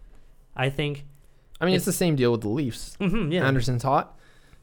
I 0.54 0.68
think, 0.68 1.06
I 1.58 1.64
mean, 1.64 1.74
it's, 1.74 1.84
It's- 1.84 1.94
the 1.94 1.96
same 2.04 2.16
deal 2.16 2.32
with 2.32 2.42
the 2.42 2.50
Leafs. 2.50 2.98
mhm, 3.00 3.32
yeah, 3.32 3.46
Andersen's 3.46 3.82
hot. 3.82 4.18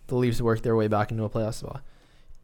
The 0.07 0.15
Leafs 0.15 0.39
work 0.41 0.61
their 0.61 0.75
way 0.75 0.87
back 0.87 1.09
into 1.11 1.23
a 1.23 1.29
playoff 1.29 1.55
spot. 1.55 1.81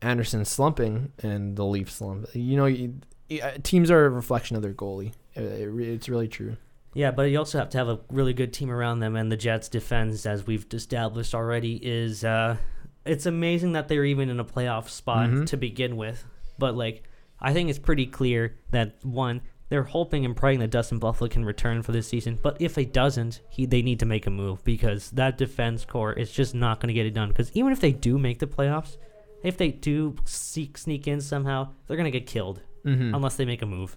Andersen 0.02 0.44
slumping 0.44 1.12
and 1.22 1.56
the 1.56 1.66
Leafs 1.66 1.94
slump. 1.98 2.26
You 2.34 2.58
know, 2.58 2.66
you, 2.66 2.96
uh, 3.44 3.52
teams 3.62 3.92
are 3.92 4.06
a 4.06 4.10
reflection 4.10 4.56
of 4.56 4.64
their 4.64 4.74
goalie. 4.74 5.12
It, 5.36 5.44
it, 5.44 5.80
it's 5.80 6.10
really 6.10 6.28
true. 6.28 6.58
Yeah, 6.98 7.12
but 7.12 7.24
you 7.30 7.38
also 7.38 7.60
have 7.60 7.70
to 7.70 7.78
have 7.78 7.90
a 7.90 8.00
really 8.10 8.34
good 8.34 8.52
team 8.54 8.72
around 8.72 9.02
them, 9.02 9.16
and 9.16 9.32
the 9.32 9.38
Jets' 9.38 9.70
defense, 9.70 10.26
as 10.26 10.48
we've 10.48 10.66
established 10.74 11.36
already, 11.36 11.76
is 11.76 12.24
uh, 12.24 12.58
it's 13.06 13.28
amazing 13.28 13.74
that 13.74 13.88
they're 13.88 14.04
even 14.04 14.30
in 14.30 14.40
a 14.40 14.44
playoff 14.46 14.90
spot 14.90 15.30
Mhm. 15.30 15.46
to 15.46 15.58
begin 15.58 15.96
with. 15.96 16.26
But 16.58 16.76
like, 16.76 17.04
I 17.40 17.54
think 17.54 17.70
it's 17.70 17.78
pretty 17.78 18.08
clear 18.08 18.56
that 18.72 18.96
one, 19.06 19.42
they're 19.70 19.84
hoping 19.84 20.26
and 20.26 20.36
praying 20.36 20.58
that 20.62 20.72
Dustin 20.72 21.00
Byfuglien 21.00 21.30
can 21.30 21.46
return 21.46 21.84
for 21.84 21.92
this 21.92 22.08
season. 22.08 22.40
But 22.42 22.58
if 22.60 22.76
he 22.76 22.86
doesn't, 22.86 23.42
he 23.50 23.68
they 23.68 23.84
need 23.84 24.00
to 24.00 24.06
make 24.08 24.26
a 24.26 24.32
move 24.32 24.64
because 24.64 25.12
that 25.12 25.38
defense 25.38 25.86
core 25.86 26.14
is 26.14 26.32
just 26.32 26.56
not 26.56 26.80
going 26.80 26.88
to 26.88 26.94
get 26.96 27.06
it 27.06 27.14
done. 27.14 27.28
Because 27.30 27.52
even 27.54 27.72
if 27.72 27.80
they 27.80 27.92
do 27.92 28.18
make 28.18 28.40
the 28.40 28.48
playoffs, 28.48 28.98
if 29.44 29.56
they 29.56 29.70
do 29.70 30.16
seek, 30.26 30.80
sneak 30.80 31.08
in 31.08 31.22
somehow, 31.22 31.68
they're 31.86 31.98
going 31.98 32.12
to 32.12 32.20
get 32.20 32.26
killed 32.26 32.62
Mm-hmm. 32.86 33.14
unless 33.14 33.36
they 33.36 33.46
make 33.46 33.62
a 33.62 33.66
move. 33.68 33.96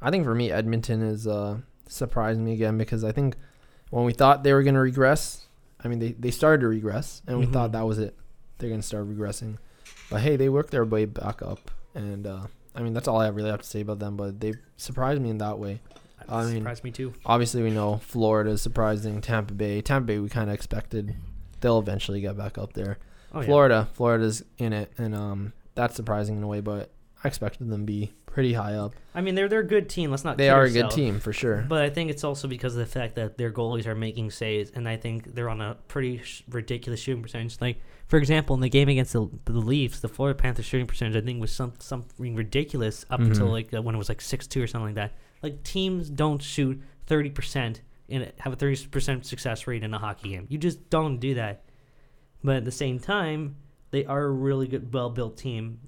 I 0.00 0.10
think 0.12 0.24
for 0.24 0.34
me, 0.34 0.52
Edmonton 0.52 1.02
is 1.02 1.26
uh, 1.26 1.58
surprised 1.90 2.40
me 2.40 2.52
again 2.52 2.78
because 2.78 3.04
I 3.04 3.12
think 3.12 3.36
when 3.90 4.04
we 4.04 4.12
thought 4.12 4.42
they 4.44 4.52
were 4.52 4.62
going 4.62 4.74
to 4.74 4.80
regress, 4.80 5.46
I 5.82 5.88
mean, 5.88 5.98
they, 5.98 6.12
they 6.12 6.30
started 6.30 6.60
to 6.62 6.68
regress, 6.68 7.22
and 7.26 7.38
we 7.38 7.46
Mhm. 7.46 7.52
thought 7.52 7.72
that 7.72 7.86
was 7.86 7.98
it. 7.98 8.14
They're 8.58 8.68
going 8.68 8.80
to 8.80 8.86
start 8.86 9.08
regressing. 9.08 9.56
But 10.10 10.20
hey, 10.20 10.36
they 10.36 10.48
worked 10.48 10.70
their 10.70 10.84
way 10.84 11.04
back 11.06 11.42
up. 11.42 11.70
And 11.94 12.26
uh, 12.26 12.46
I 12.74 12.82
mean, 12.82 12.92
that's 12.94 13.08
all 13.08 13.20
I 13.20 13.28
really 13.28 13.50
have 13.50 13.62
to 13.62 13.66
say 13.68 13.80
about 13.80 13.98
them, 13.98 14.16
but 14.16 14.40
they 14.40 14.54
surprised 14.76 15.20
me 15.20 15.30
in 15.30 15.38
that 15.38 15.58
way. 15.58 15.80
I 16.28 16.44
mean- 16.44 16.56
surprised 16.58 16.84
me 16.84 16.90
too. 16.92 17.14
Obviously, 17.26 17.62
we 17.62 17.70
know 17.70 17.96
Florida 17.98 18.50
is 18.50 18.62
surprising. 18.62 19.20
Tampa 19.20 19.54
Bay, 19.54 19.80
Tampa 19.80 20.06
Bay, 20.06 20.18
we 20.18 20.28
kind 20.28 20.48
of 20.50 20.54
expected 20.54 21.16
they'll 21.60 21.78
eventually 21.78 22.20
get 22.20 22.36
back 22.38 22.56
up 22.58 22.72
there. 22.74 22.98
Oh, 23.32 23.40
yeah. 23.40 23.46
Florida, 23.46 23.88
Florida's 23.94 24.42
in 24.58 24.72
it, 24.72 24.92
and 24.96 25.14
um, 25.14 25.52
that's 25.74 25.94
surprising 25.96 26.36
in 26.38 26.42
a 26.42 26.46
way, 26.46 26.60
but 26.60 26.90
I 27.22 27.28
expected 27.28 27.68
them 27.68 27.80
to 27.80 27.84
be 27.86 28.12
pretty 28.32 28.52
high 28.52 28.74
up. 28.74 28.94
I 29.14 29.20
mean, 29.20 29.34
they're 29.34 29.48
they're 29.48 29.60
a 29.60 29.66
good 29.66 29.88
team. 29.88 30.10
Let's 30.10 30.24
not. 30.24 30.38
They 30.38 30.48
are 30.50 30.62
a 30.64 30.70
good 30.70 30.90
team 30.90 31.18
for 31.20 31.32
sure. 31.32 31.64
But 31.68 31.82
I 31.82 31.90
think 31.90 32.10
it's 32.10 32.24
also 32.24 32.46
because 32.48 32.74
of 32.74 32.78
the 32.78 32.86
fact 32.86 33.16
that 33.16 33.36
their 33.38 33.50
goalies 33.52 33.86
are 33.86 33.94
making 33.94 34.30
saves, 34.30 34.70
and 34.74 34.88
I 34.88 34.96
think 34.96 35.34
they're 35.34 35.48
on 35.50 35.60
a 35.60 35.76
pretty 35.88 36.18
sh- 36.22 36.42
ridiculous 36.48 37.00
shooting 37.00 37.22
percentage. 37.22 37.60
Like, 37.60 37.78
for 38.06 38.16
example, 38.18 38.54
in 38.54 38.60
the 38.60 38.68
game 38.68 38.88
against 38.88 39.12
the, 39.12 39.28
the 39.44 39.52
Leafs, 39.58 40.00
the 40.00 40.08
Florida 40.08 40.36
Panthers 40.36 40.64
shooting 40.66 40.86
percentage 40.86 41.20
I 41.22 41.24
think 41.24 41.40
was 41.40 41.52
some 41.52 41.72
something 41.78 42.34
ridiculous 42.36 43.04
up 43.10 43.20
until 43.20 43.48
Mhm. 43.48 43.52
like 43.52 43.74
uh, 43.74 43.82
when 43.82 43.94
it 43.94 43.98
was 43.98 44.08
like 44.08 44.20
six 44.20 44.46
two 44.46 44.62
or 44.62 44.66
something 44.66 44.94
like 44.94 44.94
that. 45.10 45.14
Like 45.42 45.62
teams 45.64 46.08
don't 46.08 46.42
shoot 46.42 46.80
thirty 47.06 47.30
percent 47.30 47.80
and 48.08 48.32
have 48.38 48.52
a 48.52 48.56
thirty 48.56 48.86
percent 48.86 49.26
success 49.26 49.66
rate 49.66 49.82
in 49.82 49.92
a 49.94 49.98
hockey 49.98 50.30
game. 50.30 50.46
You 50.48 50.58
just 50.58 50.88
don't 50.90 51.18
do 51.18 51.34
that. 51.34 51.64
But 52.44 52.56
at 52.56 52.64
the 52.64 52.70
same 52.72 52.98
time, 52.98 53.56
they 53.90 54.04
are 54.06 54.22
a 54.22 54.30
really 54.30 54.66
good, 54.68 54.94
well 54.94 55.10
built 55.10 55.36
team. 55.36 55.78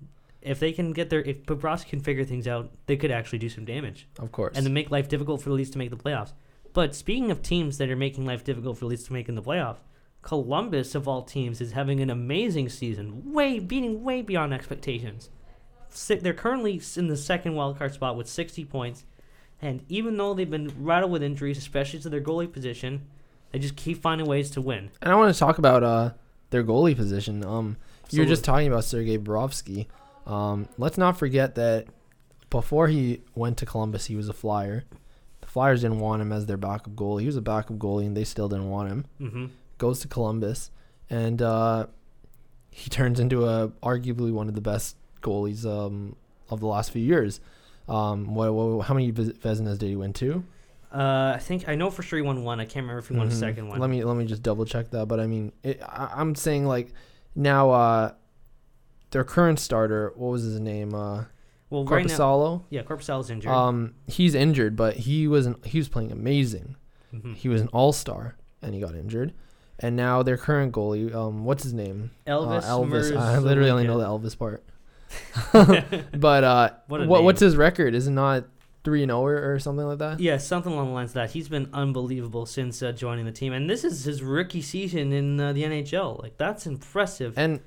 If 0.43 0.59
they 0.61 0.73
can 0.73 0.93
get 0.93 1.09
their, 1.11 1.21
if 1.21 1.45
Bobrovsky 1.45 1.91
can 1.91 2.01
figure 2.01 2.25
things 2.25 2.49
out, 2.49 2.71
they 2.87 2.97
could 2.97 3.11
actually 3.11 3.39
do 3.39 3.49
some 3.49 3.65
damage 3.65 4.09
Of 4.19 4.33
course. 4.33 4.57
and 4.57 4.65
to 4.67 4.71
make 4.71 4.91
life 4.91 5.09
difficult 5.09 5.41
for 5.43 5.49
the 5.51 5.55
Leafs 5.55 5.71
to 5.71 5.79
make 5.79 5.91
the 5.91 5.97
playoffs. 5.97 6.33
But 6.73 6.95
speaking 6.95 7.31
of 7.31 7.43
teams 7.43 7.79
that 7.79 7.91
are 7.91 7.97
making 7.97 8.25
life 8.27 8.43
difficult 8.45 8.77
for 8.79 8.87
the 8.87 8.89
Leafs 8.89 9.05
to 9.05 9.13
make 9.13 9.29
in 9.29 9.35
the 9.35 9.43
playoffs, 9.43 9.79
Columbus 10.23 10.95
of 10.95 11.07
all 11.09 11.23
teams 11.23 11.61
is 11.61 11.73
having 11.73 12.01
an 12.01 12.09
amazing 12.11 12.69
season, 12.69 13.33
way 13.33 13.59
beating 13.59 14.03
way 14.05 14.23
beyond 14.23 14.55
expectations. 14.55 15.31
They're 16.09 16.33
currently 16.33 16.81
in 16.97 17.09
the 17.09 17.17
second 17.17 17.53
wildcard 17.55 17.93
spot 17.93 18.17
with 18.17 18.29
60 18.29 18.65
points, 18.65 19.05
and 19.61 19.85
even 19.89 20.17
though 20.17 20.33
they've 20.33 20.49
been 20.51 20.73
rattled 20.79 21.13
with 21.13 21.23
injuries, 21.23 21.59
especially 21.59 21.99
to 22.01 22.09
their 22.09 22.21
goalie 22.21 22.51
position, 22.51 23.03
they 23.51 23.59
just 23.59 23.77
keep 23.77 24.01
finding 24.01 24.27
ways 24.27 24.51
to 24.53 24.61
win. 24.61 24.91
and 25.03 25.13
I 25.13 25.17
want 25.17 25.33
to 25.35 25.39
talk 25.39 25.59
about 25.59 25.83
uh, 25.83 26.11
their 26.51 26.65
goalie 26.65 26.97
position. 26.97 27.45
Um, 27.45 27.77
you 28.11 28.21
were 28.21 28.27
just 28.27 28.45
talking 28.45 28.69
about 28.69 28.85
Sergei 28.85 29.19
Bobrovsky. 29.19 29.87
Um, 30.27 30.69
let's 30.79 30.99
not 30.99 31.19
forget 31.19 31.55
that 31.57 31.87
before 32.51 32.89
he 32.89 33.23
went 33.35 33.57
to 33.59 33.67
Columbus, 33.67 34.07
he 34.07 34.17
was 34.17 34.29
a 34.29 34.33
Flyer. 34.33 34.85
The 35.41 35.47
Flyers 35.47 35.81
didn't 35.83 36.01
want 36.01 36.23
him 36.23 36.33
as 36.33 36.47
their 36.47 36.57
backup 36.57 36.95
goalie. 36.95 37.21
He 37.23 37.27
was 37.27 37.37
a 37.37 37.41
backup 37.43 37.77
goalie, 37.79 38.07
and 38.07 38.17
they 38.17 38.25
still 38.25 38.49
didn't 38.49 38.71
want 38.71 38.89
him. 38.91 39.05
hmm 39.19 39.47
Goes 39.79 39.99
to 40.01 40.09
Columbus, 40.09 40.71
and 41.11 41.43
uh, 41.43 41.87
he 42.71 42.89
turns 42.89 43.19
into 43.19 43.47
a 43.47 43.69
arguably 43.83 44.31
one 44.33 44.49
of 44.49 44.55
the 44.55 44.61
best 44.61 44.97
goalies 45.23 45.67
um, 45.67 46.15
of 46.51 46.61
the 46.61 46.67
last 46.67 46.93
few 46.93 47.03
years. 47.03 47.41
Um, 47.89 48.35
what, 48.35 48.55
what, 48.55 48.87
how 48.87 48.95
many 48.95 49.11
Vezinas 49.11 49.79
did 49.79 49.89
he 49.89 49.97
win? 49.97 50.13
Two. 50.13 50.45
Uh, 50.95 51.33
I 51.35 51.39
think 51.41 51.69
I 51.69 51.75
know 51.75 51.91
for 51.91 52.03
sure 52.03 52.19
he 52.19 52.23
won 52.23 52.45
one. 52.45 52.61
I 52.61 52.65
can't 52.65 52.85
remember 52.85 52.99
if 53.01 53.09
he 53.09 53.15
won 53.17 53.27
a 53.27 53.31
Mhm. 53.31 53.41
second 53.41 53.69
one. 53.69 53.81
Let 53.81 53.91
me 53.91 54.05
let 54.05 54.17
me 54.17 54.25
just 54.25 54.43
double 54.43 54.65
check 54.65 54.91
that. 54.91 55.07
But 55.07 55.19
I 55.19 55.27
mean, 55.27 55.51
it, 55.65 55.83
I, 55.83 56.11
I'm 56.15 56.35
saying 56.37 56.67
like 56.67 56.93
now 57.35 57.71
uh, 57.71 58.13
their 59.13 59.25
current 59.25 59.61
starter, 59.61 60.13
what 60.17 60.31
was 60.31 60.43
his 60.43 60.59
name? 60.61 60.95
Uh, 60.95 61.25
well, 61.71 61.85
right 61.85 62.07
now, 62.07 62.65
yeah, 62.69 62.83
Korpisalo's 62.83 63.31
injured. 63.31 63.51
Um, 63.51 63.95
he's 64.07 64.35
injured, 64.35 64.77
but 64.77 64.97
he 64.97 65.27
was 65.27 65.47
an, 65.47 65.57
he 65.65 65.79
was 65.79 65.89
playing 65.89 66.13
amazing. 66.13 66.77
Mhm. 67.15 67.35
He 67.37 67.49
was 67.49 67.63
an 67.63 67.69
all 67.69 67.93
star, 67.93 68.37
and 68.61 68.75
he 68.75 68.81
got 68.81 68.95
injured. 68.95 69.33
And 69.79 69.97
now 69.97 70.23
their 70.23 70.37
current 70.37 70.73
goalie, 70.73 71.15
um, 71.15 71.45
what's 71.45 71.63
his 71.63 71.73
name? 71.73 72.11
Elvis. 72.27 72.63
uh, 72.63 72.79
Elvis. 72.79 73.17
I 73.17 73.39
literally 73.39 73.71
only 73.71 73.87
know 73.87 73.99
the 73.99 74.07
Elvis 74.07 74.37
part. 74.39 74.63
but 76.19 76.45
uh, 76.45 76.71
What 76.89 77.25
what's 77.25 77.41
his 77.41 77.57
record? 77.57 77.95
Is 77.95 78.07
it 78.07 78.13
not 78.13 78.45
three 78.85 79.03
and 79.03 79.11
zero 79.11 79.25
or, 79.25 79.53
or 79.55 79.59
something 79.59 79.87
like 79.87 79.99
that? 79.99 80.21
Yeah, 80.21 80.37
something 80.39 80.73
along 80.73 80.89
the 80.89 80.93
lines 80.93 81.11
of 81.11 81.15
that. 81.15 81.31
He's 81.31 81.49
been 81.49 81.69
unbelievable 81.73 82.47
since 82.47 82.83
uh, 82.83 82.93
joining 82.93 83.25
the 83.25 83.33
team, 83.33 83.53
and 83.53 83.69
this 83.69 83.85
is 83.85 84.05
his 84.05 84.23
rookie 84.23 84.63
season 84.63 85.13
in 85.13 85.41
uh, 85.41 85.53
the 85.53 85.63
NHL. 85.63 86.23
Like 86.23 86.37
that's 86.37 86.67
impressive. 86.67 87.35
And 87.37 87.61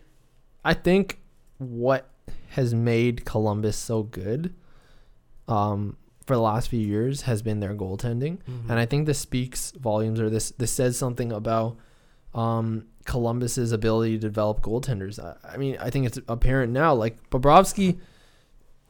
I 0.63 0.73
think 0.73 1.19
what 1.57 2.09
has 2.49 2.73
made 2.73 3.25
Columbus 3.25 3.77
so 3.77 4.03
good 4.03 4.53
um, 5.47 5.97
for 6.25 6.35
the 6.35 6.41
last 6.41 6.69
few 6.69 6.79
years 6.79 7.23
has 7.23 7.41
been 7.41 7.59
their 7.59 7.75
goaltending. 7.75 8.39
Mhm. 8.43 8.69
And 8.69 8.73
I 8.79 8.85
think 8.85 9.05
this 9.05 9.19
speaks 9.19 9.71
volumes 9.71 10.19
or 10.19 10.29
this 10.29 10.51
this 10.51 10.71
says 10.71 10.97
something 10.97 11.31
about 11.31 11.77
um, 12.33 12.85
Columbus's 13.05 13.71
ability 13.71 14.13
to 14.13 14.19
develop 14.19 14.61
goaltenders. 14.61 15.19
I, 15.23 15.53
I 15.53 15.57
mean, 15.57 15.77
I 15.79 15.89
think 15.89 16.05
it's 16.05 16.19
apparent 16.27 16.73
now. 16.73 16.93
Like 16.93 17.29
Bobrovsky, 17.29 17.99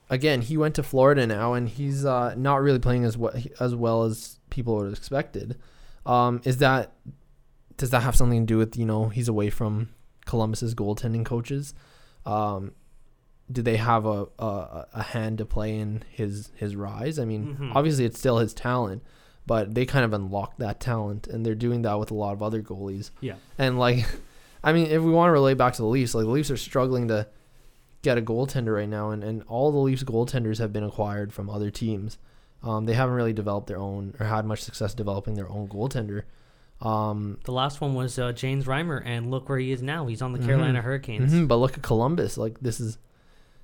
again, 0.09 0.41
he 0.41 0.57
went 0.57 0.75
to 0.75 0.83
Florida 0.83 1.27
now, 1.27 1.53
and 1.53 1.67
he's 1.69 2.05
uh, 2.05 2.33
not 2.35 2.61
really 2.61 2.79
playing 2.79 3.03
as 3.03 3.17
well 3.17 3.33
as 3.59 3.75
well 3.75 4.03
as 4.03 4.39
people 4.49 4.75
would 4.77 4.85
have 4.85 4.93
expected. 4.97 5.57
Um, 6.05 6.41
is 6.43 6.57
that 6.57 6.93
does 7.77 7.89
that 7.89 8.01
have 8.03 8.15
something 8.15 8.41
to 8.41 8.45
do 8.45 8.57
with 8.57 8.77
you 8.77 8.85
know 8.85 9.09
he's 9.09 9.27
away 9.27 9.49
from 9.49 9.89
Columbus's 10.25 10.73
goaltending 10.73 11.25
coaches? 11.25 11.73
Um, 12.26 12.72
do 13.52 13.61
they 13.61 13.77
have 13.77 14.06
a, 14.06 14.27
a 14.39 14.88
a 14.93 15.03
hand 15.03 15.38
to 15.38 15.45
play 15.45 15.77
in 15.77 16.03
his 16.10 16.52
his 16.56 16.76
rise? 16.76 17.19
I 17.19 17.26
mean, 17.26 17.56
Mhm. 17.60 17.76
obviously 17.76 18.06
it's 18.06 18.18
still 18.18 18.39
his 18.39 18.53
talent, 18.53 19.03
but 19.45 19.76
they 19.76 19.85
kind 19.85 20.03
of 20.03 20.14
unlocked 20.14 20.57
that 20.60 20.80
talent, 20.80 21.27
and 21.27 21.45
they're 21.45 21.53
doing 21.56 21.84
that 21.84 21.99
with 21.99 22.10
a 22.11 22.15
lot 22.15 22.34
of 22.34 22.41
other 22.41 22.61
goalies. 22.64 23.11
Yeah. 23.22 23.35
And 23.57 23.77
like, 23.77 24.06
I 24.64 24.73
mean, 24.73 24.88
if 24.88 25.02
we 25.03 25.11
want 25.11 25.27
to 25.30 25.34
relate 25.34 25.57
back 25.60 25.73
to 25.73 25.81
the 25.84 25.88
Leafs, 25.88 26.15
like 26.15 26.26
the 26.26 26.31
Leafs 26.31 26.49
are 26.49 26.57
struggling 26.57 27.07
to 27.10 27.27
get 28.02 28.18
a 28.18 28.22
goaltender 28.22 28.76
right 28.76 28.89
now, 28.89 29.11
and, 29.11 29.23
and 29.23 29.43
all 29.47 29.72
the 29.72 29.77
Leafs 29.77 30.03
goaltenders 30.03 30.57
have 30.57 30.73
been 30.73 30.84
acquired 30.84 31.31
from 31.34 31.49
other 31.49 31.69
teams. 31.69 32.18
Um, 32.64 32.85
they 32.85 32.93
haven't 32.93 33.14
really 33.15 33.34
developed 33.34 33.68
their 33.68 33.77
own 33.77 34.15
or 34.19 34.26
had 34.26 34.43
much 34.45 34.64
success 34.64 34.95
developing 34.95 35.35
their 35.35 35.49
own 35.49 35.68
goaltender. 35.68 36.23
Um, 36.85 37.39
the 37.45 37.51
last 37.51 37.81
one 37.81 37.93
was 37.95 38.19
uh, 38.19 38.31
James 38.31 38.65
Reimer, 38.65 39.01
and 39.03 39.31
look 39.31 39.49
where 39.49 39.57
he 39.57 39.71
is 39.71 39.81
now. 39.81 40.05
He's 40.07 40.21
on 40.21 40.33
the 40.33 40.39
Carolina 40.39 40.79
Mhm. 40.79 40.83
Hurricanes. 40.83 41.33
mhm, 41.33 41.47
but 41.47 41.57
look 41.57 41.73
at 41.77 41.83
Columbus. 41.83 42.37
Like 42.37 42.59
this 42.61 42.79
is 42.79 42.97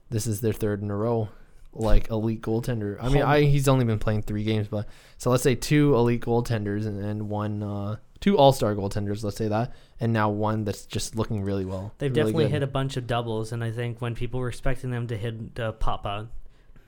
this 0.10 0.28
is 0.28 0.42
their 0.42 0.54
third 0.54 0.82
in 0.82 0.90
a 0.92 0.96
row, 0.96 1.30
like 1.74 2.10
elite 2.10 2.42
goaltender. 2.42 2.98
I 3.02 3.10
mean, 3.10 3.22
I 3.22 3.42
he's 3.44 3.68
only 3.68 3.86
been 3.86 4.00
playing 4.00 4.24
three 4.24 4.44
games, 4.44 4.68
but 4.68 4.88
so 5.18 5.30
let's 5.30 5.44
say 5.44 5.56
two 5.56 5.96
elite 5.96 6.22
goaltenders 6.22 6.86
and, 6.86 7.00
and 7.04 7.30
one 7.30 7.62
uh, 7.64 7.98
two 8.20 8.38
all 8.38 8.52
star 8.54 8.76
goaltenders. 8.76 9.24
Let's 9.24 9.38
say 9.38 9.48
that, 9.50 9.74
and 10.00 10.12
now 10.12 10.30
one 10.30 10.64
that's 10.64 10.86
just 10.86 11.16
looking 11.16 11.44
really 11.44 11.64
well. 11.66 11.94
They've 12.00 12.10
really 12.12 12.24
definitely 12.32 12.44
good. 12.46 12.52
hit 12.52 12.64
a 12.64 12.68
bunch 12.68 12.98
of 12.98 13.08
doubles, 13.08 13.52
and 13.52 13.64
I 13.64 13.72
think 13.72 14.02
when 14.02 14.16
people 14.16 14.40
were 14.40 14.50
expecting 14.50 14.90
them 14.92 15.08
to 15.08 15.16
hit 15.18 15.60
uh, 15.60 15.72
pop 15.74 16.06
out, 16.08 16.28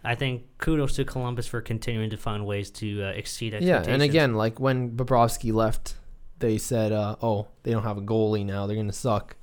I 0.03 0.15
think 0.15 0.43
kudos 0.57 0.95
to 0.95 1.05
Columbus 1.05 1.47
for 1.47 1.61
continuing 1.61 2.10
to 2.10 2.18
find 2.18 2.45
ways 2.45 2.69
to 2.72 3.03
uh, 3.03 3.07
exceed 3.11 3.53
Yeah, 3.53 3.57
expectations. 3.60 3.88
and 3.93 4.01
again, 4.01 4.34
like 4.35 4.60
when 4.60 4.91
Bobrovsky 4.97 5.53
left, 5.53 5.95
they 6.44 6.57
said, 6.57 6.91
uh, 6.91 7.15
"Oh, 7.22 7.48
they 7.64 7.72
don't 7.72 7.84
have 7.84 7.98
a 7.98 8.02
goalie 8.02 8.45
now; 8.45 8.68
they're 8.68 8.76
gonna 8.76 8.91
suck." 8.91 9.36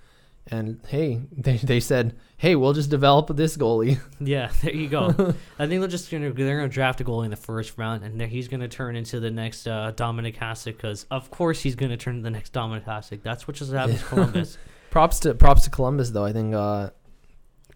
And 0.46 0.80
hey, 0.86 1.22
they, 1.36 1.56
they 1.56 1.80
said, 1.80 2.14
"Hey, 2.36 2.54
we'll 2.54 2.74
just 2.74 2.90
develop 2.90 3.34
this 3.34 3.56
goalie." 3.56 3.98
yeah, 4.20 4.52
there 4.62 4.74
you 4.74 4.88
go. 4.88 5.06
I 5.58 5.66
think 5.66 5.80
they're 5.80 5.88
just 5.88 6.10
gonna 6.10 6.30
they're 6.32 6.58
gonna 6.58 6.68
draft 6.68 7.00
a 7.00 7.04
goalie 7.04 7.24
in 7.24 7.30
the 7.30 7.36
first 7.36 7.78
round, 7.78 8.04
and 8.04 8.20
he's 8.20 8.48
gonna 8.48 8.68
turn 8.68 8.96
into 8.96 9.18
the 9.18 9.30
next 9.30 9.66
uh, 9.66 9.92
Dominik 9.96 10.36
Hasek 10.36 10.76
because 10.76 11.06
of 11.10 11.30
course 11.30 11.62
he's 11.62 11.74
gonna 11.74 11.96
turn 11.96 12.16
into 12.16 12.24
the 12.24 12.30
next 12.30 12.52
Dominik 12.52 12.84
Hasek. 12.84 13.22
That's 13.22 13.48
what 13.48 13.56
just 13.56 13.72
happened 13.72 13.98
to 13.98 14.04
Columbus. 14.04 14.58
props 14.90 15.20
to 15.20 15.34
props 15.34 15.62
to 15.64 15.70
Columbus, 15.70 16.10
though. 16.10 16.24
I 16.24 16.32
think 16.32 16.54
uh, 16.54 16.90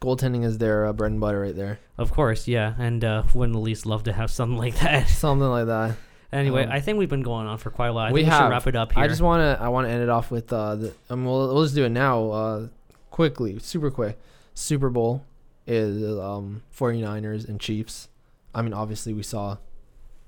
goaltending 0.02 0.44
is 0.44 0.58
their 0.58 0.86
uh, 0.86 0.92
bread 0.92 1.12
and 1.12 1.20
butter 1.20 1.40
right 1.40 1.56
there. 1.56 1.78
of 1.96 2.12
course, 2.12 2.46
yeah, 2.46 2.74
and 2.78 3.02
uh, 3.02 3.22
wouldn't 3.32 3.54
the 3.54 3.60
least 3.60 3.86
love 3.86 4.02
to 4.04 4.12
have 4.12 4.30
something 4.30 4.58
like 4.58 4.78
that. 4.80 5.08
Something 5.08 5.48
like 5.48 5.66
that. 5.66 5.96
Anyway, 6.34 6.64
Um, 6.64 6.72
I 6.72 6.80
think 6.80 6.98
we've 6.98 7.08
been 7.08 7.22
going 7.22 7.46
on 7.46 7.58
for 7.58 7.70
quite 7.70 7.88
a 7.88 7.92
while. 7.92 8.06
I 8.06 8.12
we 8.12 8.20
think 8.20 8.26
we 8.26 8.30
have. 8.32 8.42
should 8.42 8.50
wrap 8.50 8.66
it 8.66 8.76
up 8.76 8.92
here. 8.92 9.02
I 9.04 9.08
just 9.08 9.22
want 9.22 9.40
to 9.40 9.62
I 9.64 9.68
want 9.68 9.86
to 9.86 9.90
end 9.92 10.02
it 10.02 10.08
off 10.08 10.30
with 10.30 10.52
uh, 10.52 10.74
the, 10.74 10.92
mean, 11.10 11.24
we'll, 11.24 11.54
we'll 11.54 11.62
just 11.62 11.74
do 11.76 11.84
it 11.84 11.90
now, 11.90 12.30
uh, 12.30 12.68
quickly, 13.10 13.58
super 13.60 13.90
quick. 13.90 14.18
Super 14.52 14.90
Bowl 14.90 15.24
is 15.66 16.02
um 16.18 16.62
49ers 16.76 17.48
and 17.48 17.60
Chiefs. 17.60 18.08
I 18.54 18.62
mean, 18.62 18.72
obviously 18.72 19.12
we 19.14 19.22
saw 19.22 19.58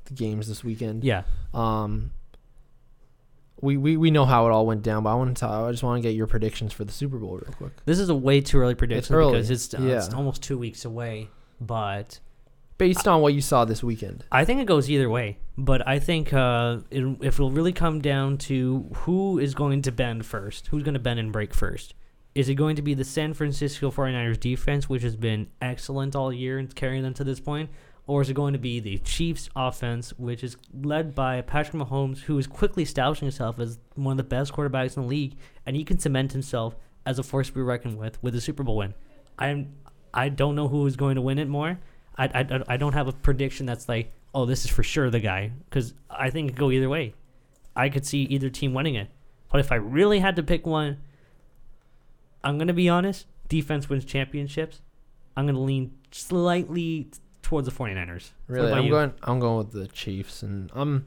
the 0.04 0.14
games 0.14 0.48
this 0.48 0.62
weekend. 0.64 1.04
Yeah. 1.04 1.22
Um, 1.52 2.12
we, 3.60 3.76
we, 3.76 3.96
we 3.96 4.10
know 4.10 4.26
how 4.26 4.46
it 4.46 4.50
all 4.50 4.66
went 4.66 4.82
down, 4.82 5.02
but 5.02 5.10
I 5.10 5.14
want 5.14 5.36
to 5.38 5.46
I 5.46 5.70
just 5.70 5.82
want 5.82 6.00
to 6.02 6.08
get 6.08 6.14
your 6.14 6.26
predictions 6.26 6.72
for 6.72 6.84
the 6.84 6.92
Super 6.92 7.18
Bowl 7.18 7.38
real 7.38 7.52
quick. 7.56 7.72
This 7.84 7.98
is 7.98 8.08
a 8.08 8.14
way 8.14 8.40
too 8.40 8.58
early 8.58 8.74
prediction 8.74 9.14
early, 9.14 9.32
because 9.32 9.50
it's, 9.50 9.74
uh, 9.74 9.78
it's 9.82 10.12
almost 10.12 10.42
two 10.42 10.58
weeks 10.58 10.84
away. 10.84 11.30
But 11.60 12.20
Based 12.78 13.08
on 13.08 13.22
what 13.22 13.32
you 13.32 13.40
saw 13.40 13.64
this 13.64 13.82
weekend. 13.82 14.24
I 14.30 14.44
think 14.44 14.60
it 14.60 14.66
goes 14.66 14.90
either 14.90 15.08
way. 15.08 15.38
But 15.58 15.86
I 15.88 15.98
think 15.98 16.32
uh, 16.32 16.78
it, 16.90 17.02
if 17.22 17.34
it'll 17.34 17.50
really 17.50 17.72
come 17.72 18.00
down 18.00 18.36
to 18.38 18.90
who 18.94 19.38
is 19.38 19.54
going 19.54 19.82
to 19.82 19.92
bend 19.92 20.26
first, 20.26 20.66
who's 20.66 20.82
going 20.82 20.94
to 20.94 21.00
bend 21.00 21.18
and 21.18 21.32
break 21.32 21.54
first. 21.54 21.94
Is 22.34 22.50
it 22.50 22.56
going 22.56 22.76
to 22.76 22.82
be 22.82 22.92
the 22.92 23.04
San 23.04 23.32
Francisco 23.32 23.90
49ers 23.90 24.38
defense, 24.38 24.90
which 24.90 25.02
has 25.02 25.16
been 25.16 25.48
excellent 25.62 26.14
all 26.14 26.30
year 26.30 26.58
and 26.58 26.74
carrying 26.74 27.02
them 27.02 27.14
to 27.14 27.24
this 27.24 27.40
point? 27.40 27.70
Or 28.06 28.20
is 28.20 28.28
it 28.28 28.34
going 28.34 28.52
to 28.52 28.58
be 28.58 28.78
the 28.78 28.98
Chiefs 28.98 29.48
offense, 29.56 30.10
which 30.18 30.44
is 30.44 30.58
led 30.74 31.14
by 31.14 31.40
Patrick 31.40 31.82
Mahomes, 31.82 32.20
who 32.20 32.38
is 32.38 32.46
quickly 32.46 32.82
establishing 32.82 33.24
himself 33.24 33.58
as 33.58 33.78
one 33.94 34.12
of 34.12 34.18
the 34.18 34.22
best 34.22 34.52
quarterbacks 34.52 34.96
in 34.96 35.04
the 35.04 35.08
league, 35.08 35.36
and 35.64 35.74
he 35.74 35.82
can 35.82 35.98
cement 35.98 36.32
himself 36.32 36.76
as 37.06 37.18
a 37.18 37.22
force 37.22 37.46
to 37.48 37.54
be 37.54 37.62
reckoned 37.62 37.96
with 37.96 38.22
with 38.22 38.34
a 38.34 38.40
Super 38.40 38.62
Bowl 38.62 38.76
win? 38.76 38.92
I'm, 39.38 39.72
I 40.12 40.28
don't 40.28 40.54
know 40.54 40.68
who 40.68 40.86
is 40.86 40.96
going 40.96 41.14
to 41.14 41.22
win 41.22 41.38
it 41.38 41.48
more. 41.48 41.80
I, 42.18 42.24
I, 42.26 42.62
I 42.68 42.76
don't 42.76 42.94
have 42.94 43.08
a 43.08 43.12
prediction 43.12 43.66
that's 43.66 43.88
like, 43.88 44.12
oh, 44.34 44.46
this 44.46 44.64
is 44.64 44.70
for 44.70 44.82
sure 44.82 45.10
the 45.10 45.20
guy, 45.20 45.52
because 45.68 45.94
I 46.10 46.30
think 46.30 46.48
it 46.48 46.52
could 46.52 46.60
go 46.60 46.70
either 46.70 46.88
way. 46.88 47.14
I 47.74 47.88
could 47.88 48.06
see 48.06 48.22
either 48.22 48.48
team 48.48 48.74
winning 48.74 48.94
it. 48.94 49.08
But 49.50 49.60
if 49.60 49.70
I 49.70 49.76
really 49.76 50.18
had 50.18 50.36
to 50.36 50.42
pick 50.42 50.66
one, 50.66 50.98
I'm 52.42 52.58
going 52.58 52.68
to 52.68 52.74
be 52.74 52.88
honest. 52.88 53.26
Defense 53.48 53.88
wins 53.88 54.04
championships. 54.04 54.80
I'm 55.36 55.44
going 55.44 55.54
to 55.54 55.60
lean 55.60 55.92
slightly 56.10 57.08
towards 57.42 57.68
the 57.68 57.72
49ers. 57.72 58.30
Really, 58.48 58.72
I'm 58.72 58.84
you? 58.84 58.90
going. 58.90 59.12
I'm 59.22 59.38
going 59.38 59.58
with 59.58 59.72
the 59.72 59.86
Chiefs, 59.86 60.42
and 60.42 60.70
I'm 60.74 61.06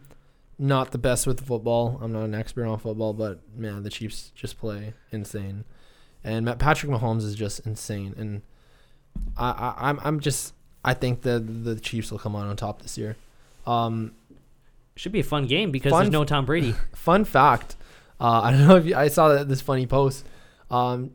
not 0.57 0.91
the 0.91 0.98
best 0.98 1.26
with 1.27 1.45
football. 1.45 1.99
I'm 2.02 2.14
not 2.14 2.23
an 2.23 2.36
expert 2.36 2.65
on 2.65 2.80
football, 2.80 3.14
but 3.14 3.40
man, 3.56 3.84
the 3.84 3.90
Chiefs 3.90 4.31
just 4.36 4.60
play 4.60 4.94
insane, 5.11 5.65
and 6.23 6.45
Patrick 6.60 6.91
Mahomes 6.91 7.23
is 7.23 7.36
just 7.36 7.65
insane, 7.65 8.14
and 8.18 8.41
I, 9.36 9.49
I 9.49 9.90
I'm 9.90 9.99
I'm 10.03 10.19
just 10.19 10.53
I 10.84 10.93
think 10.93 11.22
the 11.22 11.39
the 11.39 11.80
Chiefs 11.80 12.11
will 12.11 12.19
come 12.19 12.35
out 12.35 12.47
on 12.47 12.56
top 12.56 12.81
this 12.81 12.97
year. 12.97 13.15
Um, 13.65 14.14
Should 14.95 15.11
be 15.11 15.19
a 15.19 15.23
fun 15.23 15.45
game 15.47 15.72
because 15.72 15.91
Fun 15.91 16.03
there's 16.03 16.11
no 16.11 16.26
Tom 16.26 16.45
Brady. 16.45 16.76
fun 16.95 17.26
fact, 17.26 17.76
uh, 18.19 18.41
I 18.43 18.51
don't 18.51 18.68
know 18.68 18.76
if 18.77 18.85
you, 18.85 18.95
I 18.95 19.07
saw 19.07 19.30
that, 19.30 19.49
this 19.49 19.61
funny 19.61 19.85
post. 19.85 20.26
Um, 20.72 21.11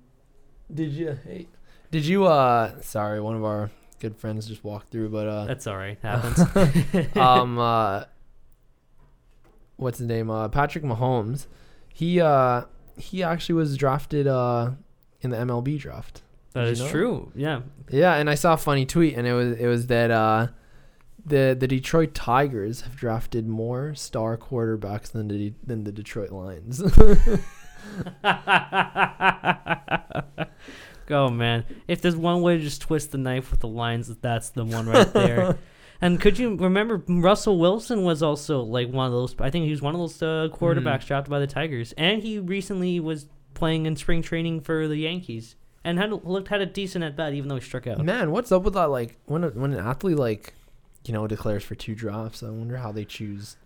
did 0.72 0.92
you? 0.92 1.18
Hey, 1.24 1.48
did 1.90 2.04
you? 2.04 2.26
Uh, 2.26 2.80
sorry, 2.80 3.20
one 3.20 3.36
of 3.36 3.44
our 3.44 3.70
good 4.04 4.16
friends 4.16 4.46
just 4.46 4.62
walked 4.62 4.90
through, 4.90 5.08
but 5.08 5.26
uh, 5.26 5.44
That's 5.46 5.66
all 5.66 5.78
right. 5.78 5.98
Happens. 6.02 6.38
um 7.16 7.58
uh 7.58 8.04
what's 9.76 9.98
his 9.98 10.06
name 10.06 10.30
uh 10.30 10.48
Patrick 10.48 10.84
Mahomes 10.84 11.46
he 11.92 12.20
uh 12.20 12.62
he 12.98 13.22
actually 13.22 13.54
was 13.54 13.76
drafted 13.76 14.26
uh 14.26 14.72
in 15.22 15.30
the 15.30 15.36
MLB 15.38 15.78
draft 15.78 16.22
that 16.54 16.76
you 16.76 16.82
know 16.82 16.90
true. 16.90 17.32
Yeah. 17.34 17.60
yeah 17.90 18.14
and 18.14 18.30
I 18.30 18.34
saw 18.36 18.54
a 18.54 18.56
funny 18.56 18.86
tweet 18.86 19.16
and 19.16 19.26
it 19.26 19.34
was 19.34 19.58
it 19.58 19.66
was 19.66 19.88
that 19.88 20.10
uh 20.10 20.46
the 21.26 21.56
the 21.58 21.66
Detroit 21.66 22.14
Tigers 22.14 22.82
have 22.82 22.96
drafted 22.96 23.46
more 23.46 23.94
star 23.94 24.38
quarterbacks 24.38 25.12
than 25.12 25.28
the 25.28 25.52
than 25.64 25.84
the 25.84 25.92
Detroit 25.92 26.30
Lions 26.30 26.80
Go 31.06 31.28
man. 31.28 31.66
If 31.86 32.00
there's 32.00 32.16
one 32.16 32.40
way 32.40 32.56
to 32.56 32.62
just 32.62 32.80
twist 32.80 33.12
the 33.12 33.18
knife 33.18 33.50
with 33.50 33.60
the 33.60 33.68
lines, 33.68 34.08
that's 34.22 34.48
the 34.50 34.64
one 34.64 34.86
right 34.86 35.12
there. 35.12 35.58
and 36.00 36.18
could 36.18 36.38
you 36.38 36.56
remember 36.56 37.02
Russell 37.06 37.58
Wilson 37.58 38.04
was 38.04 38.22
also 38.22 38.62
like 38.62 38.90
one 38.90 39.06
of 39.06 39.12
those? 39.12 39.34
I 39.38 39.50
think 39.50 39.66
he 39.66 39.70
was 39.70 39.82
one 39.82 39.94
of 39.94 40.00
those 40.00 40.22
uh, 40.22 40.48
quarterbacks 40.50 41.06
drafted 41.06 41.30
by 41.30 41.40
the 41.40 41.46
Tigers, 41.46 41.92
and 41.98 42.22
he 42.22 42.38
recently 42.38 43.00
was 43.00 43.26
playing 43.52 43.84
in 43.84 43.96
spring 43.96 44.22
training 44.22 44.62
for 44.62 44.88
the 44.88 44.96
Yankees 44.96 45.56
and 45.84 45.98
had 45.98 46.10
looked 46.24 46.48
had 46.48 46.60
a 46.60 46.66
decent 46.66 47.04
at 47.04 47.16
bat 47.16 47.32
even 47.34 47.48
though 47.48 47.56
he 47.56 47.60
struck 47.60 47.86
out. 47.86 48.02
man 48.04 48.30
what's 48.30 48.50
up 48.50 48.62
with 48.62 48.74
that 48.74 48.90
like 48.90 49.16
when 49.26 49.44
a, 49.44 49.48
when 49.50 49.72
an 49.72 49.78
athlete 49.86 50.16
like 50.16 50.54
you 51.04 51.12
know 51.12 51.26
declares 51.26 51.62
for 51.62 51.74
two 51.74 51.94
drafts 51.94 52.42
I 52.42 52.50
wonder 52.50 52.78
how 52.78 52.90
they 52.92 53.04
choose 53.04 53.56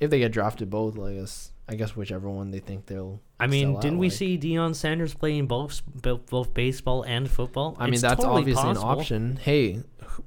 if 0.00 0.10
they 0.10 0.18
get 0.20 0.32
drafted 0.32 0.70
both 0.70 0.96
Like 0.96 1.12
I 1.12 1.16
guess 1.20 1.50
I 1.68 1.74
guess 1.76 1.96
whichever 1.96 2.28
one 2.30 2.50
they 2.50 2.58
think 2.60 2.86
they'll 2.86 3.20
I 3.40 3.46
mean, 3.46 3.78
didn't 3.80 3.98
we 3.98 4.06
like. 4.08 4.16
see 4.16 4.38
Deion 4.38 4.74
Sanders 4.74 5.12
playing 5.12 5.46
both 5.46 5.82
both, 5.86 6.26
both 6.26 6.54
baseball 6.54 7.02
and 7.02 7.28
football? 7.28 7.76
I 7.80 7.84
mean, 7.86 7.94
It's 7.94 8.02
that's 8.02 8.22
totally 8.22 8.40
obviously 8.42 8.62
possible. 8.62 8.90
an 8.90 8.98
option. 8.98 9.36
Hey, 9.42 9.82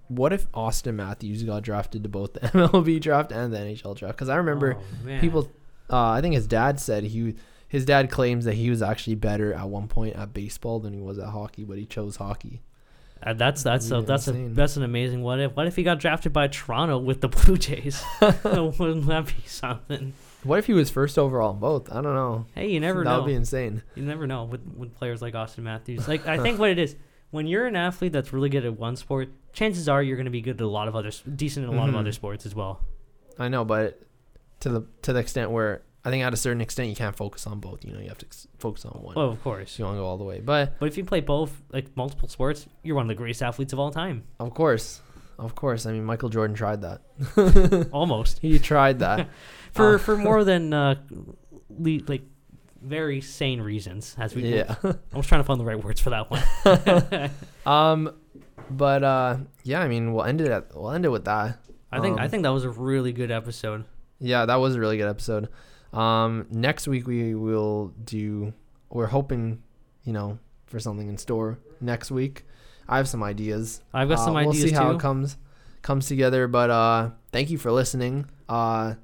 what 0.10 0.34
if 0.34 0.52
Auston 0.52 0.96
Matthews 0.96 1.42
got 1.44 1.64
drafted 1.64 2.04
to 2.04 2.10
both 2.10 2.34
the 2.34 2.40
MLB 2.50 3.00
draft 3.02 3.32
and 3.32 3.54
the 3.54 3.58
NHL 3.60 3.96
draft? 3.96 4.18
Because 4.18 4.30
I 4.30 4.36
remember 4.36 4.78
Oh, 4.78 5.20
people. 5.22 5.50
Uh, 5.90 6.10
I 6.10 6.22
think 6.22 6.36
his 6.36 6.48
dad 6.48 6.80
said 6.80 7.06
he. 7.06 7.36
His 7.68 7.84
dad 7.86 8.10
claims 8.10 8.46
that 8.46 8.54
he 8.56 8.70
was 8.70 8.82
actually 8.82 9.16
better 9.16 9.54
at 9.54 9.68
one 9.70 9.88
point 9.88 10.16
at 10.16 10.34
baseball 10.34 10.80
than 10.80 10.94
he 10.94 11.02
was 11.02 11.20
at 11.20 11.30
hockey, 11.30 11.64
but 11.66 11.78
he 11.78 11.86
chose 11.86 12.16
hockey. 12.16 12.62
Uh, 13.22 13.34
that's 13.34 13.64
that's 13.64 13.90
a, 13.92 14.02
that's 14.02 14.28
a, 14.28 14.32
that's 14.50 14.78
an 14.78 14.84
amazing 14.84 15.24
what 15.24 15.40
if. 15.40 15.56
What 15.56 15.66
if 15.68 15.76
he 15.76 15.84
got 15.84 16.00
drafted 16.00 16.32
by 16.34 16.48
Toronto 16.48 16.98
with 17.00 17.22
the 17.22 17.28
Blue 17.30 17.58
Jays? 17.58 18.04
Wouldn't 18.22 19.08
that 19.08 19.26
be 19.28 19.48
something? 19.48 20.14
What 20.44 20.60
if 20.60 20.68
he 20.68 20.74
was 20.74 20.90
first 20.92 21.18
overall 21.18 21.52
in 21.54 21.60
both? 21.60 21.92
I 21.92 21.96
don't 21.96 22.14
know. 22.14 22.46
Hey, 22.56 22.70
you 22.70 22.80
never 22.80 23.00
that 23.00 23.06
know. 23.06 23.12
That 23.18 23.24
would 23.24 23.28
be 23.28 23.34
insane. 23.34 23.82
you 23.96 24.04
never 24.04 24.28
know 24.28 24.44
with 24.46 24.62
with 24.76 24.96
players 24.96 25.22
like 25.22 25.34
Auston 25.34 25.60
Matthews. 25.64 26.08
Like 26.08 26.28
I 26.28 26.38
think 26.38 26.60
what 26.60 26.70
it 26.70 26.78
is 26.78 26.96
when 27.32 27.48
you're 27.48 27.66
an 27.66 27.76
athlete 27.76 28.14
that's 28.14 28.32
really 28.32 28.50
good 28.50 28.64
at 28.66 28.78
one 28.78 28.96
sport, 28.96 29.30
chances 29.52 29.90
are 29.90 30.02
you're 30.02 30.16
going 30.16 30.26
to 30.26 30.32
be 30.32 30.42
good 30.42 30.56
at 30.56 30.62
a 30.62 30.68
lot 30.68 30.88
of 30.88 30.96
other 30.96 31.12
decent 31.36 31.66
in 31.68 31.74
a 31.74 31.76
lot 31.76 31.90
of 31.90 31.96
Mhm. 31.96 32.00
other 32.00 32.12
sports 32.14 32.46
as 32.46 32.54
well. 32.56 32.82
I 33.40 33.50
know, 33.50 33.66
but 33.66 34.00
to 34.62 34.70
the 34.70 34.86
to 35.02 35.12
the 35.12 35.20
extent 35.20 35.50
where 35.52 35.82
I 36.06 36.10
think 36.10 36.24
at 36.24 36.34
a 36.34 36.38
certain 36.38 36.62
extent 36.62 36.90
you 36.90 36.96
can't 36.96 37.16
focus 37.16 37.46
on 37.48 37.60
both. 37.60 37.84
You 37.84 37.92
know, 37.94 38.00
you 38.00 38.08
have 38.08 38.18
to 38.20 38.26
focus 38.60 38.86
on 38.86 39.02
one. 39.02 39.16
Well, 39.16 39.30
of 39.30 39.42
course. 39.44 39.78
you 39.78 39.84
want 39.86 39.96
to 39.98 40.00
go 40.02 40.06
all 40.06 40.18
the 40.18 40.24
way, 40.24 40.40
but 40.40 40.80
But 40.80 40.86
if 40.88 40.98
you 40.98 41.04
play 41.04 41.20
both 41.20 41.52
like 41.72 41.96
multiple 41.98 42.30
sports, 42.30 42.66
you're 42.84 42.96
one 42.96 43.04
of 43.06 43.10
the 43.10 43.16
greatest 43.16 43.42
athletes 43.44 43.74
of 43.74 43.80
all 43.80 43.92
time. 43.92 44.24
of 44.40 44.54
course, 44.54 45.02
of 45.38 45.54
course. 45.56 45.86
I 45.86 45.92
mean, 45.92 46.06
Michael 46.06 46.30
Jordan 46.30 46.56
tried 46.56 46.82
that. 46.82 47.90
Almost. 47.92 48.40
He 48.40 48.58
tried 48.60 49.00
that. 49.00 49.28
for 49.74 49.96
Uh, 49.96 49.98
for 49.98 50.16
more 50.30 50.44
than 50.46 50.74
uh, 50.74 50.96
le- 51.70 52.00
like 52.08 52.22
very 52.82 53.20
sane 53.22 53.60
reasons. 53.60 54.16
As 54.18 54.34
we, 54.34 54.44
yeah. 54.44 54.76
I 54.84 55.18
was 55.18 55.28
trying 55.28 55.42
to 55.42 55.46
find 55.46 55.60
the 55.60 55.66
right 55.66 55.84
words 55.84 56.00
for 56.00 56.12
that 56.12 56.30
one. 56.32 57.32
Um, 57.66 58.12
but 58.70 59.04
uh, 59.04 59.38
yeah, 59.64 59.82
I 59.82 59.88
mean, 59.88 60.14
we'll 60.14 60.24
end 60.24 60.42
it 60.42 60.52
at 60.52 60.74
we'll 60.76 60.92
end 60.92 61.06
it 61.06 61.10
with 61.10 61.26
that. 61.26 61.60
I 61.92 62.00
think 62.00 62.20
I 62.20 62.26
Um, 62.26 62.30
think 62.30 62.44
that 62.44 62.50
was 62.54 62.64
a 62.64 62.70
really 62.70 63.12
good 63.14 63.32
episode. 63.32 63.86
Yeah, 64.20 64.46
that 64.46 64.56
was 64.56 64.76
a 64.76 64.80
really 64.80 64.98
good 64.98 65.10
episode. 65.10 65.48
Um, 65.94 66.48
next 66.52 66.88
week 66.88 67.08
we 67.08 67.34
will 67.36 67.94
do. 68.04 68.54
We're 68.90 69.08
hoping, 69.08 69.62
you 70.04 70.14
know, 70.14 70.40
for 70.66 70.80
something 70.80 71.08
in 71.08 71.18
store 71.18 71.60
next 71.82 72.12
week. 72.12 72.46
I 72.88 72.98
have 72.98 73.08
some 73.08 73.24
ideas. 73.24 73.82
I've 73.94 74.08
got 74.10 74.20
Uh, 74.20 74.26
some 74.26 74.34
we'll 74.36 74.50
ideas 74.50 74.70
see 74.70 74.76
how 74.76 74.92
too. 74.92 74.98
it 74.98 75.02
comes 75.02 75.38
comes 75.82 76.08
together. 76.08 76.48
But 76.48 76.70
uh, 76.70 77.10
thank 77.32 77.50
you 77.50 77.58
for 77.58 77.72
listening. 77.72 78.26
Uh, 78.48 78.96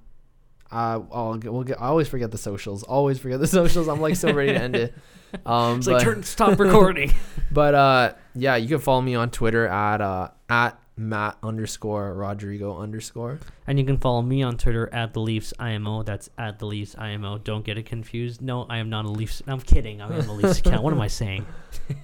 uh, 0.72 1.00
I'll 1.12 1.36
get, 1.38 1.52
we'll 1.54 1.64
get. 1.64 1.80
I 1.82 1.86
always 1.88 2.08
forget 2.08 2.32
the 2.32 2.38
socials. 2.38 2.84
Always 2.84 3.20
forget 3.20 3.40
the 3.40 3.48
socials. 3.60 3.88
I'm 3.88 4.02
like 4.02 4.16
so 4.16 4.32
ready 4.34 4.54
to 4.54 4.62
end 4.62 4.76
it. 4.76 4.94
Um, 5.48 5.78
it's 5.80 5.88
but, 5.88 5.94
like 5.96 6.04
turn 6.04 6.22
stop 6.22 6.60
recording. 6.60 7.12
but 7.52 7.74
uh, 7.74 8.14
yeah, 8.36 8.56
you 8.56 8.68
can 8.68 8.78
follow 8.78 9.02
me 9.02 9.16
on 9.16 9.32
Twitter 9.32 9.68
at 9.68 10.00
uh 10.00 10.28
at 10.48 10.80
Matt 10.96 11.38
underscore 11.42 12.14
Rodrigo 12.14 12.78
underscore. 12.78 13.40
and 13.66 13.80
you 13.80 13.86
can 13.86 13.98
follow 13.98 14.22
me 14.22 14.44
on 14.44 14.58
Twitter 14.58 14.94
at 14.94 15.14
the 15.14 15.20
Leafs 15.20 15.52
IMO. 15.58 16.04
That's 16.04 16.30
at 16.38 16.60
the 16.60 16.66
Leafs 16.68 16.96
IMO. 16.98 17.40
Don't 17.40 17.66
get 17.66 17.78
it 17.78 17.86
confused. 17.86 18.42
No, 18.42 18.66
I 18.70 18.78
am 18.78 18.90
not 18.90 19.06
a 19.06 19.10
Leafs. 19.10 19.42
I'm 19.48 19.60
kidding. 19.60 20.02
I 20.02 20.06
am 20.06 20.18
not 20.18 20.28
a 20.28 20.32
Leafs 20.34 20.60
account. 20.60 20.84
What 20.84 20.94
am 20.94 21.02
I 21.02 21.08
saying? 21.08 21.46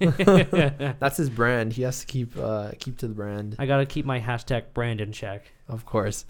That's 0.00 1.16
his 1.16 1.30
brand. 1.30 1.72
He 1.72 1.82
has 1.82 2.00
to 2.00 2.06
keep 2.06 2.36
uh 2.36 2.72
keep 2.78 2.98
to 2.98 3.08
the 3.08 3.14
brand, 3.14 3.56
I 3.58 3.66
gotta 3.66 3.86
keep 3.86 4.04
my 4.04 4.20
hashtag 4.20 4.72
brand 4.74 5.00
in 5.00 5.12
check. 5.12 5.52
of 5.68 5.84
course. 5.84 6.24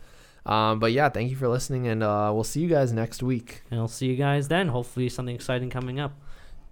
Um, 0.46 0.80
but 0.80 0.92
yeah, 0.92 1.08
thank 1.10 1.30
you 1.30 1.36
for 1.36 1.48
listening, 1.48 1.86
and 1.86 2.02
uh, 2.02 2.30
we'll 2.34 2.44
see 2.44 2.60
you 2.60 2.68
guys 2.68 2.92
next 2.94 3.22
week. 3.22 3.62
And 3.70 3.78
I'll 3.78 3.88
see 3.88 4.06
you 4.06 4.16
guys 4.16 4.48
then. 4.48 4.68
Hopefully, 4.68 5.08
something 5.10 5.34
exciting 5.34 5.68
coming 5.68 6.00
up. 6.00 6.18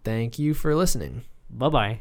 Thank 0.05 0.39
you 0.39 0.55
for 0.55 0.75
listening. 0.75 1.25
Bye 1.51 1.69
bye. 1.69 2.01